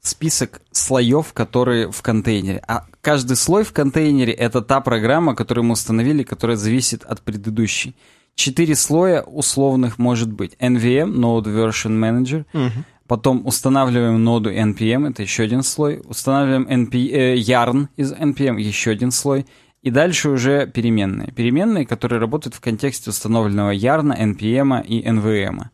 список 0.03 0.61
слоев, 0.73 1.33
которые 1.33 1.91
в 1.91 2.03
контейнере. 2.03 2.63
А 2.67 2.87
каждый 3.01 3.37
слой 3.37 3.65
в 3.65 3.73
контейнере— 3.73 4.33
это 4.35 4.61
та 4.61 4.81
программа, 4.81 5.35
которую 5.35 5.65
мы 5.65 5.73
установили, 5.73 6.25
которая 6.25 6.57
зависит 6.57 7.05
от 7.05 7.23
предыдущей. 7.23 7.95
Четыре 8.35 8.75
слоя 8.75 9.23
условных 9.23 9.99
может 9.99 10.33
быть. 10.33 10.57
NVM, 10.59 11.13
Node 11.15 11.45
Version 11.45 11.99
Manager. 11.99 12.45
Угу. 12.53 12.85
Потом 13.07 13.47
устанавливаем 13.47 14.23
ноду 14.25 14.51
NPM, 14.51 15.11
это 15.11 15.23
еще 15.23 15.43
один 15.43 15.63
слой. 15.63 16.01
Устанавливаем 16.05 16.67
NP, 16.67 17.11
э, 17.11 17.37
Yarn 17.37 17.89
из 17.97 18.13
NPM, 18.13 18.59
еще 18.59 18.91
один 18.91 19.11
слой. 19.11 19.47
И 19.83 19.91
дальше 19.91 20.31
уже 20.31 20.67
переменные. 20.67 21.31
Переменные, 21.33 21.85
которые 21.85 22.21
работают 22.21 22.55
в 22.55 22.61
контексте 22.61 23.11
установленного 23.11 23.75
Yarn, 23.75 24.17
NPM 24.19 24.85
и 24.87 25.03
NVM. 25.07 25.65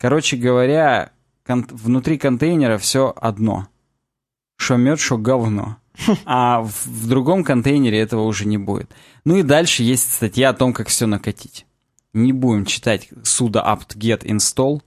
Короче 0.00 0.36
говоря, 0.36 1.12
кон- 1.48 1.66
внутри 1.70 2.18
контейнера 2.18 2.78
все 2.78 3.12
одно. 3.16 3.66
Что 4.56 4.76
мед, 4.76 5.00
что 5.00 5.16
говно. 5.16 5.78
А 6.24 6.62
в, 6.62 6.86
в 6.86 7.08
другом 7.08 7.42
контейнере 7.42 7.98
этого 7.98 8.22
уже 8.22 8.46
не 8.46 8.58
будет. 8.58 8.90
Ну 9.24 9.36
и 9.36 9.42
дальше 9.42 9.82
есть 9.82 10.12
статья 10.12 10.50
о 10.50 10.54
том, 10.54 10.72
как 10.72 10.88
все 10.88 11.06
накатить. 11.06 11.66
Не 12.12 12.32
будем 12.32 12.66
читать 12.66 13.08
sudo 13.22 13.64
apt 13.64 13.96
get 13.96 14.24
install. 14.24 14.82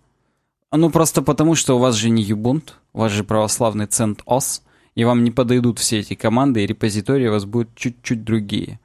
Ну 0.71 0.89
просто 0.89 1.21
потому, 1.21 1.55
что 1.55 1.75
у 1.75 1.79
вас 1.79 1.95
же 1.95 2.09
не 2.09 2.23
Ubuntu, 2.23 2.71
у 2.93 2.99
вас 2.99 3.11
же 3.11 3.23
православный 3.25 3.85
CentOS, 3.85 4.61
и 4.95 5.03
вам 5.03 5.23
не 5.23 5.31
подойдут 5.31 5.79
все 5.79 5.99
эти 5.99 6.13
команды, 6.13 6.63
и 6.63 6.67
репозитории 6.67 7.27
у 7.27 7.31
вас 7.31 7.45
будут 7.45 7.75
чуть-чуть 7.75 8.23
другие. 8.23 8.79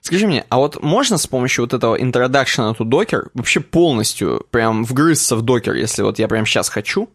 Скажи 0.00 0.26
мне, 0.26 0.44
а 0.48 0.58
вот 0.58 0.82
можно 0.82 1.18
с 1.18 1.26
помощью 1.26 1.64
вот 1.64 1.74
этого 1.74 1.98
introduction 2.00 2.74
to 2.76 2.84
Docker 2.88 3.28
вообще 3.34 3.60
полностью 3.60 4.46
прям 4.50 4.84
вгрызться 4.84 5.36
в 5.36 5.44
Docker, 5.44 5.76
если 5.76 6.02
вот 6.02 6.18
я 6.18 6.28
прям 6.28 6.46
сейчас 6.46 6.68
хочу? 6.68 7.10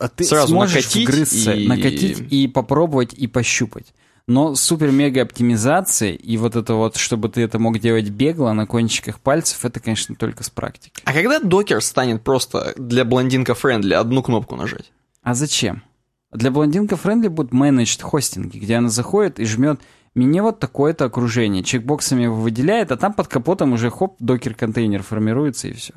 А 0.00 0.08
ты 0.08 0.24
Сразу 0.24 0.48
сможешь 0.48 0.76
накатить 0.76 1.08
вгрызться, 1.08 1.52
и- 1.52 1.68
накатить 1.68 2.20
и 2.32 2.48
попробовать 2.48 3.12
и 3.12 3.26
пощупать. 3.26 3.92
Но 4.26 4.54
супер-мега 4.54 5.22
оптимизация 5.22 6.12
и 6.12 6.36
вот 6.36 6.54
это 6.54 6.74
вот, 6.74 6.96
чтобы 6.96 7.28
ты 7.30 7.40
это 7.40 7.58
мог 7.58 7.78
делать 7.78 8.10
бегло 8.10 8.52
на 8.52 8.66
кончиках 8.66 9.20
пальцев, 9.20 9.64
это, 9.64 9.80
конечно, 9.80 10.14
только 10.14 10.44
с 10.44 10.50
практикой. 10.50 11.02
А 11.04 11.12
когда 11.14 11.38
Docker 11.40 11.80
станет 11.80 12.22
просто 12.22 12.74
для 12.76 13.04
блондинка 13.06 13.54
friendly 13.54 13.94
одну 13.94 14.22
кнопку 14.22 14.56
нажать? 14.56 14.92
А 15.22 15.34
зачем? 15.34 15.82
Для 16.30 16.50
блондинка 16.50 16.96
friendly 16.96 17.28
будут 17.28 17.52
managed 17.52 18.02
хостинги, 18.02 18.58
где 18.58 18.76
она 18.76 18.90
заходит 18.90 19.40
и 19.40 19.46
жмет 19.46 19.80
мне 20.14 20.42
вот 20.42 20.58
такое-то 20.58 21.04
окружение, 21.06 21.62
чекбоксами 21.62 22.24
его 22.24 22.34
выделяет, 22.34 22.90
а 22.92 22.96
там 22.96 23.14
под 23.14 23.28
капотом 23.28 23.72
уже 23.72 23.90
хоп, 23.90 24.16
докер-контейнер 24.18 25.02
формируется 25.02 25.68
и 25.68 25.72
все. 25.72 25.94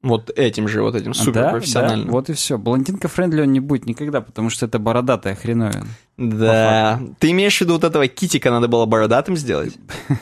Вот 0.00 0.30
этим 0.36 0.68
же, 0.68 0.82
вот 0.82 0.94
этим 0.94 1.12
суперпрофессиональным. 1.12 2.06
Да, 2.06 2.12
вот 2.12 2.30
и 2.30 2.32
все. 2.32 2.56
Блондинка 2.56 3.08
friendly 3.08 3.42
он 3.42 3.52
не 3.52 3.58
будет 3.58 3.86
никогда, 3.86 4.20
потому 4.20 4.48
что 4.48 4.66
это 4.66 4.78
бородатая 4.78 5.34
хреновина. 5.34 5.86
Да. 6.16 7.00
Ты 7.18 7.32
имеешь 7.32 7.58
в 7.58 7.60
виду 7.62 7.74
вот 7.74 7.84
этого 7.84 8.06
китика 8.06 8.50
надо 8.50 8.68
было 8.68 8.86
бородатым 8.86 9.36
сделать? 9.36 9.76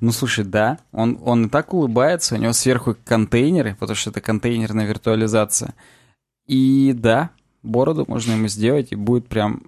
Ну, 0.00 0.12
слушай, 0.12 0.44
да, 0.44 0.78
он, 0.92 1.18
он 1.24 1.46
и 1.46 1.48
так 1.48 1.72
улыбается, 1.72 2.34
у 2.34 2.38
него 2.38 2.52
сверху 2.52 2.96
контейнеры, 3.04 3.76
потому 3.78 3.96
что 3.96 4.10
это 4.10 4.20
контейнерная 4.20 4.84
виртуализация. 4.84 5.74
И 6.46 6.92
да, 6.94 7.30
бороду 7.62 8.04
можно 8.06 8.32
ему 8.32 8.48
сделать, 8.48 8.88
и 8.90 8.96
будет 8.96 9.28
прям 9.28 9.62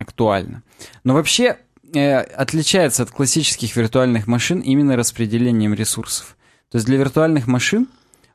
актуально. 0.00 0.62
Но 1.04 1.14
вообще 1.14 1.58
э, 1.94 2.16
отличается 2.16 3.04
от 3.04 3.10
классических 3.10 3.76
виртуальных 3.76 4.26
машин 4.26 4.60
именно 4.60 4.96
распределением 4.96 5.74
ресурсов. 5.74 6.36
То 6.70 6.76
есть 6.76 6.86
для 6.86 6.96
виртуальных 6.96 7.46
машин 7.46 7.86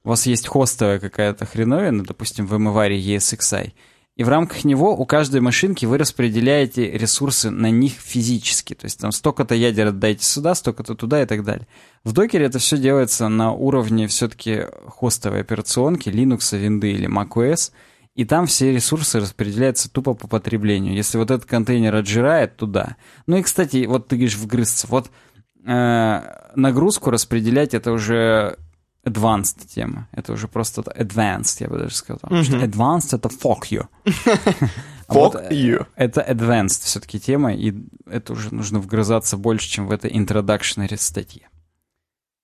у 0.04 0.10
вас 0.10 0.26
есть 0.26 0.48
хостовая 0.48 1.00
какая-то 1.00 1.46
хреновина, 1.46 2.04
допустим, 2.04 2.46
в 2.46 2.54
MVR 2.54 2.98
ESXi, 3.00 3.74
и 4.20 4.24
в 4.26 4.28
рамках 4.28 4.66
него 4.66 4.98
у 4.98 5.06
каждой 5.06 5.40
машинки 5.40 5.86
вы 5.86 5.98
распределяете 5.98 6.92
ресурсы 6.92 7.50
на 7.50 7.72
них 7.72 7.94
физически. 7.94 8.74
То 8.74 8.84
есть 8.84 9.00
там 9.00 9.14
столько-то 9.14 9.56
ядер 9.56 9.88
отдайте 9.88 10.26
сюда, 10.26 10.56
столько-то 10.56 10.96
туда 10.96 11.24
и 11.24 11.26
так 11.26 11.46
далее. 11.46 11.68
В 12.04 12.12
докере 12.12 12.46
это 12.46 12.60
все 12.60 12.78
делается 12.78 13.30
на 13.30 13.54
уровне 13.54 14.08
все-таки 14.08 14.66
хостовой 14.88 15.40
операционки, 15.40 16.10
Linux, 16.10 16.52
Windows 16.52 16.92
или 16.92 17.08
macOS, 17.08 17.72
и 18.14 18.26
там 18.26 18.46
все 18.48 18.74
ресурсы 18.74 19.22
распределяются 19.22 19.90
тупо 19.90 20.14
по 20.16 20.28
потреблению. 20.28 20.96
Если 20.96 21.18
вот 21.18 21.32
этот 21.32 21.46
контейнер 21.46 21.96
отжирает, 21.96 22.58
туда. 22.58 22.98
Ну 23.26 23.38
и, 23.38 23.42
кстати, 23.42 23.86
вот 23.86 24.10
ты 24.10 24.18
говоришь 24.18 24.36
вгрызться. 24.36 24.88
Вот 24.90 25.10
э, 25.66 26.22
нагрузку 26.56 27.10
распределять 27.10 27.74
это 27.74 27.94
уже 27.94 28.58
advanced 29.06 29.66
тема. 29.74 30.08
Это 30.12 30.34
уже 30.34 30.48
просто 30.48 30.82
advanced, 30.82 31.58
я 31.60 31.68
бы 31.68 31.78
даже 31.78 31.96
сказал. 31.96 32.20
Потому 32.22 32.44
что 32.44 32.58
advanced— 32.58 33.10
это 33.16 33.30
fuck 33.30 33.70
you. 33.72 33.86
А 35.08 35.14
вот, 35.16 35.34
Fuck 35.34 35.50
you. 35.50 35.88
Это 35.96 36.22
advanced 36.22 36.84
все-таки 36.84 37.20
тема, 37.20 37.52
и 37.56 37.74
это 38.06 38.34
уже 38.34 38.54
нужно 38.54 38.80
вгрызаться 38.80 39.38
больше, 39.38 39.68
чем 39.68 39.88
в 39.88 39.92
этой 39.92 40.12
introductory 40.12 40.96
статье. 40.98 41.50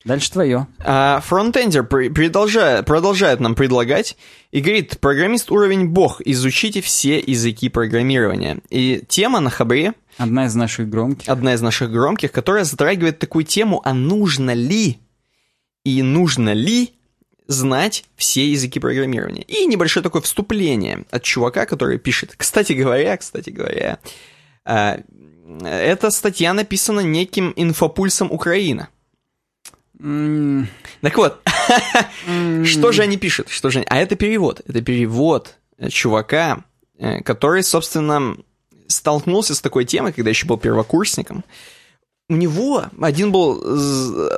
Дальше 0.03 0.31
твое. 0.31 0.67
А 0.79 1.19
фронтендер 1.21 1.83
продолжает, 1.83 2.85
продолжает 2.85 3.39
нам 3.39 3.53
предлагать 3.53 4.17
и 4.51 4.61
говорит, 4.61 4.99
программист 4.99 5.51
уровень 5.51 5.89
бог, 5.89 6.21
изучите 6.25 6.81
все 6.81 7.19
языки 7.19 7.69
программирования. 7.69 8.59
И 8.69 9.03
тема 9.07 9.39
на 9.41 9.51
хабре, 9.51 9.93
Одна 10.17 10.45
из 10.45 10.55
наших 10.55 10.89
громких. 10.89 11.27
одна 11.29 11.53
из 11.53 11.61
наших 11.61 11.91
громких, 11.91 12.31
которая 12.31 12.63
затрагивает 12.63 13.19
такую 13.19 13.45
тему, 13.45 13.81
а 13.83 13.93
нужно 13.93 14.55
ли 14.55 14.99
и 15.85 16.01
нужно 16.01 16.53
ли 16.53 16.91
знать 17.47 18.03
все 18.17 18.49
языки 18.51 18.79
программирования. 18.79 19.43
И 19.43 19.65
небольшое 19.67 20.03
такое 20.03 20.21
вступление 20.21 21.05
от 21.11 21.23
чувака, 21.23 21.65
который 21.65 21.99
пишет. 21.99 22.33
Кстати 22.35 22.73
говоря, 22.73 23.15
кстати 23.15 23.51
говоря, 23.51 23.99
а, 24.65 24.99
эта 25.63 26.09
статья 26.09 26.53
написана 26.53 27.01
неким 27.01 27.53
инфопульсом 27.55 28.31
Украина. 28.31 28.89
Так 29.97 31.17
вот, 31.17 31.39
что 32.65 32.91
же 32.91 33.03
они 33.03 33.17
пишут? 33.17 33.49
Что 33.49 33.69
же 33.69 33.79
они- 33.79 33.87
А 33.89 33.97
это 33.99 34.15
перевод. 34.15 34.61
Это 34.67 34.81
перевод 34.81 35.55
э, 35.77 35.89
чувака, 35.89 36.63
э, 36.97 37.21
который, 37.21 37.63
собственно, 37.63 38.35
столкнулся 38.87 39.55
с 39.55 39.61
такой 39.61 39.85
темой, 39.85 40.11
когда 40.13 40.29
еще 40.31 40.47
был 40.47 40.57
первокурсником. 40.57 41.45
У 42.27 42.35
него 42.35 42.85
один 42.99 43.31
был 43.31 43.61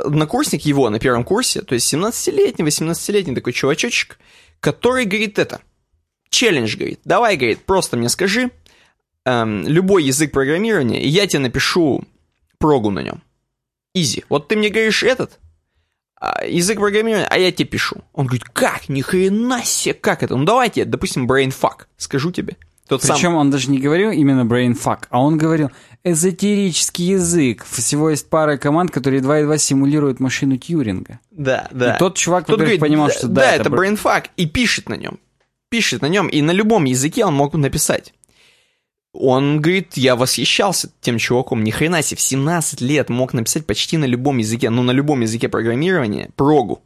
однокурсник 0.05 0.65
его 0.65 0.89
на 0.89 0.99
первом 0.99 1.23
курсе, 1.23 1.61
то 1.61 1.73
есть 1.73 1.93
17-летний, 1.93 2.65
18-летний 2.65 3.34
такой 3.34 3.53
чувачочек, 3.53 4.19
который 4.59 5.05
говорит 5.05 5.39
это. 5.39 5.61
Челлендж, 6.30 6.76
говорит. 6.76 6.99
Давай, 7.05 7.38
говорит, 7.38 7.64
просто 7.64 7.95
мне 7.95 8.09
скажи 8.09 8.51
эм, 9.26 9.65
любой 9.68 10.03
язык 10.03 10.31
программирования, 10.31 11.01
и 11.01 11.07
я 11.07 11.27
тебе 11.27 11.39
напишу 11.39 12.03
прогу 12.57 12.91
на 12.91 12.99
нем. 12.99 13.22
Изи. 13.93 14.26
Вот 14.30 14.47
ты 14.47 14.55
мне 14.55 14.69
говоришь 14.69 15.03
этот, 15.03 15.39
а, 16.19 16.45
язык 16.45 16.80
программирования, 16.80 17.27
а 17.30 17.38
я 17.38 17.51
тебе 17.51 17.69
пишу. 17.69 18.03
Он 18.14 18.26
говорит, 18.26 18.45
как? 18.45 18.89
Ни 18.89 19.01
хрена 19.01 19.64
себе, 19.64 19.93
как 19.93 20.23
это? 20.23 20.35
Ну 20.35 20.45
давайте, 20.45 20.85
допустим, 20.85 21.30
brainfuck, 21.30 21.85
скажу 21.97 22.31
тебе. 22.31 22.57
Тот 22.88 23.03
сам- 23.03 23.15
Причем 23.15 23.35
он 23.35 23.49
даже 23.51 23.69
не 23.69 23.80
говорил 23.80 24.11
именно 24.11 24.41
brainfuck, 24.45 25.05
а 25.09 25.22
он 25.22 25.38
говорил 25.38 25.69
эзотерический 26.03 27.05
язык. 27.14 27.65
Всего 27.69 28.09
есть 28.09 28.30
пара 28.30 28.57
команд, 28.57 28.91
которые 28.91 29.19
едва-едва 29.19 29.57
симулируют 29.57 30.19
машину 30.19 30.57
Тьюринга. 30.57 31.19
Да, 31.31 31.68
да. 31.72 31.95
И 31.95 31.99
тот 31.99 32.15
чувак, 32.15 32.45
Тот 32.45 32.59
говорит, 32.59 32.80
понимал, 32.80 33.07
да, 33.07 33.14
что 33.14 33.27
да, 33.27 33.41
да, 33.41 33.55
это 33.55 33.69
бр- 33.69 33.80
brainfuck, 33.85 34.26
и 34.38 34.45
пишет 34.45 34.89
на 34.89 34.95
нем. 34.95 35.19
Пишет 35.69 36.01
на 36.01 36.07
нем, 36.07 36.27
и 36.27 36.41
на 36.41 36.51
любом 36.51 36.85
языке 36.85 37.26
он 37.26 37.34
мог 37.34 37.53
написать. 37.53 38.14
Он 39.14 39.59
говорит, 39.61 39.97
я 39.97 40.15
восхищался 40.15 40.89
тем 41.01 41.18
чуваком, 41.18 41.64
ни 41.64 41.72
хрена 41.72 42.01
себе, 42.03 42.18
в 42.18 42.22
17 42.22 42.81
лет 42.81 43.09
мог 43.09 43.34
написать 43.34 43.65
почти 43.65 43.97
на 43.97 44.05
любом 44.05 44.38
языке, 44.38 44.69
ну 44.69 44.84
на 44.84 44.91
любом 44.91 45.22
языке 45.22 45.49
программирования, 45.49 46.30
прогу. 46.35 46.81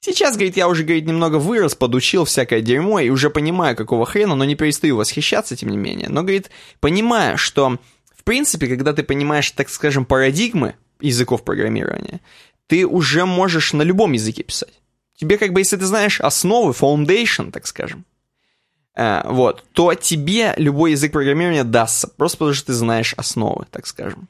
Сейчас, 0.00 0.34
говорит, 0.34 0.56
я 0.56 0.68
уже, 0.68 0.84
говорит, 0.84 1.06
немного 1.06 1.36
вырос, 1.36 1.74
подучил 1.74 2.24
всякое 2.24 2.60
дерьмо 2.60 3.00
и 3.00 3.10
уже 3.10 3.30
понимаю, 3.30 3.74
какого 3.74 4.06
хрена, 4.06 4.36
но 4.36 4.44
не 4.44 4.54
перестаю 4.54 4.96
восхищаться, 4.96 5.56
тем 5.56 5.70
не 5.70 5.76
менее. 5.76 6.08
Но, 6.08 6.22
говорит, 6.22 6.50
понимаю, 6.78 7.36
что, 7.36 7.78
в 8.14 8.22
принципе, 8.22 8.68
когда 8.68 8.92
ты 8.92 9.02
понимаешь, 9.02 9.50
так 9.50 9.68
скажем, 9.68 10.04
парадигмы 10.04 10.76
языков 11.00 11.42
программирования, 11.42 12.20
ты 12.68 12.86
уже 12.86 13.26
можешь 13.26 13.72
на 13.72 13.82
любом 13.82 14.12
языке 14.12 14.44
писать. 14.44 14.80
Тебе, 15.16 15.36
как 15.36 15.52
бы, 15.52 15.60
если 15.60 15.76
ты 15.76 15.84
знаешь 15.84 16.20
основы, 16.20 16.72
foundation, 16.72 17.50
так 17.50 17.66
скажем, 17.66 18.04
э, 18.94 19.22
вот, 19.24 19.64
то 19.72 19.94
тебе 19.94 20.54
любой 20.58 20.92
язык 20.92 21.10
программирования 21.10 21.64
дастся, 21.64 22.06
просто 22.06 22.38
потому 22.38 22.54
что 22.54 22.66
ты 22.66 22.72
знаешь 22.72 23.14
основы, 23.16 23.66
так 23.72 23.84
скажем. 23.88 24.28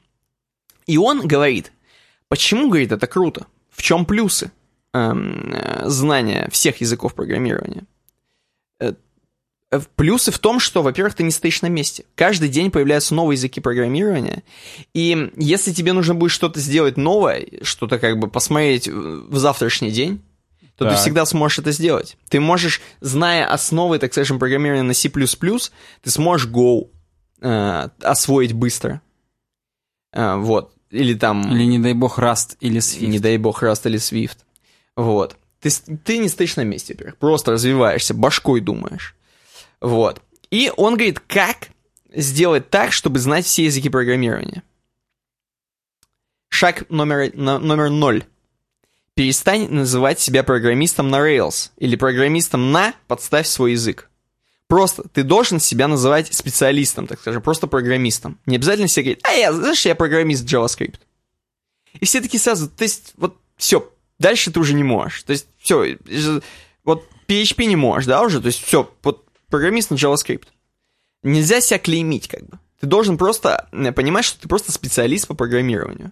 И 0.87 0.97
он 0.97 1.27
говорит, 1.27 1.71
почему, 2.27 2.69
говорит, 2.69 2.91
это 2.91 3.05
круто? 3.05 3.45
В 3.69 3.83
чем 3.83 4.05
плюсы 4.05 4.51
знания 4.93 6.47
всех 6.51 6.81
языков 6.81 7.13
программирования? 7.13 7.83
Э, 8.79 8.93
э, 9.71 9.79
Плюсы 9.95 10.31
в 10.31 10.39
том, 10.39 10.59
что, 10.59 10.81
во-первых, 10.81 11.13
ты 11.15 11.23
не 11.23 11.31
стоишь 11.31 11.61
на 11.61 11.67
месте. 11.67 12.05
Каждый 12.15 12.49
день 12.49 12.71
появляются 12.71 13.13
новые 13.13 13.35
языки 13.35 13.61
программирования. 13.61 14.43
И 14.93 15.31
если 15.35 15.73
тебе 15.73 15.93
нужно 15.93 16.15
будет 16.15 16.31
что-то 16.31 16.59
сделать 16.59 16.97
новое, 16.97 17.45
что-то 17.61 17.99
как 17.99 18.17
бы 18.17 18.29
посмотреть 18.29 18.87
в 18.87 19.37
завтрашний 19.37 19.91
день, 19.91 20.21
то 20.75 20.85
Так. 20.85 20.95
ты 20.95 21.01
всегда 21.01 21.25
сможешь 21.25 21.59
это 21.59 21.71
сделать. 21.71 22.17
Ты 22.29 22.39
можешь, 22.39 22.81
зная 23.01 23.45
основы, 23.45 23.99
так 23.99 24.13
скажем, 24.13 24.39
программирования 24.39 24.83
на 24.83 24.93
C++, 24.93 25.09
ты 25.09 26.09
сможешь 26.09 26.47
Go 26.47 26.89
э, 27.41 27.89
освоить 28.01 28.53
быстро. 28.53 29.01
Э, 30.13 30.37
вот. 30.37 30.73
Или 30.89 31.13
там... 31.15 31.53
Или, 31.53 31.65
не 31.65 31.79
дай 31.79 31.93
бог, 31.93 32.17
Rust 32.17 32.55
или 32.61 32.79
Swift. 32.79 33.07
Не 33.07 33.19
дай 33.19 33.37
бог 33.37 33.61
Rust 33.61 33.81
или 33.85 33.99
Swift. 33.99 34.37
Вот. 34.99 35.37
Ты, 35.61 35.69
ты 36.03 36.17
не 36.17 36.27
стоишь 36.27 36.57
на 36.57 36.65
месте, 36.65 36.93
во-первых. 36.93 37.15
Просто 37.15 37.53
развиваешься, 37.53 38.13
башкой 38.13 38.59
думаешь. 38.59 39.15
Вот. 39.79 40.21
И 40.51 40.73
он 40.75 40.95
говорит, 40.95 41.21
как 41.21 41.69
сделать 42.13 42.69
так, 42.69 42.91
чтобы 42.91 43.19
знать 43.19 43.45
все 43.45 43.63
языки 43.63 43.87
программирования. 43.87 44.61
Шаг 46.49 46.89
номер, 46.89 47.33
номер 47.33 47.89
ноль. 47.89 48.25
Перестань 49.13 49.69
называть 49.69 50.19
себя 50.19 50.43
программистом 50.43 51.09
на 51.09 51.17
Rails 51.25 51.71
или 51.77 51.95
программистом 51.95 52.73
на 52.73 52.93
подставь 53.07 53.47
свой 53.47 53.71
язык. 53.71 54.09
Просто 54.67 55.07
ты 55.07 55.23
должен 55.23 55.61
себя 55.61 55.87
называть 55.87 56.33
специалистом, 56.33 57.07
так 57.07 57.21
скажем, 57.21 57.41
просто 57.41 57.67
программистом. 57.67 58.37
Не 58.45 58.57
обязательно 58.57 58.89
себе 58.89 59.03
говорить, 59.03 59.23
а 59.23 59.31
я, 59.31 59.53
знаешь, 59.53 59.85
я 59.85 59.95
программист 59.95 60.43
JavaScript. 60.43 60.99
И 62.01 62.05
все 62.05 62.19
такие 62.19 62.41
сразу, 62.41 62.69
то 62.69 62.83
есть, 62.83 63.13
вот, 63.15 63.37
все, 63.55 63.89
дальше 64.19 64.51
ты 64.51 64.59
уже 64.59 64.73
не 64.73 64.83
можешь. 64.83 65.23
То 65.23 65.31
есть, 65.31 65.47
все, 65.57 65.97
вот 66.83 67.07
PHP 67.27 67.65
не 67.65 67.75
можешь, 67.75 68.05
да, 68.05 68.21
уже, 68.21 68.39
то 68.41 68.47
есть, 68.47 68.63
все, 68.63 68.91
вот, 69.03 69.25
программист 69.49 69.91
на 69.91 69.95
JavaScript. 69.95 70.47
Нельзя 71.23 71.59
себя 71.61 71.79
клеймить, 71.79 72.27
как 72.27 72.45
бы. 72.45 72.59
Ты 72.79 72.87
должен 72.87 73.17
просто 73.17 73.67
понимать, 73.71 74.23
что 74.25 74.39
ты 74.39 74.47
просто 74.47 74.71
специалист 74.71 75.27
по 75.27 75.33
программированию. 75.33 76.11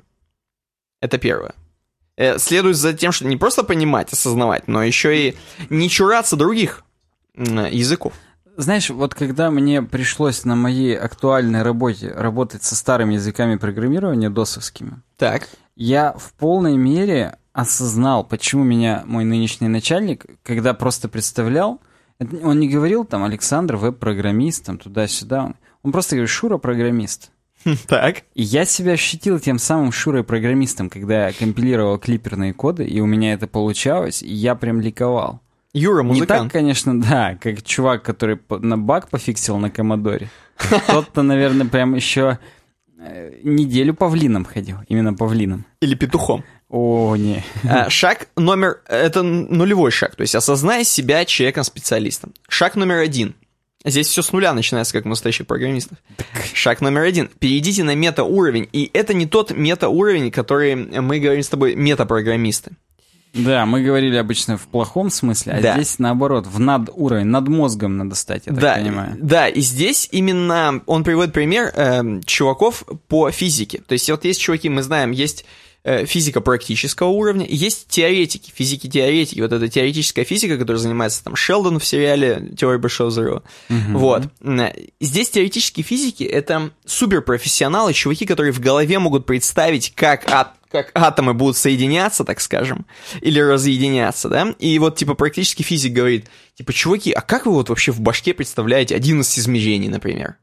Это 0.99 1.17
первое. 1.17 1.53
Э, 2.17 2.37
Следует 2.39 2.75
за 2.75 2.93
тем, 2.93 3.11
что 3.11 3.25
не 3.25 3.37
просто 3.37 3.63
понимать, 3.63 4.11
осознавать, 4.11 4.67
но 4.67 4.83
еще 4.83 5.29
и 5.29 5.37
не 5.69 5.89
чураться 5.89 6.35
других 6.35 6.83
языков. 7.35 8.13
Знаешь, 8.57 8.89
вот 8.89 9.13
когда 9.13 9.51
мне 9.51 9.83
пришлось 9.83 10.43
на 10.43 10.55
моей 10.55 10.97
актуальной 10.97 11.61
работе 11.61 12.11
работать 12.11 12.63
со 12.63 12.75
старыми 12.75 13.13
языками 13.13 13.55
программирования, 13.55 14.31
досовскими, 14.31 14.99
Так. 15.17 15.47
я 15.75 16.13
в 16.13 16.33
полной 16.33 16.75
мере 16.75 17.37
осознал, 17.57 18.23
почему 18.23 18.63
меня 18.63 19.03
мой 19.07 19.25
нынешний 19.25 19.67
начальник, 19.67 20.25
когда 20.43 20.75
просто 20.75 21.09
представлял, 21.09 21.81
он 22.19 22.59
не 22.59 22.69
говорил 22.69 23.03
там 23.03 23.23
Александр 23.23 23.77
веб-программист, 23.77 24.65
там 24.65 24.77
туда-сюда, 24.77 25.45
он, 25.45 25.55
он 25.81 25.91
просто 25.91 26.15
говорит 26.15 26.29
Шура 26.29 26.57
программист. 26.59 27.31
Так. 27.87 28.17
И 28.35 28.43
я 28.43 28.63
себя 28.65 28.91
ощутил 28.93 29.39
тем 29.39 29.57
самым 29.57 29.91
Шурой-программистом, 29.91 30.89
когда 30.91 31.27
я 31.27 31.33
компилировал 31.33 31.97
клиперные 31.97 32.53
коды, 32.53 32.85
и 32.85 33.01
у 33.01 33.07
меня 33.07 33.33
это 33.33 33.47
получалось, 33.47 34.21
и 34.21 34.31
я 34.31 34.53
прям 34.53 34.79
ликовал. 34.79 35.41
Юра, 35.73 36.03
Не 36.03 36.09
так, 36.09 36.15
музыкант. 36.19 36.51
конечно, 36.51 37.01
да, 37.09 37.37
как 37.41 37.63
чувак, 37.63 38.03
который 38.03 38.39
на 38.49 38.77
баг 38.77 39.09
пофиксил 39.09 39.57
на 39.57 39.71
Комодоре. 39.71 40.29
Тот-то, 40.87 41.23
наверное, 41.23 41.65
прям 41.65 41.95
еще 41.95 42.37
э, 42.99 43.39
неделю 43.43 43.95
павлином 43.95 44.45
ходил, 44.45 44.77
именно 44.87 45.15
павлином. 45.15 45.65
Или 45.81 45.95
петухом. 45.95 46.43
О, 46.69 47.15
не. 47.15 47.43
А, 47.63 47.89
Шаг 47.89 48.27
номер... 48.35 48.81
Это 48.87 49.23
нулевой 49.23 49.91
шаг. 49.91 50.15
То 50.15 50.21
есть 50.21 50.35
осознай 50.35 50.83
себя 50.83 51.23
человеком-специалистом. 51.25 52.33
Шаг 52.49 52.75
номер 52.75 52.97
один. 52.97 53.35
Здесь 53.85 54.07
все 54.07 54.21
с 54.21 54.33
нуля 54.33 54.53
начинается, 54.53 54.91
как 54.91 55.05
у 55.05 55.09
настоящих 55.09 55.47
программистов. 55.47 55.97
Шаг 56.53 56.81
номер 56.81 57.03
один. 57.03 57.29
Перейдите 57.39 57.83
на 57.83 57.95
мета-уровень. 57.95 58.67
И 58.73 58.89
это 58.93 59.13
не 59.13 59.25
тот 59.27 59.51
мета-уровень, 59.51 60.29
который 60.29 60.75
мы 60.75 61.19
говорим 61.19 61.41
с 61.43 61.47
тобой 61.47 61.75
мета-программисты. 61.75 62.71
Да, 63.33 63.65
мы 63.65 63.83
говорили 63.83 64.15
обычно 64.15 64.57
в 64.57 64.67
плохом 64.67 65.09
смысле, 65.09 65.53
а 65.53 65.61
Да. 65.61 65.73
здесь 65.75 65.99
наоборот, 65.99 66.47
в 66.47 66.59
над 66.59 66.89
уровень, 66.93 67.25
над 67.27 67.47
мозгом 67.49 67.97
надо 67.97 68.15
стать, 68.15 68.43
я 68.47 68.53
да, 68.53 68.73
так 68.75 68.83
понимаю. 68.83 69.15
да, 69.19 69.47
и 69.47 69.59
здесь 69.61 70.07
именно 70.11 70.81
он 70.87 71.03
приводит 71.03 71.33
пример 71.33 71.71
эм, 71.75 72.23
чуваков 72.23 72.83
по 73.07 73.29
физике. 73.29 73.83
То 73.85 73.93
есть 73.93 74.09
вот 74.09 74.25
есть 74.25 74.41
чуваки, 74.41 74.69
мы 74.69 74.81
знаем, 74.81 75.11
есть 75.11 75.43
э, 75.43 75.45
физика 76.05 76.41
практического 76.41 77.07
уровня, 77.09 77.45
есть 77.47 77.87
теоретики, 77.87 78.51
физики-теоретики. 78.53 79.39
Вот 79.41 79.53
эта 79.53 79.67
теоретическая 79.69 80.23
физика, 80.23 80.57
которая 80.57 80.79
занимается 80.81 81.23
там 81.23 81.35
Шелдон 81.35 81.79
в 81.79 81.85
сериале 81.85 82.51
«Теория 82.57 82.77
большого 82.77 83.07
взрыва». 83.09 83.43
Вот. 83.69 84.23
М, 84.41 84.69
Здесь 84.99 85.29
теоретические 85.29 85.83
физики— 85.83 86.23
это 86.25 86.71
суперпрофессионалы, 86.85 87.93
чуваки, 87.93 88.25
которые 88.25 88.51
в 88.51 88.59
голове 88.59 88.99
могут 88.99 89.25
представить, 89.25 89.93
как 89.95 90.29
ат- 90.31 90.53
как 90.69 90.91
атомы 90.93 91.33
будут 91.33 91.55
соединяться, 91.55 92.25
так 92.25 92.41
скажем, 92.41 92.85
или 93.21 93.39
разъединяться, 93.39 94.27
да? 94.27 94.53
И 94.59 94.77
вот, 94.79 94.97
типа, 94.97 95.13
практически 95.13 95.63
физик 95.63 95.93
говорит, 95.93 96.27
типа, 96.55 96.73
чуваки, 96.73 97.11
а 97.13 97.21
как 97.21 97.45
вы 97.45 97.53
вот 97.53 97.69
вообще 97.69 97.93
в 97.93 98.01
башке 98.01 98.33
представляете 98.33 98.93
11 98.95 99.39
измерений, 99.39 99.87
например? 99.87 100.35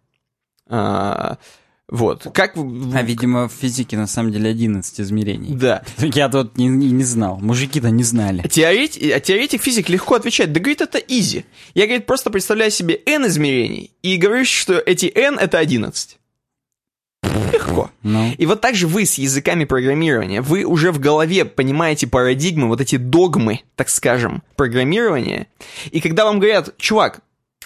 Вот. 1.89 2.27
Как... 2.33 2.57
А, 2.57 3.03
видимо, 3.03 3.49
в 3.49 3.53
физике 3.53 3.97
на 3.97 4.07
самом 4.07 4.33
деле 4.33 4.51
11 4.51 5.01
измерений. 5.01 5.55
Да. 5.55 5.83
Я 5.99 6.29
тут 6.29 6.57
не, 6.57 6.69
не, 6.69 6.91
не 6.91 7.05
знал. 7.05 7.39
Мужики-то 7.41 7.91
не 7.91 8.03
знали. 8.03 8.43
Теорет- 8.45 9.13
а 9.13 9.21
теоретик 9.21 9.63
физик 9.63 9.89
легко 9.89 10.15
отвечает, 10.15 10.53
да, 10.53 10.61
говорит, 10.61 10.81
это 10.81 10.99
изи. 10.99 11.45
Я, 11.75 11.87
говорит, 11.87 12.07
просто 12.07 12.31
представляю 12.31 12.71
себе 12.71 13.01
n 13.05 13.27
измерений 13.27 13.91
и 14.03 14.17
говорю, 14.17 14.45
что 14.45 14.75
эти 14.75 15.07
n 15.15 15.39
это 15.39 15.59
11. 15.59 16.19
Легко. 17.53 17.91
Ну, 18.03 18.33
И 18.37 18.47
вот 18.47 18.61
так 18.61 18.75
же 18.75 18.87
вы 18.87 19.05
с 19.07 19.15
языками 19.15 19.65
программирования, 19.65 20.41
вы 20.41 20.65
уже 20.65 20.93
в 20.93 20.99
голове 20.99 21.45
понимаете 21.45 22.07
парадигмы, 22.07 22.69
вот 22.69 22.81
эти 22.81 22.97
догмы, 22.97 23.61
так 23.77 23.89
скажем, 23.89 24.43
программирования. 24.57 25.49
И 25.91 26.01
когда 26.01 26.25
вам 26.25 26.39
говорят, 26.39 26.75
чувак, 26.79 27.21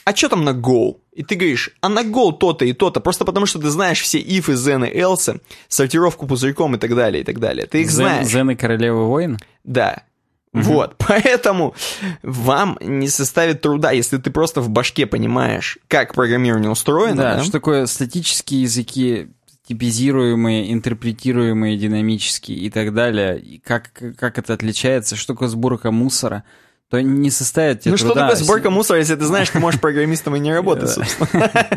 а 0.05 0.15
что 0.15 0.29
там 0.29 0.45
на 0.45 0.51
Go? 0.51 0.97
И 1.19 1.25
ты 1.25 1.35
говоришь, 1.35 1.71
а 1.81 1.89
на 1.89 2.05
Go 2.05 2.33
то-то 2.33 2.65
и 2.65 2.73
то-то, 2.73 3.01
просто 3.01 3.25
потому 3.25 3.45
что 3.45 3.59
ты 3.59 3.71
знаешь 3.71 4.01
все 4.01 4.21
if, 4.21 4.47
then 4.47 4.89
и 4.89 5.01
else, 5.01 5.41
сортировку 5.67 6.29
пузырьком 6.29 6.77
и 6.77 6.79
так 6.79 6.95
далее, 6.95 7.23
и 7.23 7.25
так 7.25 7.41
далее. 7.41 7.67
Ты 7.67 7.81
их 7.81 7.91
Зен, 7.91 7.97
знаешь. 7.97 8.29
Зен 8.29 8.51
и 8.51 8.55
королева 8.55 9.03
воин? 9.03 9.37
Да. 9.65 10.05
Вот, 10.53 10.95
поэтому 11.09 11.75
вам 12.23 12.79
не 12.81 13.09
составит 13.09 13.63
труда, 13.63 13.91
если 13.91 14.19
ты 14.19 14.31
просто 14.31 14.61
в 14.61 14.71
башке 14.71 15.07
понимаешь, 15.07 15.79
как 15.89 16.15
программирование 16.15 16.71
устроено. 16.71 17.17
Да, 17.17 17.35
да? 17.35 17.43
что 17.43 17.51
такое 17.51 17.87
статические 17.87 18.63
языки, 18.63 19.27
типизируемые, 19.67 20.73
интерпретируемые 20.73 21.77
динамические 21.77 22.59
и 22.59 22.71
так 22.71 22.95
далее, 22.95 23.41
и 23.41 23.59
как, 23.59 23.91
как 24.17 24.39
это 24.39 24.55
отличается, 24.55 25.17
что 25.17 25.35
такое 25.35 25.49
сборка 25.49 25.91
мусора, 25.91 26.45
то 26.91 27.01
не 27.03 27.31
составит 27.31 27.83
тебе 27.83 27.93
Ну 27.93 27.97
что 27.99 28.09
труда. 28.09 28.29
такое 28.29 28.43
сборка 28.43 28.71
мусора, 28.71 28.99
если 28.99 29.15
ты 29.15 29.25
знаешь, 29.27 29.51
ты 29.51 29.59
можешь 29.59 29.81
программистом 29.81 30.37
и 30.37 30.41
не 30.41 30.53
работать, 30.53 30.91
собственно. 30.91 31.69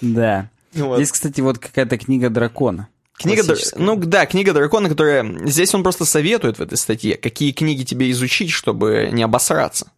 Да. 0.00 0.50
Здесь, 0.72 1.12
кстати, 1.12 1.40
вот 1.40 1.58
какая-то 1.58 1.98
книга 1.98 2.30
дракона. 2.30 2.88
Книга, 3.14 3.42
ну 3.76 3.96
да, 3.96 4.24
книга 4.24 4.52
дракона, 4.54 4.88
которая... 4.88 5.46
Здесь 5.46 5.74
он 5.74 5.82
просто 5.82 6.06
советует 6.06 6.58
в 6.58 6.62
этой 6.62 6.78
статье, 6.78 7.16
какие 7.16 7.52
книги 7.52 7.84
тебе 7.84 8.10
изучить, 8.12 8.50
чтобы 8.50 9.10
не 9.12 9.22
обосраться. 9.22 9.92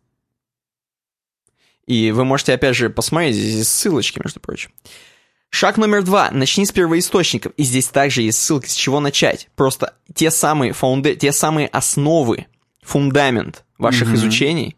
И 1.86 2.10
вы 2.10 2.24
можете, 2.24 2.52
опять 2.52 2.74
же, 2.74 2.90
посмотреть, 2.90 3.36
здесь 3.36 3.54
есть 3.54 3.70
ссылочки, 3.70 4.20
между 4.22 4.40
прочим. 4.40 4.72
Шаг 5.50 5.76
номер 5.76 6.02
два. 6.02 6.30
Начни 6.30 6.64
с 6.64 6.72
первоисточников. 6.72 7.52
И 7.56 7.62
здесь 7.62 7.86
также 7.88 8.22
есть 8.22 8.42
ссылки, 8.42 8.68
с 8.68 8.74
чего 8.74 9.00
начать. 9.00 9.48
Просто 9.54 9.94
те 10.14 10.30
самые, 10.30 10.72
фаунде... 10.72 11.14
те 11.14 11.30
самые 11.30 11.68
основы, 11.68 12.46
фундамент 12.92 13.64
ваших 13.78 14.08
Мгм. 14.08 14.16
изучений, 14.16 14.76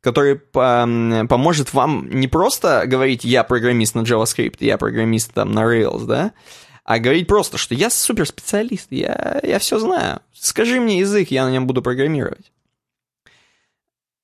который 0.00 0.36
поможет 0.36 1.74
вам 1.74 2.08
не 2.10 2.28
просто 2.28 2.84
говорить 2.86 3.24
«я 3.24 3.44
программист 3.44 3.94
на 3.94 4.00
JavaScript», 4.00 4.56
«я 4.60 4.78
программист 4.78 5.32
там 5.34 5.52
на 5.52 5.60
Rails», 5.60 6.06
да, 6.06 6.32
а 6.84 6.98
говорить 6.98 7.28
просто, 7.28 7.58
что 7.58 7.74
я 7.74 7.90
суперспециалист, 7.90 8.88
я, 8.90 9.40
я 9.42 9.58
все 9.58 9.78
знаю. 9.78 10.20
Скажи 10.32 10.80
мне 10.80 10.98
язык, 11.00 11.30
я 11.30 11.44
на 11.44 11.50
нем 11.50 11.66
буду 11.66 11.82
программировать. 11.82 12.50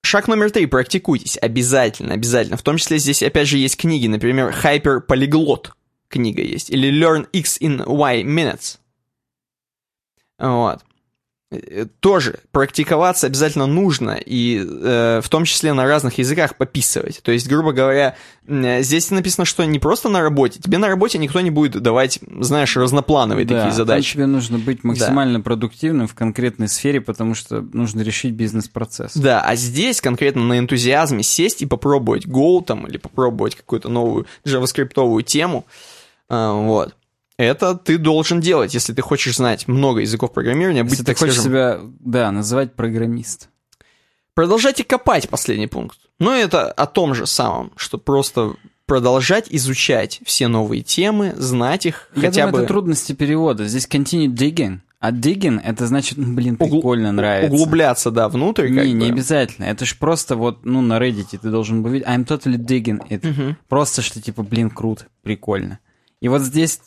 Шаг 0.03 0.27
номер 0.27 0.51
три. 0.51 0.67
Практикуйтесь. 0.67 1.37
Обязательно, 1.37 2.15
обязательно. 2.15 2.57
В 2.57 2.63
том 2.63 2.79
числе 2.79 2.99
здесь, 2.99 3.23
опять 3.23 3.47
же, 3.47 3.59
есть 3.59 3.77
книги. 3.77 4.07
Например, 4.09 4.55
Hyper 4.65 5.07
Polyglot 5.07 5.69
книга 6.09 6.41
есть. 6.43 6.71
Или 6.71 6.91
Learn 6.91 7.27
X 7.33 7.61
in 7.61 7.85
Y 7.87 8.23
Minutes. 8.23 8.79
Вот. 10.39 10.81
Э, 11.51 11.87
Тоже 12.01 12.41
практиковаться 12.53 13.27
обязательно 13.27 13.67
нужно, 13.67 14.19
и 14.25 14.59
э, 14.63 15.21
в 15.23 15.29
том 15.31 15.45
числе 15.45 15.73
на 15.73 15.87
разных 15.87 16.19
языках 16.19 16.57
пописывать. 16.57 17.23
То 17.23 17.33
есть, 17.33 17.49
грубо 17.49 17.73
говоря, 17.73 18.17
э, 18.47 18.83
здесь 18.83 19.11
написано, 19.11 19.47
что 19.47 19.65
не 19.65 19.79
просто 19.79 20.11
на 20.11 20.21
работе. 20.21 20.61
Тебе 20.61 20.77
на 20.77 20.89
работе 20.89 21.17
никто 21.17 21.41
не 21.41 21.51
будет 21.51 21.81
давать, 21.81 22.19
знаешь, 22.41 22.77
разноплановые 22.77 23.47
Да, 23.47 23.55
такие 23.55 23.71
там 23.71 23.77
задачи. 23.77 24.13
тебе 24.15 24.27
нужно 24.27 24.59
быть 24.59 24.85
максимально 24.85 25.41
продуктивным 25.41 26.07
в 26.07 26.15
конкретной 26.15 26.69
сфере, 26.69 27.01
потому 27.01 27.35
что 27.35 27.63
нужно 27.73 28.03
решить 28.03 28.35
бизнес-процесс. 28.35 29.17
Да, 29.17 29.41
а 29.41 29.57
здесь 29.57 30.03
конкретно 30.03 30.45
на 30.45 30.59
энтузиазме 30.59 31.23
сесть 31.23 31.63
и 31.63 31.67
попробовать 31.67 32.27
Go 32.27 32.63
там 32.63 32.87
или 32.87 32.99
попробовать 32.99 33.55
какую-то 33.55 33.89
новую 33.89 34.27
джаваскриптовую 34.47 35.23
тему. 35.23 35.65
А, 36.29 36.53
вот. 36.53 36.95
Это 37.39 37.77
ты 37.77 37.99
должен 37.99 38.41
делать, 38.41 38.75
если 38.75 38.93
ты 38.93 39.01
хочешь 39.01 39.37
знать 39.37 39.69
много 39.69 40.01
языков 40.01 40.33
программирования, 40.33 40.83
быть, 40.83 40.93
Если 40.93 41.05
ты 41.05 41.13
так 41.13 41.19
хочешь 41.19 41.35
скажем, 41.35 41.51
себя, 41.51 41.81
да, 42.01 42.31
называть 42.33 42.75
программист. 42.75 43.49
Продолжайте 44.35 44.85
копать, 44.85 45.29
последний 45.29 45.69
пункт. 45.69 45.99
Но 46.19 46.35
это 46.35 46.71
о 46.71 46.87
том 46.87 47.15
же 47.15 47.27
самом, 47.27 47.73
что 47.77 47.97
просто 47.97 48.55
продолжать 48.87 49.47
изучать 49.51 50.21
все 50.25 50.49
новые 50.49 50.83
темы, 50.83 51.33
знать 51.37 51.87
их, 51.87 52.09
Я 52.17 52.23
хотя 52.23 52.47
думаю, 52.47 52.53
бы 52.53 52.59
это 52.59 52.69
трудности 52.69 53.13
перевода. 53.13 53.69
Здесь 53.69 53.87
continue 53.87 54.27
digging. 54.27 54.81
А 54.99 55.13
digging, 55.13 55.61
это 55.63 55.87
значит, 55.87 56.19
ну, 56.19 56.35
блин, 56.35 56.57
угл- 56.59 56.71
прикольно, 56.71 57.13
нравится. 57.13 57.55
углубляться, 57.55 58.11
да, 58.11 58.29
внутрь. 58.29 58.69
Не, 58.69 58.93
не 58.93 59.07
бы. 59.07 59.13
обязательно. 59.13 59.67
Это 59.67 59.85
ж 59.85 59.97
просто 59.97 60.35
вот, 60.35 60.65
ну, 60.65 60.81
на 60.81 60.99
Reddit 60.99 61.39
ты 61.41 61.51
должен 61.51 61.85
был 61.85 61.91
видеть 61.91 62.09
I'm 62.09 62.27
totally 62.27 62.57
digging 62.57 63.07
it. 63.09 63.25
Мгм. 63.29 63.57
Просто, 63.69 64.03
что 64.03 64.21
типа, 64.21 64.43
блин, 64.43 64.71
круто, 64.71 65.05
прикольно. 65.23 65.79
И 66.21 66.29
вот 66.29 66.43
здесь 66.43 66.81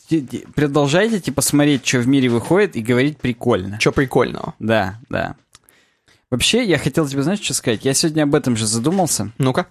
продолжайте, 0.54 1.20
типа, 1.20 1.40
смотреть, 1.40 1.86
что 1.86 1.98
в 1.98 2.08
мире 2.08 2.28
выходит, 2.28 2.76
и 2.76 2.82
говорить 2.82 3.18
прикольно. 3.18 3.78
Че 3.78 3.92
прикольного? 3.92 4.54
Да, 4.58 4.98
да. 5.08 5.36
Вообще, 6.30 6.64
я 6.64 6.78
хотел 6.78 7.06
тебе, 7.06 7.22
знаешь, 7.22 7.40
что 7.40 7.54
сказать? 7.54 7.84
Я 7.84 7.94
сегодня 7.94 8.24
об 8.24 8.34
этом 8.34 8.56
же 8.56 8.66
задумался. 8.66 9.32
Ну-ка. 9.38 9.66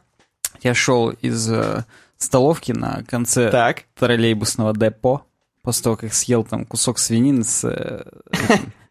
Я 0.64 0.74
шел 0.74 1.10
из 1.10 1.50
э, 1.50 1.86
столовки 2.18 2.72
на 2.72 3.04
конце 3.08 3.50
Так. 3.50 3.84
троллейбусного 3.96 4.76
депо, 4.76 5.26
после 5.64 5.84
того, 5.84 5.96
как 5.96 6.14
съел 6.14 6.44
там 6.44 6.66
кусок 6.66 7.00
свинины 7.00 7.44
с, 7.44 7.64
э, 7.64 8.04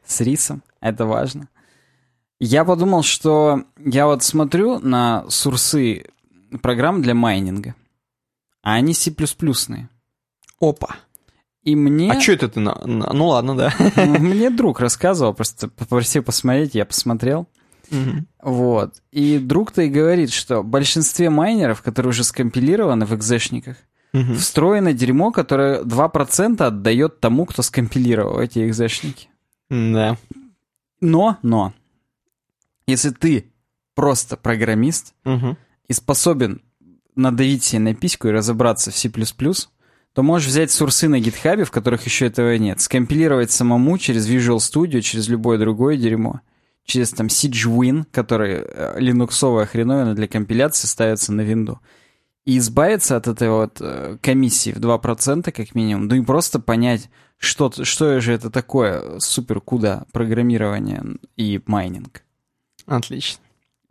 с 0.05 0.21
рисом. 0.21 0.63
Это 0.81 1.05
важно. 1.05 1.49
Я 2.41 2.65
подумал, 2.65 3.03
что 3.03 3.65
я 3.79 4.07
вот 4.07 4.23
смотрю 4.23 4.79
на 4.79 5.29
сурсы 5.29 6.07
программ 6.63 7.03
для 7.03 7.15
майнинга, 7.15 7.75
а 8.63 8.75
они 8.75 8.95
C++-ные. 8.95 9.89
Опа. 10.61 10.97
И 11.63 11.77
мне... 11.77 12.11
А 12.13 12.21
что 12.21 12.33
это 12.33 12.49
ты? 12.49 12.61
на- 12.61 12.81
Ну 12.87 13.27
ладно, 13.29 13.57
да. 13.57 13.75
Мне 13.97 14.51
друг 14.51 14.81
рассказывал, 14.81 15.35
просто 15.35 15.69
попросил 15.69 16.23
посмотреть, 16.23 16.75
я 16.75 16.85
посмотрел. 16.87 17.49
Мгм. 17.91 18.27
Вот. 18.43 18.95
И 19.11 19.39
друг-то 19.39 19.83
и 19.83 19.89
говорит, 19.89 20.31
что 20.33 20.63
в 20.63 20.67
большинстве 20.67 21.29
майнеров, 21.29 21.83
которые 21.83 22.11
уже 22.11 22.25
скомпилированы 22.25 23.05
в 23.05 23.15
экзешниках, 23.15 23.77
Мгм. 24.13 24.37
встроено 24.37 24.93
дерьмо, 24.93 25.31
которое 25.33 25.83
2% 25.83 26.61
отдает 26.63 27.21
тому, 27.21 27.47
кто 27.47 27.63
скомпилировал 27.63 28.41
эти 28.41 28.67
экзешники. 28.69 29.29
Да. 29.69 30.17
Но, 31.01 31.37
но, 31.43 31.73
если 32.87 33.11
ты 33.11 33.53
просто 33.95 34.37
программист 34.37 35.15
Мгм. 35.25 35.57
и 35.89 35.93
способен 35.93 36.63
надавить 37.15 37.63
себе 37.65 37.81
на 37.81 37.95
письку 37.95 38.29
и 38.29 38.33
разобраться 38.33 38.91
в 38.91 38.97
C++, 38.97 39.11
то 40.15 40.23
можешь 40.23 40.49
взять 40.49 40.71
сурсы 40.71 41.09
на 41.09 41.21
гитхабе, 41.21 41.65
в 41.65 41.71
которых 41.71 42.05
еще 42.05 42.27
этого 42.27 42.57
нет, 42.57 42.81
скомпилировать 42.81 43.51
самому 43.51 43.99
через 43.99 44.29
Visual 44.29 44.57
Studio, 44.57 45.01
через 45.01 45.29
любое 45.29 45.59
другое 45.59 45.97
дерьмо, 45.97 46.41
через 46.85 47.11
там 47.11 47.29
SiegeWin, 47.29 48.05
который 48.11 48.63
э, 48.65 48.95
линуксовая 48.99 49.67
хреновина 49.67 50.15
для 50.15 50.27
компиляции 50.27 50.89
ставится 50.89 51.33
на 51.33 51.43
винду, 51.43 51.81
и 52.45 52.59
избавиться 52.59 53.17
от 53.17 53.29
этой 53.29 53.51
вот 53.51 53.77
э, 53.81 54.19
комиссии 54.21 54.73
в 54.73 54.79
2% 54.79 55.53
как 55.53 55.75
минимум, 55.75 56.09
ну 56.09 56.17
и 56.17 56.23
просто 56.23 56.59
понять, 56.59 57.09
что, 57.39 57.71
что 57.85 58.21
же 58.21 58.33
это 58.33 58.51
такое 58.51 59.21
супер 59.21 59.61
куда 59.61 60.07
программирование 60.13 61.03
и 61.37 61.61
майнинг. 61.67 62.23
Отлично. 62.87 63.43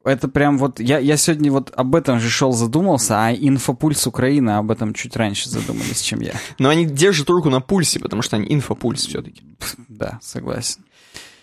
Это 0.10 0.28
прям 0.28 0.58
вот... 0.58 0.80
Я, 0.80 1.00
я 1.00 1.18
сегодня 1.18 1.52
вот 1.52 1.72
об 1.76 1.96
этом 1.96 2.20
же 2.20 2.30
шел 2.30 2.52
задумался, 2.52 3.26
а 3.26 3.34
Инфопульс 3.34 4.08
Украины 4.08 4.52
об 4.52 4.72
этом 4.72 4.94
чуть 4.94 5.16
раньше 5.16 5.50
задумались, 5.50 6.02
чем 6.02 6.22
я. 6.22 6.34
Но 6.58 6.70
они 6.70 6.86
держат 6.86 7.30
руку 7.30 7.50
на 7.50 7.62
пульсе, 7.62 8.00
потому 8.00 8.22
что 8.22 8.36
они 8.38 8.54
инфопульс 8.54 9.06
все-таки. 9.06 9.44
Да, 9.88 10.20
согласен. 10.22 10.84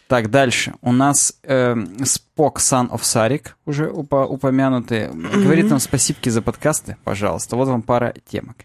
Так, 0.08 0.30
дальше. 0.30 0.74
У 0.82 0.92
нас 0.92 1.34
э, 1.42 1.74
Spock 1.74 2.56
Son 2.56 2.90
of 2.90 3.00
Sarik, 3.00 3.48
уже 3.64 3.90
упомянутый, 3.90 5.08
говорит 5.10 5.68
нам 5.68 5.80
спасибо 5.80 6.18
за 6.24 6.42
подкасты, 6.42 6.96
пожалуйста. 7.02 7.56
Вот 7.56 7.68
вам 7.68 7.82
пара 7.82 8.14
темок. 8.28 8.56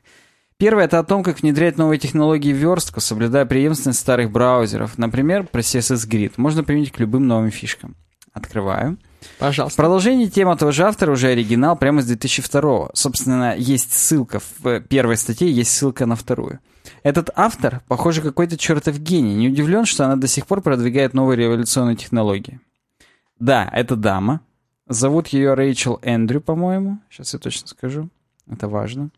Первое— 0.58 0.84
это 0.86 1.00
о 1.00 1.04
том, 1.04 1.24
как 1.24 1.42
внедрять 1.42 1.80
новые 1.80 1.98
технологии 1.98 2.54
в 2.54 2.58
верстку, 2.58 3.00
соблюдая 3.00 3.48
преемственность 3.48 4.00
старых 4.00 4.30
браузеров. 4.30 5.00
Например, 5.00 5.44
про 5.44 5.62
CSS 5.62 6.08
Grid. 6.08 6.34
Можно 6.38 6.64
применить 6.64 6.92
к 6.92 7.00
любым 7.00 7.26
новым 7.26 7.50
фишкам. 7.50 7.96
Открываю. 8.32 9.00
Пожалуйста. 9.38 9.78
продолжении 9.78 10.28
темы 10.28 10.56
того 10.58 10.72
же 10.72 10.84
автора 10.84 11.12
уже 11.12 11.28
оригинал 11.28 11.76
прямо 11.76 12.02
с 12.02 12.06
2002 12.06 12.90
Собственно, 12.94 13.56
есть 13.56 13.94
ссылка 13.94 14.40
в 14.40 14.68
э, 14.68 14.82
первой 14.82 15.18
статье, 15.18 15.52
есть 15.52 15.72
ссылка 15.72 16.06
на 16.06 16.16
вторую. 16.16 16.60
Этот 17.04 17.30
автор, 17.36 17.82
похоже, 17.88 18.22
какой-то 18.22 18.58
чертов 18.58 19.00
гений. 19.00 19.36
Не 19.36 19.50
удивлен, 19.50 19.86
что 19.86 20.06
она 20.06 20.16
до 20.16 20.28
сих 20.28 20.48
пор 20.48 20.62
продвигает 20.62 21.14
новые 21.14 21.38
революционные 21.38 21.96
технологии. 21.96 22.60
Да, 23.40 23.70
это 23.72 23.96
дама. 23.96 24.42
Зовут 24.88 25.28
ее 25.30 25.54
Рэйчел 25.54 26.00
Эндрю, 26.02 26.42
по-моему. 26.42 27.00
Сейчас 27.10 27.34
я 27.34 27.40
точно 27.40 27.68
скажу. 27.68 28.10
Это 28.50 28.68
важно. 28.68 29.10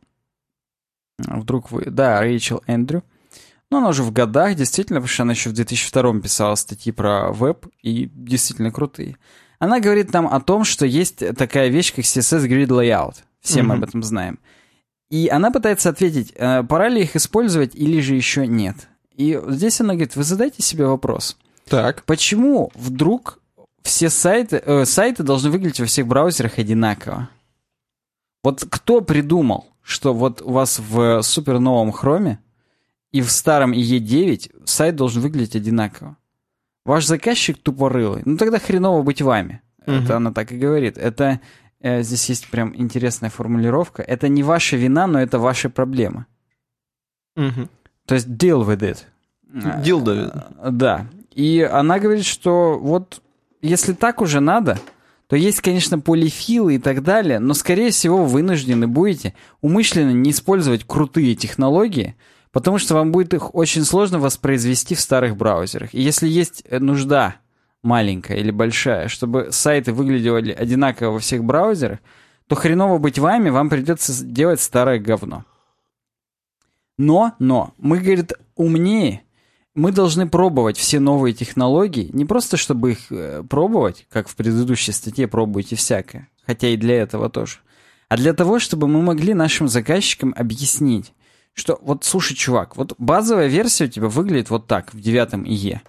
А 1.28 1.40
Вдруг 1.40 1.72
вы... 1.72 1.86
Да, 1.86 2.22
Рэйчел 2.22 2.62
Эндрю. 2.68 3.04
Но 3.70 3.80
она 3.80 3.90
уже 3.90 4.04
в 4.04 4.12
годах, 4.12 4.56
действительно, 4.56 5.00
потому 5.00 5.10
что 5.10 5.24
она 5.24 5.34
еще 5.34 5.50
в 5.50 5.54
2002 5.54 6.20
писала 6.22 6.56
статьи 6.56 6.92
про 6.92 7.32
веб, 7.32 7.66
и 7.82 8.10
действительно 8.14 8.72
крутые. 8.72 9.18
Она 9.64 9.80
говорит 9.80 10.12
нам 10.12 10.28
о 10.28 10.42
том, 10.42 10.66
что 10.66 10.86
есть 10.86 11.24
такая 11.38 11.70
вещь, 11.70 11.94
как 11.96 12.04
CSS 12.04 12.48
Grid 12.50 12.68
Layout. 12.68 13.16
Все 13.40 13.62
мы 13.62 13.76
Мгм. 13.76 13.84
об 13.84 13.90
этом 13.90 14.04
знаем. 14.04 14.40
И 15.10 15.30
она 15.30 15.52
пытается 15.52 15.88
ответить, 15.90 16.34
э, 16.36 16.64
пора 16.64 16.90
ли 16.90 17.02
их 17.04 17.16
использовать 17.16 17.74
или 17.74 18.02
же 18.02 18.14
еще 18.16 18.46
нет. 18.46 18.76
И 19.16 19.40
здесь 19.48 19.80
она 19.80 19.94
говорит, 19.94 20.18
вы 20.18 20.24
задайте 20.26 20.62
себе 20.62 20.86
вопрос. 20.86 21.38
Так. 21.70 22.04
Почему 22.04 22.72
вдруг 22.76 23.40
все 23.84 24.10
сайты, 24.10 24.62
э, 24.66 24.84
сайты 24.84 25.24
должны 25.24 25.50
выглядеть 25.50 25.80
во 25.80 25.86
всех 25.86 26.08
браузерах 26.08 26.60
одинаково? 26.60 27.30
Вот 28.44 28.66
кто 28.70 29.00
придумал, 29.00 29.68
что 29.82 30.14
вот 30.14 30.42
у 30.42 30.52
вас 30.52 30.78
в 30.80 31.22
супер 31.22 31.60
новом 31.60 31.94
хроме 31.94 32.38
и 33.14 33.22
в 33.22 33.32
старом 33.32 33.72
IE9 33.72 34.66
сайт 34.66 34.98
должен 34.98 35.22
выглядеть 35.22 35.56
одинаково? 35.56 36.18
Ваш 36.86 37.06
заказчик 37.06 37.58
тупорылый. 37.58 38.22
Ну 38.26 38.38
тогда 38.38 38.60
хреново 38.60 39.04
быть 39.04 39.22
вами. 39.22 39.62
Мгм. 39.86 40.04
Это 40.04 40.18
она 40.18 40.32
так 40.32 40.52
и 40.52 40.58
говорит. 40.58 40.98
Это 40.98 41.40
э, 41.80 42.04
здесь 42.04 42.30
есть 42.30 42.50
прям 42.50 42.76
интересная 42.76 43.30
формулировка. 43.30 44.02
Это 44.02 44.28
не 44.28 44.44
ваша 44.44 44.76
вина, 44.76 45.08
но 45.08 45.22
это 45.22 45.40
ваши 45.40 45.70
проблемы. 45.70 46.26
Мгм. 47.36 47.70
То 48.06 48.16
есть 48.16 48.28
deal 48.28 48.66
with 48.66 48.80
it. 48.80 49.00
Deal 49.54 50.04
with 50.04 50.32
Э, 50.62 50.72
Да. 50.72 51.08
И 51.32 51.62
она 51.62 52.00
говорит, 52.00 52.26
что 52.26 52.78
вот 52.80 53.22
если 53.62 53.94
так 53.94 54.22
уже 54.22 54.40
надо, 54.40 54.78
то 55.28 55.36
есть, 55.36 55.62
конечно, 55.62 56.00
полифилы 56.00 56.76
и 56.76 56.80
так 56.80 57.02
далее, 57.02 57.40
но, 57.40 57.54
скорее 57.54 57.90
всего, 57.92 58.18
вы 58.18 58.30
вынуждены 58.30 58.88
будете 58.88 59.34
умышленно 59.62 60.12
не 60.12 60.32
использовать 60.32 60.84
крутые 60.86 61.36
технологии, 61.36 62.16
потому 62.54 62.78
что 62.78 62.94
вам 62.94 63.12
будет 63.12 63.34
их 63.34 63.54
очень 63.54 63.84
сложно 63.84 64.20
воспроизвести 64.20 64.96
в 64.96 65.02
старых 65.02 65.36
браузерах. 65.36 65.94
И 65.94 66.02
если 66.02 66.30
есть 66.30 66.64
э, 66.70 66.80
нужда 66.80 67.36
маленькая 67.82 68.38
или 68.38 68.52
большая, 68.52 69.10
чтобы 69.10 69.52
сайты 69.52 69.92
выглядели 69.92 70.54
одинаково 70.54 71.14
во 71.14 71.20
всех 71.20 71.44
браузерах, 71.44 72.00
то 72.48 72.56
хреново 72.56 73.00
быть 73.00 73.20
вами, 73.20 73.50
вам 73.50 73.70
придется 73.70 74.24
делать 74.24 74.62
старое 74.62 75.00
говно. 75.00 75.44
Но, 76.98 77.34
но, 77.40 77.74
мы, 77.80 77.98
говорит, 77.98 78.34
умнее, 78.56 79.24
мы 79.74 79.92
должны 79.92 80.30
пробовать 80.30 80.78
все 80.78 81.00
новые 81.00 81.34
технологии, 81.34 82.12
не 82.14 82.26
просто 82.26 82.56
чтобы 82.56 82.92
их 82.92 83.12
э, 83.12 83.44
пробовать, 83.50 84.06
как 84.12 84.28
в 84.28 84.36
предыдущей 84.36 84.92
статье 84.92 85.28
пробуйте 85.28 85.76
всякое, 85.76 86.30
хотя 86.46 86.68
и 86.68 86.78
для 86.78 87.02
этого 87.02 87.32
тоже, 87.32 87.58
а 88.10 88.18
для 88.18 88.34
того, 88.34 88.60
чтобы 88.60 88.88
мы 88.88 89.02
могли 89.02 89.34
нашим 89.34 89.68
заказчикам 89.68 90.36
объяснить, 90.38 91.14
что 91.54 91.80
вот, 91.82 92.04
слушай, 92.04 92.36
чувак, 92.36 92.76
вот 92.78 92.96
базовая 92.98 93.48
версия 93.48 93.86
у 93.86 93.88
тебя 93.88 94.08
выглядит 94.08 94.50
вот 94.50 94.68
так 94.68 94.94
в 94.94 95.00
девятом 95.00 95.44
ИЕ. 95.46 95.82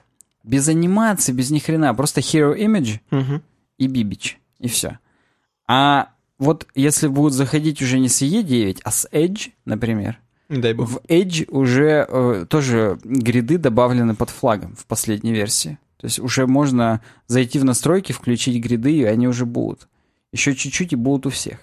Без 0.43 0.69
анимации, 0.69 1.33
без 1.33 1.51
ни 1.51 1.59
хрена, 1.59 1.95
просто 1.95 2.21
hero 2.21 2.57
image 2.57 3.01
Мгм. 3.11 3.43
и 3.79 3.87
бибич, 3.87 4.39
и 4.59 4.69
все. 4.69 4.99
А 5.67 6.11
вот 6.39 6.67
если 6.75 7.09
будут 7.09 7.33
заходить 7.33 7.81
уже 7.81 7.99
не 7.99 8.09
с 8.09 8.21
IE9, 8.23 8.81
а 8.85 8.91
с 8.91 9.09
Edge, 9.11 9.53
например, 9.65 10.19
Дай 10.51 10.75
бог. 10.75 10.89
в 10.91 10.97
Edge 11.09 11.49
уже 11.51 12.07
э, 12.07 12.47
тоже 12.49 12.99
гриды 13.03 13.57
добавлены 13.57 14.15
под 14.15 14.29
флагом 14.29 14.77
в 14.77 14.85
последней 14.85 15.33
версии. 15.33 15.79
То 15.97 16.07
есть 16.07 16.19
уже 16.19 16.47
можно 16.47 17.01
зайти 17.27 17.59
в 17.59 17.65
настройки, 17.65 18.13
включить 18.13 18.63
гриды, 18.63 18.93
и 18.93 19.05
они 19.05 19.27
уже 19.27 19.47
будут. 19.47 19.89
Еще 20.33 20.55
чуть-чуть 20.55 20.93
и 20.93 20.97
будут 20.97 21.25
у 21.27 21.31
всех. 21.31 21.59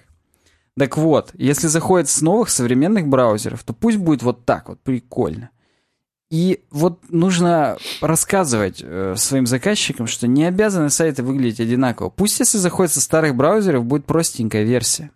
Так 0.78 0.98
вот, 0.98 1.32
если 1.34 1.68
заходит 1.68 2.10
с 2.10 2.22
новых 2.22 2.50
современных 2.50 3.08
браузеров, 3.08 3.64
то 3.64 3.74
пусть 3.74 3.98
будет 3.98 4.24
вот 4.24 4.46
так 4.46 4.70
вот, 4.70 4.80
прикольно. 4.82 5.50
И 6.30 6.64
вот 6.72 7.02
нужно 7.10 7.78
рассказывать 8.00 8.82
э, 8.82 9.16
своим 9.18 9.46
заказчикам, 9.46 10.08
что 10.08 10.28
не 10.28 10.46
обязаны 10.46 10.90
сайты 10.90 11.24
выглядеть 11.24 11.60
одинаково. 11.60 12.10
Пусть 12.10 12.40
если 12.40 12.58
заходит 12.58 12.94
со 12.94 13.02
старых 13.02 13.36
браузеров, 13.36 13.84
будет 13.84 14.06
простенькая 14.06 14.64
версия. 14.64 15.12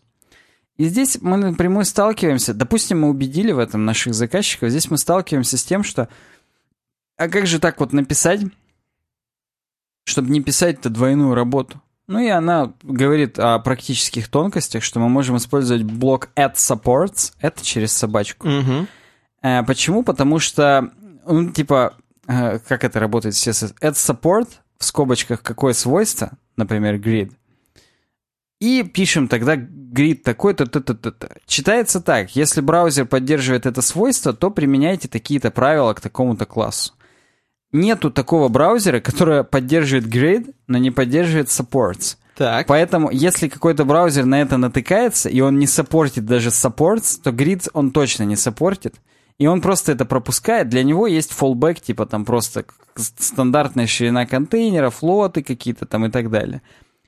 И 0.75 0.89
здесь 0.89 1.17
мы 1.21 1.37
напрямую 1.37 1.85
сталкиваемся, 1.85 2.53
допустим, 2.53 3.01
мы 3.01 3.09
убедили 3.09 3.53
в 3.53 3.59
этом 3.59 3.85
наших 3.85 4.13
заказчиков, 4.13 4.69
здесь 4.69 4.91
мы 4.91 4.97
сталкиваемся 4.97 5.57
с 5.57 5.63
тем, 5.63 5.85
что 5.85 6.09
а 7.15 7.29
как 7.29 7.47
же 7.47 7.59
так 7.59 7.79
вот 7.79 7.93
написать, 7.93 8.41
чтобы 10.03 10.31
не 10.31 10.41
писать-то 10.41 10.89
двойную 10.89 11.33
работу? 11.33 11.81
Ну 12.07 12.19
и 12.19 12.27
она 12.27 12.73
говорит 12.83 13.39
о 13.39 13.57
практических 13.59 14.27
тонкостях, 14.27 14.83
что 14.83 14.99
мы 14.99 15.09
можем 15.09 15.37
использовать 15.37 15.83
блок 15.83 16.29
add 16.35 16.53
supports, 16.53 17.33
это 17.39 17.65
через 17.65 17.93
собачку. 17.93 18.47
Мгм. 18.47 18.87
Э, 19.41 19.63
почему? 19.63 20.03
Потому 20.03 20.39
что, 20.39 20.91
ну, 21.25 21.49
типа, 21.49 21.95
э, 22.27 22.59
как 22.59 22.83
это 22.83 22.99
работает 22.99 23.35
CSS? 23.35 23.73
At 23.81 23.93
supports, 23.93 24.47
в 24.77 24.85
скобочках 24.85 25.41
какое 25.41 25.73
свойство, 25.73 26.31
например, 26.57 26.95
grid, 26.95 27.31
И 28.59 28.83
пишем 28.83 29.27
тогда 29.27 29.55
grid 29.55 30.23
такой-то, 30.23 30.65
т 30.65 30.79
-т 30.79 30.93
-т 30.93 31.11
-т. 31.11 31.37
Читается 31.45 32.01
так. 32.01 32.35
Если 32.35 32.61
браузер 32.61 33.05
поддерживает 33.05 33.65
это 33.65 33.81
свойство, 33.81 34.33
то 34.33 34.51
применяйте 34.51 35.07
такие-то 35.07 35.51
правила 35.51 35.93
к 35.93 36.01
такому-то 36.01 36.45
классу. 36.45 36.93
Нету 37.75 38.09
такого 38.09 38.47
браузера, 38.47 39.01
который 39.01 39.43
поддерживает 39.43 40.07
grid, 40.07 40.53
но 40.67 40.77
не 40.77 40.91
поддерживает 40.91 41.49
supports. 41.49 42.15
Так. 42.37 42.67
Поэтому, 42.67 43.09
если 43.11 43.49
какой-то 43.49 43.83
браузер 43.83 44.25
на 44.25 44.41
это 44.41 44.55
натыкается, 44.55 45.27
и 45.27 45.41
он 45.41 45.59
не 45.59 45.67
саппортит 45.67 46.25
даже 46.25 46.49
supports, 46.49 47.19
то 47.21 47.31
grid 47.31 47.69
он 47.73 47.91
точно 47.91 48.23
не 48.23 48.37
саппортит. 48.37 48.95
И 49.37 49.47
он 49.47 49.59
просто 49.59 49.91
это 49.91 50.05
пропускает. 50.05 50.69
Для 50.69 50.83
него 50.83 51.05
есть 51.05 51.33
fallback, 51.37 51.81
типа 51.81 52.05
там 52.05 52.23
просто 52.23 52.63
стандартная 52.95 53.87
ширина 53.87 54.25
контейнера, 54.25 54.89
флоты 54.89 55.43
какие-то 55.43 55.85
там 55.85 56.05
и 56.05 56.09
так 56.09 56.29
далее. 56.29 56.61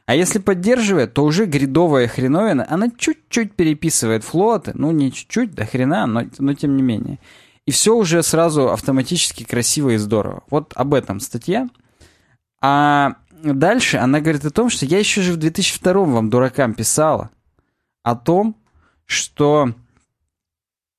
А 0.06 0.16
если 0.16 0.40
поддерживает, 0.40 1.14
то 1.14 1.24
уже 1.24 1.46
гридовая 1.46 2.10
хреновина, 2.10 2.66
она 2.70 2.90
чуть-чуть 2.98 3.54
переписывает 3.54 4.26
флоты, 4.26 4.72
ну 4.74 4.92
не 4.92 5.14
чуть-чуть, 5.14 5.54
до 5.54 5.66
хрена, 5.66 6.08
но, 6.08 6.24
но 6.40 6.54
тем 6.54 6.76
не 6.76 6.82
менее. 6.84 7.20
И 7.68 7.72
все 7.72 7.94
уже 7.96 8.24
сразу 8.24 8.72
автоматически 8.72 9.44
красиво 9.44 9.90
и 9.90 9.98
здорово. 9.98 10.44
Вот 10.50 10.72
об 10.74 10.94
этом 10.94 11.20
статья. 11.20 11.70
А 12.62 13.18
дальше 13.44 13.98
она 13.98 14.22
говорит 14.22 14.46
о 14.46 14.52
том, 14.52 14.70
что 14.70 14.86
я 14.86 14.98
еще 14.98 15.22
же 15.22 15.34
в 15.34 15.38
2002 15.38 15.94
вам, 15.94 16.30
дуракам, 16.30 16.74
писала 16.74 17.30
о 18.04 18.16
том, 18.16 18.56
что 19.06 19.74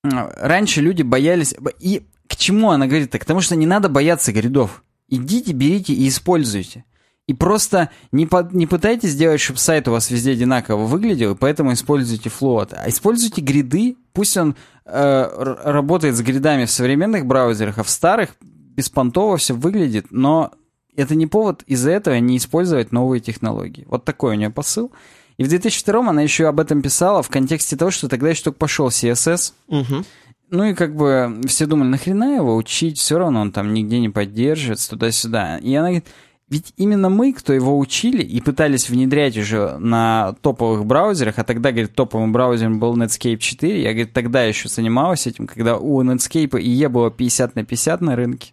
раньше 0.05 0.83
люди 0.83 1.03
боялись... 1.03 1.55
И 1.81 2.07
к 2.29 2.37
чему 2.37 2.71
она 2.71 2.87
говорит 2.87 3.11
так? 3.11 3.23
К 3.23 3.25
тому, 3.25 3.41
что 3.41 3.57
не 3.57 3.67
надо 3.67 3.89
бояться 3.89 4.31
гридов. 4.31 4.85
Идите, 5.09 5.53
берите 5.53 5.95
и 5.95 6.07
используйте. 6.07 6.85
И 7.27 7.35
просто 7.35 7.91
не, 8.13 8.27
по, 8.27 8.49
не 8.53 8.67
пытайтесь 8.67 9.11
сделать, 9.11 9.41
чтобы 9.41 9.59
сайт 9.59 9.89
у 9.89 9.93
вас 9.93 10.11
везде 10.11 10.33
одинаково 10.33 10.85
выглядел, 10.85 11.33
и 11.33 11.37
поэтому 11.37 11.73
используйте 11.73 12.31
Float. 12.31 12.75
А 12.75 12.89
используйте 12.89 13.43
гриды, 13.43 13.97
пусть 14.15 14.37
он 14.37 14.57
э, 14.89 15.55
работает 15.65 16.17
с 16.17 16.21
гридами 16.21 16.65
в 16.65 16.71
современных 16.71 17.27
браузерах, 17.27 17.79
а 17.79 17.83
в 17.83 17.91
старых 17.91 18.31
беспонтово 18.41 19.37
все 19.37 19.55
выглядит, 19.55 20.07
но 20.11 20.53
это 20.97 21.15
не 21.15 21.27
повод 21.27 21.63
из-за 21.67 21.93
этого 21.93 22.17
не 22.17 22.37
использовать 22.37 22.93
новые 22.93 23.21
технологии. 23.21 23.85
Вот 23.89 24.05
такой 24.05 24.35
у 24.35 24.39
нее 24.39 24.51
посыл. 24.51 24.93
И 25.37 25.45
в 25.45 25.49
2002 25.49 26.09
она 26.09 26.23
еще 26.23 26.49
об 26.49 26.59
этом 26.59 26.83
писала 26.83 27.23
в 27.23 27.29
контексте 27.29 27.77
того, 27.77 27.93
что 27.93 28.09
тогда 28.09 28.31
еще 28.31 28.45
только 28.45 28.59
пошел 28.59 28.89
CSS. 28.89 29.53
Угу. 29.69 30.05
Ну 30.51 30.65
и 30.65 30.75
как 30.75 30.97
бы 30.97 31.41
все 31.47 31.67
думали, 31.67 31.89
нахрена 31.89 32.37
его 32.37 32.57
учить, 32.57 32.99
все 32.99 33.19
равно 33.19 33.43
он 33.43 33.53
там 33.53 33.75
нигде 33.75 34.01
не 34.01 34.09
поддерживается, 34.09 34.91
туда-сюда. 34.91 35.59
И 35.59 35.73
она 35.75 35.89
говорит, 35.89 36.09
ведь 36.51 36.73
именно 36.77 37.11
мы, 37.11 37.33
кто 37.35 37.53
его 37.53 37.79
учили 37.79 38.23
и 38.23 38.41
пытались 38.41 38.89
внедрять 38.89 39.37
уже 39.37 39.77
на 39.79 40.35
топовых 40.41 40.87
браузерах, 40.87 41.39
а 41.39 41.45
тогда, 41.45 41.73
говорит, 41.73 41.95
топовым 41.95 42.33
браузером 42.33 42.81
был 42.81 42.97
Netscape 42.97 43.37
4, 43.37 43.83
я, 43.83 43.91
говорит, 43.91 44.15
тогда 44.15 44.43
еще 44.45 44.69
занималась 44.69 45.27
этим, 45.27 45.47
когда 45.47 45.77
у 45.77 46.03
Netscape 46.03 46.59
и 46.61 46.71
E 46.71 46.89
было 46.89 47.11
50 47.11 47.55
на 47.55 47.65
50 47.65 48.01
на 48.01 48.17
рынке. 48.17 48.53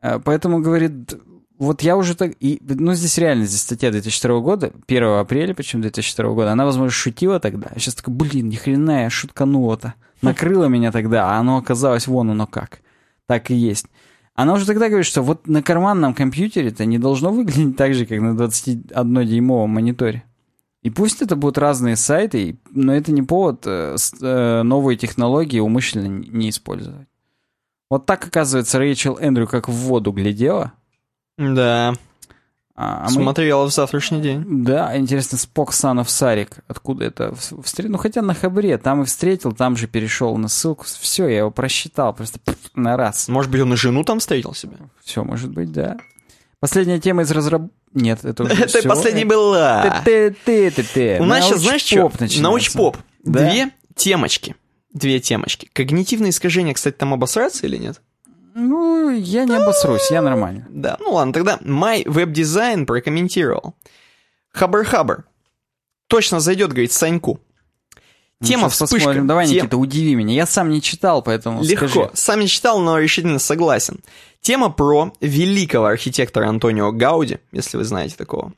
Э, 0.00 0.18
поэтому, 0.18 0.60
говорит, 0.60 1.14
вот 1.58 1.82
я 1.82 1.96
уже 1.96 2.14
так... 2.14 2.32
И, 2.40 2.58
ну, 2.62 2.94
здесь 2.94 3.18
реально, 3.18 3.44
здесь 3.44 3.60
статья 3.60 3.90
2002 3.90 4.40
года, 4.40 4.72
1 4.86 5.04
апреля, 5.04 5.54
почему 5.54 5.82
2002 5.82 6.32
года, 6.32 6.52
она, 6.52 6.64
возможно, 6.64 6.90
шутила 6.90 7.38
тогда. 7.38 7.68
А 7.74 7.78
сейчас 7.78 7.96
такая, 7.96 8.14
блин, 8.14 8.48
ни 8.48 8.56
хрена 8.56 9.02
я 9.02 9.10
шутканула-то. 9.10 9.94
Накрыло 10.22 10.66
меня 10.66 10.90
тогда, 10.90 11.32
а 11.32 11.38
оно 11.38 11.58
оказалось 11.58 12.06
вон 12.06 12.30
оно 12.30 12.46
как. 12.46 12.80
Так 13.26 13.50
и 13.50 13.54
есть. 13.54 13.86
Она 14.38 14.54
уже 14.54 14.66
тогда 14.66 14.86
говорит, 14.86 15.04
что 15.04 15.20
вот 15.22 15.48
на 15.48 15.64
карманном 15.64 16.14
компьютере 16.14 16.68
это 16.68 16.84
не 16.84 17.00
должно 17.00 17.32
выглядеть 17.32 17.76
так 17.76 17.92
же, 17.92 18.06
как 18.06 18.20
на 18.20 18.36
21-дюймовом 18.36 19.66
мониторе. 19.66 20.22
И 20.84 20.90
пусть 20.90 21.22
это 21.22 21.34
будут 21.34 21.58
разные 21.58 21.96
сайты, 21.96 22.56
но 22.70 22.94
это 22.94 23.10
не 23.10 23.22
повод 23.22 23.64
э, 23.66 23.96
э, 24.22 24.62
новые 24.62 24.96
технологии 24.96 25.58
умышленно 25.58 26.06
не 26.06 26.50
использовать. 26.50 27.08
Вот 27.90 28.06
так, 28.06 28.24
оказывается, 28.28 28.78
Рэйчел 28.78 29.18
Эндрю 29.18 29.48
как 29.48 29.68
в 29.68 29.72
воду 29.72 30.12
глядела. 30.12 30.72
Да. 31.36 31.94
А, 32.80 33.08
Смотрела 33.08 33.64
мы... 33.64 33.70
в 33.70 33.74
завтрашний 33.74 34.20
день. 34.20 34.44
Да, 34.46 34.96
интересно, 34.96 35.36
Спок 35.36 35.72
Санов 35.72 36.08
Сарик. 36.08 36.58
Откуда 36.68 37.06
это? 37.06 37.34
Встр... 37.34 37.88
Ну, 37.88 37.98
хотя 37.98 38.22
на 38.22 38.34
Хабре, 38.34 38.78
там 38.78 39.02
и 39.02 39.04
встретил, 39.04 39.50
там 39.50 39.76
же 39.76 39.88
перешел 39.88 40.36
на 40.36 40.46
ссылку. 40.46 40.86
Все, 40.86 41.26
я 41.26 41.38
его 41.38 41.50
просчитал 41.50 42.14
просто 42.14 42.38
на 42.76 42.96
раз. 42.96 43.26
Может 43.26 43.50
быть, 43.50 43.62
он 43.62 43.72
и 43.72 43.76
жену 43.76 44.04
там 44.04 44.20
встретил 44.20 44.54
себе? 44.54 44.76
Все, 45.02 45.24
может 45.24 45.50
быть, 45.50 45.72
да. 45.72 45.96
Последняя 46.60 47.00
тема 47.00 47.22
из 47.22 47.32
разраб... 47.32 47.62
Нет, 47.94 48.24
это 48.24 48.44
уже 48.44 48.52
Это 48.62 48.88
последняя 48.88 49.24
была. 49.24 49.82
У 51.20 51.24
нас 51.24 51.46
сейчас, 51.46 51.62
знаешь 51.62 51.82
что? 51.82 52.12
Научпоп. 52.38 52.96
Две 53.24 53.72
темочки. 53.96 54.54
Две 54.92 55.18
темочки. 55.18 55.68
Когнитивное 55.72 56.30
искажение, 56.30 56.74
кстати, 56.74 56.94
там 56.94 57.12
обосраться 57.12 57.66
или 57.66 57.76
нет? 57.76 58.00
Ну, 58.60 59.10
я 59.10 59.44
не 59.44 59.54
обосрусь, 59.54 60.10
я 60.10 60.20
нормально. 60.20 60.66
Да, 60.68 60.96
ну 60.98 61.12
ладно, 61.12 61.32
тогда 61.32 61.58
My 61.62 62.04
Web 62.04 62.32
Design 62.32 62.86
прокомментировал. 62.86 63.76
Хабр-хабр. 64.52 65.24
Точно 66.08 66.40
зайдет, 66.40 66.70
говорит, 66.70 66.90
Саньку. 66.90 67.38
Ну, 68.40 68.46
Тема 68.46 68.62
ну, 68.64 68.68
вспышка. 68.70 68.96
Посмотрим. 68.96 69.26
Давай, 69.28 69.46
Тем... 69.46 69.56
Никита, 69.58 69.76
удиви 69.76 70.14
меня. 70.16 70.34
Я 70.34 70.46
сам 70.46 70.70
не 70.70 70.82
читал, 70.82 71.22
поэтому 71.22 71.62
Легко. 71.62 71.86
Скажи. 71.86 72.10
Сам 72.14 72.40
не 72.40 72.48
читал, 72.48 72.80
но 72.80 72.98
решительно 72.98 73.38
согласен. 73.38 74.00
Тема 74.40 74.70
про 74.70 75.12
великого 75.20 75.86
архитектора 75.86 76.48
Антонио 76.48 76.90
Гауди, 76.90 77.38
если 77.52 77.76
вы 77.76 77.84
знаете 77.84 78.16
такого 78.16 78.52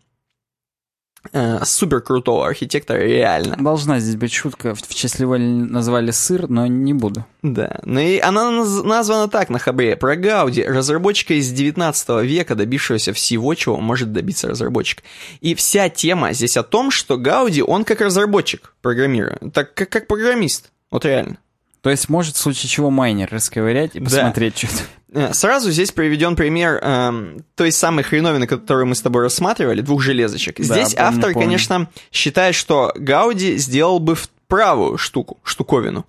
э, 1.32 1.64
супер 1.64 2.00
крутого 2.00 2.46
архитектора, 2.46 2.98
реально. 2.98 3.56
Должна 3.56 4.00
здесь 4.00 4.16
быть 4.16 4.32
шутка, 4.32 4.74
в 4.74 4.80
его 5.20 5.36
назвали 5.38 6.10
сыр, 6.10 6.48
но 6.48 6.66
не 6.66 6.94
буду. 6.94 7.24
Да, 7.42 7.80
ну 7.84 8.00
и 8.00 8.18
она 8.18 8.50
названа 8.50 9.28
так 9.28 9.48
на 9.48 9.58
хабре, 9.58 9.96
про 9.96 10.16
Гауди, 10.16 10.62
разработчика 10.62 11.34
из 11.34 11.50
19 11.50 12.08
века, 12.22 12.54
добившегося 12.54 13.12
всего, 13.12 13.54
чего 13.54 13.76
может 13.78 14.12
добиться 14.12 14.48
разработчик. 14.48 15.02
И 15.40 15.54
вся 15.54 15.88
тема 15.88 16.32
здесь 16.32 16.56
о 16.56 16.62
том, 16.62 16.90
что 16.90 17.16
Гауди, 17.16 17.62
он 17.62 17.84
как 17.84 18.00
разработчик 18.00 18.74
программирует, 18.82 19.52
так 19.52 19.74
как, 19.74 19.88
как 19.88 20.06
программист, 20.06 20.70
вот 20.90 21.04
реально. 21.04 21.38
То 21.82 21.90
есть 21.90 22.08
может 22.08 22.36
в 22.36 22.38
случае 22.38 22.68
чего 22.68 22.90
майнер 22.90 23.28
расковырять 23.30 23.94
и 23.94 24.00
посмотреть 24.00 24.54
да. 24.54 24.68
что-то. 24.68 24.82
Э, 25.12 25.32
сразу 25.32 25.70
здесь 25.70 25.92
приведен 25.92 26.36
пример 26.36 26.78
эм, 26.82 27.44
той 27.56 27.72
самой 27.72 28.04
хреновины, 28.04 28.46
которую 28.46 28.86
мы 28.86 28.94
с 28.94 29.00
тобой 29.00 29.22
рассматривали, 29.22 29.80
двух 29.80 30.02
железочек. 30.02 30.58
Да, 30.58 30.64
здесь 30.64 30.94
помню, 30.94 31.08
автор, 31.08 31.32
помню. 31.32 31.46
конечно, 31.46 31.90
считает, 32.12 32.54
что 32.54 32.92
Гауди 32.94 33.56
сделал 33.56 33.98
бы 33.98 34.14
в 34.14 34.28
правую 34.46 34.98
штуку, 34.98 35.38
штуковину. 35.42 36.06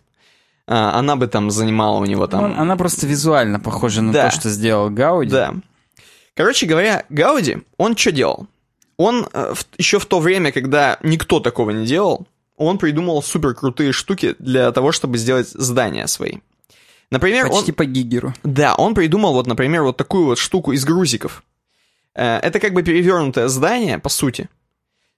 Э, 0.67 0.73
она 0.73 1.15
бы 1.15 1.27
там 1.27 1.49
занимала 1.51 1.99
у 1.99 2.05
него 2.05 2.27
там... 2.27 2.49
Ну, 2.49 2.59
она 2.59 2.75
просто 2.75 3.07
визуально 3.07 3.59
похожа 3.59 4.01
на 4.01 4.11
да. 4.11 4.29
то, 4.29 4.35
что 4.35 4.49
сделал 4.49 4.89
Гауди. 4.89 5.31
Да. 5.31 5.53
Короче 6.35 6.65
говоря, 6.65 7.05
Гауди, 7.09 7.59
он 7.77 7.95
что 7.95 8.11
делал? 8.11 8.47
Он 8.97 9.27
э, 9.33 9.53
в, 9.55 9.65
еще 9.77 9.99
в 9.99 10.05
то 10.05 10.19
время, 10.19 10.51
когда 10.51 10.99
никто 11.01 11.39
такого 11.39 11.71
не 11.71 11.85
делал, 11.85 12.27
он 12.61 12.77
придумал 12.77 13.21
супер 13.23 13.53
крутые 13.53 13.91
штуки 13.91 14.35
для 14.39 14.71
того, 14.71 14.91
чтобы 14.91 15.17
сделать 15.17 15.49
здания 15.49 16.07
свои. 16.07 16.37
Например, 17.09 17.49
Почти 17.49 17.71
он... 17.71 17.75
по 17.75 17.85
гигеру. 17.85 18.33
Да, 18.43 18.75
он 18.75 18.93
придумал 18.95 19.33
вот, 19.33 19.47
например, 19.47 19.83
вот 19.83 19.97
такую 19.97 20.25
вот 20.25 20.37
штуку 20.37 20.71
из 20.71 20.85
грузиков. 20.85 21.43
Э, 22.15 22.37
это 22.37 22.59
как 22.59 22.73
бы 22.73 22.83
перевернутое 22.83 23.47
здание, 23.47 23.99
по 23.99 24.09
сути. 24.09 24.49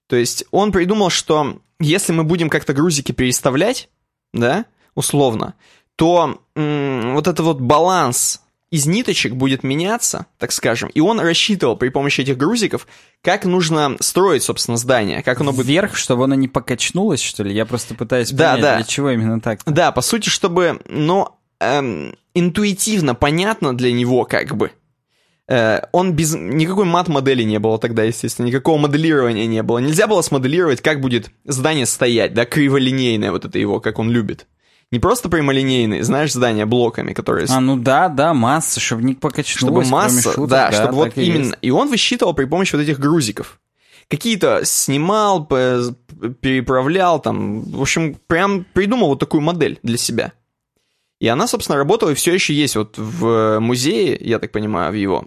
То 0.08 0.16
есть 0.16 0.44
он 0.50 0.72
придумал, 0.72 1.10
что 1.10 1.60
если 1.78 2.12
мы 2.12 2.24
будем 2.24 2.48
как-то 2.50 2.72
грузики 2.72 3.12
переставлять, 3.12 3.88
да, 4.32 4.64
условно, 4.94 5.54
то 5.96 6.40
м- 6.56 7.14
вот 7.14 7.26
этот 7.28 7.40
вот 7.40 7.60
баланс 7.60 8.40
из 8.74 8.86
ниточек 8.86 9.34
будет 9.34 9.62
меняться, 9.62 10.26
так 10.36 10.50
скажем, 10.50 10.88
и 10.88 10.98
он 10.98 11.20
рассчитывал 11.20 11.76
при 11.76 11.90
помощи 11.90 12.22
этих 12.22 12.36
грузиков, 12.36 12.88
как 13.22 13.44
нужно 13.44 13.96
строить, 14.00 14.42
собственно, 14.42 14.76
здание, 14.76 15.22
как 15.22 15.40
оно 15.40 15.52
будет... 15.52 15.66
Вверх, 15.66 15.94
чтобы 15.94 16.24
оно 16.24 16.34
не 16.34 16.48
покачнулось, 16.48 17.22
что 17.22 17.44
ли? 17.44 17.54
Я 17.54 17.66
просто 17.66 17.94
пытаюсь 17.94 18.30
понять, 18.32 18.60
да, 18.60 18.60
да. 18.60 18.76
для 18.78 18.84
чего 18.84 19.10
именно 19.10 19.40
так. 19.40 19.60
Да, 19.64 19.92
по 19.92 20.00
сути, 20.00 20.28
чтобы, 20.28 20.80
ну, 20.88 21.28
эм, 21.60 22.16
интуитивно 22.34 23.14
понятно 23.14 23.76
для 23.76 23.92
него 23.92 24.24
как 24.24 24.56
бы. 24.56 24.72
Э, 25.46 25.82
он 25.92 26.14
без... 26.14 26.34
Никакой 26.34 26.84
мат-модели 26.84 27.44
не 27.44 27.60
было 27.60 27.78
тогда, 27.78 28.02
естественно, 28.02 28.46
никакого 28.46 28.76
моделирования 28.76 29.46
не 29.46 29.62
было. 29.62 29.78
Нельзя 29.78 30.08
было 30.08 30.22
смоделировать, 30.22 30.80
как 30.80 31.00
будет 31.00 31.30
здание 31.44 31.86
стоять, 31.86 32.34
да, 32.34 32.44
криволинейное 32.44 33.30
вот 33.30 33.44
это 33.44 33.56
его, 33.56 33.78
как 33.78 34.00
он 34.00 34.10
любит. 34.10 34.48
Не 34.90 35.00
просто 35.00 35.28
прямолинейные, 35.28 36.04
знаешь, 36.04 36.32
здания 36.32 36.66
блоками, 36.66 37.12
которые... 37.12 37.46
А, 37.50 37.60
ну 37.60 37.76
да, 37.76 38.08
да, 38.08 38.32
масса, 38.34 38.80
чтобы 38.80 39.02
не 39.02 39.14
покачнулось, 39.14 39.86
Чтобы 39.86 39.90
масса, 39.90 40.32
шуток, 40.32 40.48
да, 40.48 40.70
да, 40.70 40.76
чтобы 40.76 40.94
вот 40.94 41.16
и 41.16 41.24
именно... 41.24 41.44
Есть. 41.46 41.58
И 41.62 41.70
он 41.70 41.88
высчитывал 41.88 42.34
при 42.34 42.44
помощи 42.44 42.74
вот 42.74 42.82
этих 42.82 42.98
грузиков. 42.98 43.60
Какие-то 44.08 44.60
снимал, 44.64 45.46
переправлял, 45.46 47.20
там, 47.20 47.62
в 47.62 47.80
общем, 47.80 48.16
прям 48.26 48.64
придумал 48.72 49.08
вот 49.08 49.18
такую 49.18 49.40
модель 49.40 49.78
для 49.82 49.96
себя. 49.96 50.32
И 51.20 51.26
она, 51.26 51.46
собственно, 51.46 51.78
работала 51.78 52.10
и 52.10 52.14
все 52.14 52.34
еще 52.34 52.52
есть 52.52 52.76
вот 52.76 52.98
в 52.98 53.58
музее, 53.60 54.16
я 54.20 54.38
так 54.38 54.52
понимаю, 54.52 54.92
в 54.92 54.94
его. 54.94 55.26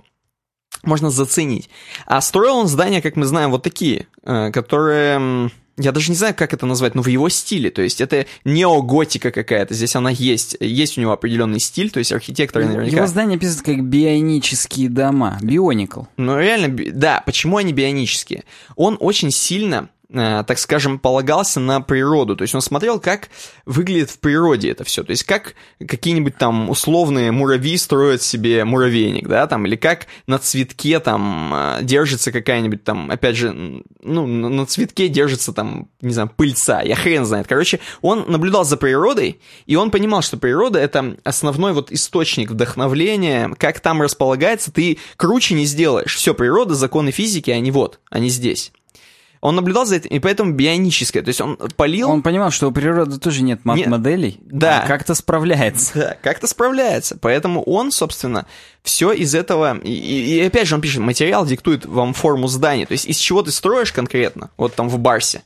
Можно 0.84 1.10
заценить. 1.10 1.70
А 2.06 2.22
строил 2.22 2.58
он 2.58 2.68
здания, 2.68 3.02
как 3.02 3.16
мы 3.16 3.26
знаем, 3.26 3.52
вот 3.52 3.64
такие, 3.64 4.08
э, 4.24 4.52
которые 4.52 5.50
я 5.78 5.92
даже 5.92 6.10
не 6.10 6.18
знаю, 6.18 6.34
как 6.36 6.54
это 6.54 6.66
назвать, 6.66 6.96
но 6.96 7.02
в 7.02 7.08
его 7.08 7.30
стиле. 7.30 7.70
То 7.70 7.82
есть 7.82 8.02
это 8.02 8.26
неоготика 8.44 9.32
какая-то. 9.32 9.74
Здесь 9.74 9.96
она 9.96 10.10
есть. 10.10 10.58
Есть 10.60 10.98
у 10.98 11.02
него 11.02 11.12
определенный 11.12 11.60
стиль, 11.60 11.92
то 11.92 12.00
есть 12.00 12.12
архитектор 12.12 12.64
наверняка. 12.64 12.98
Его 12.98 13.08
здание 13.08 13.38
описывают 13.38 13.66
как 13.66 13.84
бионические 13.84 14.90
дома. 14.90 15.38
Бионикл. 15.42 16.04
Ну 16.18 16.40
реально, 16.40 16.76
да. 16.92 17.22
Почему 17.26 17.58
они 17.58 17.74
бионические? 17.74 18.44
Он 18.76 18.98
очень 19.00 19.32
сильно 19.32 19.90
так 20.10 20.58
скажем, 20.58 21.00
полагался 21.00 21.60
на 21.60 21.82
природу. 21.82 22.36
То 22.36 22.44
есть 22.44 22.56
он 22.56 22.62
смотрел, 22.62 23.00
как 23.00 23.30
выглядит 23.66 24.10
в 24.10 24.20
природе 24.20 24.72
это 24.72 24.84
все. 24.84 25.04
То 25.04 25.12
есть 25.12 25.24
как 25.24 25.56
какие-нибудь 25.86 26.38
там 26.38 26.70
условные 26.70 27.32
муравьи 27.32 27.78
строят 27.78 28.22
себе 28.22 28.64
муравейник, 28.64 29.28
да, 29.28 29.48
там, 29.48 29.66
или 29.66 29.76
как 29.76 30.08
на 30.26 30.40
цветке 30.40 31.00
там 31.00 31.52
э, 31.54 31.80
держится 31.82 32.32
какая-нибудь 32.32 32.84
там, 32.84 33.12
опять 33.12 33.36
же, 33.36 33.84
ну, 34.02 34.26
на 34.26 34.66
цветке 34.66 35.10
держится 35.10 35.52
там, 35.52 35.90
не 36.02 36.14
знаю, 36.14 36.32
пыльца, 36.36 36.82
я 36.82 36.96
хрен 36.96 37.26
знает. 37.26 37.48
Короче, 37.48 37.80
он 38.02 38.26
наблюдал 38.28 38.64
за 38.64 38.78
природой, 38.78 39.42
и 39.66 39.76
он 39.76 39.92
понимал, 39.92 40.22
что 40.22 40.38
природа— 40.38 40.80
это 40.80 41.18
основной 41.24 41.74
вот 41.74 41.92
источник 41.92 42.52
вдохновления, 42.52 43.52
как 43.58 43.80
там 43.82 44.02
располагается, 44.02 44.72
ты 44.72 45.00
круче 45.18 45.56
не 45.56 45.66
сделаешь. 45.66 46.16
Все, 46.16 46.34
природа, 46.34 46.76
законы 46.76 47.12
физики, 47.12 47.52
они 47.52 47.72
вот, 47.72 48.00
они 48.10 48.30
здесь. 48.30 48.72
Он 49.42 49.56
наблюдал 49.56 49.86
за 49.86 49.98
этим, 49.98 50.10
и 50.10 50.20
поэтому 50.20 50.54
бионическое. 50.54 51.22
То 51.24 51.30
есть 51.30 51.42
он 51.42 51.58
полил... 51.76 52.10
Он 52.10 52.22
понимал, 52.22 52.52
что 52.52 52.68
у 52.68 52.72
природы 52.72 53.20
тоже 53.20 53.44
нет 53.44 53.64
моделей. 53.66 54.40
Да. 54.42 54.84
как-то 54.88 55.16
справляется. 55.16 55.92
Да, 55.94 56.18
как-то 56.22 56.48
справляется. 56.48 57.18
Поэтому 57.20 57.62
он, 57.64 57.92
собственно, 57.92 58.46
все 58.84 59.12
из 59.12 59.36
этого... 59.36 59.78
И, 59.80 59.92
и 59.92 60.42
опять 60.42 60.68
же 60.68 60.76
он 60.76 60.82
пишет, 60.82 61.02
материал 61.02 61.46
диктует 61.46 61.86
вам 61.86 62.14
форму 62.14 62.48
здания. 62.48 62.86
То 62.86 62.94
есть 62.94 63.06
из 63.06 63.18
чего 63.18 63.42
ты 63.44 63.52
строишь 63.52 63.92
конкретно, 63.92 64.50
вот 64.58 64.76
там 64.76 64.90
в 64.90 64.98
Барсе, 65.00 65.42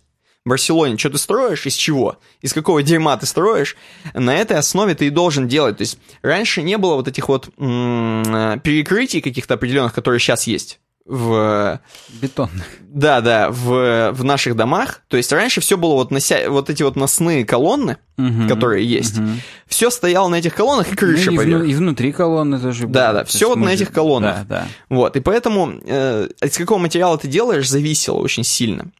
в 0.46 0.50
Барселоне, 0.50 0.98
что 0.98 1.12
ты 1.12 1.18
строишь, 1.18 1.66
из 1.66 1.76
чего, 1.76 2.18
из 2.42 2.54
какого 2.54 2.82
дерьма 2.82 3.16
ты 3.18 3.26
строишь, 3.26 3.76
на 4.14 4.36
этой 4.36 4.58
основе 4.58 4.96
ты 4.96 5.08
и 5.08 5.10
должен 5.10 5.48
делать. 5.48 5.78
То 5.78 5.82
есть 5.84 6.00
раньше 6.22 6.64
не 6.64 6.78
было 6.78 6.96
вот 6.96 7.08
этих 7.08 7.30
вот 7.30 7.50
м- 7.58 8.60
перекрытий 8.62 9.22
каких-то 9.22 9.54
определенных, 9.54 9.94
которые 9.94 10.20
сейчас 10.20 10.48
есть 10.48 10.80
в... 11.06 11.80
Бетонных. 12.22 12.66
Да, 12.82 13.22
да, 13.22 13.50
в, 13.50 14.12
в 14.12 14.24
наших 14.24 14.56
домах. 14.56 15.02
То 15.08 15.18
есть 15.18 15.32
раньше 15.32 15.62
все 15.62 15.78
было 15.78 15.94
вот, 15.94 16.12
нося... 16.12 16.50
вот 16.50 16.70
эти 16.70 16.84
вот 16.84 16.96
носные 16.96 17.46
колонны, 17.46 17.98
угу, 18.18 18.48
которые 18.48 18.86
есть. 18.86 19.18
Угу. 19.18 19.30
Все 19.68 19.90
стояло 19.90 20.28
на 20.28 20.36
этих 20.36 20.54
колоннах 20.56 20.92
и 20.92 20.96
крыша 20.96 21.32
ну, 21.32 21.34
и, 21.34 21.38
поверх. 21.38 21.66
и 21.66 21.74
внутри 21.74 22.12
колонны 22.12 22.60
тоже 22.60 22.88
Да, 22.88 23.14
да, 23.14 23.24
все 23.26 23.50
вот 23.50 23.58
на 23.58 23.70
этих 23.70 23.92
колоннах. 23.92 24.48
Да, 24.48 24.62
да. 24.62 24.68
Вот, 24.90 25.16
и 25.16 25.20
поэтому 25.20 25.74
э, 25.84 26.28
из 26.42 26.58
какого 26.58 26.78
материала 26.78 27.18
ты 27.18 27.28
делаешь, 27.28 27.70
зависело 27.70 28.18
очень 28.18 28.44
сильно. 28.44 28.92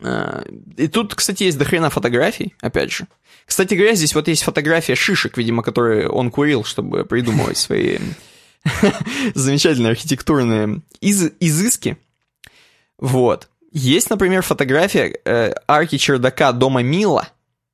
Э, 0.00 0.42
и 0.76 0.88
тут, 0.88 1.14
кстати, 1.14 1.44
есть 1.44 1.58
дохрена 1.58 1.90
фотографий, 1.90 2.54
опять 2.60 2.92
же. 2.92 3.06
Кстати 3.46 3.74
говоря, 3.74 3.94
здесь 3.94 4.14
вот 4.14 4.28
есть 4.28 4.42
фотография 4.42 4.94
шишек, 4.94 5.36
видимо, 5.36 5.62
которые 5.62 6.08
он 6.08 6.30
курил, 6.30 6.64
чтобы 6.64 7.04
придумывать 7.04 7.56
свои 7.56 7.98
замечательные 9.34 9.90
архитектурные 9.90 10.82
из 11.00 11.30
изыски. 11.40 11.96
Вот. 12.98 13.48
Есть, 13.72 14.10
например, 14.10 14.42
фотография 14.42 15.18
э, 15.24 15.54
арки 15.66 15.96
чердака 15.96 16.52
дома 16.52 16.82
Мила, 16.82 17.28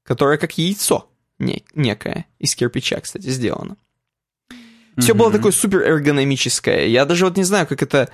которая 0.05 0.39
как 0.39 0.57
яйцо 0.57 1.09
не, 1.39 1.65
некое, 1.75 2.27
из 2.39 2.55
кирпича, 2.55 3.01
кстати, 3.01 3.29
сделано. 3.29 3.77
Все 4.97 5.13
mm-hmm. 5.13 5.17
было 5.17 5.33
такое 5.33 5.53
супер 5.53 5.83
эргономическое. 5.83 6.87
Я 6.87 7.05
даже 7.05 7.25
вот 7.25 7.37
не 7.37 7.45
знаю, 7.45 7.67
как 7.67 7.83
это 7.83 8.09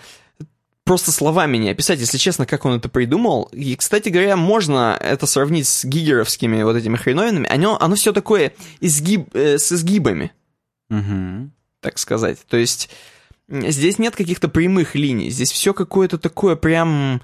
просто 0.85 1.13
словами 1.13 1.57
не 1.57 1.71
описать, 1.71 2.01
если 2.01 2.19
честно, 2.19 2.45
как 2.45 2.65
он 2.65 2.77
это 2.77 2.89
придумал. 2.89 3.49
И, 3.53 3.75
кстати 3.77 4.11
говоря, 4.11 4.37
можно 4.37 4.99
это 5.01 5.27
сравнить 5.27 5.67
с 5.67 5.85
гигеровскими 5.85 6.63
вот 6.63 6.77
этими 6.77 6.97
хреновинами. 6.97 7.49
Оно, 7.49 7.81
оно 7.81 7.95
все 7.95 8.13
такое 8.13 8.53
изгиб, 8.81 9.35
э, 9.35 9.59
с 9.59 9.73
изгибами. 9.73 10.33
Угу 10.91 11.51
так 11.85 11.99
сказать. 11.99 12.39
То 12.49 12.57
есть 12.57 12.89
здесь 13.49 13.99
нет 13.99 14.17
каких-то 14.17 14.49
прямых 14.49 14.95
линий, 14.95 15.31
здесь 15.31 15.53
все 15.53 15.75
какое-то 15.75 16.19
такое 16.19 16.57
прям 16.57 17.21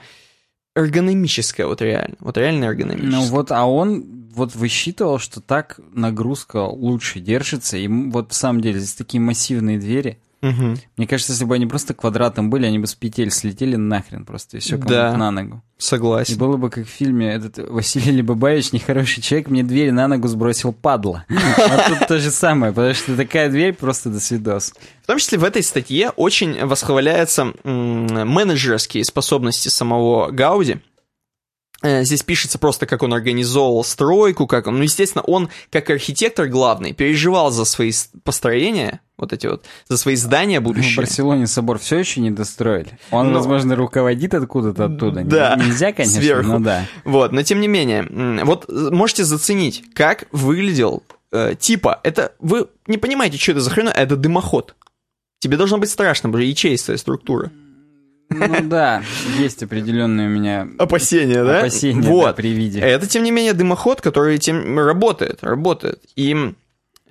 эргономическое, 0.77 1.67
вот 1.67 1.81
реально, 1.81 2.17
вот 2.21 2.37
реально 2.37 2.67
эргономическое. 2.67 3.11
Ну 3.11 3.23
вот, 3.23 3.51
а 3.51 3.65
он 3.65 4.29
вот 4.35 4.55
высчитывал, 4.55 5.19
что 5.19 5.41
так 5.41 5.81
нагрузка 5.93 6.59
лучше 6.59 7.21
держится, 7.21 7.79
и 7.79 7.89
вот 7.89 8.33
в 8.33 8.35
самом 8.35 8.61
деле 8.61 8.79
здесь 8.79 8.95
такие 8.95 9.21
массивные 9.21 9.79
двери, 9.79 10.19
Угу. 10.43 10.77
Мне 10.97 11.07
кажется, 11.07 11.33
если 11.33 11.45
бы 11.45 11.55
они 11.55 11.67
просто 11.67 11.93
квадратом 11.93 12.49
были, 12.49 12.65
они 12.65 12.79
бы 12.79 12.87
с 12.87 12.95
петель 12.95 13.31
слетели 13.31 13.77
нахрен 13.77 14.25
просто, 14.25 14.57
и 14.57 14.61
все 14.61 14.79
кому 14.79 14.89
да. 14.89 15.15
на 15.17 15.31
ногу. 15.31 15.63
Согласен. 15.77 16.35
И 16.35 16.39
было 16.39 16.57
бы 16.57 16.71
как 16.71 16.87
в 16.87 16.91
фильме 16.91 17.33
этот 17.33 17.59
Василий 17.59 18.13
Либабаевич, 18.13 18.73
нехороший 18.73 19.23
человек, 19.23 19.49
мне 19.49 19.63
дверь 19.63 19.93
на 19.93 20.09
ногу 20.09 20.29
сбросил, 20.29 20.73
падла. 20.73 21.25
А 21.31 21.91
тут 21.91 22.09
то 22.09 22.19
же 22.19 22.31
самое, 22.31 22.73
потому 22.73 22.95
что 22.95 23.17
такая 23.17 23.51
дверь 23.51 23.75
просто 23.75 24.09
до 24.09 24.19
свидос. 24.19 24.73
В 25.03 25.07
том 25.07 25.19
числе 25.19 25.39
в 25.39 25.45
этой 25.45 25.63
статье 25.63 26.11
очень 26.11 26.65
восхваляются 26.65 27.53
менеджерские 27.65 29.05
способности 29.05 29.69
самого 29.69 30.31
Гауди. 30.31 30.81
Э, 31.83 32.05
здесь 32.05 32.23
пишется 32.23 32.59
просто, 32.59 32.87
как 32.87 33.03
он 33.03 33.15
организовал 33.15 33.83
стройку, 33.85 34.47
как 34.47 34.67
он, 34.67 34.77
ну, 34.77 34.83
естественно, 34.83 35.23
он, 35.23 35.49
как 35.71 35.89
архитектор 35.91 36.47
главный, 36.47 36.93
переживал 36.93 37.51
за 37.51 37.65
свои 37.65 37.93
построения, 38.23 39.01
вот 39.21 39.33
эти 39.33 39.47
вот, 39.47 39.65
за 39.89 39.97
свои 39.97 40.17
здания 40.17 40.61
будущие. 40.61 40.95
В 40.95 40.97
Барселоне 40.97 41.47
собор 41.47 41.79
все 41.79 41.99
еще 41.99 42.21
не 42.21 42.31
достроили. 42.31 42.99
Он, 43.11 43.27
но... 43.27 43.33
Ну, 43.33 43.39
возможно, 43.39 43.77
руководит 43.77 44.35
откуда-то 44.35 44.87
оттуда. 44.87 45.23
Да. 45.25 45.57
Нельзя, 45.57 45.93
конечно, 45.97 46.21
сверху. 46.21 46.53
но 46.53 46.59
да. 46.59 46.87
Вот, 47.05 47.33
но 47.33 47.43
тем 47.43 47.61
не 47.61 47.69
менее, 47.69 48.07
вот 48.45 48.67
можете 48.69 49.25
заценить, 49.25 49.85
как 49.95 50.27
выглядел, 50.33 51.03
э, 51.33 51.55
типа, 51.59 52.01
это, 52.03 52.33
вы 52.39 52.67
не 52.87 52.99
понимаете, 52.99 53.39
что 53.39 53.53
это 53.53 53.61
за 53.61 53.71
хрена, 53.71 53.91
это 53.91 54.17
дымоход. 54.17 54.75
Тебе 55.41 55.57
должно 55.57 55.79
быть 55.79 55.91
страшно, 55.91 56.29
потому 56.29 56.43
что 56.43 56.49
ячеистая 56.49 56.97
структура. 56.97 57.51
Ну 58.31 58.61
да, 58.63 59.03
есть 59.39 59.63
определенные 59.63 60.29
у 60.29 60.31
меня 60.31 60.69
опасения, 60.79 61.43
да? 61.43 61.59
Опасения 61.59 62.09
вот. 62.09 62.27
да, 62.27 62.33
при 62.33 62.51
виде. 62.53 62.81
Это, 62.81 63.07
тем 63.07 63.25
не 63.25 63.31
менее, 63.31 63.55
дымоход, 63.55 64.01
который 64.01 64.39
тем 64.39 64.79
работает, 64.79 65.43
работает. 65.43 66.01
И 66.15 66.35
э, 66.35 66.53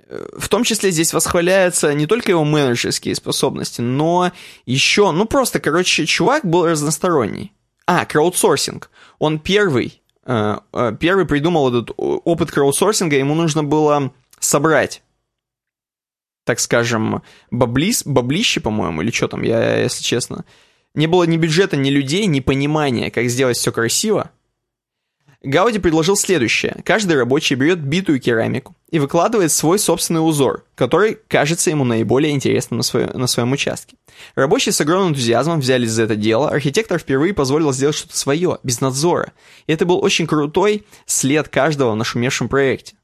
в 0.10 0.50
том 0.50 0.64
числе 0.64 0.92
здесь 0.92 1.14
восхваляются 1.14 1.94
не 1.94 2.08
только 2.08 2.32
его 2.32 2.44
менеджерские 2.44 3.16
способности, 3.16 3.82
но 3.82 4.32
еще, 4.66 5.12
ну 5.12 5.26
просто, 5.26 5.60
короче, 5.60 6.06
чувак 6.06 6.46
был 6.46 6.68
разносторонний. 6.68 7.54
А, 7.86 8.06
краудсорсинг. 8.06 8.90
Он 9.20 9.40
первый, 9.40 10.02
э, 10.26 10.58
э, 10.74 10.96
первый 11.00 11.26
придумал 11.26 11.70
этот 11.70 11.92
опыт 11.98 12.52
краудсорсинга, 12.52 13.18
ему 13.18 13.36
нужно 13.36 13.64
было 13.64 14.12
собрать 14.40 15.02
так 16.50 16.60
скажем, 16.60 17.22
баблис, 17.52 18.04
баблище, 18.04 18.60
по-моему, 18.60 19.04
или 19.04 19.12
что 19.12 19.28
там, 19.28 19.44
я, 19.44 19.82
если 19.84 20.02
честно, 20.02 20.46
не 20.96 21.06
было 21.06 21.26
ни 21.26 21.38
бюджета, 21.38 21.78
ни 21.78 21.92
людей, 21.92 22.26
ни 22.26 22.40
понимания, 22.40 23.12
как 23.12 23.30
сделать 23.30 23.56
все 23.56 23.72
красиво. 23.72 24.32
Гауди 25.42 25.80
предложил 25.80 26.18
следующее. 26.18 26.82
Каждый 26.84 27.16
рабочий 27.18 27.56
берет 27.56 27.80
битую 27.80 28.20
керамику 28.20 28.76
и 28.90 29.00
выкладывает 29.00 29.54
свой 29.54 29.80
собственный 29.80 30.20
узор, 30.20 30.66
который 30.76 31.18
кажется 31.30 31.70
ему 31.70 31.86
наиболее 31.86 32.34
интересным 32.34 32.80
на, 32.80 32.84
свое, 32.84 33.08
на 33.08 33.26
своем 33.26 33.54
участке. 33.54 33.96
Рабочие 34.36 34.74
с 34.74 34.82
огромным 34.82 35.12
энтузиазмом 35.12 35.62
взялись 35.62 35.92
за 35.92 36.04
это 36.04 36.18
дело, 36.18 36.50
архитектор 36.50 37.00
впервые 37.00 37.34
позволил 37.34 37.72
сделать 37.72 37.96
что-то 37.96 38.18
свое, 38.18 38.60
без 38.64 38.82
надзора. 38.82 39.32
И 39.66 39.72
это 39.72 39.86
был 39.86 40.04
очень 40.04 40.28
крутой 40.28 40.86
след 41.06 41.48
каждого 41.48 41.94
в 41.94 41.96
нашумевшем 41.96 42.50
проекте. 42.50 42.98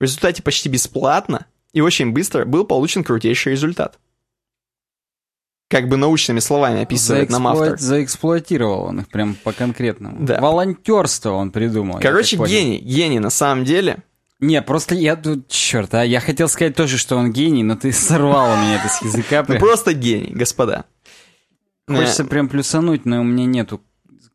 В 0.00 0.04
результате 0.04 0.42
почти 0.42 0.70
бесплатно 0.70 1.46
и 1.74 1.82
очень 1.82 2.12
быстро 2.12 2.46
был 2.46 2.64
получен 2.64 3.04
крутейший 3.04 3.52
результат 3.52 3.98
как 5.68 5.88
бы 5.88 5.96
научными 5.96 6.40
словами 6.40 6.82
описывает 6.82 7.30
нам 7.30 7.46
автор. 7.46 7.78
Заэксплуатировал 7.78 8.84
он 8.84 9.00
их 9.00 9.08
прям 9.08 9.34
по-конкретному. 9.34 10.24
Да. 10.24 10.40
Волонтерство 10.40 11.32
он 11.32 11.50
придумал. 11.50 12.00
Короче, 12.00 12.36
гений, 12.36 12.78
гений 12.78 13.18
на 13.18 13.30
самом 13.30 13.64
деле. 13.64 13.98
Не, 14.40 14.62
просто 14.62 14.94
я 14.94 15.16
тут, 15.16 15.48
черт, 15.48 15.94
а 15.94 16.04
я 16.04 16.20
хотел 16.20 16.48
сказать 16.48 16.76
тоже, 16.76 16.96
что 16.96 17.16
он 17.16 17.32
гений, 17.32 17.64
но 17.64 17.76
ты 17.76 17.92
сорвал 17.92 18.56
меня 18.56 18.76
это 18.76 18.88
с 18.88 19.02
языка. 19.02 19.44
Ну 19.46 19.58
просто 19.58 19.94
гений, 19.94 20.32
господа. 20.32 20.84
Хочется 21.86 22.24
прям 22.24 22.48
плюсануть, 22.48 23.04
но 23.04 23.20
у 23.20 23.24
меня 23.24 23.46
нету 23.46 23.80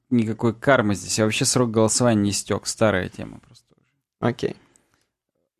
никакой 0.10 0.54
кармы 0.54 0.96
здесь. 0.96 1.20
А 1.20 1.24
вообще 1.24 1.46
срок 1.46 1.72
голосования 1.72 2.22
не 2.22 2.32
стек, 2.32 2.68
старая 2.68 3.10
тема 3.10 3.40
просто. 3.40 3.66
Окей. 4.20 4.56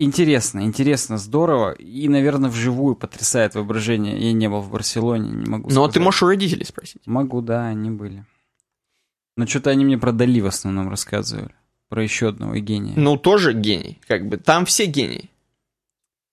Интересно, 0.04 0.62
интересно, 0.62 1.18
здорово. 1.18 1.72
И, 1.74 2.08
наверное, 2.08 2.50
вживую 2.50 2.96
потрясает 2.96 3.56
воображение. 3.56 4.18
Я 4.18 4.34
не 4.34 4.50
был 4.50 4.62
в 4.62 4.72
Барселоне, 4.72 5.30
не 5.30 5.46
могу 5.46 5.70
Но 5.70 5.88
ты 5.88 6.00
можешь 6.00 6.24
у 6.24 6.28
родителей 6.28 6.66
спросить. 6.66 7.02
Могу, 7.06 7.42
да, 7.42 7.68
они 7.68 7.90
были. 7.90 8.26
Но 9.38 9.48
что-то 9.48 9.70
они 9.70 9.86
мне 9.86 9.98
про 9.98 10.12
Дали 10.12 10.42
в 10.42 10.48
основном 10.48 10.90
рассказывали. 10.90 11.54
Про 11.90 12.04
еще 12.04 12.30
одного 12.30 12.56
гения. 12.58 12.94
Ну, 12.96 13.18
тоже 13.18 13.54
гений. 13.54 14.00
Как 14.08 14.28
бы 14.28 14.38
там 14.38 14.66
все 14.66 14.86
гении. 14.86 15.30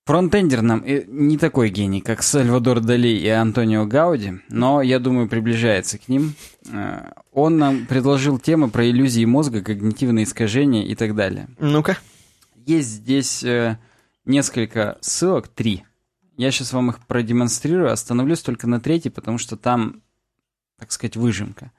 Фронтендер 0.07 0.63
нам 0.63 0.83
э, 0.85 1.05
не 1.07 1.39
такой 1.39 1.71
гений, 1.71 2.01
как 2.01 2.23
Сальвадор 2.23 2.81
Дали 2.81 3.09
и 3.09 3.29
Антонио 3.29 3.87
Гауди, 3.87 4.41
но, 4.49 4.83
я 4.83 4.99
думаю, 4.99 5.29
приближается 5.29 5.99
к 5.99 6.09
ним. 6.09 6.35
Э, 6.73 7.13
Он 7.33 7.59
нам 7.59 7.87
предложил 7.87 8.39
темы 8.39 8.71
про 8.71 8.89
иллюзии 8.91 9.25
мозга, 9.25 9.63
когнитивные 9.63 10.25
искажения 10.25 10.85
и 10.85 10.95
так 10.95 11.15
далее. 11.15 11.49
Ну-ка. 11.61 11.97
Есть 12.67 12.89
здесь 12.89 13.43
э, 13.45 13.79
несколько 14.25 14.99
ссылок, 15.01 15.49
три. 15.49 15.85
Я 16.37 16.51
сейчас 16.51 16.73
вам 16.73 16.91
их 16.91 17.07
продемонстрирую, 17.07 17.93
остановлюсь 17.93 18.41
только 18.41 18.67
на 18.67 18.81
третьей, 18.81 19.11
потому 19.11 19.39
что 19.39 19.57
там, 19.57 20.03
так 20.79 20.93
сказать, 20.93 21.17
выжимка. 21.17 21.73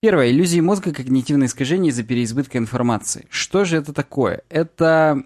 Первое. 0.00 0.30
Иллюзии 0.30 0.60
мозга, 0.60 0.92
когнитивные 0.92 1.46
искажения 1.48 1.90
из-за 1.90 2.04
переизбытка 2.04 2.58
информации. 2.58 3.26
Что 3.30 3.64
же 3.64 3.76
это 3.76 3.92
такое? 3.92 4.42
Это 4.48 5.24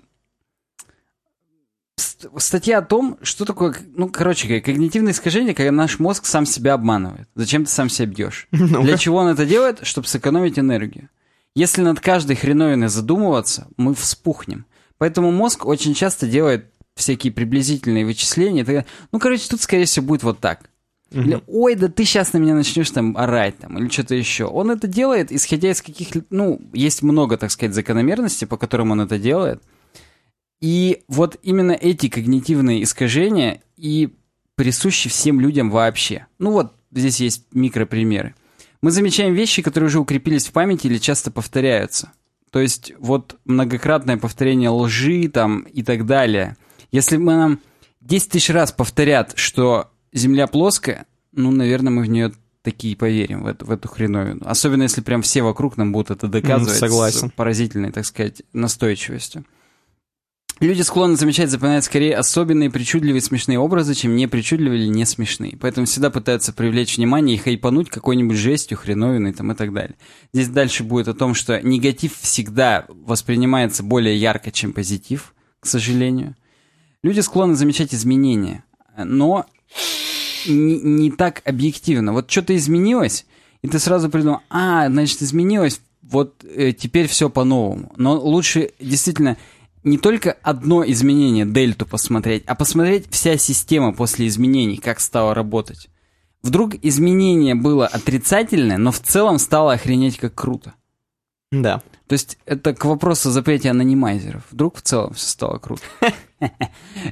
ст- 1.97 2.27
статья 2.39 2.79
о 2.79 2.83
том, 2.83 3.19
что 3.23 3.45
такое, 3.45 3.75
ну, 3.95 4.09
короче 4.09 4.61
когнитивное 4.61 5.13
искажение, 5.13 5.55
когда 5.55 5.73
наш 5.73 5.99
мозг 5.99 6.25
сам 6.25 6.47
себя 6.47 6.75
обманывает. 6.75 7.29
Зачем 7.35 7.65
ты 7.65 7.71
сам 7.71 7.89
себя 7.89 8.07
бьешь? 8.07 8.49
Ну-ка. 8.53 8.83
Для 8.83 8.97
чего 8.97 9.19
он 9.19 9.29
это 9.29 9.45
делает? 9.47 9.87
Чтобы 9.87 10.07
сэкономить 10.09 10.59
энергию. 10.59 11.11
Если 11.55 11.83
над 11.83 12.01
каждой 12.01 12.37
хреновиной 12.37 12.89
задумываться, 12.89 13.69
мы 13.77 13.95
вспухнем. 13.95 14.65
Поэтому 15.03 15.33
мозг 15.33 15.67
очень 15.67 15.95
часто 15.95 16.29
делает 16.29 16.67
всякие 16.95 17.33
приблизительные 17.33 18.07
вычисления. 18.07 18.87
Ну, 19.11 19.19
короче, 19.19 19.49
тут, 19.49 19.61
скорее 19.61 19.85
всего, 19.85 20.07
будет 20.07 20.23
вот 20.23 20.39
так. 20.39 20.71
Или, 21.11 21.43
ой, 21.49 21.75
да 21.75 21.89
ты 21.89 22.05
сейчас 22.05 22.33
на 22.33 22.39
меня 22.39 22.55
начнешь 22.55 22.89
там 22.93 23.17
орать 23.17 23.59
там, 23.59 23.77
или 23.77 23.89
что-то 23.89 24.15
еще. 24.15 24.45
Он 24.45 24.71
это 24.71 24.87
делает, 24.87 25.33
исходя 25.33 25.73
из 25.73 25.83
каких... 25.83 26.11
Ну, 26.31 26.61
есть 26.73 27.03
много, 27.03 27.37
так 27.37 27.51
сказать, 27.51 27.75
закономерностей, 27.75 28.47
по 28.47 28.57
которым 28.57 28.93
он 28.93 29.01
это 29.01 29.19
делает. 29.19 29.61
И 30.61 31.03
вот 31.09 31.37
именно 31.43 31.73
эти 31.73 32.09
когнитивные 32.09 32.85
искажения 32.85 33.61
и 33.77 34.15
присущи 34.55 35.09
всем 35.09 35.41
людям 35.41 35.73
вообще. 35.73 36.29
Ну 36.39 36.53
вот, 36.53 36.75
здесь 36.93 37.19
есть 37.19 37.47
микропримеры. 37.51 38.37
Мы 38.83 38.93
замечаем 38.93 39.35
вещи, 39.35 39.63
которые 39.63 39.89
уже 39.89 39.99
укрепились 39.99 40.47
в 40.47 40.53
памяти 40.53 40.87
или 40.87 40.99
часто 40.99 41.33
повторяются. 41.33 42.13
То 42.53 42.61
есть 42.61 42.93
вот 42.99 43.37
многократное 43.47 44.19
повторение 44.19 44.69
лжи 44.69 45.29
там 45.29 45.63
и 45.63 45.83
так 45.83 46.05
далее. 46.07 46.57
Если 46.93 47.17
мы 47.17 47.35
нам 47.35 47.59
10 48.03 48.31
тысяч 48.31 48.51
раз 48.51 48.71
повторят, 48.71 49.33
что 49.37 49.91
Земля 50.13 50.47
плоская, 50.47 51.07
ну, 51.33 51.51
наверное, 51.51 51.91
мы 51.91 52.03
в 52.03 52.11
нее 52.11 52.33
такие 52.63 52.95
поверим, 52.95 53.45
в 53.45 53.47
эту, 53.47 53.65
в 53.65 53.71
эту 53.71 53.89
хреновину. 53.89 54.43
Особенно, 54.45 54.83
если 54.83 55.01
прям 55.01 55.23
все 55.23 55.43
вокруг 55.43 55.79
нам 55.79 55.93
будут 55.93 56.11
это 56.11 56.29
доказывать 56.29 56.79
согласен. 56.79 57.31
с 57.31 57.33
поразительной, 57.33 57.91
так 57.91 58.05
сказать, 58.05 58.43
настойчивостью. 58.53 59.45
Люди 60.63 60.83
склонны 60.83 61.17
замечать, 61.17 61.51
запоминать 61.51 61.85
скорее 61.85 62.15
особенные, 62.15 62.71
причудливые, 62.71 63.21
смешные 63.21 63.59
образы, 63.59 63.95
чем 63.95 64.15
не 64.15 64.29
причудливые 64.29 64.83
или 64.83 64.91
не 64.91 65.05
смешные. 65.05 65.57
Поэтому 65.61 65.87
всегда 65.87 66.09
пытаются 66.09 66.53
привлечь 66.53 66.99
внимание 66.99 67.35
и 67.35 67.39
хайпануть 67.41 67.91
какой-нибудь 67.91 68.37
жестью, 68.37 68.79
хреновиной 68.79 69.33
там 69.33 69.51
и 69.51 69.57
так 69.57 69.73
далее. 69.73 69.97
Здесь 70.33 70.47
дальше 70.47 70.85
будет 70.85 71.09
о 71.09 71.15
том, 71.15 71.35
что 71.35 71.61
негатив 71.61 72.17
всегда 72.17 72.87
воспринимается 72.89 73.83
более 73.83 74.17
ярко, 74.17 74.53
чем 74.53 74.73
позитив, 74.73 75.35
к 75.59 75.67
сожалению. 75.67 76.37
Люди 77.03 77.19
склонны 77.19 77.57
замечать 77.57 77.93
изменения, 77.93 78.63
но 78.97 79.47
не, 80.47 80.79
не 80.79 81.11
так 81.11 81.43
объективно. 81.45 82.13
Вот 82.13 82.31
что-то 82.31 82.55
изменилось, 82.55 83.27
и 83.63 83.69
ты 83.69 83.81
сразу 83.81 84.09
придумал, 84.09 84.43
а, 84.49 84.89
значит, 84.89 85.23
изменилось, 85.23 85.81
вот 86.03 86.45
э, 86.45 86.71
теперь 86.71 87.09
все 87.09 87.29
по-новому. 87.29 87.93
Но 87.97 88.17
лучше 88.17 88.71
действительно 88.79 89.37
не 89.85 89.99
только 89.99 90.33
одно 90.43 90.85
изменение, 90.89 91.45
дельту 91.45 91.87
посмотреть, 91.87 92.45
а 92.47 92.55
посмотреть 92.55 93.07
вся 93.11 93.37
система 93.37 93.93
после 93.93 94.27
изменений, 94.27 94.77
как 94.77 95.01
стала 95.01 95.35
работать. 95.35 95.89
Вдруг 96.43 96.75
изменение 96.83 97.55
было 97.55 97.87
отрицательное, 97.87 98.79
но 98.79 98.91
в 98.91 99.01
целом 99.01 99.39
стало 99.39 99.75
охренеть 99.75 100.19
как 100.19 100.35
круто. 100.35 100.75
Да. 101.53 101.83
То 102.09 102.15
есть 102.15 102.39
это 102.47 102.75
к 102.75 102.85
вопросу 102.85 103.29
о 103.29 103.33
запрете 103.33 103.71
анонимайзеров. 103.71 104.43
Вдруг 104.51 104.79
в 104.79 104.83
целом 104.83 105.15
все 105.15 105.29
стало 105.29 105.59
круто. 105.59 105.83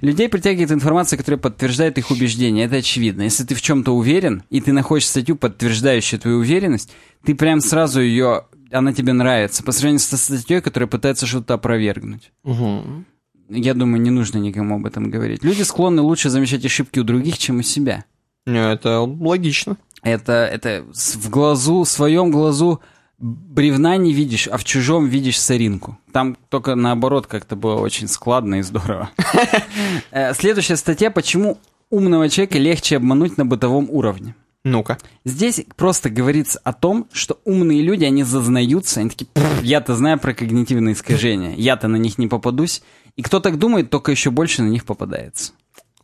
Людей 0.00 0.28
притягивает 0.28 0.72
информация, 0.72 1.16
которая 1.16 1.38
подтверждает 1.38 1.98
их 1.98 2.10
убеждения. 2.10 2.64
Это 2.64 2.76
очевидно. 2.76 3.22
Если 3.22 3.44
ты 3.44 3.54
в 3.54 3.62
чем-то 3.62 3.92
уверен, 3.92 4.42
и 4.50 4.60
ты 4.60 4.72
находишь 4.72 5.06
статью, 5.06 5.36
подтверждающую 5.36 6.18
твою 6.18 6.38
уверенность, 6.38 6.92
ты 7.24 7.34
прям 7.34 7.60
сразу 7.60 8.00
ее, 8.00 8.46
она 8.70 8.92
тебе 8.92 9.12
нравится, 9.12 9.62
по 9.62 9.72
сравнению 9.72 10.00
со 10.00 10.16
статьей, 10.16 10.60
которая 10.60 10.86
пытается 10.88 11.26
что-то 11.26 11.54
опровергнуть. 11.54 12.32
Мгм. 12.44 13.06
Я 13.48 13.74
думаю, 13.74 14.00
не 14.00 14.10
нужно 14.10 14.38
никому 14.38 14.76
об 14.76 14.86
этом 14.86 15.10
говорить. 15.10 15.42
Люди 15.42 15.62
склонны 15.62 16.02
лучше 16.02 16.30
замечать 16.30 16.64
ошибки 16.64 17.00
у 17.00 17.04
других, 17.04 17.36
чем 17.38 17.58
у 17.58 17.62
себя. 17.62 18.04
Ну, 18.46 18.58
Это 18.58 19.00
логично. 19.00 19.76
Это, 20.02 20.32
это 20.32 20.84
с- 20.92 21.16
в 21.16 21.28
глазу, 21.30 21.82
в 21.82 21.88
своем 21.88 22.30
глазу 22.30 22.80
бревна 23.18 23.96
не 23.98 24.14
видишь, 24.14 24.46
а 24.48 24.56
в 24.56 24.64
чужом 24.64 25.06
видишь 25.06 25.38
соринку. 25.38 25.98
Там 26.12 26.36
только 26.48 26.74
наоборот 26.74 27.26
как-то 27.26 27.54
было 27.56 27.74
очень 27.80 28.08
складно 28.08 28.56
и 28.56 28.62
здорово. 28.62 29.10
Э, 30.10 30.32
Следующая 30.34 30.76
статья 30.76 31.10
«Почему 31.10 31.58
умного 31.90 32.28
человека 32.28 32.58
легче 32.58 32.96
обмануть 32.96 33.36
на 33.36 33.44
бытовом 33.44 33.88
уровне». 33.90 34.34
Ну-ка. 34.62 34.98
Здесь 35.24 35.64
просто 35.76 36.10
говорится 36.10 36.60
о 36.64 36.72
том, 36.72 37.08
что 37.12 37.40
умные 37.44 37.80
люди, 37.80 38.04
они 38.04 38.24
зазнаются, 38.24 39.00
они 39.00 39.08
такие, 39.08 39.26
«Пф, 39.32 39.62
я-то 39.62 39.94
знаю 39.94 40.18
про 40.18 40.34
когнитивные 40.34 40.94
искажения, 40.94 41.54
я-то 41.56 41.88
на 41.88 41.96
них 41.96 42.18
не 42.18 42.26
попадусь. 42.26 42.82
И 43.16 43.22
кто 43.22 43.40
так 43.40 43.58
думает, 43.58 43.90
только 43.90 44.10
еще 44.10 44.30
больше 44.30 44.62
на 44.62 44.68
них 44.68 44.84
попадается. 44.84 45.52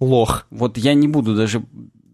Лох. 0.01 0.47
Вот 0.51 0.79
я 0.79 0.95
не 0.95 1.07
буду 1.07 1.35
даже, 1.35 1.65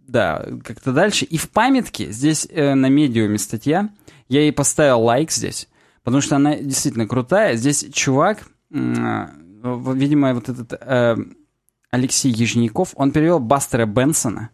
да, 0.06 0.44
как-то 0.64 0.93
дальше. 0.93 1.24
И 1.24 1.36
в 1.36 1.51
памятке, 1.51 2.10
здесь 2.10 2.47
э, 2.51 2.74
на 2.74 2.86
медиуме 2.89 3.39
статья, 3.39 3.90
я 4.28 4.40
ей 4.40 4.52
поставил 4.52 5.02
лайк 5.02 5.31
здесь, 5.31 5.69
потому 6.02 6.23
что 6.23 6.36
она 6.36 6.56
действительно 6.56 7.06
крутая. 7.06 7.56
Здесь 7.56 7.86
чувак, 7.93 8.48
э, 8.70 9.27
видимо, 9.94 10.35
вот 10.35 10.48
этот 10.48 10.73
э, 10.73 11.16
Алексей 11.90 12.32
Ежников, 12.32 12.93
он 12.97 13.12
перевел 13.12 13.39
Бастера 13.39 13.86
Бенсона, 13.86 14.51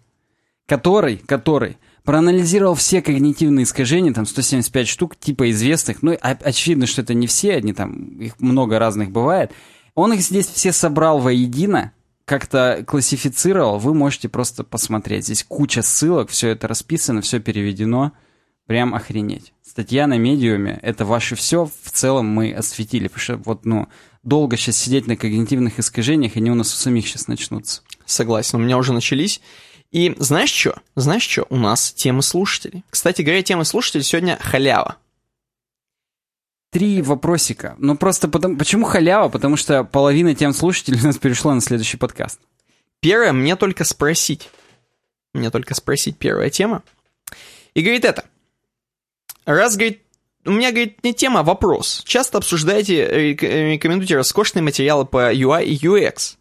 который, 0.69 1.17
который 1.17 1.79
проанализировал 2.05 2.75
все 2.75 3.01
когнитивные 3.03 3.65
искажения, 3.65 4.13
там 4.13 4.27
175 4.27 4.87
штук, 4.87 5.17
типа 5.17 5.51
известных, 5.51 6.03
ну, 6.03 6.17
очевидно, 6.21 6.87
что 6.87 7.03
это 7.03 7.15
не 7.15 7.27
все, 7.27 7.57
они 7.57 7.73
там, 7.73 8.21
их 8.21 8.39
много 8.39 8.79
разных 8.79 9.11
бывает. 9.11 9.51
Он 9.95 10.13
их 10.13 10.21
здесь 10.21 10.47
все 10.47 10.73
собрал 10.73 11.19
воедино, 11.21 11.93
как-то 12.27 12.85
классифицировал, 12.87 13.79
вы 13.79 13.95
можете 13.95 14.29
просто 14.29 14.63
посмотреть. 14.63 15.25
Здесь 15.25 15.43
куча 15.43 15.81
ссылок, 15.81 16.29
все 16.29 16.49
это 16.51 16.69
расписано, 16.69 17.23
все 17.23 17.41
переведено. 17.41 18.13
Прям 18.67 18.95
охренеть. 18.95 19.55
Статья 19.63 20.07
на 20.07 20.19
медиуме— 20.19 20.79
это 20.83 21.07
ваше 21.07 21.35
все. 21.35 21.71
В 21.83 21.91
целом 21.91 22.27
мы 22.27 22.53
осветили, 22.53 23.09
потому 23.09 23.23
что 23.23 23.37
вот, 23.39 23.65
ну, 23.65 23.89
долго 24.23 24.59
сейчас 24.59 24.77
сидеть 24.77 25.07
на 25.07 25.17
когнитивных 25.17 25.79
искажениях, 25.79 26.37
они 26.37 26.51
у 26.51 26.55
нас 26.55 26.75
у 26.75 26.77
самих 26.77 27.09
сейчас 27.09 27.29
начнутся. 27.29 27.81
Согласен, 28.05 28.59
у 28.59 28.63
меня 28.63 28.77
уже 28.77 28.93
начались. 28.93 29.41
И 29.91 30.15
знаешь 30.19 30.51
что? 30.51 30.81
Знаешь 30.97 31.23
что? 31.23 31.47
У 31.49 31.57
нас 31.57 31.93
темы 31.93 32.23
слушателей. 32.23 32.85
Кстати 32.91 33.23
говоря, 33.23 33.43
темы 33.43 33.65
слушателей 33.65 34.05
сегодня 34.05 34.39
халява. 34.41 34.97
Три 36.71 37.01
вопросика. 37.01 37.75
Ну, 37.79 37.97
просто 37.97 38.29
потому... 38.29 38.57
Почему 38.59 38.85
халява? 38.85 39.31
Потому 39.31 39.57
что 39.57 39.85
половина 39.85 40.35
тем 40.35 40.53
слушателей 40.53 41.01
у 41.01 41.05
нас 41.05 41.17
перешла 41.17 41.55
на 41.55 41.63
следующий 41.63 41.97
подкаст. 41.97 42.39
Первое, 43.01 43.33
мне 43.33 43.57
только 43.57 43.85
спросить. 43.85 44.51
Мне 45.33 45.51
только 45.51 45.75
спросить 45.75 46.19
первая 46.19 46.51
тема. 46.51 46.83
И 47.73 47.81
говорит 47.81 48.05
это. 48.05 48.27
Раз, 49.47 49.77
говорит, 49.77 50.03
у 50.45 50.51
меня, 50.51 50.71
говорит, 50.71 51.03
не 51.05 51.15
тема, 51.15 51.41
а 51.41 51.43
вопрос. 51.43 52.03
Часто 52.05 52.39
обсуждаете, 52.39 53.07
рек- 53.07 53.43
рекомендуете 53.43 54.17
роскошные 54.17 54.63
материалы 54.63 55.07
по 55.07 55.33
UI 55.33 55.65
и 55.65 55.79
UX. 55.79 56.38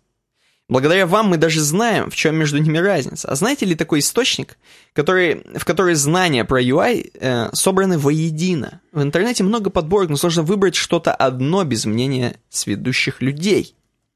Благодаря 0.70 1.08
вам 1.08 1.28
мы 1.28 1.38
даже 1.38 1.62
знаем, 1.62 2.10
в 2.10 2.16
чем 2.16 2.36
между 2.36 2.58
ними 2.58 2.78
разница. 2.78 3.30
А 3.30 3.36
знаете 3.36 3.66
ли 3.66 3.74
такой 3.74 4.00
источник, 4.00 4.58
который, 4.92 5.46
в 5.58 5.64
который 5.64 5.96
знания 5.96 6.44
про 6.44 6.62
UI 6.62 7.10
э, 7.14 7.50
собраны 7.54 7.98
воедино? 7.98 8.82
В 8.92 9.02
интернете 9.02 9.46
много 9.46 9.70
подборок, 9.70 10.10
но 10.10 10.18
сложно 10.18 10.44
выбрать 10.44 10.76
что-то 10.76 11.14
одно 11.14 11.64
без 11.64 11.86
мнения 11.86 12.42
сведущих 12.50 13.22
людей, 13.22 13.76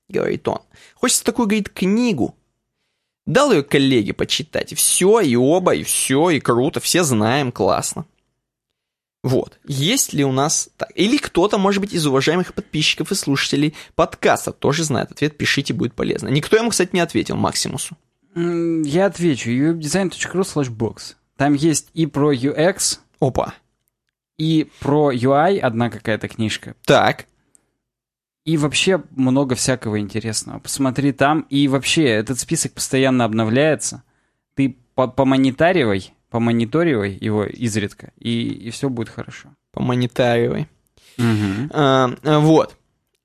говорит 0.09 0.45
он. 0.45 0.59
Хочется 0.95 1.23
такую, 1.23 1.47
говорит, 1.47 1.69
книгу. 1.69 2.35
Дал 3.25 3.53
ее 3.53 3.63
коллеге 3.63 4.13
почитать, 4.13 4.73
и 4.73 4.75
все, 4.75 5.21
и 5.21 5.35
оба, 5.37 5.73
и 5.75 5.83
все, 5.83 6.31
и 6.31 6.41
круто, 6.41 6.81
все 6.81 7.03
знаем, 7.03 7.53
классно. 7.53 8.05
Вот. 9.23 9.59
Есть 9.67 10.13
ли 10.13 10.23
у 10.25 10.31
нас? 10.31 10.69
Или 10.95 11.17
кто-то, 11.17 11.57
может 11.59 11.81
быть, 11.81 11.93
из 11.93 12.05
уважаемых 12.07 12.53
подписчиков 12.53 13.11
и 13.11 13.15
слушателей 13.15 13.75
подкаста 13.93 14.51
тоже 14.51 14.83
знает 14.83 15.11
ответ, 15.11 15.37
пишите, 15.37 15.73
будет 15.73 15.93
полезно. 15.93 16.27
Никто 16.29 16.57
ему, 16.57 16.69
кстати, 16.71 16.89
не 16.93 17.01
ответил, 17.01 17.35
Максимусу. 17.35 17.95
Я 18.35 19.05
отвечу. 19.05 19.51
webdesign.ru 19.51 20.41
slash 20.41 20.75
box. 20.75 21.15
Там 21.37 21.53
есть 21.53 21.89
и 21.93 22.05
про 22.05 22.33
UX, 22.33 22.99
Опа. 23.19 23.53
и 24.37 24.67
про 24.79 25.13
UI 25.13 25.59
одна 25.59 25.89
какая-то 25.89 26.27
книжка. 26.27 26.75
Так. 26.85 27.25
И 28.43 28.57
вообще 28.57 29.03
много 29.11 29.53
всякого 29.55 29.99
интересного. 29.99 30.59
Посмотри 30.59 31.11
там. 31.11 31.41
И 31.49 31.67
вообще, 31.67 32.05
этот 32.05 32.39
список 32.39 32.73
постоянно 32.73 33.25
обновляется. 33.25 34.03
Ты 34.55 34.77
по 34.95 35.07
помонитаривай, 35.07 36.13
помониторивай 36.31 37.17
его 37.21 37.43
изредка, 37.45 38.11
и, 38.17 38.47
и 38.47 38.71
все 38.71 38.89
будет 38.89 39.09
хорошо. 39.09 39.49
Помонитаривай. 39.71 40.67
Угу. 41.17 41.69
А, 41.73 42.09
вот. 42.23 42.75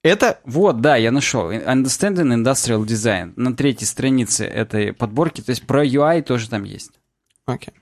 Это... 0.02 0.40
Вот, 0.44 0.80
да, 0.80 0.96
я 0.96 1.10
нашел. 1.10 1.50
Understanding 1.50 2.34
Industrial 2.34 2.84
Design. 2.84 3.32
На 3.36 3.56
третьей 3.56 3.86
странице 3.86 4.44
этой 4.44 4.92
подборки. 4.92 5.40
То 5.40 5.50
есть 5.50 5.66
про 5.66 5.86
UI 5.86 6.22
тоже 6.22 6.50
там 6.50 6.64
есть. 6.64 6.92
Окей. 7.46 7.72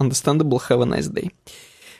Okay. 0.00 0.08
Understandable. 0.08 0.60
Have 0.68 0.82
a 0.82 0.98
nice 0.98 1.10
day. 1.10 1.32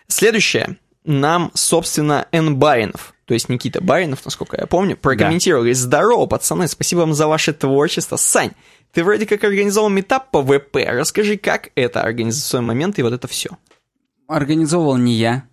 Следующее. 0.09 0.77
Нам, 1.05 1.51
собственно, 1.55 2.27
Н. 2.33 2.57
Баринов, 2.57 3.15
то 3.27 3.35
есть 3.35 3.51
Никита 3.51 3.83
Баринов, 3.83 4.25
насколько 4.25 4.57
я 4.59 4.67
помню, 4.67 4.97
прокомментировали. 4.97 5.73
Да. 5.73 5.79
Здорово, 5.79 6.25
пацаны, 6.25 6.67
спасибо 6.67 7.01
вам 7.01 7.13
за 7.13 7.27
ваше 7.27 7.53
творчество. 7.53 8.17
Сань, 8.17 8.53
ты 8.95 9.03
вроде 9.03 9.27
как 9.27 9.43
организовал 9.45 9.91
метап 9.91 10.31
по 10.31 10.43
ВП. 10.43 10.77
Расскажи, 10.87 11.37
как 11.37 11.71
это 11.75 12.01
организационный 12.01 12.69
момент 12.69 12.99
и 12.99 13.03
вот 13.03 13.13
это 13.13 13.27
все. 13.29 13.51
Организовывал 14.29 14.97
не 14.97 15.15
я. 15.15 15.45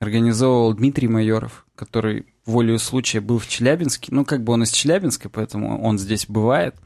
Организовывал 0.00 0.72
Дмитрий 0.74 1.08
Майоров, 1.08 1.66
который 1.74 2.26
волею 2.46 2.78
случая 2.78 3.20
был 3.20 3.38
в 3.38 3.46
Челябинске. 3.46 4.08
Ну, 4.10 4.24
как 4.24 4.42
бы 4.42 4.54
он 4.54 4.62
из 4.62 4.70
Челябинска, 4.70 5.28
поэтому 5.28 5.82
он 5.82 5.98
здесь 5.98 6.26
бывает. 6.26 6.76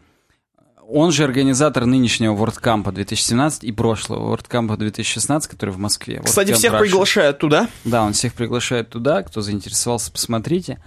Он 0.88 1.12
же 1.12 1.24
организатор 1.24 1.86
нынешнего 1.86 2.34
WordCamp 2.34 2.90
2017 2.90 3.64
и 3.64 3.72
прошлого 3.72 4.34
WordCamp 4.34 4.76
2016, 4.76 5.48
который 5.50 5.70
в 5.70 5.78
Москве. 5.78 6.20
Кстати, 6.24 6.50
WordCamp 6.50 6.54
всех 6.54 6.72
Russia. 6.72 6.80
приглашает 6.80 7.38
туда. 7.38 7.68
Да, 7.84 8.02
он 8.02 8.12
всех 8.12 8.34
приглашает 8.34 8.88
туда. 8.90 9.22
Кто 9.22 9.40
заинтересовался, 9.40 10.10
посмотрите. 10.10 10.82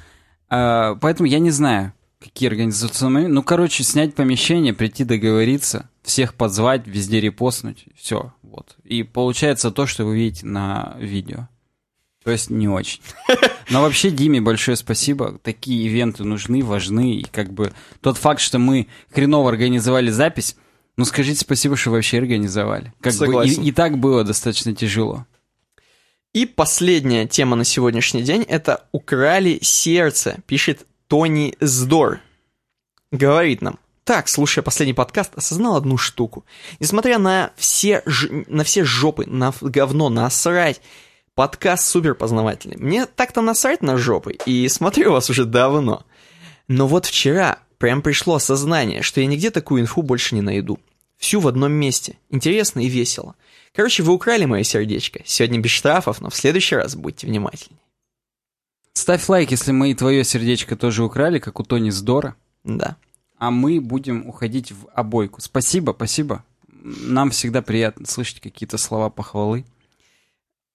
А, 0.50 0.96
поэтому 0.96 1.28
я 1.28 1.40
не 1.40 1.52
знаю, 1.52 1.94
какие 2.20 2.50
организационные. 2.50 3.28
Ну, 3.28 3.44
короче, 3.44 3.84
снять 3.84 4.16
помещение, 4.16 4.74
прийти 4.74 5.04
договориться, 5.04 5.90
всех 6.02 6.34
позвать, 6.34 6.88
везде 6.88 7.20
репостнуть, 7.20 7.86
все, 7.96 8.34
вот. 8.42 8.76
И 8.84 9.04
получается 9.04 9.72
то, 9.72 9.86
что 9.86 10.06
вы 10.06 10.18
видите 10.18 10.46
на 10.46 10.96
видео. 11.00 11.48
То 12.24 12.32
есть 12.32 12.50
не 12.50 12.68
очень. 12.68 13.02
Но 13.70 13.82
вообще 13.82 14.10
Диме 14.10 14.42
большое 14.42 14.76
спасибо. 14.78 15.40
Такие 15.44 15.86
ивенты 15.86 16.24
нужны, 16.24 16.64
важны. 16.64 17.18
И 17.18 17.24
как 17.24 17.54
бы 17.54 17.72
тот 18.02 18.18
факт, 18.18 18.42
что 18.42 18.58
мы 18.58 18.88
хреново 19.12 19.50
организовали 19.50 20.10
запись, 20.10 20.56
ну 20.98 21.06
скажите 21.06 21.40
спасибо, 21.42 21.78
что 21.78 21.92
вообще 21.92 22.18
организовали. 22.18 22.94
Как 23.00 23.14
Согласен. 23.14 23.58
бы 23.58 23.64
и, 23.66 23.70
и 23.70 23.72
так 23.72 24.00
было 24.00 24.24
достаточно 24.24 24.74
тяжело. 24.74 25.28
И 26.34 26.46
последняя 26.48 27.28
тема 27.28 27.56
на 27.56 27.64
сегодняшний 27.64 28.24
день– 28.24 28.42
это 28.48 28.88
«Украли 28.92 29.60
сердце», 29.62 30.40
пишет 30.48 30.86
Тони 31.08 31.56
Здор 31.60 32.20
говорит 33.12 33.62
нам, 33.62 33.80
так, 34.04 34.28
слушая 34.28 34.64
последний 34.64 34.94
подкаст, 34.94 35.32
осознал 35.36 35.76
одну 35.76 35.98
штуку. 35.98 36.46
Несмотря 36.80 37.18
на 37.18 37.52
все, 37.56 38.04
ж... 38.06 38.30
на 38.48 38.64
все 38.64 38.84
жопы, 38.84 39.26
на 39.28 39.54
говно, 39.62 40.10
насрать, 40.10 40.82
подкаст 41.34 41.88
супер 41.88 42.16
познавательный. 42.16 42.78
Мне 42.78 43.06
так-то 43.06 43.42
насрать 43.42 43.82
на 43.82 43.98
жопы, 43.98 44.38
и 44.46 44.68
смотрю 44.68 45.12
вас 45.12 45.30
уже 45.30 45.46
давно. 45.46 46.06
Но 46.68 46.88
вот 46.88 47.06
вчера 47.06 47.60
прям 47.78 48.02
пришло 48.02 48.36
осознание, 48.36 49.02
что 49.02 49.22
я 49.22 49.28
нигде 49.28 49.52
такую 49.52 49.82
инфу 49.82 50.02
больше 50.02 50.36
не 50.36 50.42
найду. 50.42 50.80
Всю 51.18 51.40
в 51.40 51.48
одном 51.48 51.72
месте. 51.72 52.18
Интересно 52.30 52.82
и 52.82 52.90
весело. 52.90 53.36
Короче, 53.74 54.04
вы 54.04 54.14
украли 54.14 54.46
мое 54.46 54.64
сердечко. 54.64 55.22
Сегодня 55.26 55.60
без 55.60 55.72
штрафов, 55.72 56.22
но 56.22 56.30
в 56.30 56.36
следующий 56.36 56.76
раз 56.76 56.96
будьте 56.96 57.28
внимательнее. 57.28 57.80
Ставь 58.96 59.28
лайк, 59.28 59.52
если 59.52 59.72
мы 59.74 59.92
и 59.92 59.94
твое 59.94 60.24
сердечко 60.24 60.76
тоже 60.78 61.04
украли, 61.04 61.40
как 61.40 61.60
у 61.60 61.64
Тони 61.64 61.90
Здора. 61.90 62.36
Да. 62.64 62.96
А 63.38 63.52
мы 63.52 63.82
будем 63.82 64.26
уходить 64.28 64.72
в 64.72 64.88
обойку. 64.94 65.42
Спасибо, 65.42 65.92
спасибо. 65.92 66.44
Нам 66.68 67.30
всегда 67.30 67.62
приятно 67.62 68.08
слышать 68.08 68.40
какие-то 68.40 68.78
слова 68.78 69.10
похвалы. 69.10 69.66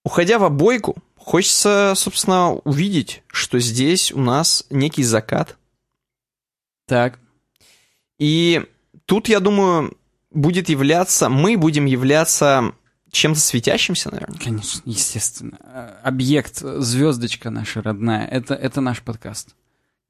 Уходя 0.04 0.38
в 0.38 0.44
обойку, 0.44 0.96
хочется, 1.16 1.94
собственно, 1.96 2.52
увидеть, 2.52 3.22
что 3.26 3.58
здесь 3.58 4.12
у 4.12 4.20
нас 4.20 4.66
некий 4.68 5.02
закат. 5.02 5.56
Так. 6.86 7.18
И 8.18 8.66
тут, 9.06 9.28
я 9.28 9.40
думаю, 9.40 9.96
будет 10.30 10.68
являться, 10.68 11.30
мы 11.30 11.56
будем 11.56 11.86
являться 11.86 12.74
чем-то 13.10 13.40
светящимся, 13.40 14.10
наверное. 14.10 14.38
Конечно, 14.38 14.82
естественно. 14.84 15.58
Э, 15.62 15.94
объект, 16.02 16.58
звездочка 16.58 17.50
наша 17.50 17.82
родная, 17.82 18.26
это, 18.26 18.54
это 18.54 18.80
наш 18.80 19.02
подкаст. 19.02 19.54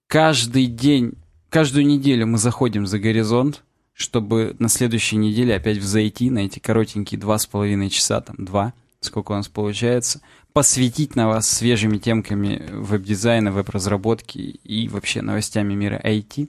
Каждый 0.07 0.67
день, 0.67 1.15
каждую 1.49 1.87
неделю 1.87 2.27
мы 2.27 2.39
заходим 2.39 2.87
за 2.87 2.99
горизонт, 2.99 3.63
чтобы 3.93 4.57
на 4.59 4.69
следующей 4.69 5.17
неделе 5.17 5.55
опять 5.55 5.79
взойти 5.79 6.31
на 6.31 6.41
эти 6.41 6.59
коротенькие 6.59 7.21
два 7.21 7.39
с 7.39 7.47
половиной 7.47 7.91
часа, 7.91 8.21
там 8.21 8.37
два, 8.39 8.75
сколько 9.01 9.33
у 9.33 9.35
нас 9.35 9.49
получается, 9.49 10.21
посвятить 10.53 11.17
на 11.17 11.29
вас 11.29 11.49
свежими 11.49 11.99
темками 11.99 12.67
веб-дизайна, 12.71 13.53
веб-разработки 13.53 14.39
и 14.39 14.89
вообще 14.89 15.23
новостями 15.23 15.75
мира 15.75 16.01
IT. 16.03 16.49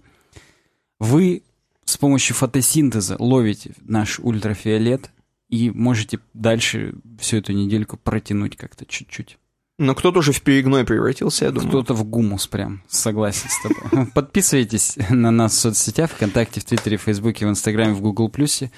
Вы 0.99 1.43
с 1.85 1.97
помощью 1.97 2.35
фотосинтеза 2.35 3.15
ловите 3.19 3.73
наш 3.81 4.19
ультрафиолет, 4.19 5.11
и 5.51 5.69
можете 5.69 6.19
дальше 6.33 6.95
всю 7.19 7.37
эту 7.37 7.51
недельку 7.51 7.97
протянуть 7.97 8.55
как-то 8.55 8.85
чуть-чуть. 8.85 9.37
Но 9.77 9.95
кто-то 9.95 10.19
уже 10.19 10.31
в 10.31 10.41
перегной 10.41 10.85
превратился, 10.85 11.45
я 11.45 11.51
думаю. 11.51 11.69
Кто-то 11.69 11.93
в 11.93 12.03
гумус 12.05 12.47
прям, 12.47 12.83
согласен 12.87 13.49
с 13.49 13.61
тобой. 13.61 14.07
Подписывайтесь 14.13 14.97
на 15.09 15.31
нас 15.31 15.53
в 15.53 15.59
соцсетях, 15.59 16.11
ВКонтакте, 16.11 16.61
в 16.61 16.65
Твиттере, 16.65 16.97
в 16.97 17.01
Фейсбуке, 17.01 17.45
в 17.45 17.49
Инстаграме, 17.49 17.93
в 17.93 18.01
Гугл 18.01 18.29
Плюсе. 18.29 18.71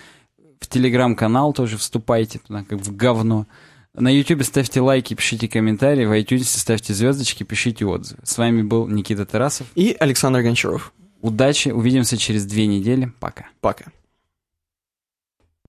В 0.60 0.68
Телеграм-канал 0.68 1.54
тоже 1.54 1.78
вступайте 1.78 2.40
туда, 2.40 2.64
как 2.64 2.80
в 2.80 2.96
говно. 2.96 3.48
На 3.94 4.10
Ютубе 4.10 4.44
ставьте 4.44 4.82
лайки, 4.82 5.14
пишите 5.14 5.48
комментарии, 5.48 6.06
в 6.06 6.12
iTunes 6.12 6.46
ставьте 6.46 6.94
звездочки, 6.94 7.44
пишите 7.44 7.86
отзывы. 7.86 8.22
С 8.24 8.38
вами 8.38 8.64
был 8.64 8.88
Никита 8.88 9.26
Тарасов. 9.26 9.68
И 9.76 9.96
Александр 10.00 10.42
Гончаров. 10.42 10.94
Удачи, 11.22 11.70
увидимся 11.70 12.18
через 12.18 12.46
две 12.46 12.66
недели. 12.66 13.12
Пока. 13.20 13.48
Пока. 13.62 13.92